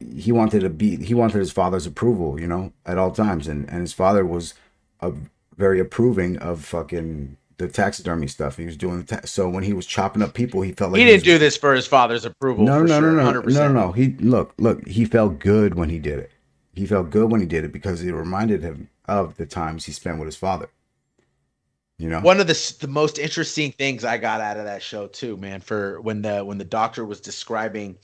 he 0.00 0.32
wanted 0.32 0.61
to 0.61 0.70
be 0.70 0.96
he 0.96 1.14
wanted 1.14 1.38
his 1.38 1.53
father's 1.53 1.86
approval 1.86 2.40
you 2.40 2.46
know 2.46 2.72
at 2.84 2.98
all 2.98 3.12
times 3.12 3.46
and 3.46 3.68
and 3.70 3.80
his 3.82 3.92
father 3.92 4.24
was 4.26 4.55
a 5.00 5.12
very 5.57 5.78
approving 5.78 6.36
of 6.38 6.64
fucking 6.64 7.36
the 7.59 7.68
taxidermy 7.68 8.26
stuff 8.26 8.57
he 8.57 8.66
was 8.66 8.76
doing 8.76 8.98
the 9.03 9.16
ta- 9.16 9.24
so 9.24 9.48
when 9.48 9.62
he 9.62 9.72
was 9.72 9.86
chopping 9.86 10.20
up 10.20 10.34
people 10.34 10.61
he 10.62 10.72
felt 10.72 10.90
like 10.90 10.98
he 10.98 11.05
didn't 11.05 11.18
was- 11.18 11.22
do 11.22 11.38
this 11.38 11.57
for 11.57 11.72
his 11.72 11.86
father's 11.86 12.24
approval. 12.24 12.64
no 12.64 12.82
no 12.82 12.98
sure, 12.98 13.12
no 13.12 13.30
no 13.32 13.42
100%. 13.42 13.55
no 13.55 13.68
no 13.68 13.72
no 13.86 13.92
he 13.92 14.09
look 14.18 14.53
look 14.59 14.84
he 14.88 15.05
felt 15.05 15.38
good 15.38 15.74
when 15.76 15.88
he 15.88 16.00
did 16.00 16.18
it 16.18 16.32
he 16.74 16.84
felt 16.84 17.11
good 17.11 17.30
when 17.30 17.40
he 17.40 17.46
did 17.46 17.64
it 17.64 17.70
because 17.72 18.03
it 18.03 18.11
reminded 18.12 18.61
him 18.62 18.88
of 19.07 19.36
the 19.36 19.46
times 19.46 19.84
he 19.84 19.92
spent 19.92 20.18
with 20.18 20.26
his 20.26 20.36
father 20.36 20.68
you 22.03 22.09
know 22.11 22.22
One 22.22 22.40
of 22.40 22.46
the 22.46 22.74
the 22.80 22.88
most 22.88 23.18
interesting 23.18 23.72
things 23.72 24.05
I 24.05 24.18
got 24.18 24.40
out 24.40 24.57
of 24.59 24.64
that 24.64 24.82
show 24.82 25.07
too, 25.09 25.36
man, 25.36 25.61
for 25.61 26.00
when 26.00 26.22
the 26.22 26.44
when 26.44 26.59
the 26.59 26.64
doctor 26.64 27.05
was 27.05 27.20
describing 27.20 27.98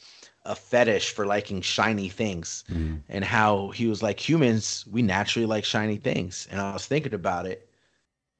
a 0.44 0.54
fetish 0.54 1.12
for 1.12 1.26
liking 1.26 1.60
shiny 1.62 2.08
things 2.08 2.64
Mhm. 2.70 3.04
and 3.08 3.24
how 3.24 3.70
he 3.70 3.86
was 3.86 4.02
like 4.02 4.20
humans, 4.28 4.84
we 4.90 5.02
naturally 5.02 5.46
like 5.46 5.64
shiny 5.64 5.96
things. 5.96 6.48
And 6.50 6.60
I 6.60 6.72
was 6.72 6.86
thinking 6.86 7.14
about 7.14 7.46
it. 7.46 7.68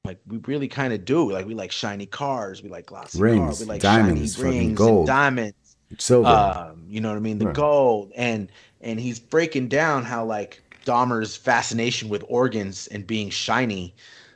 Like 0.05 0.21
we 0.27 0.39
really 0.47 0.69
kind 0.69 0.93
of 0.95 1.05
do. 1.05 1.31
Like 1.33 1.47
we 1.47 1.55
like 1.55 1.73
shiny 1.73 2.07
cars, 2.07 2.63
we 2.63 2.71
like 2.71 2.87
glossy 2.87 3.23
Rings, 3.23 3.35
cars, 3.35 3.61
we 3.61 3.67
like 3.67 3.83
diamonds, 3.83 4.37
shiny 4.37 4.69
rings, 4.69 4.79
gold. 4.79 4.99
and 4.99 5.05
diamonds. 5.07 5.77
silver 5.99 6.57
um, 6.65 6.85
you 6.89 7.01
know 7.01 7.11
what 7.11 7.17
I 7.17 7.21
mean, 7.21 7.39
the 7.39 7.47
Right. 7.47 7.55
gold, 7.55 8.13
and 8.17 8.51
and 8.81 9.01
he's 9.01 9.21
breaking 9.21 9.69
down 9.69 10.05
how 10.05 10.25
like 10.25 10.63
Dahmer's 10.85 11.37
fascination 11.37 12.09
with 12.09 12.25
organs 12.29 12.87
and 12.89 13.07
being 13.07 13.31
shiny, 13.31 13.95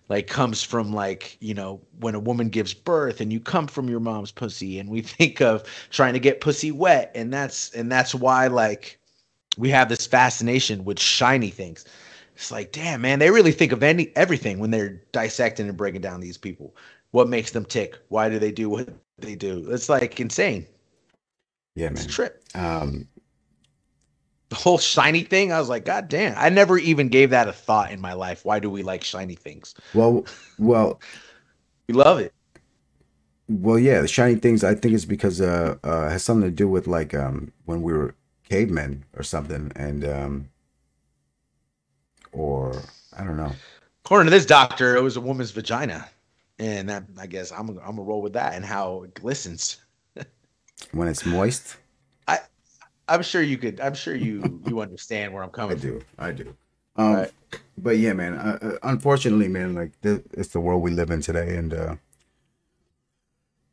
like 0.09 0.27
comes 0.27 0.63
from 0.63 0.93
like 0.93 1.37
you 1.41 1.55
know 1.55 1.81
when 2.01 2.15
a 2.15 2.21
woman 2.21 2.49
gives 2.49 2.75
birth 2.75 3.21
and 3.21 3.33
you 3.33 3.41
come 3.41 3.67
from 3.67 3.89
your 3.89 4.01
mom's 4.01 4.33
pussy, 4.33 4.79
and 4.79 4.91
we 4.91 5.01
think 5.03 5.41
of 5.41 5.65
trying 5.91 6.15
to 6.15 6.21
get 6.21 6.41
pussy 6.41 6.71
wet, 6.73 7.11
and 7.15 7.33
that's 7.33 7.71
and 7.75 7.91
that's 7.91 8.15
why 8.15 8.47
like 8.49 8.99
we 9.59 9.71
have 9.71 9.89
this 9.89 10.07
fascination 10.07 10.85
with 10.85 10.99
shiny 11.01 11.51
things. 11.51 11.85
It's 12.37 12.51
like, 12.51 12.73
damn, 12.73 13.03
man, 13.03 13.19
they 13.19 13.31
really 13.31 13.53
think 13.53 13.73
of 13.73 13.83
any 13.83 14.13
everything 14.17 14.59
when 14.59 14.71
they're 14.71 15.03
dissecting 15.13 15.69
and 15.69 15.77
breaking 15.77 16.03
down 16.03 16.21
these 16.21 16.39
people. 16.39 16.75
What 17.13 17.29
makes 17.29 17.53
them 17.53 17.65
tick? 17.67 17.99
Why 18.09 18.29
do 18.31 18.39
they 18.39 18.53
do 18.53 18.71
what 18.71 18.89
they 19.19 19.35
do? 19.37 19.71
It's 19.71 19.89
like 19.89 20.21
insane. 20.21 20.67
yeah 21.75 21.91
It's 21.93 22.05
man 22.05 22.05
a 22.05 22.09
trip 22.09 22.43
um 22.55 23.09
the 24.53 24.59
whole 24.59 24.77
shiny 24.77 25.23
thing, 25.23 25.51
I 25.51 25.59
was 25.59 25.71
like, 25.71 25.87
God 25.87 26.09
damn. 26.09 26.35
I 26.37 26.51
never 26.51 26.77
even 26.77 27.09
gave 27.09 27.31
that 27.31 27.49
a 27.49 27.55
thought 27.55 27.91
in 27.91 28.03
my 28.03 28.13
life. 28.13 28.45
Why 28.45 28.59
do 28.59 28.69
we 28.69 28.83
like 28.83 29.03
shiny 29.03 29.35
things? 29.35 29.75
well 29.95 30.27
well 30.59 31.01
We 31.89 31.95
love 31.95 32.19
it. 32.21 32.35
Well, 33.49 33.79
yeah, 33.79 34.03
the 34.03 34.09
shiny 34.09 34.37
things. 34.37 34.63
I 34.63 34.75
think 34.75 34.95
it's 34.95 35.07
because 35.07 35.41
uh, 35.41 35.77
uh, 35.83 36.11
has 36.11 36.23
something 36.23 36.49
to 36.49 36.55
do 36.55 36.69
with 36.69 36.87
like 36.87 37.13
um 37.15 37.53
when 37.65 37.83
we 37.83 37.93
were 37.93 38.15
cavemen 38.49 39.05
or 39.17 39.23
something, 39.23 39.73
and 39.75 40.05
um, 40.05 40.49
or 42.33 42.83
I 43.19 43.25
don't 43.25 43.37
know. 43.37 43.53
According 44.05 44.27
to 44.27 44.31
this 44.31 44.47
doctor, 44.47 44.97
it 44.97 45.03
was 45.03 45.17
a 45.17 45.21
woman's 45.21 45.51
vagina. 45.51 46.09
And 46.59 46.89
that, 46.91 47.05
I 47.19 47.27
guess 47.27 47.51
I'm, 47.51 47.71
I'm 47.71 47.97
gonna 47.97 48.03
roll 48.03 48.23
with 48.23 48.35
that 48.35 48.55
and 48.55 48.65
how 48.65 49.05
it 49.05 49.15
glistens. 49.15 49.79
When 50.93 51.09
it's 51.09 51.25
moist, 51.25 51.77
I'm 53.09 53.23
sure 53.23 53.43
you 53.43 53.59
could. 53.59 53.81
I'm 53.81 53.95
sure 53.95 54.15
you 54.15 54.61
you 54.67 54.81
understand 54.81 55.33
where 55.33 55.43
I'm 55.43 55.51
coming 55.61 55.79
from. 55.79 56.03
I 56.19 56.31
do, 56.33 56.45
I 56.45 56.45
do. 56.45 56.57
Um, 56.97 57.15
Right. 57.15 57.31
but 57.79 57.97
yeah, 57.99 58.13
man. 58.13 58.35
Uh, 58.35 58.59
uh, 58.61 58.79
unfortunately, 58.83 59.49
man, 59.49 59.75
like 59.75 59.99
th- 60.03 60.23
it's 60.33 60.49
the 60.49 60.61
world 60.61 60.83
we 60.83 60.91
live 60.91 61.11
in 61.11 61.21
today, 61.23 61.57
and 61.57 61.73
uh, 61.75 61.97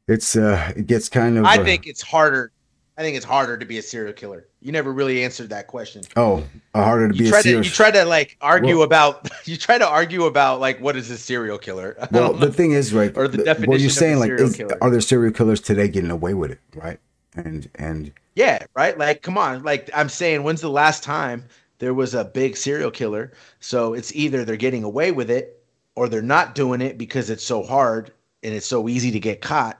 it's 0.08 0.36
uh, 0.36 0.72
it 0.76 0.88
gets 0.88 1.10
kind 1.10 1.38
of. 1.38 1.46
I 1.46 1.58
uh, 1.58 1.64
think 1.64 1.86
it's 1.88 2.02
harder. 2.02 2.52
I 2.98 3.02
think 3.02 3.16
it's 3.16 3.26
harder 3.26 3.58
to 3.58 3.66
be 3.66 3.78
a 3.78 3.82
serial 3.82 4.12
killer. 4.14 4.46
You 4.62 4.74
never 4.74 4.92
really 4.92 5.24
answered 5.24 5.50
that 5.52 5.68
question. 5.68 6.02
Oh, 6.18 6.44
uh, 6.74 6.84
harder 6.84 7.08
to 7.10 7.14
You 7.16 7.20
be 7.24 7.28
a 7.28 7.32
try 7.32 7.42
to 7.44 7.50
you 7.50 7.64
try 7.64 7.92
to 7.92 8.04
like 8.06 8.36
argue 8.42 8.76
Well- 8.78 8.84
about 8.86 9.30
you 9.46 9.56
try 9.58 9.78
to 9.78 9.88
argue 9.88 10.24
about 10.26 10.60
like 10.60 10.80
what 10.82 10.96
is 10.96 11.10
a 11.10 11.18
serial 11.18 11.58
killer? 11.58 11.96
I 12.02 12.08
well, 12.12 12.30
don't 12.32 12.40
know. 12.40 12.48
the 12.48 12.54
thing 12.54 12.72
is, 12.72 12.94
right? 12.94 13.16
Or 13.16 13.28
the 13.28 13.38
th- 13.38 13.46
definition 13.46 13.70
What 13.70 13.80
you're 13.80 13.90
a 13.90 13.92
saying, 13.94 14.20
like, 14.20 14.28
serial 14.38 14.48
is, 14.50 14.78
are 14.82 14.90
there 14.90 15.02
serial 15.02 15.34
killers 15.34 15.62
today 15.62 15.88
getting 15.88 16.12
away 16.12 16.34
with 16.34 16.52
it, 16.52 16.60
right? 16.76 17.00
And 17.36 17.70
and 17.76 18.12
Yeah, 18.40 18.66
right. 18.74 18.98
Like, 18.98 19.22
come 19.22 19.38
on. 19.38 19.64
Like, 19.64 19.90
I'm 19.94 20.08
saying, 20.08 20.44
when's 20.44 20.62
the 20.62 20.70
last 20.70 21.04
time 21.04 21.44
there 21.80 21.94
was 21.94 22.14
a 22.14 22.24
big 22.24 22.56
serial 22.56 22.90
killer? 22.90 23.34
So 23.60 23.94
it's 23.94 24.16
either 24.16 24.46
they're 24.46 24.56
getting 24.56 24.86
away 24.86 25.12
with 25.12 25.30
it 25.30 25.62
or 25.96 26.08
they're 26.08 26.22
not 26.22 26.56
doing 26.56 26.80
it 26.80 26.98
because 26.98 27.30
it's 27.30 27.44
so 27.44 27.62
hard 27.62 28.14
and 28.42 28.54
it's 28.54 28.66
so 28.66 28.88
easy 28.88 29.12
to 29.12 29.20
get 29.20 29.42
caught. 29.42 29.78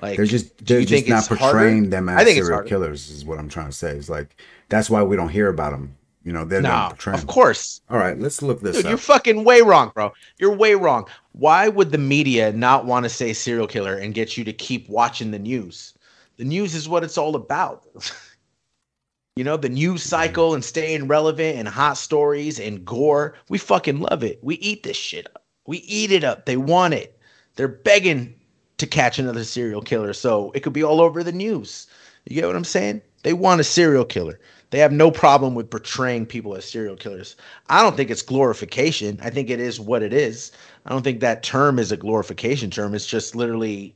Like, 0.00 0.16
They're 0.16 0.24
just 0.24 0.64
they're 0.64 0.80
just 0.80 0.92
think 0.92 1.08
not 1.08 1.18
it's 1.18 1.28
harder? 1.28 1.58
portraying 1.58 1.90
them 1.90 2.08
as 2.08 2.22
I 2.22 2.24
think 2.24 2.42
serial 2.42 2.62
killers. 2.62 3.10
Is 3.10 3.26
what 3.26 3.38
I'm 3.38 3.50
trying 3.50 3.66
to 3.66 3.72
say. 3.76 3.90
Is 3.90 4.08
like 4.08 4.40
that's 4.70 4.88
why 4.88 5.02
we 5.02 5.14
don't 5.14 5.28
hear 5.28 5.48
about 5.48 5.72
them. 5.72 5.94
You 6.24 6.32
know, 6.32 6.46
they're 6.46 6.62
no, 6.62 6.70
not 6.70 6.88
portraying. 6.92 7.18
of 7.18 7.26
course. 7.26 7.82
All 7.90 7.98
right, 7.98 8.18
let's 8.18 8.40
look 8.40 8.62
this 8.62 8.76
Dude, 8.76 8.86
up. 8.86 8.88
you're 8.88 8.98
fucking 8.98 9.44
way 9.44 9.60
wrong, 9.60 9.92
bro. 9.94 10.14
You're 10.38 10.56
way 10.56 10.74
wrong. 10.74 11.06
Why 11.32 11.68
would 11.68 11.92
the 11.92 11.98
media 11.98 12.50
not 12.50 12.86
want 12.86 13.04
to 13.04 13.10
say 13.10 13.34
serial 13.34 13.66
killer 13.66 13.98
and 13.98 14.14
get 14.14 14.38
you 14.38 14.42
to 14.44 14.52
keep 14.54 14.88
watching 14.88 15.30
the 15.32 15.38
news? 15.38 15.92
The 16.36 16.44
news 16.44 16.74
is 16.74 16.88
what 16.88 17.04
it's 17.04 17.18
all 17.18 17.36
about. 17.36 17.86
you 19.36 19.44
know, 19.44 19.56
the 19.56 19.68
news 19.68 20.02
cycle 20.02 20.54
and 20.54 20.64
staying 20.64 21.08
relevant 21.08 21.58
and 21.58 21.68
hot 21.68 21.96
stories 21.96 22.58
and 22.58 22.84
gore. 22.84 23.36
We 23.48 23.58
fucking 23.58 24.00
love 24.00 24.24
it. 24.24 24.38
We 24.42 24.56
eat 24.56 24.82
this 24.82 24.96
shit 24.96 25.26
up. 25.34 25.44
We 25.66 25.78
eat 25.78 26.12
it 26.12 26.24
up. 26.24 26.46
They 26.46 26.56
want 26.56 26.94
it. 26.94 27.18
They're 27.56 27.68
begging 27.68 28.34
to 28.78 28.86
catch 28.86 29.18
another 29.18 29.44
serial 29.44 29.82
killer. 29.82 30.12
So 30.12 30.50
it 30.52 30.60
could 30.60 30.72
be 30.72 30.82
all 30.82 31.00
over 31.00 31.22
the 31.22 31.32
news. 31.32 31.86
You 32.26 32.36
get 32.36 32.46
what 32.46 32.56
I'm 32.56 32.64
saying? 32.64 33.02
They 33.22 33.32
want 33.32 33.60
a 33.60 33.64
serial 33.64 34.04
killer. 34.04 34.40
They 34.70 34.78
have 34.80 34.92
no 34.92 35.10
problem 35.10 35.54
with 35.54 35.70
portraying 35.70 36.26
people 36.26 36.56
as 36.56 36.64
serial 36.64 36.96
killers. 36.96 37.36
I 37.68 37.80
don't 37.80 37.96
think 37.96 38.10
it's 38.10 38.22
glorification. 38.22 39.20
I 39.22 39.30
think 39.30 39.48
it 39.48 39.60
is 39.60 39.78
what 39.78 40.02
it 40.02 40.12
is. 40.12 40.50
I 40.84 40.90
don't 40.90 41.02
think 41.02 41.20
that 41.20 41.42
term 41.42 41.78
is 41.78 41.92
a 41.92 41.96
glorification 41.96 42.70
term. 42.70 42.94
It's 42.94 43.06
just 43.06 43.36
literally 43.36 43.94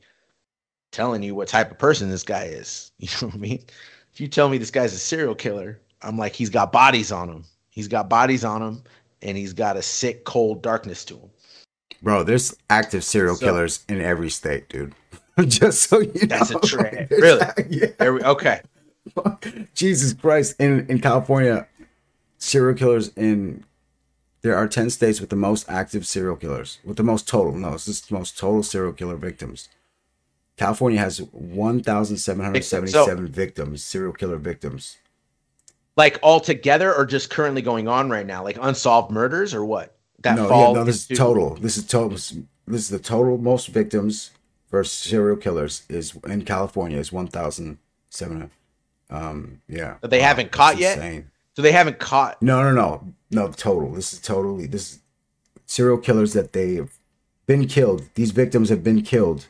telling 0.91 1.23
you 1.23 1.35
what 1.35 1.47
type 1.47 1.71
of 1.71 1.77
person 1.77 2.09
this 2.09 2.23
guy 2.23 2.45
is. 2.45 2.91
You 2.99 3.09
know 3.21 3.27
what 3.27 3.35
I 3.35 3.39
mean? 3.39 3.63
If 4.13 4.19
you 4.19 4.27
tell 4.27 4.49
me 4.49 4.57
this 4.57 4.71
guy's 4.71 4.93
a 4.93 4.99
serial 4.99 5.35
killer, 5.35 5.79
I'm 6.01 6.17
like, 6.17 6.33
he's 6.33 6.49
got 6.49 6.71
bodies 6.71 7.11
on 7.11 7.29
him. 7.29 7.45
He's 7.69 7.87
got 7.87 8.09
bodies 8.09 8.43
on 8.43 8.61
him, 8.61 8.83
and 9.21 9.37
he's 9.37 9.53
got 9.53 9.77
a 9.77 9.81
sick, 9.81 10.25
cold 10.25 10.61
darkness 10.61 11.05
to 11.05 11.15
him. 11.15 11.29
Bro, 12.01 12.23
there's 12.23 12.55
active 12.69 13.03
serial 13.03 13.35
so, 13.35 13.45
killers 13.45 13.85
in 13.87 14.01
every 14.01 14.29
state, 14.29 14.67
dude. 14.69 14.93
Just 15.47 15.89
so 15.89 15.99
you 15.99 16.11
that's 16.11 16.51
know. 16.51 16.59
That's 16.59 16.73
a 16.73 16.77
trend. 16.77 17.11
Really? 17.11 17.45
Yeah. 17.69 17.87
There 17.97 18.13
we, 18.13 18.21
okay. 18.23 18.61
Jesus 19.73 20.13
Christ. 20.13 20.55
In 20.59 20.85
in 20.87 20.99
California, 20.99 21.67
serial 22.37 22.77
killers 22.77 23.09
in 23.15 23.63
there 24.41 24.55
are 24.55 24.67
10 24.67 24.89
states 24.89 25.19
with 25.19 25.29
the 25.29 25.35
most 25.35 25.69
active 25.69 26.05
serial 26.05 26.35
killers, 26.35 26.79
with 26.85 26.97
the 26.97 27.03
most 27.03 27.27
total. 27.27 27.53
No, 27.53 27.71
this 27.71 27.87
is 27.87 28.01
the 28.01 28.13
most 28.13 28.37
total 28.37 28.63
serial 28.63 28.93
killer 28.93 29.17
victims. 29.17 29.67
California 30.59 30.99
has 30.99 31.19
1,777 31.21 32.87
so, 32.89 33.15
victims, 33.27 33.81
serial 33.81 34.11
killer 34.11 34.35
victims. 34.35 34.97
Like 35.95 36.19
all 36.21 36.41
together 36.41 36.93
or 36.93 37.05
just 37.05 37.29
currently 37.29 37.61
going 37.61 37.87
on 37.87 38.09
right 38.09 38.25
now? 38.25 38.43
Like 38.43 38.57
unsolved 38.61 39.09
murders 39.09 39.53
or 39.53 39.63
what? 39.63 39.95
That 40.19 40.35
no, 40.35 40.49
yeah, 40.49 40.73
no, 40.73 40.83
this 40.83 41.09
into- 41.09 41.13
is 41.13 41.17
total. 41.17 41.55
This 41.55 41.77
is 41.77 41.87
total. 41.87 42.09
This 42.09 42.81
is 42.81 42.89
the 42.89 42.99
total 42.99 43.37
most 43.37 43.67
victims 43.67 44.31
for 44.67 44.83
serial 44.83 45.37
killers 45.37 45.83
is 45.87 46.13
in 46.25 46.43
California 46.43 46.97
is 46.97 47.09
1,700. 47.09 48.49
Um, 49.09 49.61
yeah. 49.69 49.95
But 50.01 50.09
they 50.09 50.19
wow, 50.19 50.25
haven't 50.25 50.51
caught 50.51 50.77
yet? 50.77 50.97
Insane. 50.97 51.31
So 51.55 51.61
they 51.61 51.71
haven't 51.71 51.99
caught. 51.99 52.41
No, 52.41 52.61
no, 52.63 52.73
no, 52.73 53.13
no. 53.31 53.47
Total. 53.53 53.93
This 53.93 54.11
is 54.11 54.19
totally 54.19 54.67
this 54.67 54.91
is 54.91 54.99
serial 55.65 55.99
killers 55.99 56.33
that 56.33 56.51
they 56.51 56.75
have 56.75 56.97
been 57.47 57.65
killed. 57.65 58.09
These 58.15 58.31
victims 58.31 58.67
have 58.67 58.83
been 58.83 59.03
killed 59.03 59.47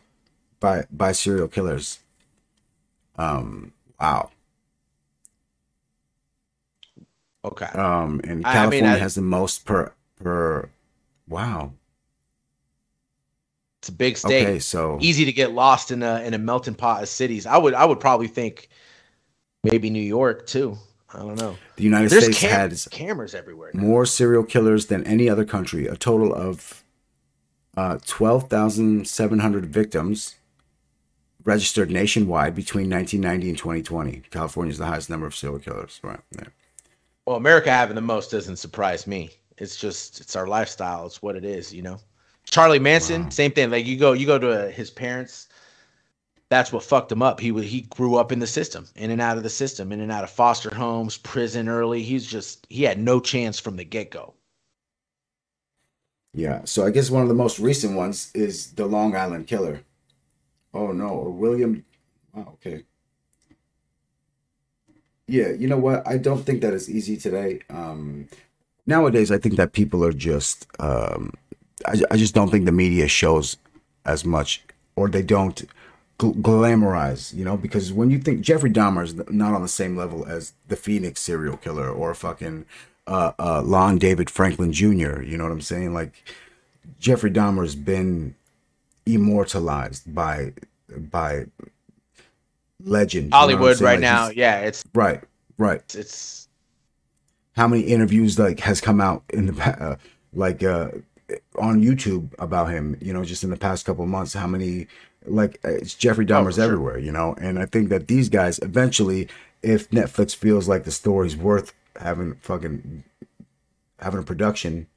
by 0.59 0.85
by 0.91 1.11
serial 1.11 1.47
killers. 1.47 1.99
Um. 3.17 3.73
Wow. 3.99 4.31
Okay. 7.43 7.65
Um. 7.65 8.21
And 8.23 8.43
California 8.43 8.79
I 8.79 8.81
mean, 8.81 8.85
I, 8.85 8.97
has 8.97 9.15
the 9.15 9.21
most 9.21 9.65
per 9.65 9.91
per. 10.21 10.69
Wow. 11.27 11.73
It's 13.79 13.89
a 13.89 13.93
big 13.93 14.17
state. 14.17 14.43
Okay, 14.43 14.59
so 14.59 14.97
easy 14.99 15.23
to 15.25 15.31
get 15.31 15.53
lost 15.53 15.91
in 15.91 16.03
a 16.03 16.21
in 16.21 16.33
a 16.33 16.37
melting 16.37 16.75
pot 16.75 17.01
of 17.01 17.07
cities. 17.07 17.45
I 17.45 17.57
would 17.57 17.73
I 17.73 17.85
would 17.85 17.99
probably 17.99 18.27
think 18.27 18.67
maybe 19.63 19.89
New 19.89 20.01
York 20.01 20.47
too. 20.47 20.77
I 21.13 21.19
don't 21.19 21.39
know. 21.39 21.55
The 21.77 21.83
United 21.83 22.09
There's 22.09 22.23
States 22.25 22.39
cam- 22.39 22.69
has 22.69 22.87
cameras 22.91 23.33
everywhere. 23.33 23.71
Now. 23.73 23.81
More 23.81 24.05
serial 24.05 24.43
killers 24.43 24.87
than 24.87 25.07
any 25.07 25.29
other 25.29 25.45
country. 25.45 25.87
A 25.87 25.95
total 25.95 26.33
of 26.33 26.83
uh, 27.75 27.97
12,700 28.05 29.65
victims 29.65 30.35
registered 31.43 31.89
nationwide 31.91 32.55
between 32.55 32.89
1990 32.89 33.49
and 33.49 33.57
2020. 33.57 34.23
California 34.31 34.71
is 34.71 34.77
the 34.77 34.85
highest 34.85 35.09
number 35.09 35.25
of 35.25 35.35
serial 35.35 35.59
killers. 35.59 35.99
Right 36.03 36.19
there. 36.31 36.53
Well, 37.25 37.37
America 37.37 37.71
having 37.71 37.95
the 37.95 38.01
most 38.01 38.31
doesn't 38.31 38.57
surprise 38.57 39.07
me. 39.07 39.29
It's 39.57 39.75
just 39.75 40.21
it's 40.21 40.35
our 40.35 40.47
lifestyle. 40.47 41.05
It's 41.05 41.21
what 41.21 41.35
it 41.35 41.45
is, 41.45 41.73
you 41.73 41.81
know. 41.81 41.99
Charlie 42.45 42.79
Manson, 42.79 43.23
wow. 43.23 43.29
same 43.29 43.51
thing. 43.51 43.69
Like 43.69 43.85
you 43.85 43.97
go 43.97 44.13
you 44.13 44.25
go 44.25 44.39
to 44.39 44.71
his 44.71 44.89
parents 44.89 45.49
that's 46.49 46.73
what 46.73 46.83
fucked 46.83 47.11
him 47.11 47.21
up. 47.21 47.39
He 47.39 47.53
he 47.63 47.81
grew 47.81 48.15
up 48.15 48.31
in 48.31 48.39
the 48.39 48.47
system, 48.47 48.87
in 48.95 49.11
and 49.11 49.21
out 49.21 49.37
of 49.37 49.43
the 49.43 49.49
system, 49.49 49.91
in 49.91 50.01
and 50.01 50.11
out 50.11 50.23
of 50.23 50.31
foster 50.31 50.73
homes, 50.73 51.17
prison 51.17 51.69
early. 51.69 52.01
He's 52.01 52.25
just 52.25 52.65
he 52.69 52.83
had 52.83 52.99
no 52.99 53.19
chance 53.19 53.59
from 53.59 53.77
the 53.77 53.83
get 53.83 54.11
go. 54.11 54.33
Yeah, 56.33 56.61
so 56.65 56.85
I 56.85 56.91
guess 56.91 57.09
one 57.09 57.23
of 57.23 57.27
the 57.27 57.35
most 57.35 57.59
recent 57.59 57.95
ones 57.95 58.31
is 58.33 58.73
the 58.73 58.85
Long 58.85 59.15
Island 59.15 59.47
Killer. 59.47 59.81
Oh 60.73 60.91
no, 60.91 61.09
or 61.09 61.29
William. 61.31 61.83
Okay. 62.37 62.83
Yeah, 65.27 65.49
you 65.49 65.67
know 65.67 65.77
what? 65.77 66.07
I 66.07 66.17
don't 66.17 66.43
think 66.43 66.61
that 66.61 66.73
is 66.73 66.89
easy 66.89 67.15
today. 67.15 67.61
Um, 67.69 68.27
nowadays, 68.85 69.31
I 69.31 69.37
think 69.37 69.55
that 69.55 69.73
people 69.73 70.03
are 70.03 70.13
just. 70.13 70.67
Um, 70.79 71.33
I, 71.85 72.01
I 72.11 72.17
just 72.17 72.33
don't 72.33 72.49
think 72.49 72.65
the 72.65 72.71
media 72.71 73.07
shows 73.07 73.57
as 74.05 74.25
much, 74.25 74.63
or 74.95 75.07
they 75.07 75.21
don't 75.21 75.65
glamorize, 76.19 77.33
you 77.33 77.45
know, 77.45 77.55
because 77.55 77.93
when 77.93 78.11
you 78.11 78.19
think 78.19 78.41
Jeffrey 78.41 78.69
Dahmer 78.69 79.03
is 79.03 79.15
not 79.29 79.53
on 79.53 79.61
the 79.61 79.69
same 79.69 79.95
level 79.95 80.25
as 80.25 80.53
the 80.67 80.75
Phoenix 80.75 81.21
serial 81.21 81.55
killer 81.55 81.89
or 81.89 82.13
fucking 82.13 82.65
uh, 83.07 83.31
uh, 83.39 83.61
Lonnie 83.63 83.99
David 83.99 84.29
Franklin 84.29 84.73
Jr., 84.73 85.21
you 85.21 85.37
know 85.37 85.45
what 85.45 85.53
I'm 85.53 85.61
saying? 85.61 85.93
Like 85.93 86.23
Jeffrey 86.99 87.31
Dahmer 87.31 87.61
has 87.61 87.75
been 87.75 88.35
immortalized 89.13 90.13
by 90.13 90.53
by 90.89 91.45
legend. 92.83 93.33
Hollywood 93.33 93.79
right 93.81 93.93
like 93.93 93.99
now, 93.99 94.29
yeah, 94.29 94.59
it's 94.59 94.83
right, 94.93 95.21
right. 95.57 95.81
It's, 95.81 95.95
it's, 95.95 96.47
how 97.55 97.67
many 97.67 97.83
interviews 97.83 98.39
like 98.39 98.59
has 98.61 98.79
come 98.79 99.01
out 99.01 99.23
in 99.29 99.47
the 99.47 99.63
uh, 99.63 99.95
like 100.33 100.63
uh 100.63 100.89
on 101.57 101.81
YouTube 101.81 102.33
about 102.39 102.69
him, 102.69 102.97
you 103.01 103.13
know, 103.13 103.23
just 103.23 103.43
in 103.43 103.49
the 103.49 103.57
past 103.57 103.85
couple 103.85 104.05
months, 104.05 104.33
how 104.33 104.47
many 104.47 104.87
like 105.25 105.59
it's 105.63 105.93
Jeffrey 105.93 106.25
oh, 106.25 106.27
Dahmer's 106.27 106.59
oh, 106.59 106.63
everywhere, 106.63 106.95
sure. 106.95 107.03
you 107.03 107.11
know. 107.11 107.35
And 107.39 107.59
I 107.59 107.65
think 107.65 107.89
that 107.89 108.07
these 108.07 108.29
guys 108.29 108.59
eventually, 108.59 109.27
if 109.61 109.89
Netflix 109.91 110.35
feels 110.35 110.67
like 110.67 110.83
the 110.83 110.91
story's 110.91 111.35
worth 111.35 111.73
having 111.99 112.35
fucking 112.35 113.03
having 113.99 114.19
a 114.19 114.23
production 114.23 114.87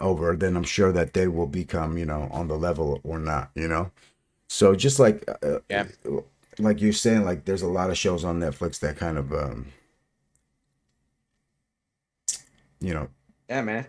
over, 0.00 0.36
then 0.36 0.56
I'm 0.56 0.64
sure 0.64 0.92
that 0.92 1.14
they 1.14 1.28
will 1.28 1.46
become, 1.46 1.98
you 1.98 2.04
know, 2.04 2.28
on 2.32 2.48
the 2.48 2.56
level 2.56 3.00
or 3.02 3.18
not, 3.18 3.50
you 3.54 3.68
know. 3.68 3.90
So 4.48 4.74
just 4.74 4.98
like 4.98 5.24
uh, 5.42 5.58
yeah, 5.68 5.86
like 6.58 6.80
you're 6.80 6.92
saying, 6.92 7.24
like 7.24 7.44
there's 7.44 7.62
a 7.62 7.68
lot 7.68 7.90
of 7.90 7.98
shows 7.98 8.24
on 8.24 8.40
Netflix 8.40 8.78
that 8.80 8.96
kind 8.96 9.18
of, 9.18 9.32
um, 9.32 9.66
you 12.80 12.94
know, 12.94 13.08
yeah, 13.48 13.62
man. 13.62 13.86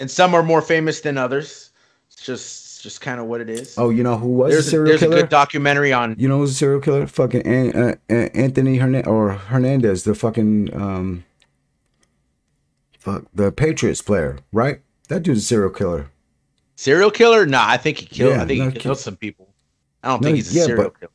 And 0.00 0.10
some 0.10 0.34
are 0.34 0.42
more 0.42 0.62
famous 0.62 1.00
than 1.00 1.16
others. 1.16 1.70
It's 2.10 2.22
just 2.22 2.82
just 2.82 3.00
kind 3.00 3.20
of 3.20 3.26
what 3.26 3.40
it 3.40 3.48
is. 3.48 3.78
Oh, 3.78 3.90
you 3.90 4.02
know 4.02 4.16
who 4.16 4.28
was 4.28 4.52
there's 4.52 4.66
a 4.66 4.70
serial 4.70 4.86
a, 4.86 4.88
there's 4.88 5.00
killer? 5.00 5.10
There's 5.10 5.22
a 5.22 5.24
good 5.24 5.30
documentary 5.30 5.92
on. 5.92 6.16
You 6.18 6.28
know 6.28 6.38
who's 6.38 6.50
a 6.50 6.54
serial 6.54 6.80
killer? 6.80 7.06
Fucking 7.06 7.46
An- 7.46 7.98
uh, 8.10 8.12
Anthony 8.12 8.78
Hernandez 8.78 9.08
or 9.08 9.32
Hernandez, 9.32 10.02
the 10.02 10.14
fucking 10.14 10.74
um, 10.74 11.24
fuck 12.98 13.24
the 13.32 13.52
Patriots 13.52 14.02
player, 14.02 14.38
right? 14.52 14.80
That 15.12 15.24
dude's 15.24 15.40
a 15.40 15.42
serial 15.42 15.68
killer. 15.68 16.10
Serial 16.74 17.10
killer? 17.10 17.44
Nah, 17.44 17.66
I 17.68 17.76
think 17.76 17.98
he 17.98 18.06
killed. 18.06 18.34
Yeah, 18.34 18.42
I 18.42 18.46
think 18.46 18.72
he 18.72 18.80
killed 18.80 18.98
some 18.98 19.14
people. 19.14 19.52
I 20.02 20.08
don't 20.08 20.22
no, 20.22 20.26
think 20.26 20.36
he's 20.36 20.50
a 20.56 20.58
yeah, 20.58 20.64
serial 20.64 20.88
killer. 20.88 21.12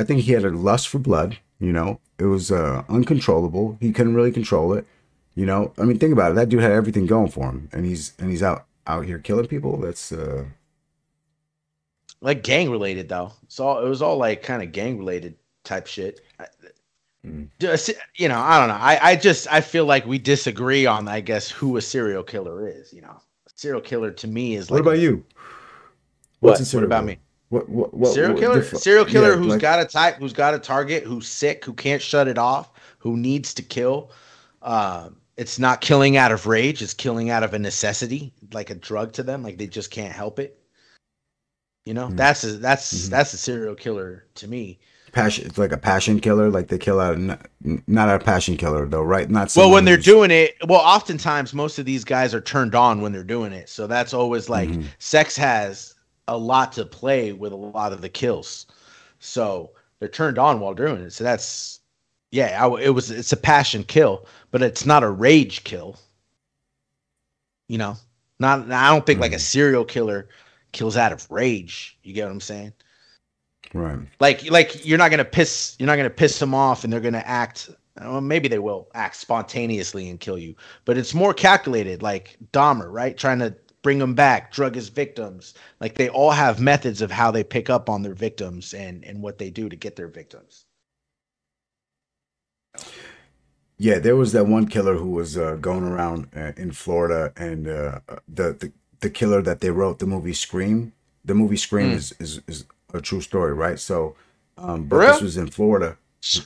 I 0.00 0.02
think 0.02 0.22
he 0.22 0.32
had 0.32 0.44
a 0.44 0.50
lust 0.50 0.88
for 0.88 0.98
blood. 0.98 1.38
You 1.60 1.72
know, 1.72 2.00
it 2.18 2.24
was 2.24 2.50
uh, 2.50 2.82
uncontrollable. 2.88 3.78
He 3.80 3.92
couldn't 3.92 4.16
really 4.16 4.32
control 4.32 4.72
it. 4.72 4.88
You 5.36 5.46
know, 5.46 5.72
I 5.78 5.84
mean, 5.84 6.00
think 6.00 6.12
about 6.12 6.32
it. 6.32 6.34
That 6.34 6.48
dude 6.48 6.62
had 6.62 6.72
everything 6.72 7.06
going 7.06 7.28
for 7.28 7.44
him, 7.44 7.68
and 7.72 7.86
he's 7.86 8.12
and 8.18 8.28
he's 8.28 8.42
out 8.42 8.66
out 8.88 9.04
here 9.04 9.20
killing 9.20 9.46
people. 9.46 9.76
That's 9.76 10.10
uh 10.10 10.46
like 12.20 12.42
gang 12.42 12.72
related 12.72 13.08
though. 13.08 13.34
It's 13.44 13.60
all 13.60 13.86
it 13.86 13.88
was 13.88 14.02
all 14.02 14.16
like 14.16 14.42
kind 14.42 14.64
of 14.64 14.72
gang 14.72 14.98
related 14.98 15.36
type 15.62 15.86
shit. 15.86 16.22
Mm. 17.26 17.48
Just 17.58 17.90
you 18.16 18.28
know, 18.28 18.38
I 18.38 18.58
don't 18.58 18.68
know. 18.68 18.82
I 18.82 18.98
I 19.02 19.16
just 19.16 19.46
I 19.50 19.60
feel 19.60 19.84
like 19.84 20.06
we 20.06 20.18
disagree 20.18 20.86
on 20.86 21.08
I 21.08 21.20
guess 21.20 21.50
who 21.50 21.76
a 21.76 21.82
serial 21.82 22.22
killer 22.22 22.68
is. 22.68 22.92
You 22.92 23.02
know, 23.02 23.20
a 23.46 23.50
serial 23.54 23.80
killer 23.80 24.12
to 24.12 24.28
me 24.28 24.54
is. 24.54 24.70
Like, 24.70 24.84
what 24.84 24.92
about 24.92 25.00
you? 25.00 25.24
What's 26.40 26.60
what? 26.72 26.80
What 26.80 26.84
about 26.84 27.04
me? 27.04 27.18
What, 27.48 27.68
what, 27.68 27.94
what 27.94 28.12
serial 28.12 28.32
what, 28.32 28.40
killer? 28.40 28.62
serial 28.62 29.04
killer 29.04 29.30
yeah, 29.30 29.36
who's 29.36 29.52
like, 29.52 29.60
got 29.60 29.80
a 29.80 29.84
type, 29.84 30.16
who's 30.16 30.32
got 30.32 30.54
a 30.54 30.58
target, 30.58 31.04
who's 31.04 31.28
sick, 31.28 31.64
who 31.64 31.72
can't 31.72 32.02
shut 32.02 32.26
it 32.26 32.38
off, 32.38 32.72
who 32.98 33.16
needs 33.16 33.54
to 33.54 33.62
kill. 33.62 34.10
Um, 34.62 35.16
it's 35.36 35.58
not 35.58 35.80
killing 35.80 36.16
out 36.16 36.32
of 36.32 36.46
rage; 36.46 36.82
it's 36.82 36.94
killing 36.94 37.30
out 37.30 37.42
of 37.42 37.54
a 37.54 37.58
necessity, 37.58 38.32
like 38.52 38.70
a 38.70 38.74
drug 38.74 39.12
to 39.14 39.22
them. 39.22 39.42
Like 39.42 39.58
they 39.58 39.66
just 39.66 39.90
can't 39.90 40.12
help 40.12 40.38
it. 40.38 40.58
You 41.84 41.94
know, 41.94 42.06
mm-hmm. 42.06 42.16
that's 42.16 42.44
a, 42.44 42.52
that's 42.52 42.92
mm-hmm. 42.92 43.10
that's 43.10 43.32
a 43.32 43.38
serial 43.38 43.74
killer 43.74 44.26
to 44.36 44.48
me. 44.48 44.78
Passion, 45.16 45.46
it's 45.46 45.56
like 45.56 45.72
a 45.72 45.78
passion 45.78 46.20
killer. 46.20 46.50
Like 46.50 46.68
they 46.68 46.76
kill 46.76 47.00
out, 47.00 47.18
not, 47.18 47.40
not 47.86 48.10
a 48.10 48.22
passion 48.22 48.58
killer 48.58 48.84
though, 48.84 49.00
right? 49.00 49.30
Not 49.30 49.50
well 49.56 49.70
when 49.70 49.86
they're 49.86 49.96
doing 49.96 50.30
it. 50.30 50.56
Well, 50.68 50.80
oftentimes 50.80 51.54
most 51.54 51.78
of 51.78 51.86
these 51.86 52.04
guys 52.04 52.34
are 52.34 52.40
turned 52.42 52.74
on 52.74 53.00
when 53.00 53.12
they're 53.12 53.24
doing 53.24 53.52
it, 53.54 53.70
so 53.70 53.86
that's 53.86 54.12
always 54.12 54.50
like 54.50 54.68
mm-hmm. 54.68 54.88
sex 54.98 55.34
has 55.34 55.94
a 56.28 56.36
lot 56.36 56.70
to 56.72 56.84
play 56.84 57.32
with 57.32 57.52
a 57.52 57.56
lot 57.56 57.94
of 57.94 58.02
the 58.02 58.10
kills. 58.10 58.66
So 59.18 59.70
they're 60.00 60.10
turned 60.10 60.38
on 60.38 60.60
while 60.60 60.74
doing 60.74 61.00
it. 61.00 61.14
So 61.14 61.24
that's 61.24 61.80
yeah, 62.30 62.62
I, 62.62 62.70
it 62.82 62.90
was 62.90 63.10
it's 63.10 63.32
a 63.32 63.38
passion 63.38 63.84
kill, 63.84 64.26
but 64.50 64.60
it's 64.60 64.84
not 64.84 65.02
a 65.02 65.08
rage 65.10 65.64
kill. 65.64 65.98
You 67.68 67.78
know, 67.78 67.96
not 68.38 68.70
I 68.70 68.90
don't 68.90 69.06
think 69.06 69.20
like 69.20 69.32
a 69.32 69.36
Mhm. 69.36 69.40
serial 69.40 69.84
killer 69.86 70.28
kills 70.72 70.98
out 70.98 71.12
of 71.12 71.26
rage. 71.30 71.96
You 72.02 72.12
get 72.12 72.24
what 72.24 72.32
I'm 72.32 72.40
saying? 72.42 72.74
Right. 73.74 73.98
Like 74.20 74.50
like 74.50 74.86
you're 74.86 74.98
not 74.98 75.10
gonna 75.10 75.24
piss 75.24 75.76
you're 75.78 75.86
not 75.86 75.96
gonna 75.96 76.10
piss 76.10 76.38
them 76.38 76.54
off, 76.54 76.84
and 76.84 76.92
they're 76.92 77.00
gonna 77.00 77.22
act. 77.26 77.70
Well, 78.00 78.20
maybe 78.20 78.48
they 78.48 78.58
will 78.58 78.88
act 78.94 79.16
spontaneously 79.16 80.10
and 80.10 80.20
kill 80.20 80.38
you, 80.38 80.54
but 80.84 80.98
it's 80.98 81.14
more 81.14 81.34
calculated, 81.34 82.02
like 82.02 82.36
Dahmer, 82.52 82.92
right? 82.92 83.16
Trying 83.16 83.38
to 83.40 83.56
bring 83.82 83.98
them 83.98 84.14
back, 84.14 84.52
drug 84.52 84.74
his 84.74 84.88
victims. 84.90 85.54
Like 85.80 85.94
they 85.96 86.08
all 86.10 86.30
have 86.32 86.60
methods 86.60 87.02
of 87.02 87.10
how 87.10 87.30
they 87.30 87.44
pick 87.44 87.70
up 87.70 87.88
on 87.90 88.02
their 88.02 88.14
victims 88.14 88.74
and 88.74 89.04
and 89.04 89.22
what 89.22 89.38
they 89.38 89.50
do 89.50 89.68
to 89.68 89.76
get 89.76 89.96
their 89.96 90.08
victims. 90.08 90.66
Yeah, 93.78 93.98
there 93.98 94.16
was 94.16 94.32
that 94.32 94.46
one 94.46 94.68
killer 94.68 94.96
who 94.96 95.10
was 95.10 95.36
uh, 95.36 95.56
going 95.56 95.84
around 95.84 96.28
uh, 96.36 96.52
in 96.56 96.72
Florida, 96.72 97.32
and 97.36 97.68
uh, 97.68 98.00
the, 98.28 98.52
the 98.54 98.72
the 99.00 99.10
killer 99.10 99.42
that 99.42 99.60
they 99.60 99.70
wrote 99.70 99.98
the 99.98 100.06
movie 100.06 100.32
Scream. 100.32 100.92
The 101.24 101.34
movie 101.34 101.56
Scream 101.58 101.90
Mm. 101.90 101.94
is, 101.94 102.14
is 102.18 102.40
is 102.46 102.64
a 102.96 103.00
true 103.00 103.20
story, 103.20 103.52
right? 103.54 103.78
So, 103.78 104.16
um, 104.58 104.84
but 104.84 105.06
this 105.12 105.22
was 105.22 105.36
in 105.36 105.48
Florida. 105.48 105.96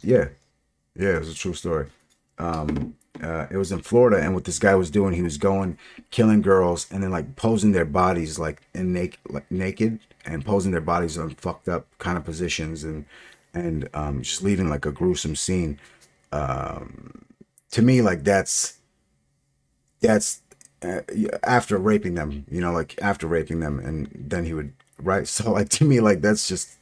Yeah, 0.03 0.29
yeah, 0.97 1.17
it 1.17 1.21
was 1.21 1.31
a 1.31 1.35
true 1.35 1.55
story. 1.55 1.87
Um, 2.39 2.95
uh, 3.23 3.47
it 3.51 3.57
was 3.57 3.73
in 3.73 3.81
Florida, 3.81 4.19
and 4.19 4.35
what 4.35 4.45
this 4.45 4.59
guy 4.59 4.75
was 4.75 4.91
doing, 4.91 5.15
he 5.15 5.23
was 5.23 5.37
going 5.37 5.77
killing 6.11 6.41
girls 6.41 6.87
and 6.91 7.03
then 7.03 7.11
like 7.11 7.37
posing 7.37 7.73
their 7.73 7.85
bodies 7.85 8.39
like 8.39 8.63
in 8.75 8.93
naked, 8.93 9.19
like 9.29 9.51
naked, 9.51 9.99
and 10.25 10.45
posing 10.45 10.73
their 10.73 10.81
bodies 10.81 11.19
on 11.19 11.31
fucked 11.31 11.69
up 11.69 11.87
kind 11.99 12.17
of 12.17 12.25
positions, 12.25 12.85
and 12.85 13.05
and 13.53 13.89
um, 13.95 14.23
just 14.23 14.43
leaving 14.43 14.69
like 14.69 14.87
a 14.87 14.93
gruesome 14.93 15.37
scene. 15.37 15.79
Um, 16.33 17.25
to 17.73 17.83
me, 17.83 18.01
like 18.01 18.25
that's 18.25 18.79
that's 20.01 20.41
uh, 20.83 21.01
after 21.43 21.77
raping 21.77 22.15
them, 22.15 22.47
you 22.51 22.61
know, 22.61 22.73
like 22.73 22.99
after 23.03 23.27
raping 23.27 23.61
them, 23.61 23.79
and 23.81 24.09
then 24.15 24.45
he 24.45 24.55
would 24.55 24.73
right. 25.03 25.27
So 25.37 25.53
like 25.53 25.69
to 25.71 25.85
me, 25.85 26.01
like 26.01 26.21
that's 26.21 26.49
just 26.49 26.77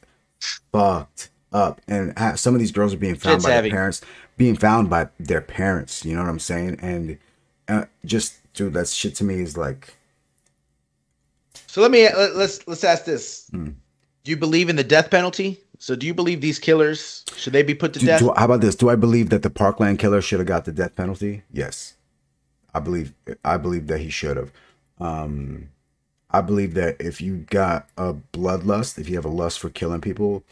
fucked 0.71 1.29
up. 1.51 1.81
And 1.87 2.17
ha- 2.17 2.35
some 2.35 2.53
of 2.53 2.59
these 2.59 2.71
girls 2.71 2.93
are 2.93 2.97
being 2.97 3.15
found 3.15 3.35
Shit's 3.35 3.45
by 3.45 3.51
heavy. 3.51 3.69
their 3.69 3.77
parents, 3.77 4.01
being 4.37 4.55
found 4.55 4.89
by 4.89 5.09
their 5.19 5.41
parents. 5.41 6.05
You 6.05 6.15
know 6.15 6.21
what 6.21 6.29
I'm 6.29 6.39
saying? 6.39 6.79
And 6.81 7.17
uh, 7.67 7.85
just 8.05 8.35
dude, 8.53 8.73
that 8.73 8.87
shit 8.87 9.15
to 9.15 9.23
me 9.23 9.41
is 9.41 9.57
like 9.57 9.95
So 11.67 11.81
let 11.81 11.91
me 11.91 12.03
let, 12.03 12.35
let's 12.35 12.67
let's 12.67 12.83
ask 12.83 13.05
this: 13.05 13.47
Hmm. 13.51 13.69
Do 14.23 14.31
you 14.31 14.37
believe 14.37 14.69
in 14.69 14.75
the 14.75 14.83
death 14.83 15.09
penalty? 15.09 15.59
So 15.81 15.95
do 15.95 16.05
you 16.05 16.13
believe 16.13 16.41
these 16.41 16.59
killers 16.59 17.23
should 17.37 17.53
they 17.53 17.63
be 17.63 17.73
put 17.73 17.93
to 17.93 17.99
Do, 17.99 18.05
death? 18.05 18.19
do- 18.19 18.33
how 18.35 18.45
about 18.45 18.61
this? 18.61 18.75
Do 18.75 18.89
I 18.89 18.95
believe 18.95 19.29
that 19.29 19.43
the 19.43 19.49
Parkland 19.49 19.97
killer 19.99 20.21
should 20.21 20.39
have 20.39 20.47
got 20.47 20.65
the 20.65 20.71
death 20.73 20.95
penalty? 20.95 21.43
Yes, 21.53 21.93
I 22.73 22.79
believe. 22.81 23.13
I 23.45 23.57
believe 23.57 23.87
that 23.87 23.99
he 23.99 24.09
should 24.09 24.35
have. 24.37 24.51
Um, 24.99 25.69
I 26.31 26.41
believe 26.41 26.73
that 26.75 26.97
if 27.01 27.21
you 27.21 27.37
got 27.49 27.89
a 27.97 28.13
bloodlust, 28.33 28.99
if 28.99 29.09
you 29.09 29.15
have 29.15 29.25
a 29.25 29.29
lust 29.29 29.59
for 29.59 29.69
killing 29.69 30.01
people, 30.01 30.43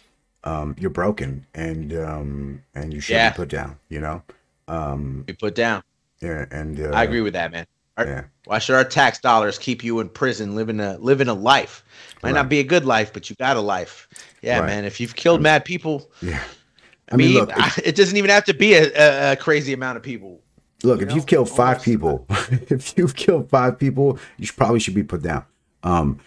um, 0.43 0.75
you're 0.79 0.89
broken, 0.89 1.45
and 1.53 1.93
um, 1.93 2.63
and 2.73 2.93
you 2.93 2.99
should 2.99 3.13
Yeah. 3.15 3.29
be 3.31 3.35
put 3.35 3.49
down. 3.49 3.77
You 3.89 4.01
know. 4.01 4.23
Um, 4.67 5.23
be 5.25 5.33
put 5.33 5.55
down. 5.55 5.83
yeah, 6.21 6.45
and 6.51 6.79
uh, 6.79 6.89
I 6.91 7.03
agree 7.03 7.21
with 7.21 7.33
that, 7.33 7.51
man. 7.51 7.65
Our- 7.97 8.05
Yeah, 8.05 8.23
Why 8.45 8.59
should 8.59 8.75
our 8.75 8.83
tax 8.83 9.19
dollars 9.19 9.57
keep 9.57 9.83
you 9.83 9.99
in 9.99 10.09
prison, 10.09 10.55
living 10.55 10.79
a 10.79 10.97
living 10.99 11.27
a 11.27 11.33
life? 11.33 11.83
Might 12.23 12.33
not 12.33 12.49
be 12.49 12.59
a 12.59 12.63
good 12.63 12.85
life, 12.85 13.13
but 13.13 13.29
you 13.29 13.35
got 13.37 13.55
a 13.57 13.61
life. 13.61 14.07
Yeah, 14.41 14.59
Right. 14.59 14.67
man. 14.67 14.85
If 14.85 14.99
you've 14.99 15.15
killed 15.15 15.41
mad 15.41 15.63
people, 15.65 16.09
yeah. 16.21 16.41
I, 17.11 17.15
mean, 17.15 17.47
it 17.85 17.95
doesn't 17.95 18.17
even 18.17 18.29
have 18.29 18.43
to 18.45 18.53
be 18.53 18.73
a, 18.73 18.91
a, 18.95 19.31
a 19.33 19.35
crazy 19.37 19.71
amount 19.73 19.95
of 19.97 20.03
people. 20.03 20.41
Look, 20.83 20.99
You 20.99 21.03
if 21.03 21.09
know, 21.09 21.15
you've 21.15 21.25
killed 21.25 21.49
five 21.49 21.77
almost. 21.77 21.85
people, 21.85 22.25
if 22.69 22.97
you've 22.97 23.15
killed 23.15 23.49
five 23.49 23.79
people, 23.79 24.19
you 24.37 24.45
should, 24.45 24.57
probably 24.57 24.79
should 24.79 24.93
be 24.95 25.03
put 25.03 25.21
down. 25.23 25.45
Um, 25.83 26.19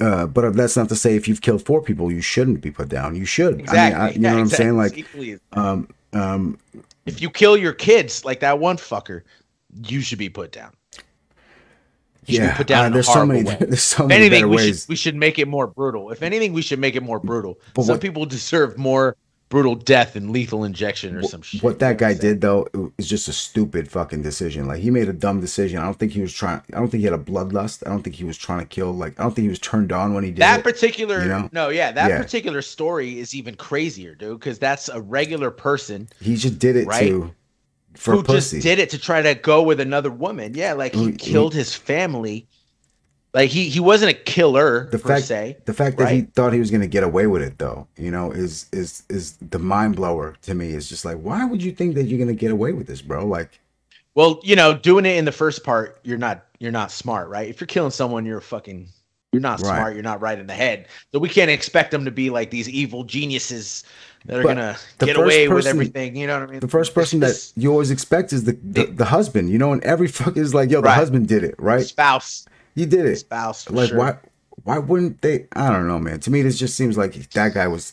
uh, 0.00 0.26
but 0.26 0.54
that's 0.54 0.76
not 0.76 0.88
to 0.88 0.96
say 0.96 1.14
if 1.16 1.28
you've 1.28 1.40
killed 1.40 1.64
four 1.64 1.80
people, 1.80 2.10
you 2.10 2.20
shouldn't 2.20 2.60
be 2.60 2.70
put 2.70 2.88
down. 2.88 3.14
You 3.14 3.24
should. 3.24 3.60
Exactly. 3.60 3.78
I 3.78 3.88
mean, 3.88 3.96
I, 3.96 4.08
you 4.08 4.20
yeah, 4.20 4.30
know 4.30 4.34
what 4.36 4.42
I'm 4.42 4.48
saying? 4.48 4.76
Like, 4.76 5.06
um, 5.52 5.88
um, 6.12 6.58
if 7.06 7.22
you 7.22 7.30
kill 7.30 7.56
your 7.56 7.72
kids 7.72 8.24
like 8.24 8.40
that 8.40 8.58
one 8.58 8.76
fucker, 8.76 9.22
you 9.86 10.00
should 10.00 10.18
be 10.18 10.28
put 10.28 10.52
down. 10.52 10.72
You 12.26 12.40
yeah. 12.40 12.56
put 12.56 12.66
down 12.66 12.86
uh, 12.86 12.88
there's 12.90 13.12
so 13.12 13.26
many. 13.26 13.42
There's 13.60 13.82
so 13.82 14.06
many 14.06 14.26
anything, 14.26 14.48
we 14.48 14.56
ways. 14.56 14.80
should 14.82 14.88
we 14.88 14.96
should 14.96 15.14
make 15.14 15.38
it 15.38 15.46
more 15.46 15.66
brutal. 15.66 16.10
If 16.10 16.22
anything, 16.22 16.54
we 16.54 16.62
should 16.62 16.78
make 16.78 16.96
it 16.96 17.02
more 17.02 17.18
brutal. 17.18 17.58
But 17.74 17.82
Some 17.82 17.94
what- 17.94 18.00
people 18.00 18.24
deserve 18.24 18.78
more 18.78 19.16
brutal 19.54 19.76
death 19.76 20.16
and 20.16 20.30
lethal 20.30 20.64
injection 20.64 21.14
or 21.16 21.22
some 21.22 21.40
shit. 21.40 21.62
what 21.62 21.78
that 21.78 21.96
guy 21.96 22.10
you 22.10 22.14
know 22.16 22.18
what 22.18 22.24
I'm 22.24 22.30
did 22.32 22.40
though 22.40 22.90
is 22.98 23.06
just 23.08 23.28
a 23.28 23.32
stupid 23.32 23.88
fucking 23.88 24.20
decision. 24.22 24.66
Like 24.66 24.80
he 24.80 24.90
made 24.90 25.08
a 25.08 25.12
dumb 25.12 25.40
decision. 25.40 25.78
I 25.78 25.84
don't 25.84 25.96
think 25.98 26.10
he 26.10 26.20
was 26.20 26.32
trying. 26.32 26.60
I 26.72 26.78
don't 26.78 26.88
think 26.88 27.02
he 27.02 27.04
had 27.04 27.12
a 27.14 27.18
bloodlust. 27.22 27.86
I 27.86 27.90
don't 27.90 28.02
think 28.02 28.16
he 28.16 28.24
was 28.24 28.36
trying 28.36 28.58
to 28.60 28.66
kill. 28.66 28.92
Like 28.92 29.18
I 29.20 29.22
don't 29.22 29.32
think 29.34 29.44
he 29.44 29.48
was 29.48 29.60
turned 29.60 29.92
on 29.92 30.12
when 30.12 30.24
he 30.24 30.30
did 30.30 30.40
that 30.40 30.58
it. 30.60 30.62
particular 30.64 31.22
you 31.22 31.28
know? 31.28 31.48
no 31.52 31.68
yeah 31.68 31.92
that 31.92 32.08
Yeah. 32.10 32.18
particular 32.20 32.62
story 32.62 33.20
is 33.20 33.32
even 33.34 33.54
crazier 33.54 34.16
dude 34.16 34.40
because 34.40 34.58
that's 34.58 34.88
a 34.88 35.00
regular 35.00 35.50
person 35.52 36.08
He 36.20 36.34
just 36.34 36.58
did 36.58 36.74
it 36.74 36.88
Right? 36.88 37.08
to 37.10 37.32
for 37.94 38.16
who 38.16 38.22
pussy. 38.24 38.56
just 38.56 38.64
did 38.64 38.80
it 38.80 38.90
to 38.90 38.98
try 38.98 39.22
to 39.22 39.34
go 39.36 39.62
with 39.62 39.78
another 39.78 40.10
woman 40.10 40.54
yeah 40.54 40.72
like 40.72 40.94
he 40.94 41.04
He- 41.04 41.10
he- 41.12 41.16
killed 41.16 41.54
his 41.54 41.76
family 41.76 42.48
like 43.34 43.50
he 43.50 43.68
he 43.68 43.80
wasn't 43.80 44.10
a 44.10 44.14
killer 44.14 44.90
the 44.90 44.98
per 45.00 45.14
fact 45.14 45.16
se 45.16 45.58
the 45.64 45.72
fact 45.72 45.96
that 45.98 46.08
he 46.10 46.22
thought 46.22 46.52
he 46.52 46.58
was 46.58 46.70
gonna 46.70 46.86
get 46.86 47.02
away 47.02 47.26
with 47.26 47.40
it 47.42 47.58
though, 47.58 47.88
you 47.96 48.10
know, 48.10 48.30
is 48.32 48.66
is 48.72 49.02
is 49.08 49.36
the 49.38 49.58
mind 49.58 49.96
blower 49.96 50.36
to 50.42 50.54
me. 50.54 50.70
Is 50.74 50.88
just 50.88 51.04
like, 51.06 51.16
why 51.18 51.44
would 51.46 51.62
you 51.62 51.72
think 51.72 51.94
that 51.94 52.04
you're 52.04 52.18
gonna 52.18 52.34
get 52.34 52.50
away 52.50 52.72
with 52.72 52.86
this, 52.86 53.00
bro? 53.00 53.26
Like, 53.26 53.60
well 54.14 54.40
you 54.42 54.56
know 54.56 54.74
doing 54.74 55.06
it 55.06 55.16
in 55.16 55.24
the 55.24 55.32
first 55.32 55.64
part 55.64 56.00
you're 56.04 56.18
not 56.18 56.46
you're 56.58 56.72
not 56.72 56.90
smart 56.90 57.28
right 57.28 57.48
if 57.48 57.60
you're 57.60 57.66
killing 57.66 57.90
someone 57.90 58.24
you're 58.24 58.38
a 58.38 58.42
fucking 58.42 58.88
you're 59.32 59.42
not 59.42 59.60
Right. 59.60 59.66
smart 59.66 59.94
you're 59.94 60.02
not 60.02 60.20
right 60.20 60.38
in 60.38 60.46
the 60.46 60.54
head 60.54 60.86
so 61.12 61.18
we 61.18 61.28
can't 61.28 61.50
expect 61.50 61.90
them 61.90 62.04
to 62.04 62.10
be 62.10 62.30
like 62.30 62.50
these 62.50 62.68
evil 62.68 63.04
geniuses 63.04 63.84
that 64.26 64.38
are 64.38 64.44
But 64.44 64.56
gonna 64.56 64.76
get 65.00 65.16
away 65.16 65.48
with 65.48 65.66
everything 65.66 66.16
you 66.16 66.26
know 66.26 66.38
what 66.40 66.48
i 66.48 66.52
mean 66.52 66.60
the 66.60 66.68
first 66.68 66.94
person 66.94 67.20
that 67.20 67.40
you 67.56 67.70
always 67.70 67.90
expect 67.90 68.32
is 68.32 68.44
the 68.44 68.52
the, 68.62 68.86
the 68.86 69.04
husband, 69.06 69.50
you 69.50 69.58
know, 69.58 69.72
and 69.72 69.82
every 69.84 70.08
fuck 70.18 70.36
is 70.36 70.54
like, 70.54 70.70
yo, 70.70 70.80
the 70.80 70.86
Right. 70.86 70.98
husband 70.98 71.28
did 71.28 71.44
it, 71.44 71.54
right? 71.58 71.88
spouse 71.88 72.46
He 72.74 72.86
did 72.86 73.06
it. 73.06 73.16
spouse 73.16 73.68
Like, 73.70 73.90
sure. 73.90 73.98
why 73.98 74.16
why 74.64 74.78
wouldn't 74.78 75.20
they? 75.22 75.46
I 75.52 75.70
don't 75.70 75.86
know, 75.88 75.98
man. 75.98 76.20
To 76.20 76.30
me, 76.30 76.42
this 76.42 76.58
just 76.58 76.76
seems 76.76 76.96
like 76.96 77.14
that 77.30 77.54
guy 77.54 77.66
was 77.68 77.92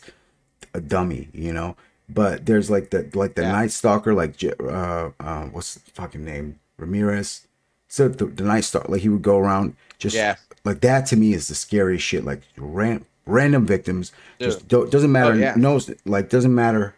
a 0.73 0.81
dummy, 0.81 1.29
you 1.33 1.53
know. 1.53 1.75
But 2.09 2.45
there's 2.45 2.69
like 2.69 2.89
the 2.89 3.09
like 3.13 3.35
the 3.35 3.43
Yeah. 3.43 3.51
Night 3.51 3.71
Stalker, 3.71 4.13
like 4.13 4.35
uh, 4.59 5.09
uh 5.19 5.45
what's 5.45 5.75
the 5.75 5.91
fucking 5.91 6.23
name 6.23 6.59
Ramirez. 6.77 7.47
So 7.87 8.07
the, 8.07 8.25
the 8.25 8.43
Night 8.43 8.63
Stalker, 8.63 8.91
like 8.91 9.01
he 9.01 9.09
would 9.09 9.21
go 9.21 9.37
around 9.37 9.75
just 9.97 10.15
Yeah. 10.15 10.35
like 10.65 10.81
that. 10.81 11.05
To 11.07 11.15
me, 11.17 11.33
is 11.33 11.47
the 11.47 11.55
scariest 11.55 12.05
shit. 12.05 12.23
Like 12.25 12.41
ran, 12.57 13.05
random 13.25 13.65
victims, 13.65 14.11
just 14.39 14.67
Dude. 14.67 14.85
do, 14.85 14.89
doesn't 14.91 15.11
matter. 15.11 15.31
Oh, 15.33 15.35
yeah. 15.35 15.53
Knows 15.55 15.89
like 16.05 16.29
doesn't 16.29 16.53
matter. 16.55 16.95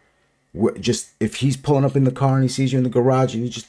What 0.52 0.80
just 0.80 1.10
if 1.20 1.36
he's 1.36 1.56
pulling 1.56 1.84
up 1.84 1.96
in 1.96 2.04
the 2.04 2.12
car 2.12 2.34
and 2.34 2.42
he 2.44 2.48
sees 2.48 2.72
you 2.72 2.78
in 2.78 2.84
the 2.84 2.90
garage 2.90 3.34
and 3.34 3.42
you 3.44 3.48
just 3.50 3.66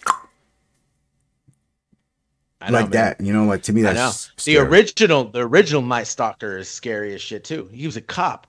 I 2.66 2.72
know, 2.72 2.80
like 2.80 2.86
man. 2.86 2.92
that, 2.92 3.22
you 3.22 3.32
know, 3.32 3.46
like 3.46 3.64
to 3.64 3.74
me 3.74 3.82
I 3.86 3.94
that's 3.94 4.28
know. 4.28 4.44
The 4.44 4.58
original, 4.58 5.26
the 5.26 5.42
original 5.42 5.82
Night 5.82 6.08
Stalker 6.08 6.58
is 6.58 6.68
scary 6.70 7.14
as 7.14 7.22
shit 7.22 7.44
too. 7.44 7.70
He 7.72 7.86
was 7.86 7.98
a 7.98 8.02
cop. 8.02 8.48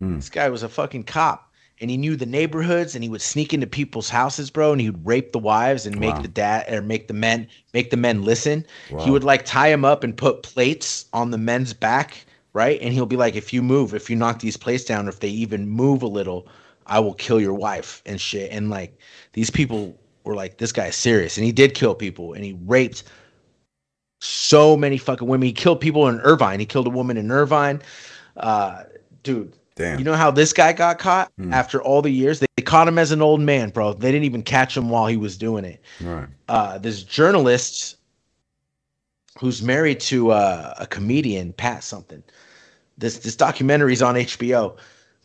Hmm. 0.00 0.16
This 0.16 0.28
guy 0.28 0.48
was 0.48 0.62
a 0.62 0.68
fucking 0.68 1.04
cop, 1.04 1.50
and 1.80 1.90
he 1.90 1.96
knew 1.96 2.16
the 2.16 2.26
neighborhoods, 2.26 2.94
and 2.94 3.02
he 3.02 3.08
would 3.08 3.22
sneak 3.22 3.54
into 3.54 3.66
people's 3.66 4.08
houses, 4.10 4.50
bro, 4.50 4.72
and 4.72 4.80
he 4.80 4.90
would 4.90 5.06
rape 5.06 5.32
the 5.32 5.38
wives 5.38 5.86
and 5.86 5.98
make 5.98 6.14
Wow. 6.16 6.22
the 6.22 6.28
dad 6.28 6.72
or 6.72 6.82
make 6.82 7.08
the 7.08 7.14
men 7.14 7.46
make 7.72 7.90
the 7.90 7.96
men 7.96 8.22
listen. 8.24 8.66
He 9.00 9.10
would 9.10 9.24
like 9.24 9.44
tie 9.44 9.68
him 9.68 9.84
up 9.84 10.04
and 10.04 10.16
put 10.16 10.42
plates 10.42 11.06
on 11.12 11.30
the 11.30 11.38
men's 11.38 11.72
back, 11.72 12.26
right? 12.52 12.78
And 12.82 12.92
he'll 12.92 13.06
be 13.06 13.16
like, 13.16 13.36
"If 13.36 13.52
you 13.52 13.62
move, 13.62 13.94
if 13.94 14.10
you 14.10 14.16
knock 14.16 14.40
these 14.40 14.56
plates 14.56 14.84
down, 14.84 15.06
or 15.06 15.10
if 15.10 15.20
they 15.20 15.28
even 15.28 15.68
move 15.68 16.02
a 16.02 16.08
little, 16.08 16.46
I 16.86 17.00
will 17.00 17.14
kill 17.14 17.40
your 17.40 17.54
wife 17.54 18.02
and 18.06 18.20
shit." 18.20 18.50
And 18.50 18.70
like 18.70 18.98
these 19.32 19.50
people 19.50 19.96
were 20.24 20.34
like, 20.34 20.58
"This 20.58 20.72
guy 20.72 20.86
is 20.86 20.96
serious," 20.96 21.36
and 21.36 21.46
he 21.46 21.52
did 21.52 21.74
kill 21.74 21.94
people, 21.94 22.32
and 22.34 22.44
he 22.44 22.56
raped 22.66 23.04
so 24.20 24.76
many 24.76 24.98
fucking 24.98 25.26
women. 25.28 25.46
He 25.46 25.52
killed 25.52 25.80
people 25.80 26.08
in 26.08 26.20
Irvine. 26.20 26.60
He 26.60 26.66
killed 26.66 26.86
a 26.86 26.90
woman 26.90 27.16
in 27.16 27.30
Irvine. 27.30 27.82
Uh, 28.36 28.84
dude, 29.22 29.52
Damn. 29.74 29.98
you 29.98 30.04
know 30.04 30.14
how 30.14 30.30
this 30.30 30.52
guy 30.52 30.72
got 30.72 30.98
caught 30.98 31.30
Hmm. 31.38 31.52
after 31.52 31.82
all 31.82 32.02
the 32.02 32.10
years? 32.10 32.40
They, 32.40 32.46
they 32.56 32.62
caught 32.62 32.88
him 32.88 32.98
as 32.98 33.12
an 33.12 33.20
old 33.22 33.40
man, 33.40 33.70
bro. 33.70 33.92
They 33.92 34.10
didn't 34.12 34.24
even 34.24 34.42
catch 34.42 34.76
him 34.76 34.88
while 34.88 35.06
he 35.06 35.16
was 35.16 35.36
doing 35.36 35.64
it. 35.64 35.80
right. 36.00 36.28
Uh, 36.48 36.78
this 36.78 37.02
journalist 37.02 37.96
who's 39.38 39.62
married 39.62 40.00
to 40.00 40.30
uh, 40.30 40.74
a 40.78 40.86
comedian, 40.86 41.52
Pat 41.52 41.84
something. 41.84 42.22
This 42.98 43.18
this 43.18 43.36
documentary's 43.36 44.00
on 44.00 44.14
HBO, 44.14 44.76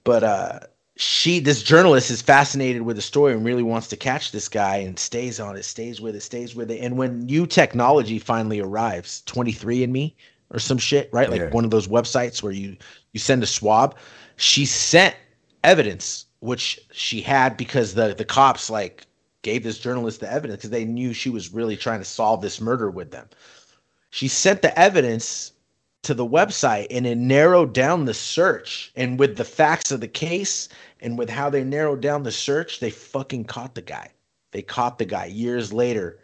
but 0.04 0.24
uh, 0.24 0.60
she 1.02 1.40
this 1.40 1.64
journalist 1.64 2.12
is 2.12 2.22
fascinated 2.22 2.84
with 2.84 2.96
the 2.96 3.02
story 3.02 3.34
and 3.34 3.44
really 3.44 3.64
wants 3.64 3.88
to 3.88 3.98
catch 3.98 4.32
this 4.32 4.48
guy 4.48 4.78
and 4.78 5.00
stays 5.00 5.40
on 5.40 5.58
it, 5.58 5.64
stays 5.64 6.00
with 6.00 6.16
it, 6.16 6.22
stays 6.22 6.56
with 6.56 6.70
it. 6.70 6.80
And 6.80 6.96
when 6.96 7.22
new 7.22 7.48
technology 7.48 8.20
finally 8.20 8.60
arrives, 8.60 9.24
23andMe 9.26 10.14
or 10.52 10.60
some 10.60 10.78
shit, 10.78 11.10
right? 11.12 11.32
Like 11.32 11.42
Yeah. 11.42 11.50
one 11.50 11.66
of 11.66 11.72
those 11.72 11.88
websites 11.88 12.44
where 12.44 12.52
you 12.52 12.78
you 13.14 13.20
send 13.20 13.42
a 13.42 13.48
swab, 13.48 13.96
she 14.36 14.64
sent 14.64 15.16
evidence 15.64 16.26
which 16.40 16.80
she 16.92 17.22
had 17.22 17.58
because 17.58 17.96
the 17.96 18.14
the 18.14 18.26
cops 18.26 18.70
like 18.70 19.08
gave 19.42 19.64
this 19.64 19.80
journalist 19.80 20.20
the 20.20 20.32
evidence 20.32 20.58
because 20.58 20.70
they 20.70 20.86
knew 20.86 21.14
she 21.14 21.32
was 21.32 21.52
really 21.52 21.78
trying 21.78 22.00
to 22.00 22.06
solve 22.06 22.42
this 22.44 22.62
murder 22.62 22.92
with 22.92 23.10
them. 23.10 23.28
She 24.12 24.28
sent 24.28 24.62
the 24.62 24.78
evidence 24.78 25.52
to 26.04 26.14
the 26.14 26.26
website 26.26 26.88
and 26.90 27.06
it 27.06 27.18
narrowed 27.18 27.74
down 27.74 28.06
the 28.06 28.14
search. 28.14 28.92
And 28.96 29.20
with 29.20 29.38
the 29.38 29.46
facts 29.46 29.92
of 29.92 30.02
the 30.02 30.08
case 30.08 30.70
and 31.00 31.18
with 31.18 31.30
how 31.30 31.50
they 31.50 31.64
narrowed 31.64 32.02
down 32.02 32.24
the 32.24 32.32
search, 32.32 32.80
they 32.80 32.90
fucking 32.90 33.46
caught 33.46 33.76
the 33.76 33.82
guy. 33.82 34.10
They 34.52 34.62
caught 34.62 34.98
the 34.98 35.06
guy 35.06 35.26
years 35.26 35.72
later. 35.72 36.20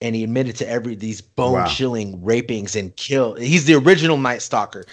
And 0.00 0.14
he 0.14 0.24
admitted 0.24 0.56
to 0.56 0.68
every 0.68 0.94
these 0.94 1.20
bone 1.20 1.66
chilling 1.68 2.20
wow. 2.20 2.28
rapings 2.28 2.76
and 2.76 2.94
kill. 2.96 3.34
He's 3.34 3.64
the 3.64 3.74
original 3.74 4.18
Night 4.18 4.42
Stalker. 4.42 4.84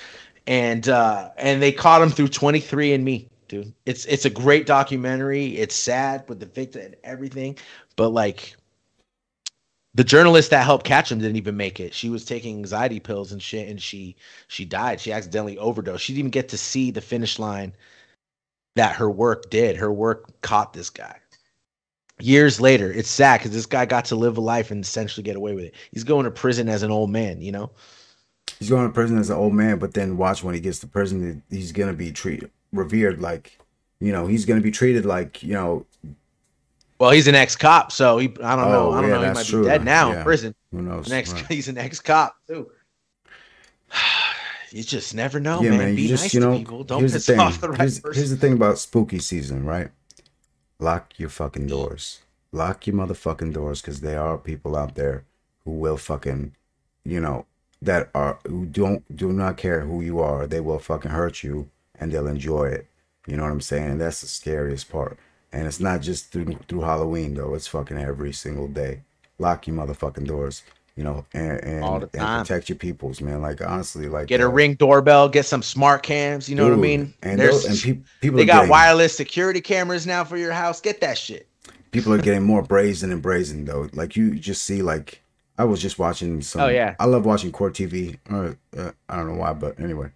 And 0.47 0.87
uh 0.89 1.29
and 1.37 1.61
they 1.61 1.71
caught 1.71 2.01
him 2.01 2.09
through 2.09 2.29
23andMe, 2.29 3.27
dude. 3.47 3.73
It's 3.85 4.05
it's 4.05 4.25
a 4.25 4.29
great 4.29 4.65
documentary. 4.65 5.57
It's 5.57 5.75
sad 5.75 6.23
with 6.29 6.39
the 6.39 6.45
victim 6.45 6.81
and 6.81 6.95
everything, 7.03 7.57
but 7.95 8.09
like 8.09 8.55
the 9.95 10.03
journalist 10.03 10.49
that 10.49 10.65
helped 10.65 10.85
catch 10.85 11.11
him 11.11 11.19
didn't 11.19 11.35
even 11.35 11.55
make 11.55 11.79
it. 11.79 11.93
She 11.93 12.09
was 12.09 12.25
taking 12.25 12.57
anxiety 12.57 12.99
pills 12.99 13.31
and 13.31 13.41
shit, 13.41 13.69
and 13.69 13.81
she 13.81 14.15
she 14.47 14.65
died. 14.65 14.99
She 14.99 15.11
accidentally 15.11 15.57
overdosed. 15.57 16.03
She 16.03 16.13
didn't 16.13 16.19
even 16.19 16.31
get 16.31 16.49
to 16.49 16.57
see 16.57 16.91
the 16.91 17.01
finish 17.01 17.39
line 17.39 17.73
that 18.75 18.95
her 18.95 19.09
work 19.09 19.49
did. 19.49 19.75
Her 19.77 19.91
work 19.91 20.41
caught 20.41 20.73
this 20.73 20.89
guy. 20.89 21.17
Years 22.19 22.61
later, 22.61 22.91
it's 22.91 23.09
sad 23.09 23.39
because 23.39 23.51
this 23.51 23.65
guy 23.65 23.85
got 23.85 24.05
to 24.05 24.15
live 24.15 24.37
a 24.37 24.41
life 24.41 24.71
and 24.71 24.83
essentially 24.83 25.23
get 25.23 25.35
away 25.35 25.53
with 25.53 25.65
it. 25.65 25.75
He's 25.91 26.03
going 26.03 26.25
to 26.25 26.31
prison 26.31 26.69
as 26.69 26.83
an 26.83 26.91
old 26.91 27.09
man, 27.09 27.41
you 27.41 27.51
know. 27.51 27.71
He's 28.59 28.69
going 28.69 28.87
to 28.87 28.93
prison 28.93 29.17
as 29.17 29.29
an 29.29 29.35
old 29.35 29.53
man, 29.53 29.79
but 29.79 29.93
then 29.93 30.17
watch 30.17 30.43
when 30.43 30.53
he 30.53 30.61
gets 30.61 30.79
to 30.79 30.87
prison, 30.87 31.43
he's 31.49 31.71
gonna 31.71 31.93
be 31.93 32.11
treated 32.11 32.49
revered 32.71 33.21
like, 33.21 33.57
you 33.99 34.11
know, 34.11 34.27
he's 34.27 34.45
gonna 34.45 34.61
be 34.61 34.71
treated 34.71 35.05
like, 35.05 35.43
you 35.43 35.53
know, 35.53 35.85
well, 37.03 37.11
he's 37.11 37.27
an 37.27 37.35
ex-cop, 37.35 37.91
so 37.91 38.17
he 38.17 38.29
I 38.41 38.55
don't 38.55 38.71
know. 38.71 38.87
Oh, 38.87 38.93
I 38.93 39.01
don't 39.01 39.09
yeah, 39.09 39.17
know. 39.17 39.27
He 39.27 39.33
might 39.33 39.45
true. 39.45 39.63
be 39.63 39.67
dead 39.67 39.83
now 39.83 40.11
yeah. 40.11 40.19
in 40.19 40.23
prison. 40.23 40.55
Who 40.71 40.83
knows? 40.83 41.09
Next, 41.09 41.33
right. 41.33 41.45
he's 41.49 41.67
an 41.67 41.77
ex-cop 41.77 42.37
too. 42.47 42.71
you 44.71 44.83
just 44.83 45.13
never 45.13 45.41
know, 45.41 45.61
yeah, 45.61 45.71
man. 45.71 45.79
man. 45.79 45.95
Be 45.95 46.07
just, 46.07 46.23
nice 46.23 46.33
you 46.33 46.39
know, 46.39 46.53
to 46.53 46.59
people. 46.59 46.85
Don't 46.85 47.01
piss 47.01 47.25
the 47.25 47.37
off 47.37 47.59
the 47.59 47.71
right 47.71 47.79
here's, 47.81 47.99
person. 47.99 48.13
Here's 48.15 48.29
the 48.29 48.37
thing 48.37 48.53
about 48.53 48.79
spooky 48.79 49.19
season, 49.19 49.65
right? 49.65 49.89
Lock 50.79 51.19
your 51.19 51.27
fucking 51.27 51.67
doors. 51.67 52.21
Lock 52.53 52.87
your 52.87 52.95
motherfucking 52.95 53.51
doors, 53.51 53.81
because 53.81 53.99
there 53.99 54.21
are 54.21 54.37
people 54.37 54.73
out 54.73 54.95
there 54.95 55.25
who 55.65 55.71
will 55.71 55.97
fucking, 55.97 56.55
you 57.03 57.19
know, 57.19 57.45
that 57.81 58.11
are 58.15 58.39
who 58.47 58.65
don't 58.65 59.13
do 59.13 59.33
not 59.33 59.57
care 59.57 59.81
who 59.81 59.99
you 59.99 60.21
are. 60.21 60.47
They 60.47 60.61
will 60.61 60.79
fucking 60.79 61.11
hurt 61.11 61.43
you, 61.43 61.69
and 61.99 62.13
they'll 62.13 62.27
enjoy 62.27 62.67
it. 62.67 62.87
You 63.27 63.35
know 63.35 63.43
what 63.43 63.51
I'm 63.51 63.59
saying? 63.59 63.97
That's 63.97 64.21
the 64.21 64.27
scariest 64.27 64.89
part. 64.89 65.19
And 65.53 65.67
it's 65.67 65.79
not 65.79 66.01
just 66.01 66.31
through 66.31 66.57
through 66.67 66.81
Halloween 66.81 67.35
though. 67.35 67.53
It's 67.53 67.67
fucking 67.67 67.97
every 67.97 68.33
single 68.33 68.67
day. 68.67 69.01
Lock 69.37 69.67
your 69.67 69.75
motherfucking 69.75 70.27
doors. 70.27 70.63
You 70.95 71.03
know, 71.03 71.25
and 71.33 71.63
and, 71.63 72.09
and 72.13 72.45
protect 72.45 72.69
your 72.69 72.75
peoples, 72.75 73.21
man. 73.21 73.41
Like 73.41 73.61
honestly, 73.61 74.07
like 74.07 74.27
get 74.27 74.41
a 74.41 74.47
uh, 74.47 74.49
ring 74.49 74.75
doorbell, 74.75 75.29
get 75.29 75.45
some 75.45 75.63
smart 75.63 76.03
cams. 76.03 76.49
You 76.49 76.55
know 76.55 76.69
dude, 76.69 76.77
what 76.77 76.85
I 76.85 76.87
mean? 76.87 77.13
And 77.23 77.39
There's 77.39 77.63
those, 77.63 77.85
and 77.85 77.97
pe- 77.97 78.03
people 78.21 78.37
they 78.37 78.45
got 78.45 78.55
getting, 78.55 78.69
wireless 78.69 79.15
security 79.15 79.61
cameras 79.61 80.05
now 80.05 80.23
for 80.23 80.37
your 80.37 80.51
house. 80.51 80.81
Get 80.81 81.01
that 81.01 81.17
shit. 81.17 81.47
People 81.91 82.13
are 82.13 82.19
getting 82.19 82.43
more 82.43 82.61
brazen 82.61 83.11
and 83.11 83.21
brazen 83.21 83.65
though. 83.65 83.89
Like 83.93 84.15
you 84.15 84.35
just 84.35 84.63
see, 84.63 84.81
like 84.83 85.23
I 85.57 85.63
was 85.63 85.81
just 85.81 85.99
watching 85.99 86.41
some. 86.41 86.61
Oh 86.61 86.67
yeah, 86.67 86.95
I 86.99 87.05
love 87.05 87.25
watching 87.25 87.51
court 87.51 87.73
TV. 87.73 88.17
Uh, 88.29 88.53
uh, 88.77 88.91
I 89.09 89.15
don't 89.15 89.27
know 89.27 89.39
why, 89.39 89.53
but 89.53 89.79
anyway, 89.79 90.09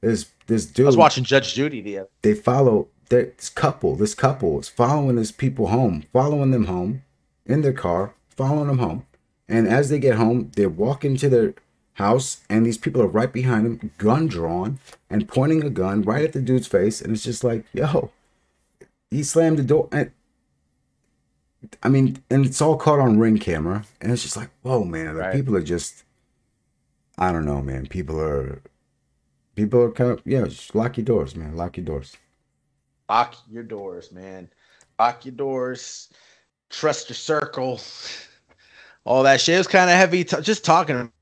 there's 0.00 0.26
this 0.46 0.66
dude. 0.66 0.86
I 0.86 0.88
was 0.88 0.96
watching 0.96 1.24
Judge 1.24 1.54
Judy 1.54 1.80
the 1.80 1.98
other. 1.98 2.08
They 2.22 2.34
follow 2.34 2.88
this 3.12 3.50
couple, 3.50 3.94
this 3.94 4.14
couple 4.14 4.58
is 4.58 4.70
following 4.70 5.16
these 5.16 5.32
people 5.32 5.66
home, 5.66 6.04
following 6.14 6.50
them 6.50 6.64
home 6.64 7.02
in 7.44 7.60
their 7.60 7.74
car, 7.74 8.14
following 8.30 8.68
them 8.68 8.78
home. 8.78 9.06
And 9.48 9.68
as 9.68 9.90
they 9.90 9.98
get 9.98 10.16
home, 10.16 10.50
they 10.56 10.66
walk 10.66 11.04
into 11.04 11.28
their 11.28 11.54
house, 11.94 12.40
and 12.48 12.64
these 12.64 12.78
people 12.78 13.02
are 13.02 13.06
right 13.06 13.30
behind 13.30 13.66
them, 13.66 13.90
gun 13.98 14.28
drawn, 14.28 14.78
and 15.10 15.28
pointing 15.28 15.62
a 15.62 15.68
gun 15.68 16.00
right 16.00 16.24
at 16.24 16.32
the 16.32 16.40
dude's 16.40 16.66
face. 16.66 17.02
And 17.02 17.12
it's 17.12 17.24
just 17.24 17.44
like, 17.44 17.66
yo, 17.74 18.10
he 19.10 19.22
slammed 19.22 19.58
the 19.58 19.62
door. 19.62 19.90
And 19.92 20.10
I 21.82 21.90
mean, 21.90 22.22
and 22.30 22.46
it's 22.46 22.62
all 22.62 22.78
caught 22.78 22.98
on 22.98 23.18
ring 23.18 23.36
camera. 23.36 23.84
And 24.00 24.10
it's 24.10 24.22
just 24.22 24.38
like, 24.38 24.48
whoa, 24.62 24.84
man. 24.84 25.18
Like, 25.18 25.26
right. 25.26 25.34
People 25.34 25.54
are 25.54 25.62
just, 25.62 26.04
I 27.18 27.30
don't 27.30 27.44
know, 27.44 27.60
man. 27.60 27.86
People 27.88 28.18
are, 28.18 28.62
people 29.54 29.82
are 29.82 29.90
kind 29.90 30.10
of, 30.10 30.22
yeah, 30.24 30.44
just 30.44 30.74
lock 30.74 30.96
your 30.96 31.04
doors, 31.04 31.36
man. 31.36 31.56
Lock 31.56 31.76
your 31.76 31.84
doors. 31.84 32.16
Lock 33.12 33.36
your 33.50 33.62
doors, 33.62 34.10
man. 34.10 34.48
Lock 34.98 35.26
your 35.26 35.34
doors. 35.34 36.08
Trust 36.70 37.10
your 37.10 37.14
circle. 37.14 37.78
All 39.04 39.22
that 39.24 39.38
shit. 39.38 39.56
It 39.56 39.58
was 39.58 39.66
kind 39.66 39.90
of 39.90 39.96
heavy. 39.98 40.24
T- 40.24 40.40
just 40.40 40.64
talking 40.64 41.12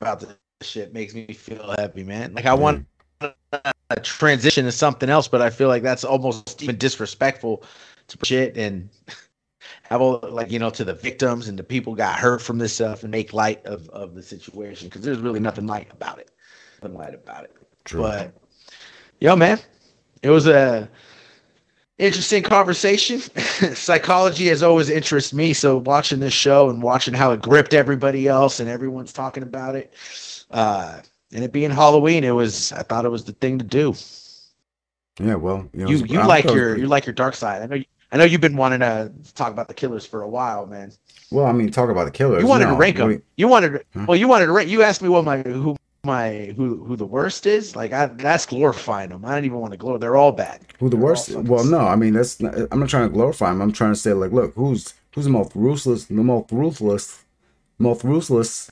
about 0.00 0.18
this 0.18 0.34
shit 0.60 0.92
makes 0.92 1.14
me 1.14 1.24
feel 1.32 1.72
heavy, 1.78 2.02
man. 2.02 2.34
Like 2.34 2.46
I 2.46 2.54
want 2.54 2.84
a 3.20 4.00
transition 4.02 4.64
to 4.64 4.72
something 4.72 5.08
else, 5.08 5.28
but 5.28 5.40
I 5.40 5.50
feel 5.50 5.68
like 5.68 5.84
that's 5.84 6.02
almost 6.02 6.64
even 6.64 6.78
disrespectful 6.78 7.62
to 8.08 8.18
shit 8.24 8.56
and 8.56 8.90
have 9.84 10.00
all 10.00 10.18
like 10.28 10.50
you 10.50 10.58
know 10.58 10.70
to 10.70 10.82
the 10.82 10.94
victims 10.94 11.46
and 11.46 11.56
the 11.56 11.62
people 11.62 11.94
got 11.94 12.18
hurt 12.18 12.42
from 12.42 12.58
this 12.58 12.72
stuff 12.72 13.04
and 13.04 13.12
make 13.12 13.32
light 13.32 13.64
of 13.66 13.88
of 13.90 14.16
the 14.16 14.22
situation 14.24 14.88
because 14.88 15.02
there's 15.02 15.18
really 15.18 15.38
nothing 15.38 15.68
light 15.68 15.92
about 15.92 16.18
it. 16.18 16.32
Nothing 16.82 16.98
light 16.98 17.14
about 17.14 17.44
it. 17.44 17.54
True. 17.84 18.02
But 18.02 18.34
yo, 19.20 19.36
man, 19.36 19.60
it 20.22 20.30
was 20.30 20.48
a 20.48 20.90
interesting 21.98 22.42
conversation. 22.42 23.20
Psychology 23.74 24.46
has 24.48 24.62
always 24.62 24.90
interested 24.90 25.36
me. 25.36 25.52
So 25.52 25.78
watching 25.78 26.20
this 26.20 26.34
show 26.34 26.68
and 26.70 26.82
watching 26.82 27.14
how 27.14 27.32
it 27.32 27.42
gripped 27.42 27.74
everybody 27.74 28.28
else 28.28 28.60
and 28.60 28.68
everyone's 28.68 29.12
talking 29.12 29.42
about 29.42 29.74
it, 29.76 29.92
uh, 30.50 31.00
and 31.32 31.44
it 31.44 31.52
being 31.52 31.70
Halloween, 31.70 32.24
it 32.24 32.30
was 32.30 32.72
I 32.72 32.82
thought 32.82 33.04
it 33.04 33.10
was 33.10 33.24
the 33.24 33.32
thing 33.32 33.58
to 33.58 33.64
do. 33.64 33.94
Yeah, 35.18 35.34
well, 35.36 35.68
you 35.72 35.84
know, 35.84 35.90
you, 35.90 36.04
you 36.04 36.22
like 36.22 36.44
your 36.44 36.76
you 36.76 36.86
like 36.86 37.06
your 37.06 37.14
dark 37.14 37.34
side. 37.34 37.62
I 37.62 37.66
know 37.66 37.76
you, 37.76 37.84
I 38.12 38.18
know 38.18 38.24
you've 38.24 38.40
been 38.40 38.56
wanting 38.56 38.80
to 38.80 39.10
talk 39.34 39.50
about 39.50 39.68
the 39.68 39.74
killers 39.74 40.06
for 40.06 40.22
a 40.22 40.28
while, 40.28 40.66
man. 40.66 40.92
Well, 41.30 41.46
I 41.46 41.52
mean, 41.52 41.70
talk 41.70 41.90
about 41.90 42.04
the 42.04 42.10
killers. 42.10 42.42
You 42.42 42.48
wanted 42.48 42.66
no, 42.66 42.72
to 42.72 42.76
rank 42.76 42.98
them. 42.98 43.22
You 43.36 43.48
wanted, 43.48 43.84
huh? 43.94 44.04
well, 44.06 44.16
you 44.16 44.28
wanted 44.28 44.46
to 44.46 44.52
rank. 44.52 44.68
You 44.68 44.82
asked 44.82 45.02
me 45.02 45.08
what 45.08 45.24
my 45.24 45.38
who 45.42 45.76
my 46.06 46.54
who 46.56 46.84
who 46.84 46.96
the 46.96 47.06
worst 47.06 47.46
is, 47.46 47.76
like 47.76 47.92
I 47.92 48.06
that's 48.06 48.46
glorifying 48.46 49.10
them. 49.10 49.24
I 49.24 49.34
don't 49.34 49.44
even 49.44 49.58
want 49.58 49.72
to 49.72 49.76
glorify. 49.76 50.00
They're 50.00 50.16
all 50.16 50.32
bad. 50.32 50.60
Who 50.78 50.88
the 50.88 50.96
They're 50.96 51.04
worst? 51.04 51.30
Well, 51.34 51.64
no, 51.64 51.80
I 51.80 51.96
mean 51.96 52.14
that's. 52.14 52.40
Not, 52.40 52.54
I'm 52.70 52.80
not 52.80 52.88
trying 52.88 53.08
to 53.08 53.12
glorify 53.12 53.50
them. 53.50 53.60
I'm 53.60 53.72
trying 53.72 53.92
to 53.92 53.98
say 53.98 54.12
like, 54.12 54.32
look, 54.32 54.54
who's 54.54 54.94
who's 55.14 55.24
the 55.24 55.30
most 55.30 55.52
ruthless, 55.54 56.06
the 56.06 56.14
most 56.14 56.52
ruthless, 56.52 57.24
most 57.78 58.04
ruthless 58.04 58.70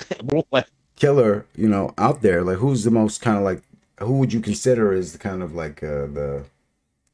killer, 0.97 1.47
you 1.56 1.69
know, 1.69 1.93
out 1.98 2.23
there? 2.23 2.43
Like, 2.43 2.59
who's 2.59 2.85
the 2.85 2.90
most 2.90 3.20
kind 3.20 3.36
of 3.36 3.43
like? 3.44 3.62
Who 4.01 4.19
would 4.19 4.32
you 4.32 4.40
consider 4.40 4.93
is 4.93 5.12
the 5.12 5.19
kind 5.19 5.43
of 5.43 5.55
like 5.55 5.82
uh, 5.82 6.06
the 6.06 6.44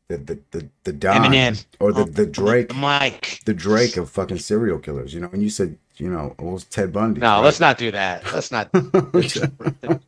the 0.08 0.18
the 0.18 0.38
the, 0.50 0.68
the 0.84 0.92
Don 0.92 1.24
Eminem. 1.24 1.64
or 1.78 1.92
the 1.92 2.04
the 2.04 2.26
Drake, 2.26 2.74
Mike, 2.74 3.40
the 3.46 3.54
Drake 3.54 3.96
of 3.96 4.10
fucking 4.10 4.38
serial 4.38 4.78
killers? 4.78 5.14
You 5.14 5.20
know, 5.20 5.30
and 5.32 5.42
you 5.42 5.50
said 5.50 5.78
you 6.00 6.10
know, 6.10 6.34
was 6.38 6.64
Ted 6.64 6.92
Bundy. 6.92 7.20
No, 7.20 7.36
right? 7.36 7.44
let's 7.44 7.60
not 7.60 7.78
do 7.78 7.90
that. 7.90 8.24
Let's 8.32 8.50
not. 8.50 8.70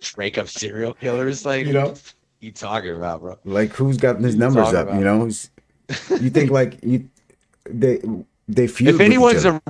Drake 0.00 0.36
of 0.36 0.48
serial 0.48 0.94
killers, 0.94 1.44
like 1.44 1.66
you 1.66 1.72
know, 1.72 1.94
you 2.40 2.52
talking 2.52 2.94
about, 2.94 3.20
bro? 3.20 3.38
Like 3.44 3.72
who's 3.72 3.96
got 3.96 4.20
his 4.20 4.36
numbers 4.36 4.68
up? 4.68 4.88
About? 4.88 4.98
You 4.98 5.04
know, 5.04 5.20
who's, 5.20 5.50
you 6.20 6.30
think 6.30 6.50
like 6.50 6.78
you 6.82 7.08
they 7.68 8.00
they 8.46 8.68
feud. 8.68 8.94
If 8.94 9.00
anyone's 9.00 9.44
a 9.44 9.60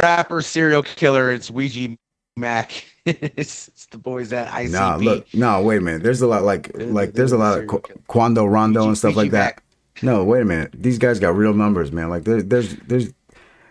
rapper 0.00 0.42
serial 0.42 0.82
killer, 0.82 1.30
it's 1.30 1.50
Ouija 1.50 1.96
Macc. 2.38 2.84
it's, 3.06 3.68
it's, 3.68 3.86
the 3.86 3.98
boys 3.98 4.32
at 4.32 4.48
ICP. 4.48 4.70
Nah, 4.70 4.96
look, 4.96 5.34
no, 5.34 5.62
wait 5.62 5.78
a 5.78 5.80
minute. 5.80 6.02
There's 6.02 6.22
a 6.22 6.26
lot 6.26 6.42
like 6.42 6.70
like 6.74 7.12
there's, 7.12 7.32
a 7.32 7.38
lot 7.38 7.58
of 7.58 7.66
Qu- 7.66 7.82
Quando 8.06 8.44
Rondo 8.44 8.86
and 8.86 8.96
stuff 8.96 9.16
like 9.16 9.32
that. 9.32 9.60
No, 10.02 10.24
wait 10.24 10.42
a 10.42 10.44
minute. 10.44 10.70
These 10.74 10.98
guys 10.98 11.18
got 11.18 11.34
real 11.34 11.54
numbers, 11.54 11.92
man. 11.92 12.08
Like 12.08 12.24
there's 12.24 12.44
there's 12.44 12.76
there's 12.86 13.12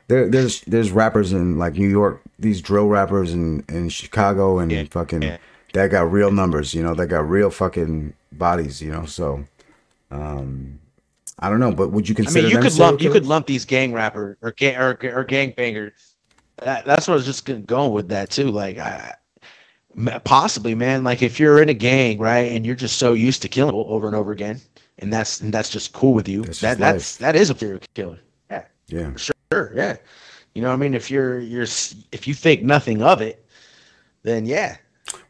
there, 0.08 0.30
there's 0.30 0.62
there's 0.62 0.92
rappers 0.92 1.34
in 1.34 1.58
like 1.58 1.74
New 1.74 1.90
York, 1.90 2.22
these 2.40 2.62
drill 2.62 2.88
rappers 2.88 3.34
in 3.34 3.64
in 3.70 3.90
Chicago 3.90 4.60
and 4.60 4.72
yeah, 4.72 4.84
fucking 4.90 5.22
yeah. 5.22 5.38
that 5.74 5.88
got 5.88 6.12
real 6.12 6.32
numbers, 6.32 6.74
you 6.74 6.82
know, 6.82 6.96
that 6.96 7.08
got 7.08 7.28
real 7.28 7.50
fucking 7.50 8.14
bodies, 8.32 8.82
you 8.82 8.92
know. 8.92 9.06
So, 9.06 9.44
um, 10.12 10.80
I 11.40 11.50
don't 11.50 11.60
know, 11.60 11.74
but 11.74 11.92
would 11.92 12.08
you 12.08 12.16
consider? 12.16 12.40
I 12.40 12.50
mean, 12.50 12.52
you 12.52 12.62
could 12.62 12.78
lump 12.78 13.02
you 13.02 13.12
could 13.12 13.26
lump 13.26 13.48
these 13.48 13.66
gang 13.66 13.94
rappers 13.94 14.38
or 14.42 14.52
gang 14.52 14.78
or, 14.78 14.98
or 15.14 15.24
gang 15.24 15.54
bangers. 15.56 16.16
That, 16.58 16.86
that's 16.86 17.08
what 17.08 17.14
I 17.14 17.18
was 17.18 17.26
just 17.26 17.46
going 17.68 17.92
with 17.92 18.10
that 18.10 18.32
too. 18.32 18.50
Like, 18.50 18.80
I, 18.80 19.14
possibly, 20.24 20.74
man. 20.74 21.04
Like, 21.04 21.22
if 21.22 21.40
you're 21.40 21.62
in 21.62 21.70
a 21.70 21.74
gang, 21.74 22.18
right, 22.18 22.52
and 22.52 22.66
you're 22.66 22.76
just 22.76 22.98
so 22.98 23.14
used 23.14 23.44
to 23.44 23.48
killing 23.48 23.76
over 23.76 24.08
and 24.08 24.16
over 24.16 24.32
again, 24.32 24.60
and 25.00 25.14
that's 25.14 25.42
and 25.42 25.54
that's 25.54 25.70
just 25.70 25.94
cool 25.94 26.14
with 26.14 26.28
you. 26.28 26.44
That's 26.44 26.62
that 26.62 26.78
that's 26.80 27.18
that 27.18 27.36
is 27.36 27.52
a 27.52 27.58
serial 27.58 27.82
killer. 27.94 28.20
Yeah, 28.50 28.64
yeah, 28.88 29.16
sure. 29.18 29.36
Sure, 29.52 29.72
yeah. 29.76 29.98
You 30.53 30.61
know 30.61 30.69
what 30.69 30.76
I 30.76 30.78
mean? 30.78 30.94
If 30.94 31.11
you're 31.11 31.40
you're 31.40 31.68
if 32.11 32.28
you 32.28 32.34
think 32.34 32.64
nothing 32.64 33.02
of 33.02 33.22
it, 33.22 33.45
then 34.24 34.45
yeah. 34.45 34.78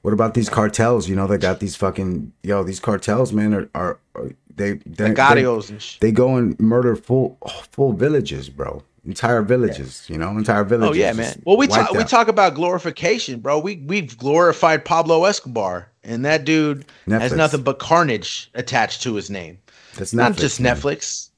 What 0.02 0.14
about 0.14 0.34
these 0.34 0.50
cartels? 0.50 1.08
You 1.08 1.16
know, 1.16 1.28
they 1.28 1.38
got 1.38 1.60
these 1.60 1.76
fucking 1.76 2.32
yo, 2.44 2.64
these 2.64 2.80
cartels, 2.80 3.34
man, 3.34 3.54
are, 3.54 3.70
are, 3.76 4.00
are 4.16 4.32
they 4.56 4.74
they, 4.86 5.14
they, 5.14 5.16
and 5.16 5.82
sh- 5.82 5.98
they 6.00 6.12
go 6.12 6.36
and 6.36 6.60
murder 6.60 6.96
full 6.96 7.38
full 7.72 7.94
villages, 7.94 8.50
bro. 8.50 8.84
Entire 9.06 9.42
villages, 9.42 10.06
you 10.10 10.18
know, 10.18 10.32
entire 10.32 10.66
villages. 10.66 10.98
Oh 10.98 11.00
yeah, 11.00 11.14
man. 11.14 11.42
Well, 11.46 11.56
we 11.56 11.68
talk 11.68 11.92
we 11.92 12.04
talk 12.04 12.28
about 12.28 12.56
glorification, 12.56 13.40
bro. 13.40 13.58
We 13.60 13.78
we've 13.78 14.18
glorified 14.18 14.84
Pablo 14.84 15.24
Escobar, 15.24 15.90
and 16.04 16.26
that 16.26 16.44
dude 16.44 16.86
has 17.08 17.34
nothing 17.34 17.64
but 17.64 17.80
carnage 17.80 18.50
attached 18.54 19.04
to 19.04 19.16
his 19.16 19.30
name. 19.30 19.60
That's 19.96 20.14
not 20.14 20.36
just 20.36 20.60
man. 20.60 20.76
Netflix, 20.76 21.30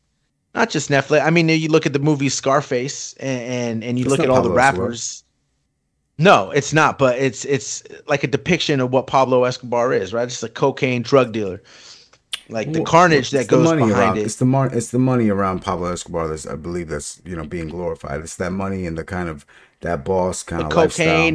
not 0.55 0.69
just 0.69 0.89
Netflix. 0.89 1.25
I 1.25 1.29
mean, 1.29 1.49
you 1.49 1.69
look 1.69 1.85
at 1.85 1.93
the 1.93 1.99
movie 1.99 2.29
Scarface, 2.29 3.13
and 3.15 3.41
and, 3.41 3.83
and 3.83 3.99
you 3.99 4.05
look 4.05 4.23
at 4.23 4.29
all 4.29 4.41
the 4.41 4.49
Pablo 4.49 4.57
Escobar. 4.57 4.89
rappers. 4.89 5.23
No, 6.17 6.51
it's 6.51 6.73
not, 6.73 6.97
but 6.99 7.17
it's 7.17 7.45
it's 7.45 7.83
like 8.07 8.23
a 8.23 8.27
depiction 8.27 8.79
of 8.81 8.91
what 8.91 9.07
Pablo 9.07 9.45
Escobar 9.45 9.93
is, 9.93 10.13
right? 10.13 10.23
It's 10.25 10.43
a 10.43 10.49
cocaine 10.49 11.01
drug 11.01 11.31
dealer, 11.31 11.63
like 12.49 12.73
the 12.73 12.81
Well, 12.81 12.83
carnage 12.83 13.31
that 13.31 13.49
the 13.49 13.57
goes 13.57 13.59
money 13.59 13.83
behind 13.83 14.17
around, 14.17 14.17
it. 14.17 14.25
It's 14.25 14.35
the 14.37 14.45
money. 14.45 14.75
It's 14.75 14.91
the 14.91 14.99
money 14.99 15.29
around 15.29 15.61
Pablo 15.61 15.91
Escobar. 15.91 16.27
That's 16.27 16.45
I 16.47 16.55
believe 16.55 16.89
that's 16.89 17.21
you 17.25 17.35
know 17.35 17.45
being 17.45 17.69
glorified. 17.69 18.21
It's 18.21 18.35
that 18.37 18.51
money 18.51 18.85
and 18.85 18.97
the 18.97 19.03
kind 19.05 19.29
of 19.29 19.45
that 19.81 20.03
boss 20.03 20.43
kind 20.43 20.61
of 20.63 20.69
cocaine 20.71 20.85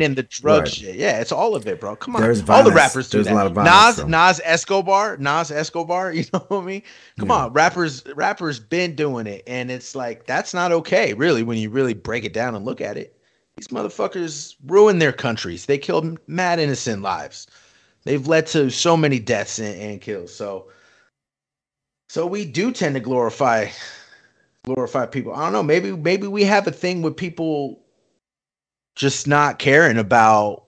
lifestyle. 0.01 0.03
and 0.03 0.17
the 0.17 0.23
drug 0.25 0.61
Right. 0.65 0.69
shit. 0.73 0.97
Yeah, 0.97 1.21
it's 1.21 1.33
all 1.33 1.55
of 1.55 1.67
it, 1.67 1.81
bro. 1.81 1.97
Come 1.97 2.17
on. 2.17 2.23
There's 2.23 2.47
all 2.49 2.63
the 2.63 2.71
rappers 2.73 3.09
do 3.09 3.17
There's 3.19 3.29
a 3.29 3.31
that. 3.31 3.35
lot 3.37 3.47
of 3.47 3.53
violence, 3.53 3.99
Nas. 3.99 4.07
Nas 4.07 4.41
Escobar, 4.45 5.17
Nas 5.17 5.51
Escobar, 5.51 6.13
you 6.15 6.25
know 6.33 6.41
what 6.49 6.63
I 6.63 6.65
mean? 6.65 6.83
Come 7.19 7.31
Yeah. 7.31 7.37
on, 7.37 7.53
rappers 7.55 8.05
rappers 8.15 8.61
been 8.61 8.95
doing 8.95 9.27
it 9.27 9.43
and 9.47 9.71
it's 9.71 9.95
like 9.95 10.27
that's 10.27 10.53
not 10.53 10.73
okay, 10.73 11.15
really 11.15 11.43
when 11.43 11.57
you 11.59 11.71
really 11.71 11.95
break 11.95 12.25
it 12.25 12.33
down 12.35 12.55
and 12.55 12.65
look 12.65 12.81
at 12.83 12.97
it. 12.99 13.17
These 13.57 13.69
motherfuckers 13.69 14.57
ruined 14.67 15.01
their 15.01 15.13
countries. 15.13 15.67
They 15.67 15.79
killed 15.79 16.19
mad 16.27 16.59
innocent 16.59 17.03
lives. 17.03 17.47
They've 18.05 18.27
led 18.27 18.47
to 18.49 18.69
so 18.69 18.97
many 18.97 19.19
deaths 19.21 19.59
and, 19.59 19.81
and 19.81 20.01
kills. 20.01 20.35
So 20.35 20.67
so 22.11 22.27
we 22.27 22.45
do 22.45 22.73
tend 22.73 22.95
to 22.95 23.01
glorify 23.01 23.69
glorify 24.67 25.07
people. 25.07 25.33
I 25.35 25.45
don't 25.45 25.53
know, 25.53 25.63
maybe 25.63 25.93
maybe 25.93 26.27
we 26.27 26.45
have 26.45 26.67
a 26.67 26.73
thing 26.73 27.01
with 27.01 27.17
people 27.17 27.81
just 28.95 29.27
not 29.27 29.59
caring 29.59 29.99
about 29.99 30.65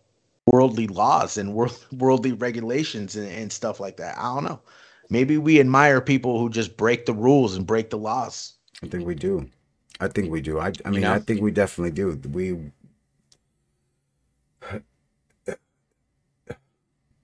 worldly 0.47 0.86
laws 0.86 1.36
and 1.36 1.55
world, 1.55 1.78
worldly 1.93 2.32
regulations 2.32 3.16
and, 3.16 3.28
and 3.28 3.53
stuff 3.53 3.81
like 3.81 3.97
that. 3.98 4.19
I 4.19 4.23
don't 4.35 4.44
know. 4.44 4.61
Maybe 5.09 5.39
we 5.39 5.61
admire 5.61 6.01
people 6.01 6.40
who 6.40 6.51
just 6.51 6.77
break 6.77 7.07
the 7.07 7.15
rules 7.15 7.55
and 7.55 7.66
break 7.66 7.90
the 7.90 7.98
laws. 7.98 8.55
I 8.82 8.89
think 8.89 9.07
we 9.07 9.15
do. 9.15 9.48
I 10.01 10.09
think 10.09 10.31
we 10.31 10.40
do. 10.40 10.59
I, 10.59 10.73
I 10.85 10.90
mean, 10.90 11.03
know? 11.03 11.12
I 11.12 11.20
think 11.20 11.40
we 11.40 11.51
definitely 11.51 11.93
do. 11.93 12.20
We. 12.31 12.73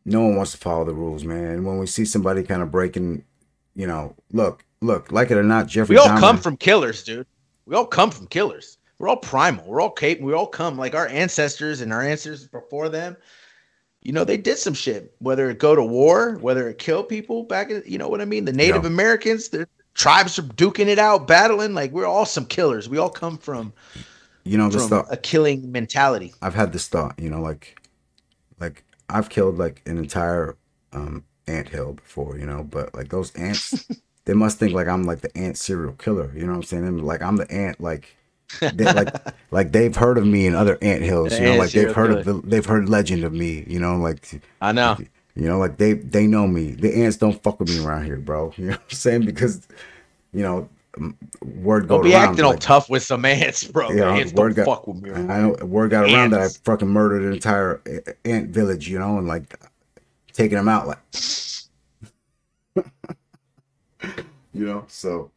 No 0.04 0.22
one 0.22 0.36
wants 0.36 0.52
to 0.52 0.58
follow 0.58 0.84
the 0.84 0.94
rules, 0.94 1.24
man. 1.24 1.64
When 1.64 1.78
we 1.78 1.86
see 1.86 2.04
somebody 2.04 2.42
kind 2.42 2.62
of 2.62 2.70
breaking, 2.70 3.24
you 3.76 3.86
know, 3.86 4.16
look, 4.32 4.64
look, 4.80 5.12
like 5.12 5.30
it 5.30 5.36
or 5.36 5.44
not, 5.44 5.66
Jeffrey. 5.66 5.94
We 5.94 5.98
all 5.98 6.08
Dahmer- 6.08 6.20
come 6.20 6.38
from 6.38 6.56
killers, 6.56 7.04
dude. 7.04 7.26
We 7.66 7.76
all 7.76 7.86
come 7.86 8.10
from 8.10 8.26
killers. 8.26 8.78
We're 9.02 9.08
all 9.08 9.16
primal. 9.16 9.64
We're 9.66 9.80
all 9.80 9.90
Cape. 9.90 10.20
We 10.20 10.32
all 10.32 10.46
come 10.46 10.78
like 10.78 10.94
our 10.94 11.08
ancestors 11.08 11.80
and 11.80 11.92
our 11.92 12.02
ancestors 12.02 12.46
before 12.46 12.88
them. 12.88 13.16
You 14.00 14.12
know, 14.12 14.22
they 14.22 14.36
did 14.36 14.58
some 14.58 14.74
shit, 14.74 15.12
whether 15.18 15.50
it 15.50 15.58
go 15.58 15.74
to 15.74 15.82
war, 15.82 16.38
whether 16.38 16.68
it 16.68 16.78
kill 16.78 17.02
people 17.02 17.42
back 17.42 17.68
in, 17.68 17.82
you 17.84 17.98
know 17.98 18.08
what 18.08 18.20
I 18.20 18.26
mean? 18.26 18.44
The 18.44 18.52
Native 18.52 18.84
Yeah. 18.84 18.90
Americans, 18.90 19.48
the 19.48 19.66
tribes 19.94 20.38
are 20.38 20.42
duking 20.42 20.86
it 20.86 21.00
out, 21.00 21.26
battling. 21.26 21.74
Like 21.74 21.90
we're 21.90 22.06
all 22.06 22.24
some 22.24 22.46
killers. 22.46 22.88
We 22.88 22.98
all 22.98 23.10
come 23.10 23.38
from, 23.38 23.72
You 24.44 24.56
know, 24.56 24.68
this 24.68 24.88
thought. 24.88 25.06
a 25.10 25.16
killing 25.16 25.72
mentality. 25.72 26.32
I've 26.40 26.54
had 26.54 26.72
this 26.72 26.86
thought. 26.86 27.18
You 27.18 27.28
know, 27.28 27.40
like, 27.40 27.80
like 28.60 28.84
I've 29.08 29.30
killed 29.30 29.58
like 29.58 29.82
an 29.84 29.98
entire 29.98 30.56
um 30.92 31.24
ant 31.48 31.70
hill 31.70 31.94
before. 31.94 32.38
You 32.38 32.46
know, 32.46 32.62
but 32.62 32.94
like 32.94 33.08
those 33.08 33.34
ants, 33.34 33.84
they 34.26 34.34
must 34.34 34.60
think 34.60 34.72
like 34.74 34.86
I'm 34.86 35.02
like 35.02 35.22
the 35.22 35.36
ant 35.36 35.58
serial 35.58 35.94
killer. 35.94 36.30
You 36.36 36.42
know 36.42 36.52
what 36.52 36.58
I'm 36.58 36.62
saying? 36.62 36.98
Like 36.98 37.20
I'm 37.20 37.34
the 37.34 37.50
ant 37.50 37.80
like. 37.80 38.16
They, 38.60 38.84
like 38.84 39.34
like 39.50 39.72
they've 39.72 39.94
heard 39.94 40.18
of 40.18 40.26
me 40.26 40.46
in 40.46 40.54
other 40.54 40.78
ant 40.82 41.02
hills, 41.02 41.38
you 41.38 41.44
know, 41.44 41.56
like 41.56 41.70
they've 41.70 41.94
heard 41.94 42.10
of 42.10 42.24
the, 42.24 42.34
they've 42.48 42.66
heard 42.66 42.88
legend 42.88 43.24
of 43.24 43.32
me, 43.32 43.64
you 43.66 43.78
know, 43.78 43.96
like 43.96 44.42
I 44.60 44.72
know. 44.72 44.96
you 45.34 45.48
know, 45.48 45.58
like 45.58 45.78
they 45.78 45.94
they 45.94 46.26
know 46.26 46.46
me. 46.46 46.72
The 46.72 47.02
ants 47.02 47.16
don't 47.16 47.42
fuck 47.42 47.60
with 47.60 47.68
me 47.68 47.84
around 47.84 48.04
here, 48.04 48.16
bro. 48.16 48.52
You 48.56 48.66
know 48.66 48.72
what 48.72 48.80
I'm 48.80 48.90
saying? 48.90 49.24
Because 49.24 49.66
you 50.32 50.42
know, 50.42 50.68
word 51.40 51.88
Don't 51.88 52.02
be 52.02 52.12
around. 52.14 52.30
acting 52.30 52.44
all 52.44 52.52
like, 52.52 52.60
tough 52.60 52.90
with 52.90 53.02
some 53.02 53.24
ants, 53.24 53.64
bro. 53.64 53.90
you 53.90 53.96
know, 53.96 54.10
ants 54.10 54.32
word 54.32 54.54
don't 54.54 54.64
got, 54.64 54.76
fuck 54.76 54.86
with 54.86 55.02
me. 55.02 55.10
I 55.10 55.40
know 55.40 55.56
word 55.64 55.90
got 55.90 56.04
around 56.04 56.30
that 56.30 56.40
I 56.40 56.48
fucking 56.48 56.88
murdered 56.88 57.22
an 57.22 57.32
entire 57.32 57.80
ant 58.24 58.50
village, 58.50 58.88
you 58.88 58.98
know, 58.98 59.18
and 59.18 59.26
like 59.26 59.58
taking 60.32 60.56
them 60.56 60.68
out, 60.68 60.86
like 60.86 60.98
you 64.52 64.66
know. 64.66 64.84
So, 64.88 65.30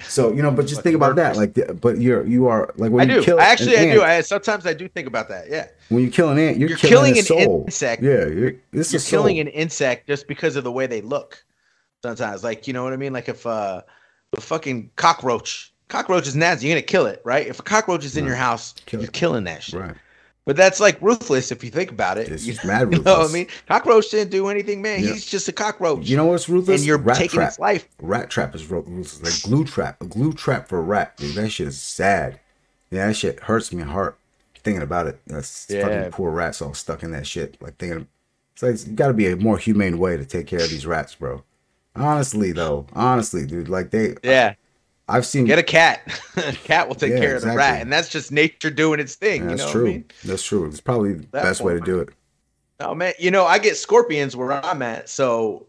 so 0.00 0.32
you 0.32 0.42
know, 0.42 0.50
but 0.50 0.66
just 0.66 0.82
think 0.82 0.94
about 0.94 1.16
that, 1.16 1.36
like, 1.36 1.54
the- 1.54 1.74
but 1.74 1.98
you're 1.98 2.24
you 2.26 2.46
are 2.46 2.72
like 2.76 2.90
when 2.92 3.10
I 3.10 3.14
you 3.14 3.20
do. 3.20 3.24
kill 3.24 3.40
I 3.40 3.44
actually, 3.44 3.76
I 3.76 3.92
do. 3.92 4.02
I, 4.02 4.20
sometimes 4.20 4.66
I 4.66 4.72
do 4.72 4.88
think 4.88 5.06
about 5.08 5.28
that. 5.28 5.48
Yeah. 5.50 5.66
when 5.88 6.02
you 6.04 6.10
kill 6.10 6.28
an 6.30 6.38
ant, 6.38 6.56
you're, 6.58 6.68
You're 6.68 6.78
killing, 6.78 7.14
killing 7.14 7.40
a 7.40 7.44
an 7.50 7.62
insect. 7.64 8.02
Yeah, 8.02 8.26
you're, 8.26 8.52
it's 8.72 8.92
You're 8.92 8.98
a 8.98 9.00
soul. 9.00 9.20
killing 9.22 9.40
an 9.40 9.48
insect 9.48 10.06
just 10.06 10.28
because 10.28 10.56
of 10.56 10.64
the 10.64 10.72
way 10.72 10.86
they 10.86 11.00
look. 11.00 11.42
Sometimes, 12.04 12.44
like 12.44 12.66
you 12.68 12.72
know 12.72 12.84
what 12.84 12.92
I 12.92 12.96
mean. 12.96 13.12
Like 13.12 13.28
if 13.28 13.44
uh, 13.46 13.82
a 14.36 14.40
fucking 14.40 14.90
cockroach, 14.96 15.72
cockroach 15.88 16.28
is 16.28 16.36
nasty. 16.36 16.66
You're 16.68 16.76
gonna 16.76 16.82
kill 16.86 17.06
it, 17.06 17.20
right? 17.24 17.46
If 17.46 17.58
a 17.58 17.62
cockroach 17.64 18.04
is 18.04 18.16
in 18.16 18.24
Right. 18.24 18.28
your 18.28 18.36
house, 18.36 18.74
Kill 18.86 19.00
you're 19.00 19.08
it. 19.08 19.12
killing 19.12 19.44
that 19.44 19.62
shit. 19.64 19.80
right. 19.80 19.94
But 20.48 20.56
that's 20.56 20.80
like 20.80 20.96
ruthless 21.02 21.52
if 21.52 21.62
you 21.62 21.68
think 21.68 21.90
about 21.90 22.16
it. 22.16 22.32
It's 22.32 22.46
you, 22.46 22.54
just 22.54 22.64
mad 22.66 22.90
you 22.90 23.02
know 23.02 23.18
what 23.18 23.28
I 23.28 23.32
mean? 23.34 23.48
Cockroach 23.66 24.10
didn't 24.10 24.30
do 24.30 24.48
anything, 24.48 24.80
man. 24.80 25.04
Yeah. 25.04 25.12
He's 25.12 25.26
just 25.26 25.46
a 25.46 25.52
cockroach. 25.52 26.08
You 26.08 26.16
know 26.16 26.24
what's 26.24 26.48
ruthless? 26.48 26.80
and 26.80 26.86
you're 26.86 26.96
rat 26.96 27.18
taking 27.18 27.36
trap. 27.40 27.48
its 27.50 27.58
life. 27.58 27.86
Rat 28.00 28.30
trap 28.30 28.54
is 28.54 28.64
ru- 28.70 28.80
ruthless. 28.80 29.22
Like 29.22 29.42
glue 29.42 29.66
trap. 29.66 30.00
A 30.00 30.06
glue 30.06 30.32
trap 30.32 30.66
for 30.66 30.78
a 30.78 30.80
rat. 30.80 31.18
Dude, 31.18 31.34
that 31.34 31.50
shit 31.50 31.68
is 31.68 31.78
sad. 31.78 32.40
Yeah, 32.90 33.08
that 33.08 33.14
shit 33.14 33.40
hurts 33.40 33.74
me 33.74 33.82
heart 33.82 34.18
thinking 34.64 34.82
about 34.82 35.06
it. 35.06 35.20
That's 35.26 35.66
Yeah. 35.68 35.82
fucking 35.82 36.12
poor 36.12 36.30
rats 36.30 36.62
all 36.62 36.72
stuck 36.72 37.02
in 37.02 37.10
that 37.10 37.26
shit. 37.26 37.60
Like 37.60 37.76
thinking, 37.76 38.08
it's 38.54 38.62
like 38.62 38.72
it's 38.72 38.84
got 38.84 39.08
to 39.08 39.12
be 39.12 39.26
a 39.30 39.36
more 39.36 39.58
humane 39.58 39.98
way 39.98 40.16
to 40.16 40.24
take 40.24 40.46
care 40.46 40.60
of 40.62 40.70
these 40.70 40.86
rats, 40.86 41.14
bro. 41.14 41.44
Honestly, 41.94 42.52
though, 42.52 42.86
honestly, 42.94 43.44
dude, 43.44 43.68
like 43.68 43.90
they, 43.90 44.14
Yeah, 44.24 44.54
I've 45.08 45.24
seen. 45.26 45.44
get 45.46 45.58
a 45.58 45.62
cat. 45.62 46.02
a 46.36 46.52
cat 46.52 46.88
will 46.88 46.94
take 46.94 47.12
Yeah, 47.12 47.20
care 47.20 47.36
of 47.36 47.42
the 47.42 47.52
rat, 47.54 47.80
and 47.82 47.92
that's 47.92 48.08
just 48.08 48.30
nature 48.30 48.70
doing 48.70 49.00
its 49.00 49.14
thing. 49.14 49.42
Yeah, 49.44 49.50
you 49.50 49.56
that's 49.56 49.66
know 49.66 49.72
true. 49.72 49.86
I 49.86 49.90
mean? 49.92 50.04
That's 50.24 50.42
true. 50.42 50.66
It's 50.66 50.80
probably 50.80 51.14
the 51.14 51.26
That 51.32 51.42
best 51.44 51.60
way 51.62 51.74
to 51.74 51.80
do 51.80 52.00
it. 52.00 52.10
Oh 52.80 52.94
man, 52.94 53.14
you 53.18 53.30
know 53.30 53.44
I 53.46 53.58
get 53.58 53.76
scorpions 53.76 54.36
where 54.36 54.52
I'm 54.52 54.82
at, 54.82 55.08
so 55.08 55.66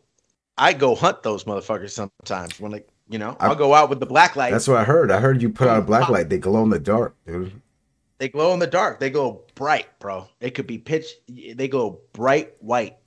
I 0.58 0.74
go 0.74 0.94
hunt 0.94 1.24
those 1.24 1.46
motherfuckers 1.46 1.92
sometimes. 1.92 2.60
When 2.60 2.72
like 2.72 2.88
you 3.10 3.18
know, 3.18 3.36
I- 3.40 3.48
I'll 3.48 3.56
go 3.56 3.74
out 3.74 3.90
with 3.90 4.00
the 4.00 4.06
black 4.06 4.36
light. 4.36 4.52
That's 4.52 4.68
what 4.68 4.78
I 4.78 4.84
heard. 4.84 5.10
I 5.12 5.20
heard 5.20 5.42
you 5.42 5.50
put 5.50 5.68
out 5.68 5.80
a 5.80 5.82
black 5.82 6.10
light. 6.10 6.30
They 6.30 6.38
glow 6.38 6.62
in 6.64 6.70
the 6.70 6.80
dark, 6.80 7.16
dude. 7.26 7.52
They 8.20 8.28
glow 8.30 8.54
in 8.54 8.60
the 8.60 8.68
dark. 8.68 9.00
They 9.00 9.10
go 9.10 9.44
bright, 9.56 9.88
bro. 10.00 10.28
They 10.40 10.52
could 10.52 10.68
be 10.68 10.78
pitch. 10.78 11.06
They 11.28 11.68
go 11.70 12.02
bright 12.14 12.54
white, 12.60 12.98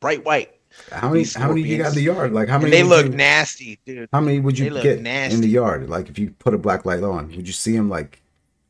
bright 0.00 0.24
white. 0.24 0.59
How 0.92 1.10
many? 1.10 1.24
How 1.24 1.48
many 1.48 1.62
you 1.62 1.78
got 1.78 1.88
in 1.90 1.94
the 1.94 2.02
yard? 2.02 2.32
Like 2.32 2.48
how 2.48 2.54
And 2.56 2.64
many? 2.64 2.76
they 2.76 2.82
look 2.82 3.06
you- 3.06 3.12
nasty, 3.12 3.78
dude. 3.86 4.08
How 4.12 4.20
many 4.20 4.40
would 4.40 4.58
you 4.58 4.70
get 4.70 4.98
in 4.98 5.40
the 5.40 5.48
yard? 5.48 5.88
Like 5.88 6.08
if 6.08 6.18
you 6.18 6.30
put 6.38 6.54
a 6.54 6.58
black 6.58 6.84
light 6.84 7.02
on, 7.02 7.28
would 7.28 7.46
you 7.46 7.52
see 7.52 7.76
them 7.76 7.88
like 7.88 8.20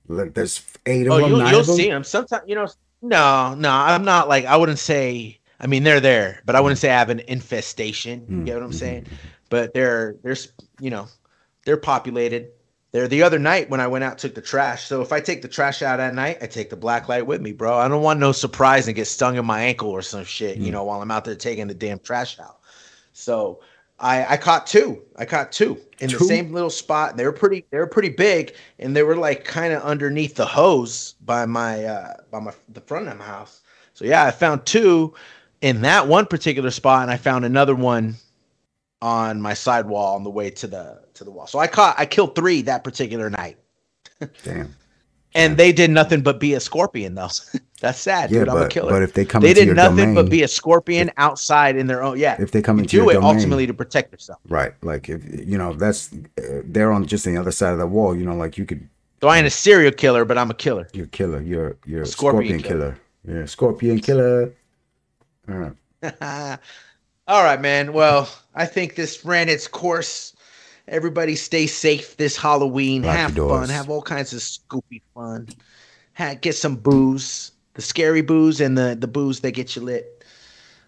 like 0.08 0.34
there's 0.34 0.62
eight 0.86 1.06
of 1.06 1.12
Oh, 1.12 1.18
them, 1.20 1.28
you'll, 1.30 1.38
9 1.38 1.52
you'll 1.52 1.62
them? 1.62 1.76
see 1.76 1.88
them 1.88 2.04
sometimes. 2.04 2.42
You 2.46 2.56
know, 2.56 2.66
no, 3.02 3.54
no, 3.54 3.70
I'm 3.70 4.04
not 4.04 4.28
like 4.28 4.44
I 4.44 4.56
wouldn't 4.56 4.78
say. 4.78 5.38
I 5.62 5.66
mean, 5.66 5.82
they're 5.84 6.00
there, 6.00 6.40
but 6.46 6.56
I 6.56 6.60
wouldn't 6.60 6.78
say 6.78 6.90
I 6.90 6.98
have 6.98 7.10
an 7.10 7.20
infestation. 7.20 8.24
You 8.28 8.36
Mm, 8.38 8.46
get 8.46 8.54
what 8.54 8.62
I'm 8.64 8.72
saying? 8.72 9.06
But 9.50 9.74
they're 9.74 10.16
they're 10.22 10.36
you 10.80 10.90
know 10.90 11.06
they're 11.64 11.76
populated. 11.76 12.48
They're 12.92 13.08
the 13.08 13.22
other 13.22 13.38
night 13.38 13.70
when 13.70 13.80
I 13.80 13.86
went 13.86 14.02
out 14.04 14.18
took 14.18 14.34
the 14.34 14.40
trash. 14.40 14.84
So 14.86 15.00
if 15.00 15.12
I 15.12 15.20
take 15.20 15.42
the 15.42 15.48
trash 15.48 15.80
out 15.80 16.00
at 16.00 16.14
night, 16.14 16.38
I 16.42 16.46
take 16.46 16.70
the 16.70 16.76
black 16.76 17.08
light 17.08 17.24
with 17.26 17.40
me, 17.40 17.52
bro. 17.52 17.78
I 17.78 17.86
don't 17.88 18.02
want 18.02 18.18
no 18.18 18.32
surprise 18.32 18.88
and 18.88 18.96
get 18.96 19.06
stung 19.06 19.36
in 19.36 19.44
my 19.46 19.60
ankle 19.62 19.90
or 19.90 20.02
some 20.02 20.24
shit, 20.24 20.56
you 20.58 20.70
Mm. 20.70 20.72
know, 20.72 20.84
while 20.84 21.00
I'm 21.00 21.10
out 21.10 21.24
there 21.24 21.36
taking 21.36 21.68
the 21.68 21.74
damn 21.74 22.00
trash 22.00 22.40
out. 22.40 22.58
So 23.12 23.60
I 24.00 24.24
I 24.34 24.36
caught 24.36 24.66
two. 24.66 25.02
I 25.16 25.24
caught 25.24 25.52
two 25.52 25.78
in 26.00 26.08
Two? 26.08 26.18
the 26.18 26.24
same 26.24 26.52
little 26.52 26.70
spot. 26.70 27.16
They 27.16 27.24
were 27.24 27.32
pretty 27.32 27.64
they 27.70 27.78
were 27.78 27.86
pretty 27.86 28.08
big 28.08 28.54
and 28.80 28.96
they 28.96 29.02
were 29.04 29.16
like 29.16 29.44
kind 29.44 29.72
of 29.72 29.82
underneath 29.82 30.34
the 30.34 30.46
hose 30.46 31.14
by 31.24 31.46
my 31.46 31.84
uh 31.84 32.14
by 32.32 32.40
my 32.40 32.52
the 32.72 32.80
front 32.80 33.06
of 33.08 33.16
my 33.18 33.24
house. 33.24 33.60
So 33.94 34.04
yeah, 34.04 34.24
I 34.24 34.30
found 34.32 34.66
two 34.66 35.14
in 35.60 35.82
that 35.82 36.08
one 36.08 36.26
particular 36.26 36.70
spot 36.70 37.02
and 37.02 37.10
I 37.10 37.18
found 37.18 37.44
another 37.44 37.74
one 37.74 38.16
on 39.02 39.40
my 39.40 39.54
sidewall 39.54 40.16
on 40.16 40.24
the 40.24 40.30
way 40.30 40.50
to 40.50 40.66
the 40.66 41.00
to 41.20 41.24
the 41.24 41.30
wall. 41.30 41.46
So 41.46 41.58
I 41.60 41.66
caught 41.68 41.94
I 41.98 42.06
killed 42.06 42.34
3 42.34 42.62
that 42.62 42.82
particular 42.84 43.30
night. 43.30 43.56
Damn. 44.42 44.74
And 45.34 45.56
they 45.56 45.70
did 45.72 45.90
nothing 45.92 46.22
but 46.22 46.40
be 46.40 46.54
a 46.54 46.60
scorpion 46.60 47.14
though. 47.14 47.28
That's 47.80 48.00
sad, 48.00 48.30
Yeah, 48.30 48.40
dude. 48.40 48.48
I'm 48.48 48.56
a 48.56 48.60
but 48.62 48.70
killer. 48.70 48.90
but 48.90 49.02
if 49.02 49.14
they 49.14 49.24
come 49.24 49.42
they 49.42 49.54
did 49.54 49.74
nothing 49.74 49.96
domain, 49.96 50.14
but 50.14 50.28
be 50.28 50.42
a 50.42 50.48
scorpion 50.48 51.10
outside 51.16 51.76
in 51.76 51.86
their 51.86 52.02
own 52.02 52.18
yeah. 52.18 52.36
if 52.40 52.50
they 52.50 52.60
come 52.60 52.76
You 52.78 52.82
into 52.82 52.90
do 52.90 52.96
your 53.04 53.10
it 53.12 53.14
domain, 53.14 53.36
ultimately 53.36 53.66
to 53.66 53.72
protect 53.74 54.12
yourself. 54.12 54.40
right? 54.48 54.72
Like 54.82 55.08
if 55.08 55.22
you 55.48 55.56
know 55.56 55.72
that's 55.72 56.12
uh, 56.12 56.62
they're 56.64 56.90
on 56.92 57.06
just 57.06 57.24
the 57.24 57.36
other 57.36 57.52
side 57.52 57.72
of 57.72 57.78
the 57.78 57.86
wall. 57.86 58.16
You 58.16 58.24
know, 58.26 58.34
like 58.34 58.58
you 58.58 58.66
could 58.66 58.88
So 59.22 59.28
I 59.28 59.38
ain't 59.38 59.46
a 59.46 59.50
serial 59.50 59.92
killer, 59.92 60.24
but 60.24 60.36
I'm 60.36 60.50
a 60.50 60.54
killer. 60.54 60.88
you're 60.92 61.04
a 61.06 61.08
killer. 61.08 61.40
You're 61.40 61.76
you're 61.86 62.02
a 62.02 62.06
Scorpion 62.06 62.58
scorpion, 62.58 62.62
killer. 62.62 62.98
You're 63.24 63.42
a 63.42 63.48
scorpion 63.48 64.00
killer. 64.00 64.52
All 65.48 65.54
right. 65.56 65.76
All 67.28 67.44
right, 67.44 67.60
man. 67.60 67.92
Well, 67.92 68.28
I 68.54 68.66
think 68.66 68.94
this 68.96 69.24
ran 69.24 69.48
its 69.48 69.68
course. 69.68 70.34
Everybody 70.90 71.36
stay 71.36 71.66
safe 71.66 72.16
this 72.18 72.36
Halloween. 72.36 73.02
Lock 73.02 73.16
have 73.16 73.34
fun. 73.34 73.68
Have 73.70 73.88
all 73.88 74.02
kinds 74.02 74.32
of 74.34 74.40
scoopy 74.40 75.00
fun. 75.14 75.48
Ha- 76.14 76.34
get 76.40 76.54
some 76.56 76.76
booze. 76.76 77.52
The 77.74 77.82
scary 77.82 78.20
booze 78.20 78.60
and 78.60 78.76
the, 78.76 78.96
the 78.98 79.06
booze 79.08 79.40
that 79.40 79.52
get 79.52 79.74
you 79.76 79.82
lit. 79.82 80.24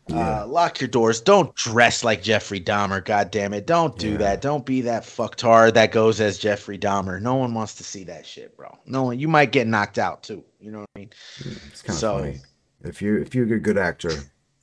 Yeah. 0.08 0.40
Uh, 0.42 0.46
lock 0.48 0.80
your 0.80 0.88
doors. 0.88 1.20
Don't 1.20 1.54
dress 1.54 2.02
like 2.02 2.22
Jeffrey 2.24 2.60
Dahmer. 2.60 3.02
God 3.04 3.30
damn 3.30 3.54
it. 3.54 3.66
Don't 3.68 3.96
do 3.96 4.10
Yeah. 4.10 4.16
that. 4.18 4.40
Don't 4.42 4.66
be 4.66 4.80
that 4.80 5.04
fucktard 5.04 5.74
that 5.74 5.92
goes 5.92 6.20
as 6.20 6.36
Jeffrey 6.38 6.76
Dahmer. 6.76 7.22
No 7.22 7.36
one 7.36 7.54
wants 7.54 7.76
to 7.76 7.84
see 7.84 8.02
that 8.04 8.26
shit, 8.26 8.56
bro. 8.56 8.76
No 8.84 9.04
one. 9.04 9.20
You 9.20 9.28
might 9.28 9.52
get 9.52 9.68
knocked 9.68 9.98
out 9.98 10.24
too. 10.24 10.42
You 10.60 10.72
know 10.72 10.80
what 10.80 10.88
I 10.96 10.98
mean? 10.98 11.10
It's 11.38 11.82
kind 11.82 11.94
of 11.94 12.00
So- 12.00 12.18
funny. 12.18 12.40
If 12.84 13.00
you 13.00 13.16
if 13.18 13.32
you're 13.32 13.46
a 13.54 13.60
good 13.60 13.78
actor 13.78 14.10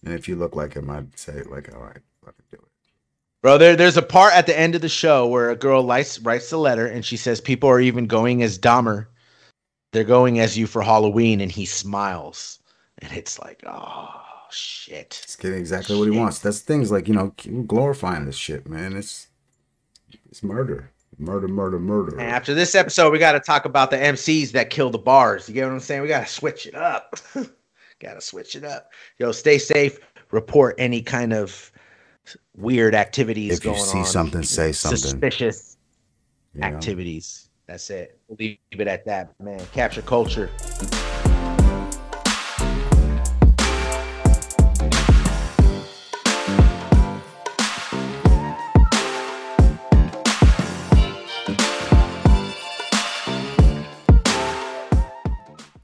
and 0.03 0.13
if 0.13 0.27
you 0.27 0.35
look 0.35 0.53
like 0.53 0.73
him, 0.73 0.89
I'd 0.89 1.17
say 1.17 1.41
like, 1.43 1.73
all 1.73 1.79
right, 1.81 1.95
fucking 1.95 1.97
do 1.97 2.03
it. 2.03 2.08
Bro, 3.41 3.57
there, 3.57 3.75
there's 3.75 3.97
a 3.97 4.01
part 4.01 4.33
at 4.33 4.45
the 4.45 4.59
end 4.59 4.75
of 4.75 4.81
the 4.81 4.89
show 4.89 5.25
where 5.25 5.49
a 5.49 5.55
girl 5.55 5.85
writes, 5.85 6.19
writes 6.19 6.49
the 6.49 6.57
letter 6.57 6.85
and 6.85 7.05
she 7.05 7.15
says, 7.15 7.39
People 7.39 7.69
are 7.69 7.79
even 7.79 8.05
going 8.05 8.43
as 8.43 8.59
Dahmer. 8.59 9.07
They're 9.91 10.03
going 10.03 10.39
as 10.39 10.57
you 10.57 10.67
for 10.67 10.81
Halloween. 10.81 11.39
And 11.41 11.51
he 11.51 11.65
smiles. 11.65 12.59
And 12.99 13.13
it's 13.13 13.39
like, 13.39 13.63
oh, 13.65 14.09
shit. 14.51 15.21
He's 15.25 15.35
getting 15.35 15.57
exactly 15.57 15.97
what 15.97 16.11
he 16.11 16.17
wants. 16.17 16.39
That's 16.39 16.59
things 16.59 16.91
like 16.91 17.07
you 17.07 17.13
know 17.13 17.33
glorifying 17.65 18.25
this 18.25 18.35
shit, 18.35 18.67
man. 18.67 18.95
It's 18.95 19.27
it's 20.29 20.43
murder, 20.43 20.91
murder, 21.17 21.47
murder, 21.47 21.79
murder. 21.79 22.19
And 22.19 22.29
after 22.29 22.53
this 22.53 22.75
episode, 22.75 23.11
we 23.11 23.19
got 23.19 23.33
to 23.33 23.39
talk 23.39 23.65
about 23.65 23.91
the 23.91 23.97
MCs 23.97 24.51
that 24.51 24.69
kill 24.69 24.89
the 24.89 24.97
bars. 24.97 25.47
You 25.47 25.55
get 25.55 25.65
what 25.65 25.73
I'm 25.73 25.79
saying? 25.79 26.01
We 26.01 26.07
got 26.07 26.27
to 26.27 26.33
switch 26.33 26.65
it 26.65 26.75
up. 26.75 27.15
got 27.99 28.15
to 28.15 28.21
switch 28.21 28.55
it 28.55 28.63
up. 28.63 28.91
Yo, 29.17 29.31
stay 29.31 29.57
safe. 29.57 29.99
Report 30.31 30.75
any 30.77 31.01
kind 31.01 31.33
of 31.33 31.71
weird 32.55 32.95
activities 32.95 33.57
If 33.57 33.65
you 33.65 33.71
going 33.71 33.83
see 33.83 33.99
on. 33.99 34.05
something, 34.05 34.43
say 34.43 34.71
something. 34.73 34.97
Suspicious 34.97 35.77
you 36.53 36.61
know? 36.61 36.67
activities. 36.67 37.49
That's 37.67 37.89
it. 37.89 38.19
We'll 38.27 38.37
leave 38.39 38.57
it 38.71 38.87
at 38.87 39.05
that, 39.05 39.33
man. 39.39 39.59
Capture 39.71 40.01
culture. 40.01 40.49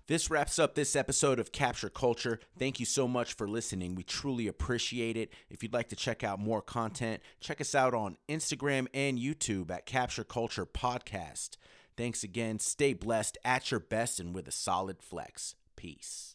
This 0.08 0.30
wraps 0.30 0.60
up 0.60 0.76
this 0.76 0.96
episode 0.96 1.40
of 1.40 1.52
Capture 1.52 1.90
Culture. 1.90 2.40
Thank 2.60 2.80
you 2.80 2.86
so 2.86 3.08
much 3.08 3.34
for 3.34 3.48
listening. 3.48 3.96
We 3.96 4.04
truly 4.04 4.48
appreciate 4.48 5.18
it. 5.18 5.34
If 5.50 5.64
you'd 5.64 5.74
like 5.74 5.90
to 5.90 5.96
check 5.96 6.24
out 6.24 6.40
more 6.40 6.62
content, 6.62 7.24
check 7.40 7.60
us 7.60 7.74
out 7.74 7.96
on 7.96 8.18
Instagram 8.30 8.86
and 8.94 9.18
YouTube 9.18 9.72
at 9.72 9.88
Capture 9.88 10.24
Culture 10.24 10.68
Podcast. 10.68 11.58
Thanks 11.98 12.24
again. 12.24 12.60
Stay 12.60 12.94
blessed 12.94 13.40
at 13.44 13.72
your 13.72 13.80
best 13.80 14.20
and 14.20 14.36
with 14.36 14.48
a 14.48 14.52
solid 14.52 15.02
flex. 15.02 15.56
Peace. 15.76 16.35